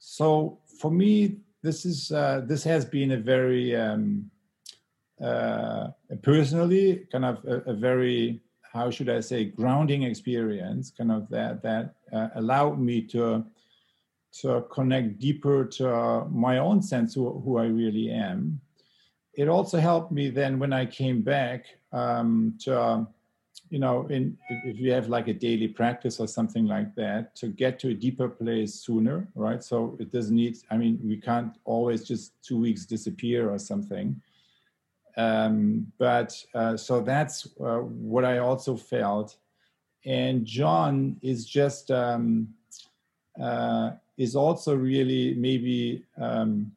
So 0.00 0.58
for 0.80 0.90
me, 0.90 1.36
this 1.62 1.86
is 1.86 2.10
uh, 2.10 2.42
this 2.44 2.64
has 2.64 2.84
been 2.84 3.12
a 3.12 3.16
very 3.16 3.76
um, 3.76 4.30
uh, 5.22 5.88
personally 6.22 7.06
kind 7.12 7.24
of 7.24 7.44
a, 7.44 7.70
a 7.70 7.74
very 7.74 8.40
how 8.76 8.90
should 8.90 9.08
I 9.08 9.20
say, 9.20 9.44
grounding 9.44 10.02
experience, 10.02 10.92
kind 10.96 11.10
of 11.10 11.28
that 11.30 11.62
that 11.62 11.94
uh, 12.12 12.28
allowed 12.34 12.78
me 12.78 13.00
to 13.14 13.44
to 14.42 14.66
connect 14.70 15.18
deeper 15.18 15.64
to 15.64 16.26
my 16.30 16.58
own 16.58 16.82
sense 16.82 17.16
of 17.16 17.42
who 17.42 17.56
I 17.56 17.66
really 17.66 18.10
am. 18.10 18.60
It 19.32 19.48
also 19.48 19.78
helped 19.78 20.12
me 20.12 20.28
then 20.28 20.58
when 20.58 20.72
I 20.74 20.84
came 20.84 21.22
back 21.22 21.64
um, 21.92 22.58
to, 22.64 23.06
you 23.70 23.78
know, 23.78 24.06
in 24.08 24.36
if 24.64 24.78
you 24.78 24.92
have 24.92 25.08
like 25.08 25.28
a 25.28 25.34
daily 25.46 25.68
practice 25.68 26.20
or 26.20 26.28
something 26.28 26.66
like 26.66 26.94
that, 26.96 27.34
to 27.36 27.46
get 27.48 27.78
to 27.80 27.88
a 27.88 27.94
deeper 27.94 28.28
place 28.28 28.74
sooner, 28.74 29.26
right? 29.34 29.62
So 29.64 29.96
it 29.98 30.12
doesn't 30.12 30.36
need. 30.36 30.58
I 30.70 30.76
mean, 30.76 31.00
we 31.02 31.16
can't 31.16 31.52
always 31.64 32.04
just 32.04 32.24
two 32.42 32.58
weeks 32.60 32.84
disappear 32.84 33.50
or 33.50 33.58
something 33.58 34.20
um, 35.16 35.90
but 35.98 36.34
uh, 36.54 36.76
so 36.76 37.00
that's 37.00 37.48
uh, 37.60 37.78
what 37.78 38.24
I 38.24 38.38
also 38.38 38.76
felt. 38.76 39.36
And 40.04 40.44
John 40.44 41.16
is 41.22 41.46
just 41.46 41.90
um, 41.90 42.48
uh, 43.40 43.92
is 44.16 44.36
also 44.36 44.74
really 44.74 45.34
maybe 45.34 46.04
um, 46.20 46.72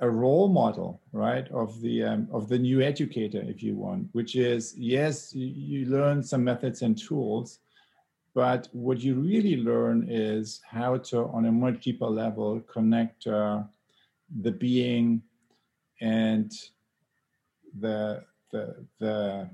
a 0.00 0.10
role 0.10 0.48
model, 0.48 1.00
right, 1.12 1.48
of 1.52 1.80
the 1.80 2.04
um, 2.04 2.28
of 2.32 2.48
the 2.48 2.58
new 2.58 2.80
educator, 2.80 3.42
if 3.46 3.62
you 3.62 3.76
want. 3.76 4.08
Which 4.12 4.36
is 4.36 4.74
yes, 4.76 5.34
you, 5.34 5.46
you 5.46 5.86
learn 5.86 6.22
some 6.22 6.44
methods 6.44 6.82
and 6.82 6.98
tools, 6.98 7.60
but 8.34 8.68
what 8.72 9.00
you 9.00 9.14
really 9.14 9.56
learn 9.56 10.06
is 10.10 10.60
how 10.66 10.98
to, 10.98 11.24
on 11.28 11.46
a 11.46 11.52
much 11.52 11.84
deeper 11.84 12.06
level, 12.06 12.60
connect 12.60 13.26
uh, 13.26 13.62
the 14.42 14.50
being 14.50 15.22
and 16.02 16.52
the 17.80 18.24
the 18.52 18.84
the 18.98 19.50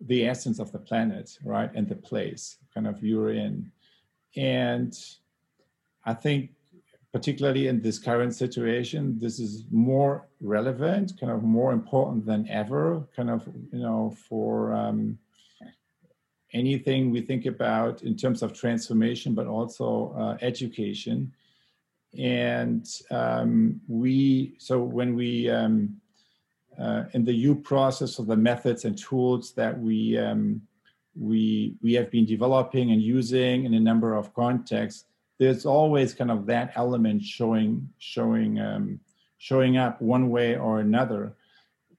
the 0.00 0.26
essence 0.26 0.58
of 0.58 0.72
the 0.72 0.78
planet, 0.78 1.38
right, 1.44 1.70
and 1.74 1.88
the 1.88 1.96
place 1.96 2.56
kind 2.74 2.86
of 2.86 3.02
you're 3.02 3.30
in, 3.30 3.70
and 4.36 4.94
I 6.04 6.14
think 6.14 6.50
particularly 7.12 7.66
in 7.68 7.80
this 7.80 7.98
current 7.98 8.34
situation, 8.34 9.18
this 9.18 9.38
is 9.38 9.64
more 9.70 10.28
relevant, 10.40 11.18
kind 11.18 11.32
of 11.32 11.42
more 11.42 11.72
important 11.72 12.26
than 12.26 12.46
ever, 12.48 13.06
kind 13.16 13.30
of 13.30 13.46
you 13.72 13.80
know 13.80 14.14
for. 14.28 14.72
Um, 14.72 15.18
anything 16.52 17.10
we 17.10 17.20
think 17.20 17.44
about 17.46 18.02
in 18.02 18.16
terms 18.16 18.42
of 18.42 18.52
transformation, 18.52 19.34
but 19.34 19.46
also 19.46 20.14
uh, 20.16 20.36
education. 20.40 21.32
And 22.18 22.88
um, 23.10 23.80
we, 23.88 24.54
so 24.58 24.82
when 24.82 25.14
we 25.14 25.50
um, 25.50 26.00
uh, 26.78 27.04
in 27.12 27.24
the 27.24 27.32
U 27.32 27.54
process 27.54 28.18
of 28.18 28.26
the 28.26 28.36
methods 28.36 28.84
and 28.84 28.96
tools 28.98 29.52
that 29.54 29.78
we 29.78 30.18
um, 30.18 30.60
we 31.18 31.74
we 31.82 31.94
have 31.94 32.10
been 32.10 32.26
developing 32.26 32.92
and 32.92 33.02
using 33.02 33.64
in 33.64 33.74
a 33.74 33.80
number 33.80 34.14
of 34.14 34.34
contexts, 34.34 35.04
there's 35.38 35.64
always 35.64 36.14
kind 36.14 36.30
of 36.30 36.46
that 36.46 36.72
element 36.76 37.22
showing 37.22 37.88
showing 37.98 38.60
um, 38.60 39.00
showing 39.38 39.76
up 39.76 40.00
one 40.00 40.28
way 40.30 40.56
or 40.56 40.80
another, 40.80 41.36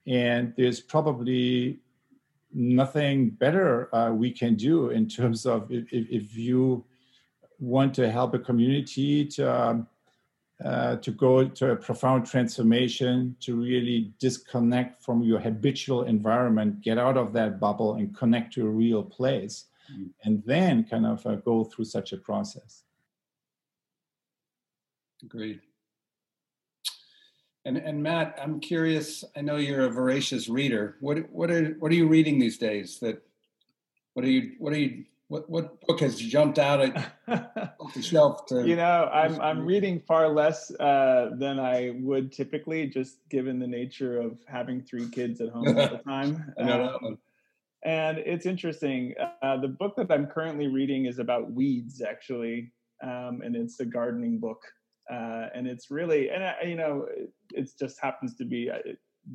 and 0.06 0.52
there's 0.56 0.80
probably 0.80 1.80
nothing 2.52 3.30
better 3.30 3.94
uh, 3.94 4.10
we 4.10 4.30
can 4.30 4.54
do 4.54 4.90
in 4.90 5.06
terms 5.08 5.44
of 5.44 5.70
if, 5.70 5.92
if 5.92 6.36
you 6.36 6.84
want 7.58 7.94
to 7.94 8.10
help 8.10 8.34
a 8.34 8.38
community 8.38 9.24
to 9.24 9.52
um, 9.52 9.86
uh, 10.64 10.96
to 10.96 11.10
go 11.12 11.46
to 11.46 11.70
a 11.70 11.76
profound 11.76 12.26
transformation, 12.26 13.36
to 13.40 13.54
really 13.54 14.12
disconnect 14.18 15.02
from 15.02 15.22
your 15.22 15.38
habitual 15.38 16.02
environment, 16.02 16.80
get 16.80 16.98
out 16.98 17.16
of 17.16 17.32
that 17.32 17.60
bubble 17.60 17.94
and 17.94 18.16
connect 18.16 18.52
to 18.54 18.66
a 18.66 18.70
real 18.70 19.02
place, 19.02 19.66
mm-hmm. 19.92 20.06
and 20.24 20.42
then 20.44 20.84
kind 20.84 21.06
of 21.06 21.24
uh, 21.26 21.36
go 21.36 21.64
through 21.64 21.84
such 21.84 22.12
a 22.12 22.16
process. 22.16 22.82
Agreed. 25.22 25.60
And, 27.64 27.76
and 27.76 28.02
Matt, 28.02 28.38
I'm 28.42 28.60
curious. 28.60 29.24
I 29.36 29.42
know 29.42 29.56
you're 29.56 29.86
a 29.86 29.90
voracious 29.90 30.48
reader. 30.48 30.96
What 31.00 31.30
what 31.30 31.50
are 31.50 31.76
what 31.80 31.92
are 31.92 31.96
you 31.96 32.08
reading 32.08 32.38
these 32.38 32.56
days? 32.56 32.98
That 33.00 33.22
what 34.14 34.24
are 34.24 34.30
you 34.30 34.52
what 34.58 34.72
are 34.72 34.78
you 34.78 35.04
what 35.28 35.48
what 35.48 35.80
book 35.82 36.00
has 36.00 36.16
jumped 36.16 36.58
out 36.58 36.80
at 36.80 37.12
off 37.78 37.94
the 37.94 38.02
shelf? 38.02 38.46
To, 38.46 38.66
you 38.66 38.76
know, 38.76 39.10
I'm 39.12 39.40
I'm 39.40 39.64
reading 39.64 40.00
far 40.00 40.28
less 40.28 40.70
uh, 40.80 41.30
than 41.34 41.60
I 41.60 41.92
would 42.00 42.32
typically, 42.32 42.86
just 42.86 43.18
given 43.28 43.58
the 43.58 43.66
nature 43.66 44.20
of 44.20 44.38
having 44.48 44.82
three 44.82 45.08
kids 45.08 45.40
at 45.40 45.50
home 45.50 45.68
all 45.68 45.74
the 45.74 46.00
time. 46.06 46.52
I 46.58 46.62
know 46.64 46.82
that 46.82 47.02
one. 47.02 47.18
And 47.84 48.18
it's 48.18 48.46
interesting. 48.46 49.14
Uh, 49.42 49.58
the 49.58 49.68
book 49.68 49.94
that 49.96 50.10
I'm 50.10 50.26
currently 50.26 50.66
reading 50.66 51.06
is 51.06 51.20
about 51.20 51.52
weeds, 51.52 52.02
actually, 52.02 52.72
um, 53.02 53.42
and 53.44 53.54
it's 53.54 53.78
a 53.80 53.84
gardening 53.84 54.40
book. 54.40 54.60
Uh, 55.10 55.46
and 55.54 55.66
it's 55.66 55.90
really, 55.90 56.28
and 56.30 56.42
I, 56.42 56.62
you 56.62 56.74
know, 56.74 57.06
it, 57.08 57.30
it 57.54 57.70
just 57.78 58.00
happens 58.00 58.34
to 58.36 58.44
be 58.44 58.68
uh, 58.68 58.78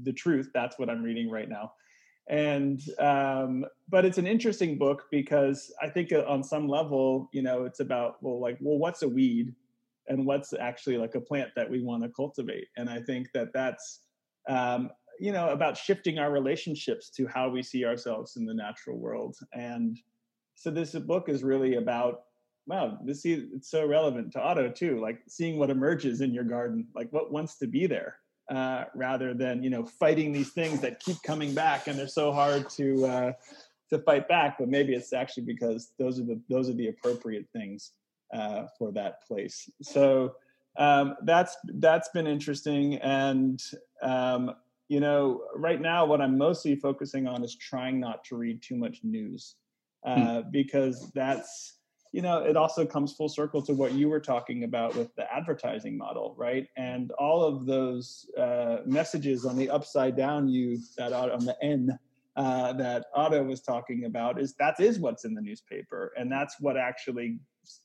the 0.04 0.12
truth. 0.12 0.50
That's 0.54 0.78
what 0.78 0.90
I'm 0.90 1.02
reading 1.02 1.30
right 1.30 1.48
now 1.48 1.72
and 2.30 2.82
um, 3.00 3.66
but 3.90 4.06
it's 4.06 4.18
an 4.18 4.28
interesting 4.28 4.78
book 4.78 5.04
because 5.12 5.74
i 5.82 5.90
think 5.90 6.12
on 6.28 6.42
some 6.44 6.68
level 6.68 7.30
you 7.34 7.42
know 7.42 7.66
it's 7.66 7.82
about 7.82 8.16
well 8.22 8.40
like 8.40 8.58
well 8.62 8.78
what's 8.78 9.02
a 9.02 9.08
weed? 9.08 9.54
And 10.10 10.26
what's 10.26 10.52
actually 10.52 10.98
like 10.98 11.16
a 11.16 11.22
plant 11.22 11.52
that 11.56 11.70
we 11.70 11.82
want 11.82 12.04
to 12.04 12.10
cultivate? 12.10 12.68
And 12.76 12.90
i 12.90 13.00
think 13.02 13.30
that 13.34 13.54
that's 13.54 14.02
um, 14.50 14.90
you 15.20 15.32
know 15.32 15.50
about 15.50 15.78
shifting 15.78 16.20
our 16.20 16.32
relationships 16.32 17.10
to 17.12 17.28
how 17.28 17.50
we 17.50 17.64
see 17.64 17.86
ourselves 17.86 18.36
in 18.36 18.46
the 18.46 18.54
natural 18.54 18.98
world. 18.98 19.38
And 19.54 19.98
so 20.56 20.72
this 20.72 20.94
book 20.94 21.30
is 21.30 21.44
really 21.44 21.76
about 21.76 22.24
wow 22.68 22.98
this 23.06 23.26
is 23.26 23.46
it's 23.54 23.70
so 23.70 23.86
relevant 23.86 24.32
to 24.32 24.42
Otto 24.42 24.70
too 24.70 25.00
like 25.02 25.20
seeing 25.28 25.58
what 25.58 25.70
emerges 25.70 26.22
in 26.22 26.34
your 26.34 26.46
garden 26.46 26.88
like 26.96 27.12
what 27.12 27.32
wants 27.32 27.58
to 27.58 27.68
be 27.68 27.88
there 27.88 28.18
uh, 28.50 28.86
rather 28.96 29.34
than 29.34 29.64
you 29.64 29.70
know 29.70 29.86
fighting 29.86 30.32
these 30.32 30.52
things 30.52 30.82
that 30.82 31.00
keep 31.00 31.22
coming 31.24 31.54
back 31.54 31.88
and 31.88 31.98
they're 31.98 32.08
so 32.08 32.32
hard 32.32 32.70
to 32.72 33.06
uh, 33.06 33.32
to 33.90 34.00
fight 34.00 34.28
back. 34.28 34.58
But 34.60 34.70
maybe 34.70 34.94
it's 34.94 35.14
actually 35.14 35.44
because 35.44 35.94
those 35.98 36.20
are 36.20 36.26
the 36.26 36.40
those 36.50 36.70
are 36.70 36.74
the 36.74 36.88
appropriate 36.88 37.48
things 37.54 37.92
uh, 38.34 38.66
for 38.78 38.92
that 38.92 39.26
place. 39.26 39.70
So 39.82 40.36
um, 40.78 41.16
that's 41.24 41.56
that's 41.64 42.10
been 42.10 42.28
interesting, 42.28 42.96
and 42.96 43.62
um, 44.02 44.56
you 44.90 45.00
know, 45.00 45.44
right 45.56 45.80
now 45.80 46.06
what 46.06 46.22
I'm 46.22 46.38
mostly 46.38 46.76
focusing 46.76 47.28
on 47.28 47.44
is 47.44 47.56
trying 47.56 48.00
not 48.00 48.24
to 48.26 48.36
read 48.36 48.62
too 48.62 48.76
much 48.76 49.00
news 49.04 49.56
uh, 50.06 50.42
hmm. 50.42 50.50
because 50.52 51.12
that's 51.12 51.80
U 52.14 52.22
know, 52.22 52.38
it 52.38 52.56
also 52.56 52.86
comes 52.86 53.12
full 53.12 53.28
circle 53.28 53.62
to 53.64 53.74
what 53.74 53.94
you 53.94 54.08
were 54.08 54.20
talking 54.20 54.64
about 54.64 54.96
with 54.96 55.14
the 55.16 55.26
advertising 55.34 55.98
model, 55.98 56.36
right? 56.38 56.68
And 56.78 57.12
all 57.14 57.44
of 57.44 57.66
those 57.66 58.30
uh, 58.38 58.78
messages 58.86 59.46
on 59.46 59.58
the 59.58 59.70
upside 59.70 60.16
down 60.16 60.48
you 60.48 60.78
that 60.98 61.12
on 61.12 61.44
the 61.44 61.58
N 61.62 61.98
uh, 62.36 62.74
that 62.74 63.08
Otto 63.16 63.44
was 63.44 63.62
talking 63.62 64.06
about 64.06 64.40
is 64.40 64.54
that 64.60 64.80
is 64.80 65.00
what's 65.00 65.26
in 65.26 65.34
the 65.34 65.42
newspaper, 65.42 66.14
and 66.16 66.32
that's 66.32 66.60
what 66.60 66.78
actually 66.78 67.40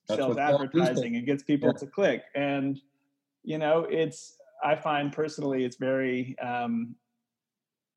that's 0.09 0.21
sells 0.21 0.39
advertising 0.39 1.17
and 1.17 1.27
gets 1.27 1.43
people 1.43 1.71
yeah. 1.71 1.79
to 1.79 1.87
click. 1.87 2.23
And 2.35 2.81
you 3.45 3.59
know, 3.59 3.87
it's 3.89 4.37
I 4.63 4.75
find 4.77 5.13
personally 5.13 5.65
it's 5.65 5.77
very 5.77 6.39
um, 6.39 6.95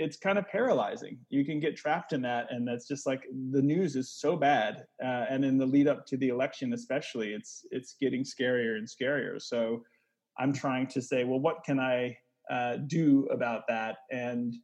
it's 0.02 0.18
kind 0.18 0.38
of 0.38 0.48
paralyzing. 0.48 1.18
You 1.30 1.46
can 1.46 1.60
get 1.60 1.78
trapped 1.78 2.12
in 2.12 2.22
that, 2.24 2.48
and 2.50 2.68
that's 2.68 2.88
just 2.88 3.06
like 3.06 3.24
the 3.52 3.62
news 3.62 3.96
is 3.96 4.12
so 4.12 4.36
bad, 4.36 4.86
uh, 5.04 5.26
and 5.30 5.46
in 5.46 5.58
the 5.58 5.66
lead 5.66 5.88
up 5.88 6.06
to 6.08 6.18
the 6.18 6.30
election, 6.30 6.74
especially, 6.74 7.34
it's 7.34 7.66
it's 7.72 7.96
getting 8.02 8.24
scarier 8.24 8.78
and 8.78 8.88
scarier. 8.88 9.42
So, 9.42 9.84
I'm 10.40 10.54
trying 10.54 10.88
to 10.88 11.02
say, 11.02 11.24
well, 11.24 11.40
what 11.40 11.64
can 11.64 11.80
I 11.80 12.18
uh, 12.50 12.78
do 12.88 13.28
about 13.32 13.64
that, 13.68 13.98
and 14.10 14.56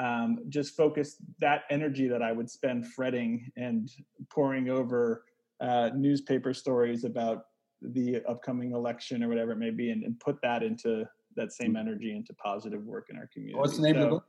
um, 0.00 0.40
just 0.48 0.76
focus 0.76 1.16
that 1.40 1.62
energy 1.70 2.08
that 2.08 2.22
I 2.22 2.32
would 2.32 2.50
spend 2.50 2.86
fretting 2.88 3.50
and 3.56 3.88
poring 4.30 4.68
over 4.68 5.24
uh, 5.60 5.90
newspaper 5.94 6.52
stories 6.52 7.04
about 7.04 7.44
the 7.82 8.22
upcoming 8.28 8.72
election 8.72 9.22
or 9.22 9.28
whatever 9.28 9.52
it 9.52 9.58
may 9.58 9.70
be, 9.70 9.90
and, 9.90 10.02
and 10.02 10.18
put 10.18 10.40
that 10.42 10.62
into 10.62 11.06
that 11.36 11.52
same 11.52 11.68
mm-hmm. 11.68 11.88
energy 11.88 12.16
into 12.16 12.34
positive 12.34 12.84
work 12.84 13.06
in 13.10 13.16
our 13.16 13.28
community. 13.32 13.58
What's 13.58 13.76
the 13.76 13.82
name 13.82 13.94
so, 13.94 13.98
of 13.98 14.04
the 14.04 14.10
book? 14.16 14.24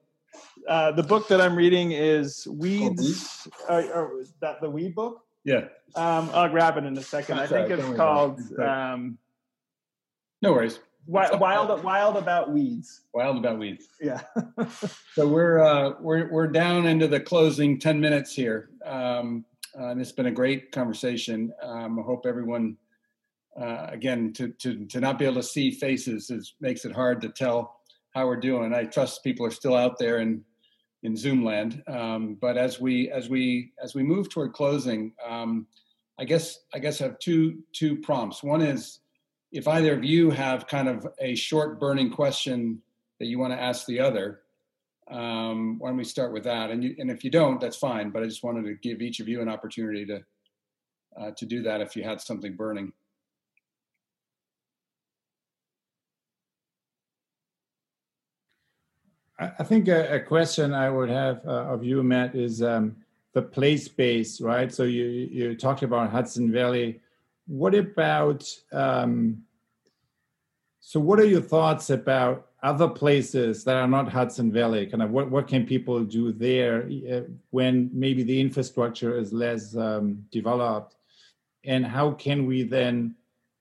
Uh, 0.67 0.91
the 0.91 1.03
book 1.03 1.27
that 1.27 1.41
I'm 1.41 1.55
reading 1.55 1.91
is 1.91 2.47
Weeds. 2.47 3.47
Uh, 3.69 3.83
or 3.93 4.19
is 4.19 4.33
that 4.41 4.61
the 4.61 4.69
Weed 4.69 4.95
book? 4.95 5.21
Yeah. 5.43 5.65
Um, 5.95 6.29
I'll 6.33 6.49
grab 6.49 6.77
it 6.77 6.85
in 6.85 6.97
a 6.97 7.03
second. 7.03 7.39
I 7.39 7.47
think 7.47 7.69
it's 7.69 7.97
called. 7.97 8.39
Um, 8.59 9.17
no 10.41 10.53
worries. 10.53 10.79
Wild, 11.05 11.39
wild, 11.39 11.83
wild 11.83 12.15
about 12.15 12.53
weeds. 12.53 13.01
Wild 13.13 13.37
about 13.37 13.59
weeds. 13.59 13.87
Yeah. 13.99 14.21
so 15.13 15.27
we're 15.27 15.59
uh, 15.59 15.95
we're 15.99 16.31
we're 16.31 16.47
down 16.47 16.85
into 16.85 17.07
the 17.07 17.19
closing 17.19 17.77
ten 17.77 17.99
minutes 17.99 18.33
here, 18.33 18.69
um, 18.85 19.43
uh, 19.77 19.87
and 19.87 19.99
it's 19.99 20.13
been 20.13 20.27
a 20.27 20.31
great 20.31 20.71
conversation. 20.71 21.51
Um, 21.61 21.99
I 21.99 22.03
hope 22.03 22.25
everyone, 22.25 22.77
uh, 23.59 23.87
again, 23.89 24.31
to 24.33 24.49
to 24.59 24.85
to 24.85 25.01
not 25.01 25.19
be 25.19 25.25
able 25.25 25.35
to 25.35 25.43
see 25.43 25.71
faces 25.71 26.29
is 26.29 26.53
makes 26.61 26.85
it 26.85 26.93
hard 26.93 27.19
to 27.21 27.29
tell 27.29 27.81
how 28.13 28.27
we're 28.27 28.37
doing. 28.37 28.73
I 28.73 28.85
trust 28.85 29.23
people 29.23 29.45
are 29.45 29.51
still 29.51 29.75
out 29.75 29.97
there 29.97 30.19
in 30.19 30.43
in 31.03 31.17
Zoom 31.17 31.43
land. 31.43 31.83
Um, 31.87 32.37
but 32.39 32.57
as 32.57 32.79
we 32.79 33.11
as 33.11 33.29
we 33.29 33.73
as 33.81 33.93
we 33.93 34.03
move 34.03 34.29
toward 34.29 34.53
closing, 34.53 35.13
um, 35.27 35.67
I 36.19 36.25
guess 36.25 36.59
I 36.73 36.79
guess 36.79 37.01
I 37.01 37.05
have 37.05 37.19
two 37.19 37.59
two 37.73 37.97
prompts. 37.97 38.43
One 38.43 38.61
is 38.61 38.99
if 39.51 39.67
either 39.67 39.93
of 39.93 40.03
you 40.03 40.31
have 40.31 40.67
kind 40.67 40.87
of 40.87 41.07
a 41.19 41.35
short 41.35 41.79
burning 41.79 42.09
question 42.09 42.81
that 43.19 43.27
you 43.27 43.37
want 43.37 43.53
to 43.53 43.61
ask 43.61 43.85
the 43.85 43.99
other. 43.99 44.39
Um, 45.11 45.79
why 45.79 45.89
don't 45.89 45.97
we 45.97 46.05
start 46.05 46.31
with 46.31 46.45
that? 46.45 46.71
And 46.71 46.81
you, 46.81 46.95
and 46.97 47.11
if 47.11 47.25
you 47.25 47.29
don't, 47.29 47.59
that's 47.59 47.75
fine. 47.75 48.09
But 48.09 48.23
I 48.23 48.25
just 48.25 48.41
wanted 48.41 48.63
to 48.65 48.75
give 48.75 49.01
each 49.01 49.19
of 49.19 49.27
you 49.27 49.41
an 49.41 49.49
opportunity 49.49 50.05
to 50.05 50.23
uh, 51.19 51.31
to 51.37 51.45
do 51.45 51.61
that 51.63 51.81
if 51.81 51.95
you 51.95 52.03
had 52.03 52.21
something 52.21 52.55
burning. 52.55 52.93
I 59.59 59.63
think 59.63 59.87
a, 59.87 60.15
a, 60.15 60.19
question 60.19 60.73
I 60.73 60.89
would 60.89 61.09
have 61.09 61.45
uh, 61.45 61.73
of 61.73 61.83
you, 61.83 62.03
Matt, 62.03 62.35
is 62.35 62.61
um, 62.61 62.95
the 63.33 63.41
play 63.41 63.77
space, 63.77 64.41
right? 64.41 64.71
So 64.71 64.83
you 64.83 65.05
you 65.05 65.55
talked 65.55 65.83
about 65.83 66.11
Hudson 66.11 66.51
Valley. 66.51 67.01
What 67.47 67.75
about 67.75 68.47
um, 68.71 69.43
so? 70.79 70.99
What 70.99 71.19
are 71.19 71.25
your 71.25 71.41
thoughts 71.41 71.89
about 71.89 72.47
other 72.61 72.87
places 72.87 73.63
that 73.65 73.75
are 73.75 73.87
not 73.87 74.11
Hudson 74.11 74.51
Valley? 74.51 74.85
Kind 74.85 75.03
of 75.03 75.11
what 75.11 75.29
what 75.29 75.47
can 75.47 75.65
people 75.65 76.03
do 76.03 76.31
there 76.31 76.89
uh, 77.11 77.21
when 77.49 77.89
maybe 77.93 78.23
the 78.23 78.39
infrastructure 78.39 79.17
is 79.17 79.33
less 79.33 79.75
um, 79.75 80.25
developed, 80.31 80.95
and 81.65 81.85
how 81.85 82.11
can 82.11 82.45
we 82.45 82.63
then 82.63 83.15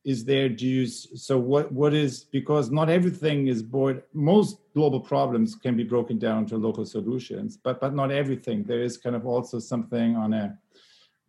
is 0.04 0.24
there 0.24 0.48
juice 0.48 1.06
so 1.14 1.38
what 1.38 1.70
what 1.70 1.94
is 1.94 2.24
because 2.24 2.70
not 2.70 2.90
everything 2.90 3.46
is 3.46 3.62
bored 3.62 4.02
most 4.12 4.58
global 4.74 5.00
problems 5.00 5.54
can 5.54 5.76
be 5.76 5.84
broken 5.84 6.18
down 6.18 6.44
to 6.44 6.56
local 6.56 6.84
solutions 6.84 7.56
but 7.56 7.80
but 7.80 7.94
not 7.94 8.10
everything. 8.10 8.64
There 8.64 8.82
is 8.82 8.96
kind 8.96 9.14
of 9.14 9.26
also 9.26 9.58
something 9.58 10.16
on 10.16 10.32
a 10.32 10.58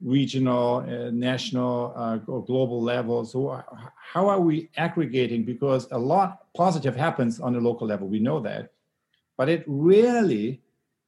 regional 0.02 0.78
uh, 0.78 1.12
national 1.12 1.94
uh, 1.96 2.20
or 2.28 2.44
global 2.44 2.82
level. 2.82 3.24
So 3.26 3.64
how 3.96 4.28
are 4.28 4.40
we 4.40 4.70
aggregating? 4.76 5.46
Because 5.46 5.88
a 5.92 5.98
lot 5.98 6.54
positive 6.54 6.96
happens 6.96 7.40
on 7.40 7.54
the 7.54 7.60
local 7.60 7.88
level 7.88 8.08
we 8.08 8.20
know 8.20 8.40
that 8.42 8.72
but 9.38 9.50
it 9.50 9.64
rarely 9.68 10.62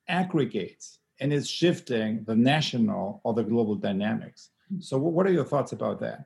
aggregates 0.08 1.00
and 1.20 1.32
is 1.32 1.50
shifting 1.50 2.24
the 2.26 2.36
national 2.36 3.22
or 3.24 3.34
the 3.34 3.44
global 3.44 3.76
dynamics. 3.76 4.50
So 4.80 4.98
what 4.98 5.26
are 5.26 5.32
your 5.32 5.46
thoughts 5.46 5.72
about 5.72 6.00
that 6.02 6.26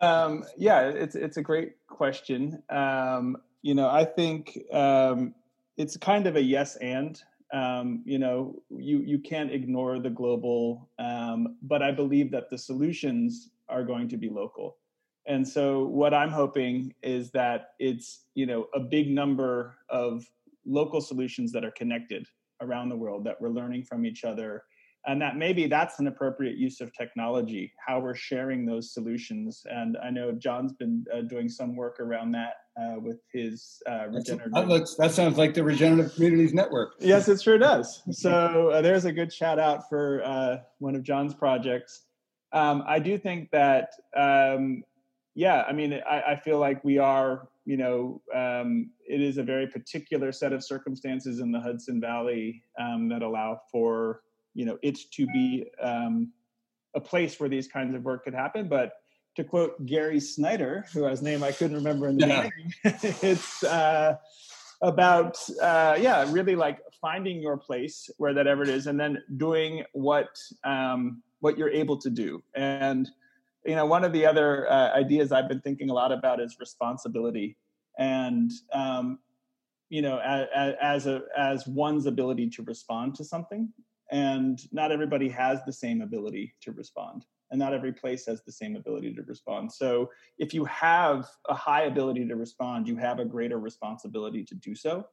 um, 0.00 0.44
yeah, 0.56 0.88
it's 0.88 1.14
it's 1.14 1.36
a 1.36 1.42
great 1.42 1.74
question. 1.86 2.62
Um, 2.70 3.36
you 3.62 3.74
know, 3.74 3.88
I 3.88 4.04
think 4.04 4.58
um, 4.72 5.34
it's 5.76 5.96
kind 5.96 6.26
of 6.26 6.36
a 6.36 6.42
yes 6.42 6.76
and. 6.76 7.20
Um, 7.52 8.02
you 8.04 8.18
know, 8.18 8.60
you 8.70 8.98
you 8.98 9.20
can't 9.20 9.52
ignore 9.52 10.00
the 10.00 10.10
global, 10.10 10.90
um, 10.98 11.56
but 11.62 11.80
I 11.80 11.92
believe 11.92 12.32
that 12.32 12.50
the 12.50 12.58
solutions 12.58 13.50
are 13.68 13.84
going 13.84 14.08
to 14.08 14.16
be 14.16 14.28
local. 14.28 14.78
And 15.26 15.46
so, 15.46 15.84
what 15.84 16.12
I'm 16.12 16.30
hoping 16.30 16.92
is 17.04 17.30
that 17.30 17.74
it's 17.78 18.24
you 18.34 18.46
know 18.46 18.66
a 18.74 18.80
big 18.80 19.10
number 19.10 19.76
of 19.88 20.28
local 20.64 21.00
solutions 21.00 21.52
that 21.52 21.64
are 21.64 21.70
connected 21.70 22.26
around 22.60 22.88
the 22.88 22.96
world 22.96 23.22
that 23.24 23.40
we're 23.40 23.50
learning 23.50 23.84
from 23.84 24.04
each 24.04 24.24
other 24.24 24.64
and 25.06 25.22
that 25.22 25.36
maybe 25.36 25.66
that's 25.66 26.00
an 26.00 26.08
appropriate 26.08 26.56
use 26.56 26.80
of 26.80 26.92
technology 26.92 27.72
how 27.84 28.00
we're 28.00 28.14
sharing 28.14 28.66
those 28.66 28.92
solutions. 28.92 29.64
And 29.70 29.96
i 30.02 30.10
know 30.10 30.32
john's 30.32 30.72
been 30.72 31.04
uh, 31.14 31.22
doing 31.22 31.48
some 31.48 31.76
work 31.76 32.00
around 32.00 32.32
that 32.32 32.54
uh, 32.80 32.96
with 33.00 33.20
his 33.32 33.82
uh, 33.88 34.08
regenerative 34.08 34.52
that 34.52 34.68
looks 34.68 34.94
that 34.96 35.12
sounds 35.12 35.38
like 35.38 35.54
the 35.54 35.64
regenerative 35.64 36.14
communities 36.14 36.52
network. 36.52 36.94
Yes 36.98 37.28
it 37.28 37.40
sure 37.40 37.58
does. 37.70 38.02
So 38.10 38.70
uh, 38.70 38.82
there's 38.82 39.04
a 39.04 39.12
good 39.12 39.32
shout 39.32 39.58
out 39.58 39.88
for 39.88 40.22
uh, 40.24 40.58
one 40.78 40.94
of 40.94 41.02
john's 41.02 41.34
projects. 41.34 42.02
Um, 42.52 42.84
i 42.86 42.98
do 42.98 43.18
think 43.18 43.50
that 43.50 43.90
um, 44.16 44.82
yeah 45.34 45.64
i 45.68 45.72
mean 45.72 46.00
I, 46.08 46.22
I, 46.32 46.36
feel 46.36 46.58
like 46.58 46.82
we 46.84 46.98
are 46.98 47.48
you 47.64 47.76
know 47.76 48.22
um, 48.34 48.90
it 49.06 49.20
is 49.20 49.36
a 49.36 49.42
very 49.42 49.66
particular 49.66 50.32
set 50.32 50.52
of 50.52 50.64
circumstances 50.64 51.40
in 51.40 51.50
the 51.50 51.60
hudson 51.60 52.00
valley 52.00 52.62
um, 52.78 53.08
that 53.08 53.22
allow 53.22 53.60
for 53.70 54.22
you 54.56 54.64
know 54.64 54.78
it's 54.82 55.04
to 55.04 55.26
be 55.26 55.66
um, 55.80 56.32
a 56.94 57.00
place 57.00 57.38
where 57.38 57.48
these 57.48 57.68
kinds 57.68 57.94
of 57.94 58.02
work 58.02 58.24
could 58.24 58.34
happen. 58.34 58.68
But 58.68 58.94
to 59.36 59.44
quote 59.44 59.84
Gary 59.84 60.18
Snyder, 60.18 60.86
who 60.92 61.04
has 61.04 61.22
name 61.22 61.44
I 61.44 61.52
couldn't 61.52 61.76
remember 61.76 62.08
in 62.08 62.16
the 62.16 62.26
yeah. 62.26 62.48
beginning, 62.82 63.20
it's 63.22 63.62
uh, 63.62 64.16
about 64.80 65.38
uh, 65.62 65.96
yeah, 66.00 66.26
really 66.32 66.56
like 66.56 66.80
finding 67.00 67.40
your 67.40 67.58
place 67.58 68.10
wherever 68.16 68.62
it 68.62 68.68
is, 68.70 68.86
and 68.86 68.98
then 68.98 69.22
doing 69.36 69.84
what 69.92 70.28
um, 70.64 71.22
what 71.40 71.58
you're 71.58 71.70
able 71.70 71.98
to 71.98 72.10
do. 72.10 72.42
And 72.54 73.08
you 73.66 73.74
know, 73.74 73.84
one 73.84 74.04
of 74.04 74.12
the 74.12 74.24
other 74.24 74.70
uh, 74.70 74.94
ideas 74.94 75.32
I've 75.32 75.48
been 75.48 75.60
thinking 75.60 75.90
a 75.90 75.94
lot 75.94 76.12
about 76.12 76.40
is 76.40 76.56
responsibility, 76.58 77.58
and 77.98 78.50
um, 78.72 79.18
you 79.90 80.00
know, 80.00 80.18
as, 80.18 80.74
as 80.80 81.06
a 81.06 81.22
as 81.36 81.66
one's 81.66 82.06
ability 82.06 82.48
to 82.50 82.62
respond 82.62 83.14
to 83.16 83.24
something. 83.24 83.72
And 84.10 84.60
not 84.72 84.92
everybody 84.92 85.28
has 85.30 85.60
the 85.64 85.72
same 85.72 86.00
ability 86.00 86.54
to 86.62 86.72
respond 86.72 87.24
and 87.50 87.58
not 87.58 87.72
every 87.72 87.92
place 87.92 88.26
has 88.26 88.42
the 88.42 88.52
same 88.52 88.76
ability 88.76 89.14
to 89.14 89.22
respond. 89.22 89.72
So 89.72 90.10
if 90.38 90.52
you 90.52 90.64
have 90.64 91.28
a 91.48 91.54
high 91.54 91.82
ability 91.82 92.26
to 92.28 92.36
respond, 92.36 92.88
you 92.88 92.96
have 92.96 93.18
a 93.18 93.24
greater 93.24 93.58
responsibility 93.58 94.44
to 94.44 94.54
do 94.54 94.74
so. 94.74 95.06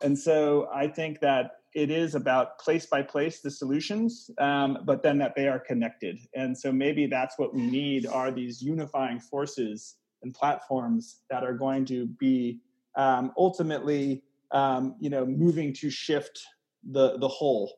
And 0.00 0.18
so 0.18 0.68
I 0.72 0.88
think 0.88 1.20
that 1.20 1.52
it 1.74 1.90
is 1.90 2.14
about 2.14 2.58
place 2.58 2.86
by 2.86 3.02
place 3.02 3.40
the 3.40 3.50
solutions, 3.50 4.30
um, 4.38 4.78
but 4.84 5.02
then 5.02 5.18
that 5.18 5.34
they 5.34 5.48
are 5.48 5.58
connected. 5.58 6.18
And 6.34 6.56
so 6.56 6.70
maybe 6.70 7.06
that's 7.06 7.38
what 7.38 7.54
we 7.54 7.62
need 7.62 8.06
are 8.06 8.30
these 8.30 8.60
unifying 8.60 9.20
forces 9.20 9.96
and 10.22 10.34
platforms 10.34 11.20
that 11.30 11.44
are 11.44 11.54
going 11.54 11.84
to 11.86 12.06
be 12.06 12.60
um, 12.94 13.32
ultimately, 13.38 14.22
um, 14.50 14.96
you 15.00 15.08
know, 15.08 15.24
moving 15.24 15.72
to 15.74 15.88
shift 15.88 16.42
the 16.90 17.16
the 17.18 17.28
whole 17.28 17.72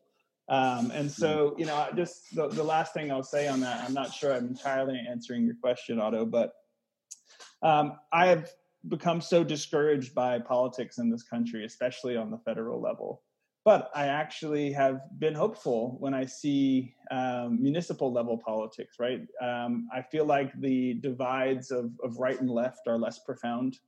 um, 0.49 0.91
and 0.91 1.11
so, 1.11 1.55
you 1.59 1.65
know, 1.65 1.89
just 1.97 2.35
the, 2.35 2.49
the 2.49 2.63
last 2.63 2.93
thing 2.93 3.11
I'll 3.11 3.23
say 3.23 3.49
on 3.49 3.61
that, 3.61 3.83
I'm 3.85 3.95
not 3.95 4.13
sure 4.13 4.33
I'm 4.33 4.47
entirely 4.47 5.01
answering 5.09 5.47
your 5.47 5.55
question, 5.55 5.99
Otto, 5.99 6.27
but 6.27 6.53
um, 7.63 7.99
I 8.13 8.27
have 8.27 8.51
become 8.89 9.23
so 9.23 9.43
discouraged 9.43 10.15
by 10.15 10.39
politics 10.39 10.99
in 10.99 11.11
this 11.11 11.23
country, 11.23 11.65
especially 11.65 12.17
on 12.17 12.31
the 12.31 12.39
federal 12.39 12.81
level. 12.81 13.23
But 13.65 13.91
I 13.95 14.09
actually 14.09 14.71
have 14.73 15.01
been 15.19 15.35
hopeful 15.35 15.97
when 15.99 16.13
I 16.13 16.27
see 16.27 16.95
um, 17.11 17.63
municipal 17.63 18.13
level 18.13 18.37
politics, 18.37 18.97
right? 18.99 19.23
Um, 19.41 19.89
I 19.95 20.03
feel 20.03 20.27
like 20.27 20.53
the 20.61 20.95
divides 21.01 21.71
of, 21.71 21.93
of 22.03 22.19
right 22.19 22.39
and 22.39 22.51
left 22.51 22.87
are 22.87 22.99
less 22.99 23.21
profound 23.21 23.79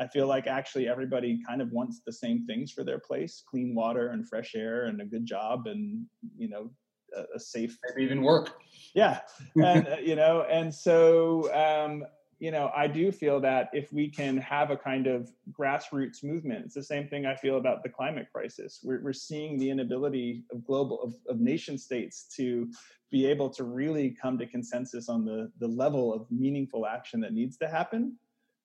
I 0.00 0.06
feel 0.06 0.26
like 0.26 0.46
actually 0.46 0.88
everybody 0.88 1.40
kind 1.46 1.60
of 1.60 1.70
wants 1.72 2.00
the 2.04 2.12
same 2.12 2.46
things 2.46 2.72
for 2.72 2.82
their 2.82 2.98
place: 2.98 3.44
clean 3.48 3.74
water 3.74 4.08
and 4.08 4.26
fresh 4.26 4.54
air 4.54 4.86
and 4.86 5.00
a 5.00 5.04
good 5.04 5.26
job 5.26 5.66
and 5.66 6.06
you 6.36 6.48
know 6.48 6.70
a, 7.16 7.36
a 7.36 7.40
safe 7.40 7.78
maybe 7.88 8.04
even 8.04 8.22
work. 8.22 8.54
Yeah, 8.94 9.20
and 9.56 9.86
uh, 9.86 9.96
you 10.02 10.16
know, 10.16 10.46
and 10.50 10.74
so 10.74 11.52
um, 11.54 12.04
you 12.40 12.50
know, 12.50 12.70
I 12.74 12.86
do 12.86 13.12
feel 13.12 13.38
that 13.40 13.68
if 13.74 13.92
we 13.92 14.08
can 14.08 14.38
have 14.38 14.70
a 14.70 14.76
kind 14.76 15.06
of 15.06 15.30
grassroots 15.52 16.24
movement, 16.24 16.64
it's 16.64 16.74
the 16.74 16.82
same 16.82 17.06
thing 17.06 17.26
I 17.26 17.34
feel 17.34 17.58
about 17.58 17.82
the 17.82 17.90
climate 17.90 18.28
crisis. 18.32 18.80
We're, 18.82 19.02
we're 19.02 19.12
seeing 19.12 19.58
the 19.58 19.68
inability 19.68 20.44
of 20.50 20.64
global 20.64 21.02
of, 21.02 21.14
of 21.28 21.38
nation 21.38 21.76
states 21.76 22.26
to 22.36 22.70
be 23.10 23.26
able 23.26 23.50
to 23.50 23.64
really 23.64 24.16
come 24.20 24.38
to 24.38 24.46
consensus 24.46 25.10
on 25.10 25.26
the 25.26 25.52
the 25.58 25.68
level 25.68 26.14
of 26.14 26.26
meaningful 26.30 26.86
action 26.86 27.20
that 27.20 27.34
needs 27.34 27.58
to 27.58 27.68
happen 27.68 28.16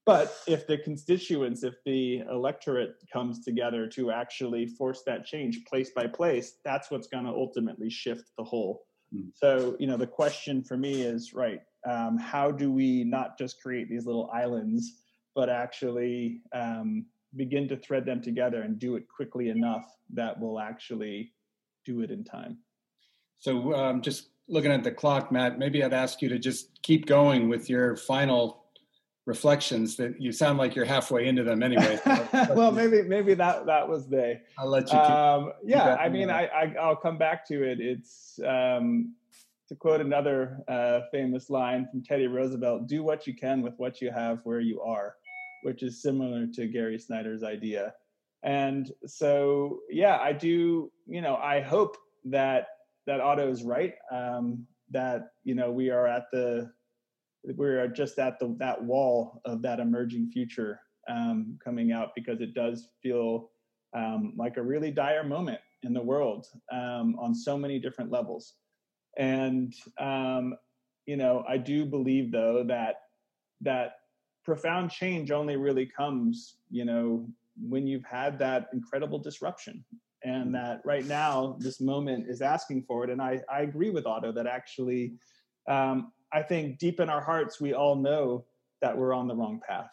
but 0.06 0.38
if 0.48 0.68
the 0.68 0.78
constituents, 0.78 1.64
if 1.64 1.76
the 1.84 2.20
electorate 2.32 2.96
comes 3.12 3.44
together 3.44 3.88
to 3.88 4.12
actually 4.12 4.68
force 4.68 5.02
that 5.08 5.26
change 5.26 5.66
place 5.66 5.90
by 5.90 6.06
place, 6.06 6.58
that's 6.64 6.92
what's 6.92 7.08
going 7.08 7.26
to 7.26 7.32
ultimately 7.32 7.90
shift 7.90 8.32
the 8.38 8.44
whole. 8.44 8.84
Mm. 9.14 9.32
So, 9.34 9.76
you 9.80 9.88
know, 9.88 9.98
the 9.98 10.08
question 10.08 10.64
for 10.64 10.78
me 10.78 11.02
is 11.02 11.34
right, 11.34 11.62
um, 11.90 12.20
how 12.20 12.52
do 12.52 12.72
we 12.72 13.04
not 13.04 13.38
just 13.38 13.62
create 13.62 13.90
these 13.90 14.06
little 14.06 14.30
islands, 14.32 15.02
but 15.34 15.50
actually 15.50 16.42
um, 16.54 17.06
begin 17.36 17.68
to 17.70 17.78
thread 17.78 18.06
them 18.06 18.22
together 18.22 18.62
and 18.62 18.78
do 18.78 18.96
it 18.96 19.06
quickly 19.08 19.50
enough 19.50 19.86
that 20.14 20.40
we'll 20.40 20.60
actually 20.60 21.34
do 21.84 22.02
it 22.02 22.12
in 22.12 22.24
time? 22.24 22.60
So, 23.40 23.74
um, 23.74 24.02
just 24.02 24.30
looking 24.48 24.72
at 24.72 24.84
the 24.84 24.92
clock, 24.92 25.32
Matt, 25.32 25.58
maybe 25.58 25.84
I'd 25.84 25.94
ask 25.94 26.22
you 26.22 26.30
to 26.30 26.40
just 26.40 26.82
keep 26.84 27.08
going 27.08 27.50
with 27.50 27.70
your 27.70 27.96
final 27.96 28.65
reflections 29.26 29.96
that 29.96 30.22
you 30.22 30.32
sound 30.32 30.58
like 30.58 30.76
you're 30.76 30.86
halfway 30.86 31.28
into 31.28 31.44
them 31.44 31.64
anyway. 31.64 32.00
well, 32.52 32.72
maybe 32.72 33.02
maybe 33.02 33.34
that 33.34 33.66
that 33.66 33.88
was 33.88 34.08
the. 34.08 34.40
I'll 34.58 34.70
let 34.70 34.92
you. 34.92 35.00
Keep, 35.00 35.10
um, 35.10 35.54
yeah, 35.64 35.96
I 35.96 36.10
mean, 36.10 36.30
I, 36.30 36.46
I 36.46 36.88
will 36.88 36.96
come 36.96 37.18
back 37.18 37.48
to 37.48 37.64
it. 37.64 37.80
It's 37.80 38.40
um, 38.46 39.16
to 39.68 39.76
quote 39.76 40.02
another 40.02 40.60
uh, 40.68 41.02
famous 41.12 41.50
line 41.50 41.88
from 41.90 42.04
Teddy 42.04 42.28
Roosevelt: 42.28 42.88
"Do 42.88 43.04
what 43.04 43.26
you 43.26 43.36
can 43.36 43.62
with 43.62 43.74
what 43.78 44.02
you 44.02 44.12
have 44.12 44.40
where 44.44 44.60
you 44.60 44.82
are," 44.82 45.16
which 45.64 45.82
is 45.82 46.02
similar 46.02 46.46
to 46.54 46.68
Gary 46.68 47.00
Snyder's 47.00 47.44
idea. 47.44 47.94
And 48.44 48.92
so, 49.08 49.80
yeah, 49.90 50.18
I 50.18 50.34
do. 50.34 50.92
You 51.08 51.22
know, 51.22 51.36
I 51.38 51.62
hope 51.62 51.98
that 52.26 52.68
that 53.08 53.20
Otto 53.20 53.50
is 53.50 53.64
right. 53.64 53.96
Um, 54.12 54.68
that 54.92 55.30
you 55.44 55.56
know 55.56 55.72
we 55.72 55.90
are 55.90 56.06
at 56.06 56.26
the 56.32 56.72
we're 57.56 57.88
just 57.88 58.20
at 58.20 58.40
the 58.40 58.56
that 58.60 58.84
wall 58.84 59.42
of 59.46 59.62
that 59.62 59.80
emerging 59.80 60.30
future 60.32 60.80
um, 61.10 61.58
coming 61.64 61.92
out 61.92 62.12
because 62.16 62.42
it 62.42 62.54
does 62.54 62.90
feel 63.02 63.50
um, 63.96 64.34
like 64.38 64.58
a 64.58 64.64
really 64.64 64.92
dire 64.92 65.24
moment 65.24 65.60
in 65.84 65.94
the 65.94 66.02
world 66.02 66.48
um, 66.72 67.16
on 67.20 67.34
so 67.36 67.58
many 67.58 67.80
different 67.80 68.12
levels. 68.12 68.54
And 69.18 69.74
um, 70.00 70.56
you 71.06 71.18
know, 71.18 71.44
I 71.48 71.58
do 71.58 71.86
believe 71.86 72.32
though 72.32 72.64
that 72.68 72.96
that 73.62 73.98
profound 74.44 74.92
change 74.92 75.32
only 75.32 75.56
really 75.56 75.86
comes, 75.86 76.58
you 76.70 76.86
know, 76.86 77.28
when 77.62 77.88
you've 77.88 78.06
had 78.06 78.38
that 78.40 78.68
incredible 78.74 79.20
disruption. 79.20 79.84
And 80.24 80.56
that 80.56 80.82
right 80.86 81.06
now, 81.06 81.56
this 81.60 81.80
moment 81.80 82.28
is 82.28 82.42
asking 82.42 82.84
for 82.88 83.04
it. 83.04 83.12
And 83.12 83.22
I, 83.22 83.42
I 83.52 83.62
agree 83.62 83.92
with 83.92 84.08
Otto 84.08 84.32
that 84.32 84.48
actually 84.48 85.14
um, 85.68 86.12
I 86.36 86.44
think 86.44 86.80
deep 86.80 87.00
in 87.00 87.10
our 87.10 87.22
hearts, 87.22 87.62
we 87.62 87.74
all 87.74 87.96
know 87.96 88.44
that 88.82 88.96
we're 88.96 89.14
on 89.14 89.30
the 89.30 89.36
wrong 89.36 89.62
path. 89.66 89.90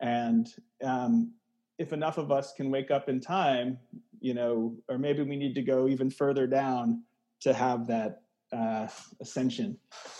And 0.00 0.48
um, 0.84 1.32
if 1.78 1.92
enough 1.92 2.18
of 2.18 2.30
us 2.30 2.52
can 2.56 2.70
wake 2.70 2.92
up 2.92 3.08
in 3.08 3.20
time, 3.20 3.76
you 4.20 4.32
know, 4.32 4.76
or 4.88 4.96
maybe 4.96 5.24
we 5.24 5.36
need 5.36 5.56
to 5.56 5.62
go 5.62 5.88
even 5.88 6.08
further 6.08 6.46
down 6.46 7.02
to 7.40 7.52
have 7.52 7.88
that 7.88 8.22
uh, 8.52 8.86
ascension. 9.20 9.76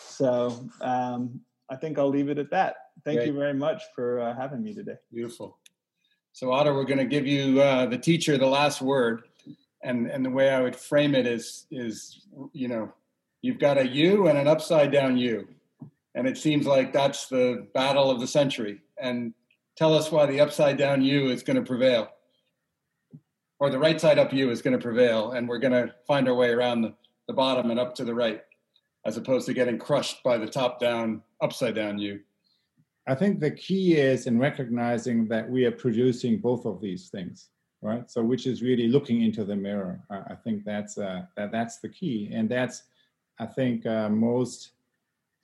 So 0.08 0.68
um, 0.80 1.40
I 1.70 1.76
think 1.76 1.96
I'll 1.96 2.10
leave 2.10 2.28
it 2.28 2.38
at 2.38 2.50
that. 2.50 2.74
Thank 3.04 3.18
Great. 3.18 3.28
you 3.28 3.34
very 3.34 3.54
much 3.54 3.84
for 3.94 4.18
uh, 4.18 4.34
having 4.34 4.64
me 4.64 4.74
today. 4.74 4.96
Beautiful. 5.12 5.58
So 6.32 6.52
Otto, 6.52 6.74
we're 6.74 6.84
going 6.84 6.98
to 6.98 7.04
give 7.04 7.26
you 7.26 7.62
uh, 7.62 7.86
the 7.86 7.98
teacher 7.98 8.36
the 8.36 8.46
last 8.46 8.82
word, 8.82 9.22
and 9.82 10.10
and 10.10 10.24
the 10.24 10.30
way 10.30 10.50
I 10.50 10.60
would 10.60 10.76
frame 10.76 11.14
it 11.14 11.26
is 11.26 11.66
is 11.70 12.26
you 12.52 12.68
know 12.68 12.92
you've 13.46 13.58
got 13.60 13.78
a 13.78 13.86
U 13.86 14.26
and 14.26 14.36
an 14.36 14.48
upside 14.48 14.90
down 14.90 15.16
U. 15.16 15.46
And 16.16 16.26
it 16.26 16.36
seems 16.36 16.66
like 16.66 16.92
that's 16.92 17.28
the 17.28 17.68
battle 17.74 18.10
of 18.10 18.20
the 18.20 18.26
century. 18.26 18.80
And 18.98 19.32
tell 19.76 19.94
us 19.94 20.10
why 20.10 20.26
the 20.26 20.40
upside 20.40 20.76
down 20.76 21.02
U 21.02 21.28
is 21.28 21.42
going 21.42 21.56
to 21.56 21.62
prevail, 21.62 22.08
or 23.60 23.70
the 23.70 23.78
right 23.78 24.00
side 24.00 24.18
up 24.18 24.32
U 24.32 24.50
is 24.50 24.62
going 24.62 24.76
to 24.76 24.82
prevail, 24.82 25.32
and 25.32 25.48
we're 25.48 25.58
going 25.58 25.72
to 25.72 25.94
find 26.06 26.28
our 26.28 26.34
way 26.34 26.50
around 26.50 26.82
the, 26.82 26.94
the 27.28 27.34
bottom 27.34 27.70
and 27.70 27.78
up 27.78 27.94
to 27.96 28.04
the 28.04 28.14
right, 28.14 28.42
as 29.04 29.16
opposed 29.16 29.46
to 29.46 29.54
getting 29.54 29.78
crushed 29.78 30.22
by 30.24 30.36
the 30.36 30.46
top 30.46 30.80
down, 30.80 31.22
upside 31.40 31.74
down 31.74 31.98
U. 31.98 32.20
I 33.06 33.14
think 33.14 33.38
the 33.38 33.52
key 33.52 33.94
is 33.94 34.26
in 34.26 34.38
recognizing 34.38 35.28
that 35.28 35.48
we 35.48 35.64
are 35.64 35.70
producing 35.70 36.38
both 36.38 36.66
of 36.66 36.80
these 36.80 37.08
things, 37.08 37.50
right? 37.80 38.10
So, 38.10 38.22
which 38.22 38.46
is 38.46 38.62
really 38.62 38.88
looking 38.88 39.22
into 39.22 39.44
the 39.44 39.54
mirror. 39.54 40.00
I 40.10 40.34
think 40.34 40.64
that's 40.64 40.98
uh, 40.98 41.22
that 41.36 41.52
that's 41.52 41.78
the 41.78 41.88
key, 41.88 42.30
and 42.32 42.48
that's 42.48 42.82
I 43.38 43.46
think, 43.46 43.86
uh, 43.86 44.08
most 44.08 44.72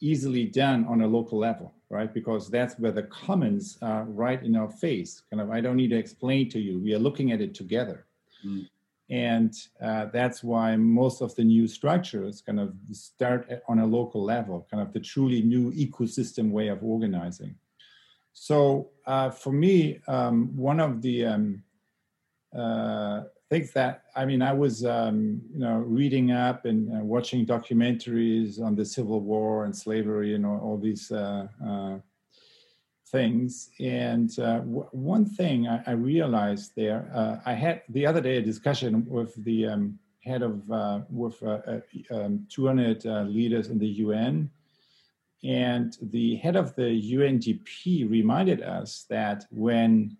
easily 0.00 0.46
done 0.46 0.84
on 0.86 1.02
a 1.02 1.06
local 1.06 1.38
level, 1.38 1.72
right? 1.88 2.12
Because 2.12 2.50
that's 2.50 2.78
where 2.78 2.92
the 2.92 3.04
commons 3.04 3.78
are 3.82 4.04
right 4.04 4.42
in 4.42 4.56
our 4.56 4.68
face. 4.68 5.22
Kind 5.30 5.40
of, 5.40 5.50
I 5.50 5.60
don't 5.60 5.76
need 5.76 5.90
to 5.90 5.96
explain 5.96 6.50
to 6.50 6.58
you. 6.58 6.80
We 6.80 6.94
are 6.94 6.98
looking 6.98 7.30
at 7.32 7.40
it 7.40 7.54
together. 7.54 8.06
Mm. 8.44 8.68
And 9.10 9.54
uh, 9.80 10.06
that's 10.06 10.42
why 10.42 10.74
most 10.76 11.20
of 11.20 11.34
the 11.36 11.44
new 11.44 11.68
structures 11.68 12.40
kind 12.40 12.58
of 12.58 12.74
start 12.92 13.48
on 13.68 13.78
a 13.78 13.86
local 13.86 14.24
level, 14.24 14.66
kind 14.70 14.82
of 14.82 14.92
the 14.92 15.00
truly 15.00 15.42
new 15.42 15.70
ecosystem 15.72 16.50
way 16.50 16.68
of 16.68 16.82
organizing. 16.82 17.54
So 18.32 18.88
uh, 19.06 19.30
for 19.30 19.52
me, 19.52 20.00
um, 20.08 20.56
one 20.56 20.80
of 20.80 21.02
the 21.02 21.26
um, 21.26 21.62
uh, 22.56 23.24
think 23.52 23.72
that 23.72 24.04
I 24.16 24.24
mean 24.24 24.40
I 24.40 24.54
was 24.54 24.82
um, 24.86 25.42
you 25.52 25.60
know 25.64 25.76
reading 26.00 26.32
up 26.32 26.64
and 26.64 26.80
uh, 26.88 27.04
watching 27.04 27.44
documentaries 27.44 28.58
on 28.66 28.74
the 28.74 28.86
Civil 28.96 29.20
War 29.20 29.66
and 29.66 29.76
slavery 29.76 30.34
and 30.34 30.46
all, 30.46 30.60
all 30.66 30.78
these 30.78 31.12
uh, 31.12 31.46
uh, 31.70 31.96
things. 33.14 33.68
And 33.78 34.30
uh, 34.38 34.60
w- 34.60 34.88
one 34.92 35.26
thing 35.26 35.68
I, 35.68 35.82
I, 35.86 35.90
realized 36.12 36.72
there, 36.76 37.00
uh, 37.14 37.36
I 37.44 37.52
had 37.52 37.82
the 37.90 38.06
other 38.06 38.22
day 38.22 38.36
a 38.38 38.42
discussion 38.52 39.04
with 39.06 39.32
the 39.44 39.58
um, 39.66 39.98
head 40.24 40.40
of 40.40 40.54
uh, 40.70 41.00
with 41.10 41.36
um, 41.42 42.46
200 42.48 43.04
uh, 43.04 43.22
leaders 43.38 43.66
in 43.68 43.78
the 43.78 43.92
UN, 44.06 44.50
and 45.44 45.98
the 46.00 46.36
head 46.36 46.56
of 46.56 46.74
the 46.74 46.90
UNDP 47.16 48.08
reminded 48.08 48.62
us 48.62 49.04
that 49.10 49.44
when 49.50 50.16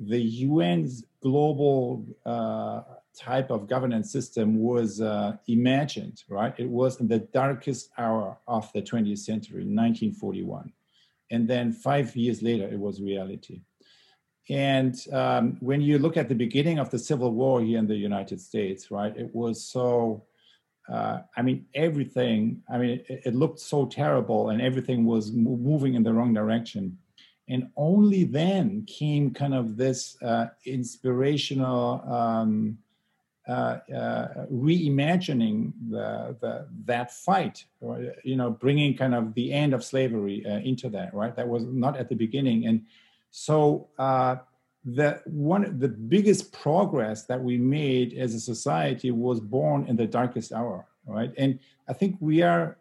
the 0.00 0.46
UN's 0.46 1.04
global 1.22 2.04
type 3.18 3.50
of 3.50 3.68
governance 3.68 4.10
system 4.12 4.58
was 4.58 5.00
imagined, 5.48 6.22
right? 6.28 6.54
It 6.58 6.68
was 6.68 7.00
in 7.00 7.08
the 7.08 7.18
darkest 7.18 7.90
hour 7.98 8.38
of 8.46 8.72
the 8.72 8.82
20th 8.82 9.18
century, 9.18 9.64
1941 9.64 10.72
and 11.30 11.48
then 11.48 11.72
five 11.72 12.14
years 12.16 12.42
later 12.42 12.68
it 12.68 12.78
was 12.78 13.00
reality. 13.00 13.62
And 14.48 14.96
um, 15.12 15.56
when 15.60 15.80
you 15.80 15.98
look 15.98 16.16
at 16.16 16.28
the 16.28 16.34
beginning 16.34 16.78
of 16.78 16.90
the 16.90 16.98
civil 16.98 17.32
war 17.32 17.62
here 17.62 17.78
in 17.78 17.86
the 17.86 17.96
united 17.96 18.40
states 18.40 18.90
right 18.90 19.16
it 19.16 19.32
was 19.32 19.64
so 19.64 20.24
uh, 20.92 21.20
i 21.36 21.42
mean 21.42 21.66
everything 21.74 22.60
i 22.68 22.76
mean 22.76 22.90
it, 23.08 23.22
it, 23.26 23.34
looked 23.34 23.60
so 23.60 23.86
terrible 23.86 24.48
and 24.48 24.60
everything 24.60 25.04
was 25.04 25.30
moving 25.30 25.94
in 25.94 26.02
the 26.02 26.12
wrong 26.12 26.34
direction 26.34 26.98
and 27.50 27.68
only 27.76 28.24
then 28.24 28.84
came 28.86 29.32
kind 29.32 29.54
of 29.54 29.76
this 29.76 30.16
uh, 30.22 30.46
inspirational 30.64 32.02
um, 32.08 32.78
uh, 33.48 33.78
uh, 33.92 34.46
reimagining 34.52 35.72
the, 35.90 36.36
the, 36.40 36.68
that 36.84 37.10
fight, 37.10 37.64
or, 37.80 38.14
you 38.22 38.36
know, 38.36 38.50
bringing 38.50 38.96
kind 38.96 39.14
of 39.14 39.34
the 39.34 39.52
end 39.52 39.74
of 39.74 39.82
slavery 39.82 40.46
uh, 40.46 40.58
into 40.58 40.88
that, 40.88 41.12
right? 41.12 41.34
That 41.34 41.48
was 41.48 41.64
not 41.64 41.96
at 41.96 42.08
the 42.08 42.14
beginning, 42.14 42.66
and 42.66 42.86
so 43.32 43.88
uh, 43.98 44.36
the 44.84 45.20
one 45.26 45.78
the 45.78 45.88
biggest 45.88 46.52
progress 46.52 47.24
that 47.24 47.42
we 47.42 47.58
made 47.58 48.14
as 48.14 48.34
a 48.34 48.40
society 48.40 49.10
was 49.10 49.40
born 49.40 49.86
in 49.88 49.96
the 49.96 50.06
darkest 50.06 50.52
hour, 50.52 50.86
right? 51.06 51.32
And 51.36 51.58
I 51.88 51.92
think 51.92 52.16
we 52.20 52.42
are 52.42 52.76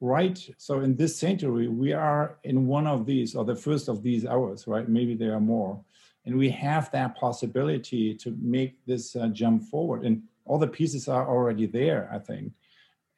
right. 0.00 0.38
So 0.58 0.80
in 0.80 0.96
this 0.96 1.18
century, 1.18 1.68
we 1.68 1.92
are 1.92 2.38
in 2.44 2.66
one 2.66 2.86
of 2.86 3.06
these, 3.06 3.34
or 3.34 3.44
the 3.44 3.56
first 3.56 3.88
of 3.88 4.02
these 4.02 4.26
hours, 4.26 4.66
right? 4.66 4.88
Maybe 4.88 5.14
there 5.14 5.34
are 5.34 5.40
more. 5.40 5.80
And 6.26 6.36
we 6.36 6.50
have 6.50 6.90
that 6.92 7.16
possibility 7.16 8.14
to 8.14 8.36
make 8.40 8.84
this 8.86 9.14
uh, 9.14 9.28
jump 9.28 9.64
forward. 9.64 10.04
And 10.04 10.22
all 10.44 10.58
the 10.58 10.68
pieces 10.68 11.08
are 11.08 11.28
already 11.28 11.66
there 11.66 12.08
i 12.12 12.18
think. 12.18 12.52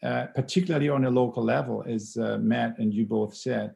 Uh, 0.03 0.27
particularly 0.27 0.91
on 0.91 1.07
a 1.07 1.11
local 1.11 1.43
level 1.43 1.83
as 1.89 2.19
uh, 2.19 2.39
matt 2.39 2.79
and 2.79 2.93
you 2.93 3.05
both 3.07 3.35
said. 3.35 3.75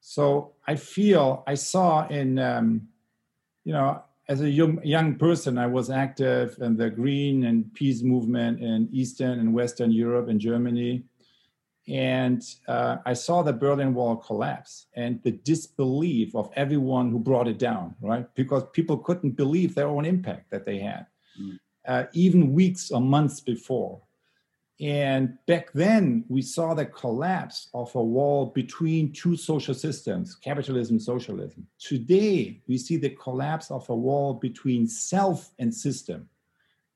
So 0.00 0.52
i 0.66 0.74
feel 0.74 1.44
i 1.46 1.54
saw 1.54 2.06
in 2.08 2.38
um, 2.38 2.88
you 3.64 3.72
know 3.72 4.02
as 4.28 4.40
a 4.40 4.48
young, 4.48 4.82
young 4.82 5.16
person 5.16 5.58
i 5.58 5.66
was 5.66 5.90
active 5.90 6.56
in 6.60 6.76
the 6.76 6.88
green 6.88 7.44
and 7.44 7.72
peace 7.74 8.02
movement 8.02 8.60
in 8.60 8.88
eastern 8.92 9.38
and 9.40 9.52
western 9.52 9.92
europe 9.92 10.28
and 10.28 10.40
germany 10.40 11.04
and 11.88 12.44
uh, 12.68 12.98
I 13.04 13.14
saw 13.14 13.42
the 13.42 13.52
Berlin 13.52 13.92
Wall 13.94 14.16
collapse 14.16 14.86
and 14.94 15.20
the 15.22 15.32
disbelief 15.32 16.34
of 16.34 16.50
everyone 16.54 17.10
who 17.10 17.18
brought 17.18 17.48
it 17.48 17.58
down, 17.58 17.96
right? 18.00 18.26
Because 18.34 18.62
people 18.72 18.98
couldn't 18.98 19.32
believe 19.32 19.74
their 19.74 19.88
own 19.88 20.04
impact 20.04 20.50
that 20.50 20.64
they 20.64 20.78
had, 20.78 21.06
mm. 21.40 21.58
uh, 21.86 22.04
even 22.12 22.52
weeks 22.52 22.92
or 22.92 23.00
months 23.00 23.40
before. 23.40 24.00
And 24.80 25.38
back 25.46 25.72
then, 25.72 26.24
we 26.28 26.42
saw 26.42 26.74
the 26.74 26.86
collapse 26.86 27.68
of 27.74 27.94
a 27.94 28.02
wall 28.02 28.46
between 28.46 29.12
two 29.12 29.36
social 29.36 29.74
systems, 29.74 30.34
capitalism 30.34 30.94
and 30.94 31.02
socialism. 31.02 31.66
Today, 31.78 32.60
we 32.68 32.78
see 32.78 32.96
the 32.96 33.10
collapse 33.10 33.70
of 33.70 33.88
a 33.90 33.94
wall 33.94 34.34
between 34.34 34.86
self 34.86 35.52
and 35.58 35.74
system, 35.74 36.28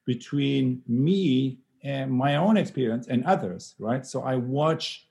between 0.05 0.83
me 0.87 1.59
and 1.87 2.11
my 2.11 2.35
own 2.35 2.57
experience 2.57 3.07
and 3.07 3.25
others, 3.27 3.77
right? 3.79 4.05
So 4.05 4.23
I 4.23 4.35
watch 4.35 5.07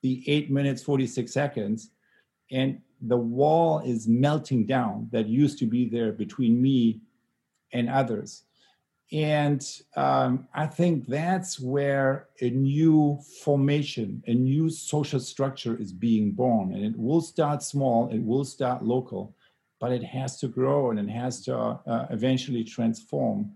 the 0.00 0.22
eight 0.28 0.48
minutes, 0.48 0.80
46 0.80 1.32
seconds, 1.32 1.90
and 2.52 2.80
the 3.02 3.16
wall 3.16 3.80
is 3.80 4.06
melting 4.06 4.64
down 4.64 5.08
that 5.10 5.26
used 5.26 5.58
to 5.58 5.66
be 5.66 5.88
there 5.88 6.12
between 6.12 6.62
me 6.62 7.00
and 7.72 7.90
others. 7.90 8.44
And 9.10 9.60
um, 9.96 10.46
I 10.54 10.66
think 10.66 11.08
that's 11.08 11.58
where 11.58 12.28
a 12.40 12.50
new 12.50 13.18
formation, 13.42 14.22
a 14.28 14.34
new 14.34 14.70
social 14.70 15.18
structure 15.18 15.76
is 15.76 15.92
being 15.92 16.30
born. 16.30 16.74
And 16.74 16.84
it 16.84 16.96
will 16.96 17.22
start 17.22 17.60
small, 17.60 18.08
it 18.08 18.22
will 18.22 18.44
start 18.44 18.84
local, 18.84 19.34
but 19.80 19.90
it 19.90 20.04
has 20.04 20.38
to 20.40 20.46
grow 20.46 20.92
and 20.92 21.00
it 21.00 21.10
has 21.10 21.42
to 21.46 21.56
uh, 21.56 22.06
eventually 22.10 22.62
transform 22.62 23.50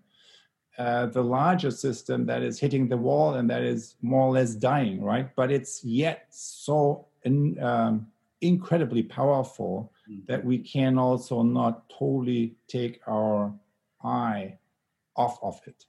uh, 0.78 1.06
the 1.06 1.22
larger 1.22 1.70
system 1.70 2.26
that 2.26 2.42
is 2.42 2.58
hitting 2.58 2.88
the 2.88 2.96
wall 2.96 3.34
and 3.34 3.48
that 3.48 3.62
is 3.62 3.94
more 4.02 4.22
or 4.22 4.32
less 4.32 4.54
dying, 4.54 5.00
right? 5.02 5.34
But 5.36 5.52
it's 5.52 5.84
yet 5.84 6.26
so 6.30 7.06
in, 7.22 7.62
um, 7.62 8.08
incredibly 8.40 9.02
powerful 9.02 9.92
mm-hmm. 10.10 10.20
that 10.26 10.44
we 10.44 10.58
can 10.58 10.98
also 10.98 11.42
not 11.42 11.88
totally 11.90 12.56
take 12.68 13.00
our 13.06 13.52
eye 14.02 14.58
off 15.16 15.38
of 15.42 15.60
it. 15.66 15.84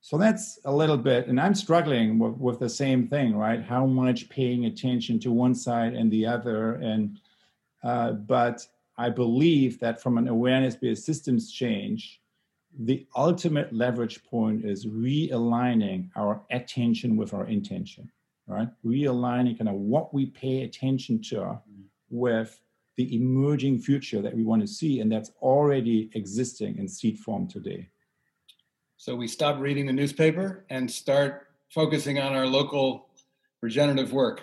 So 0.00 0.16
that's 0.16 0.58
a 0.64 0.72
little 0.72 0.96
bit, 0.96 1.26
and 1.26 1.40
I'm 1.40 1.54
struggling 1.54 2.18
with, 2.18 2.34
with 2.34 2.58
the 2.60 2.68
same 2.68 3.08
thing, 3.08 3.36
right? 3.36 3.62
How 3.62 3.84
much 3.84 4.28
paying 4.28 4.64
attention 4.64 5.18
to 5.20 5.32
one 5.32 5.54
side 5.54 5.94
and 5.94 6.10
the 6.10 6.24
other, 6.24 6.74
and 6.74 7.20
uh, 7.82 8.12
but 8.12 8.66
I 8.96 9.10
believe 9.10 9.78
that 9.80 10.00
from 10.00 10.16
an 10.16 10.28
awareness-based 10.28 11.04
systems 11.04 11.52
change, 11.52 12.20
the 12.78 13.06
ultimate 13.16 13.72
leverage 13.72 14.22
point 14.24 14.64
is 14.64 14.86
realigning 14.86 16.08
our 16.14 16.40
attention 16.50 17.16
with 17.16 17.34
our 17.34 17.46
intention, 17.46 18.10
right? 18.46 18.68
Realigning 18.84 19.58
kind 19.58 19.68
of 19.68 19.74
what 19.74 20.14
we 20.14 20.26
pay 20.26 20.62
attention 20.62 21.20
to 21.22 21.36
mm-hmm. 21.36 21.82
with 22.10 22.60
the 22.96 23.14
emerging 23.16 23.80
future 23.80 24.22
that 24.22 24.34
we 24.34 24.44
want 24.44 24.62
to 24.62 24.68
see, 24.68 25.00
and 25.00 25.10
that's 25.10 25.32
already 25.42 26.10
existing 26.14 26.78
in 26.78 26.88
seed 26.88 27.18
form 27.18 27.48
today. 27.48 27.88
So 28.96 29.14
we 29.14 29.28
stop 29.28 29.60
reading 29.60 29.86
the 29.86 29.92
newspaper 29.92 30.64
and 30.70 30.90
start 30.90 31.48
focusing 31.70 32.18
on 32.18 32.34
our 32.34 32.46
local 32.46 33.08
regenerative 33.60 34.12
work. 34.12 34.42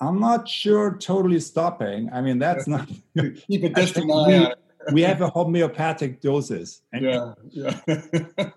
I'm 0.00 0.20
not 0.20 0.48
sure 0.48 0.96
totally 0.96 1.40
stopping. 1.40 2.08
I 2.12 2.20
mean, 2.20 2.38
that's 2.38 2.66
not 2.66 2.88
keep 3.16 3.64
a 3.64 3.68
distant 3.74 4.10
eye 4.10 4.32
it 4.32 4.57
we 4.92 5.02
have 5.02 5.20
a 5.20 5.28
homeopathic 5.28 6.20
doses. 6.20 6.82
Yeah, 6.92 7.34
yeah. 7.50 7.80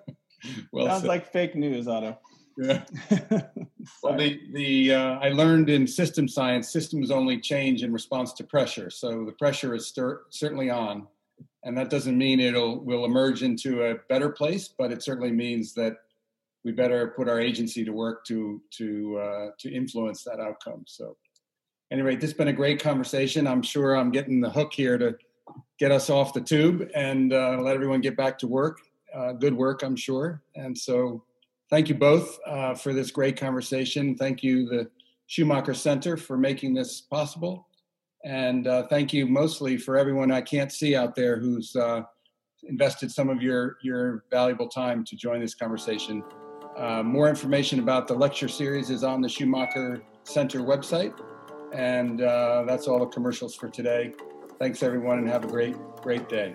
well, 0.71 0.87
sounds 0.87 1.01
said. 1.01 1.07
like 1.07 1.31
fake 1.31 1.55
news, 1.55 1.87
Otto. 1.87 2.17
Yeah. 2.57 2.83
well, 4.03 4.17
the 4.17 4.39
the 4.53 4.93
uh, 4.93 5.19
I 5.19 5.29
learned 5.29 5.69
in 5.69 5.87
system 5.87 6.27
science, 6.27 6.71
systems 6.71 7.11
only 7.11 7.39
change 7.39 7.83
in 7.83 7.91
response 7.93 8.33
to 8.33 8.43
pressure. 8.43 8.89
So 8.89 9.25
the 9.25 9.31
pressure 9.31 9.73
is 9.73 9.87
stir- 9.87 10.23
certainly 10.29 10.69
on, 10.69 11.07
and 11.63 11.77
that 11.77 11.89
doesn't 11.89 12.17
mean 12.17 12.39
it'll 12.39 12.79
will 12.83 13.05
emerge 13.05 13.43
into 13.43 13.83
a 13.83 13.95
better 14.09 14.29
place, 14.29 14.67
but 14.67 14.91
it 14.91 15.01
certainly 15.01 15.31
means 15.31 15.73
that 15.75 15.97
we 16.63 16.71
better 16.71 17.07
put 17.15 17.27
our 17.27 17.39
agency 17.39 17.83
to 17.85 17.91
work 17.91 18.25
to 18.25 18.61
to 18.71 19.17
uh, 19.17 19.47
to 19.59 19.71
influence 19.73 20.23
that 20.23 20.39
outcome. 20.39 20.83
So, 20.85 21.17
anyway, 21.91 22.15
this 22.15 22.31
has 22.31 22.33
been 22.33 22.49
a 22.49 22.53
great 22.53 22.81
conversation. 22.81 23.47
I'm 23.47 23.63
sure 23.63 23.95
I'm 23.95 24.11
getting 24.11 24.41
the 24.41 24.49
hook 24.49 24.73
here 24.73 24.97
to 24.97 25.15
get 25.81 25.91
us 25.91 26.11
off 26.11 26.31
the 26.31 26.39
tube 26.39 26.87
and 26.93 27.33
uh, 27.33 27.57
let 27.59 27.73
everyone 27.73 28.01
get 28.01 28.15
back 28.15 28.37
to 28.37 28.45
work. 28.45 28.77
Uh, 29.15 29.31
good 29.31 29.51
work, 29.53 29.81
I'm 29.81 29.95
sure. 29.95 30.43
And 30.55 30.77
so, 30.77 31.23
thank 31.71 31.89
you 31.89 31.95
both 31.95 32.37
uh, 32.45 32.75
for 32.75 32.93
this 32.93 33.09
great 33.09 33.35
conversation. 33.35 34.15
Thank 34.15 34.43
you, 34.43 34.67
the 34.67 34.91
Schumacher 35.25 35.73
Center, 35.73 36.17
for 36.17 36.37
making 36.37 36.75
this 36.75 37.01
possible. 37.01 37.67
And 38.23 38.67
uh, 38.67 38.85
thank 38.89 39.11
you 39.11 39.25
mostly 39.25 39.75
for 39.75 39.97
everyone 39.97 40.31
I 40.31 40.41
can't 40.41 40.71
see 40.71 40.95
out 40.95 41.15
there 41.15 41.39
who's 41.39 41.75
uh, 41.75 42.03
invested 42.69 43.11
some 43.11 43.29
of 43.29 43.41
your, 43.41 43.77
your 43.81 44.25
valuable 44.29 44.67
time 44.67 45.03
to 45.05 45.15
join 45.15 45.41
this 45.41 45.55
conversation. 45.55 46.23
Uh, 46.77 47.01
more 47.01 47.27
information 47.27 47.79
about 47.79 48.07
the 48.07 48.13
lecture 48.13 48.47
series 48.47 48.91
is 48.91 49.03
on 49.03 49.19
the 49.19 49.29
Schumacher 49.29 50.03
Center 50.25 50.59
website. 50.59 51.19
And 51.73 52.19
that's 52.69 52.87
all 52.87 52.99
the 52.99 53.07
commercials 53.07 53.55
for 53.55 53.67
today. 53.67 54.13
Thanks, 54.61 54.83
everyone, 54.83 55.17
and 55.17 55.27
have 55.27 55.43
a 55.43 55.47
great, 55.47 55.75
great 56.03 56.29
day. 56.29 56.53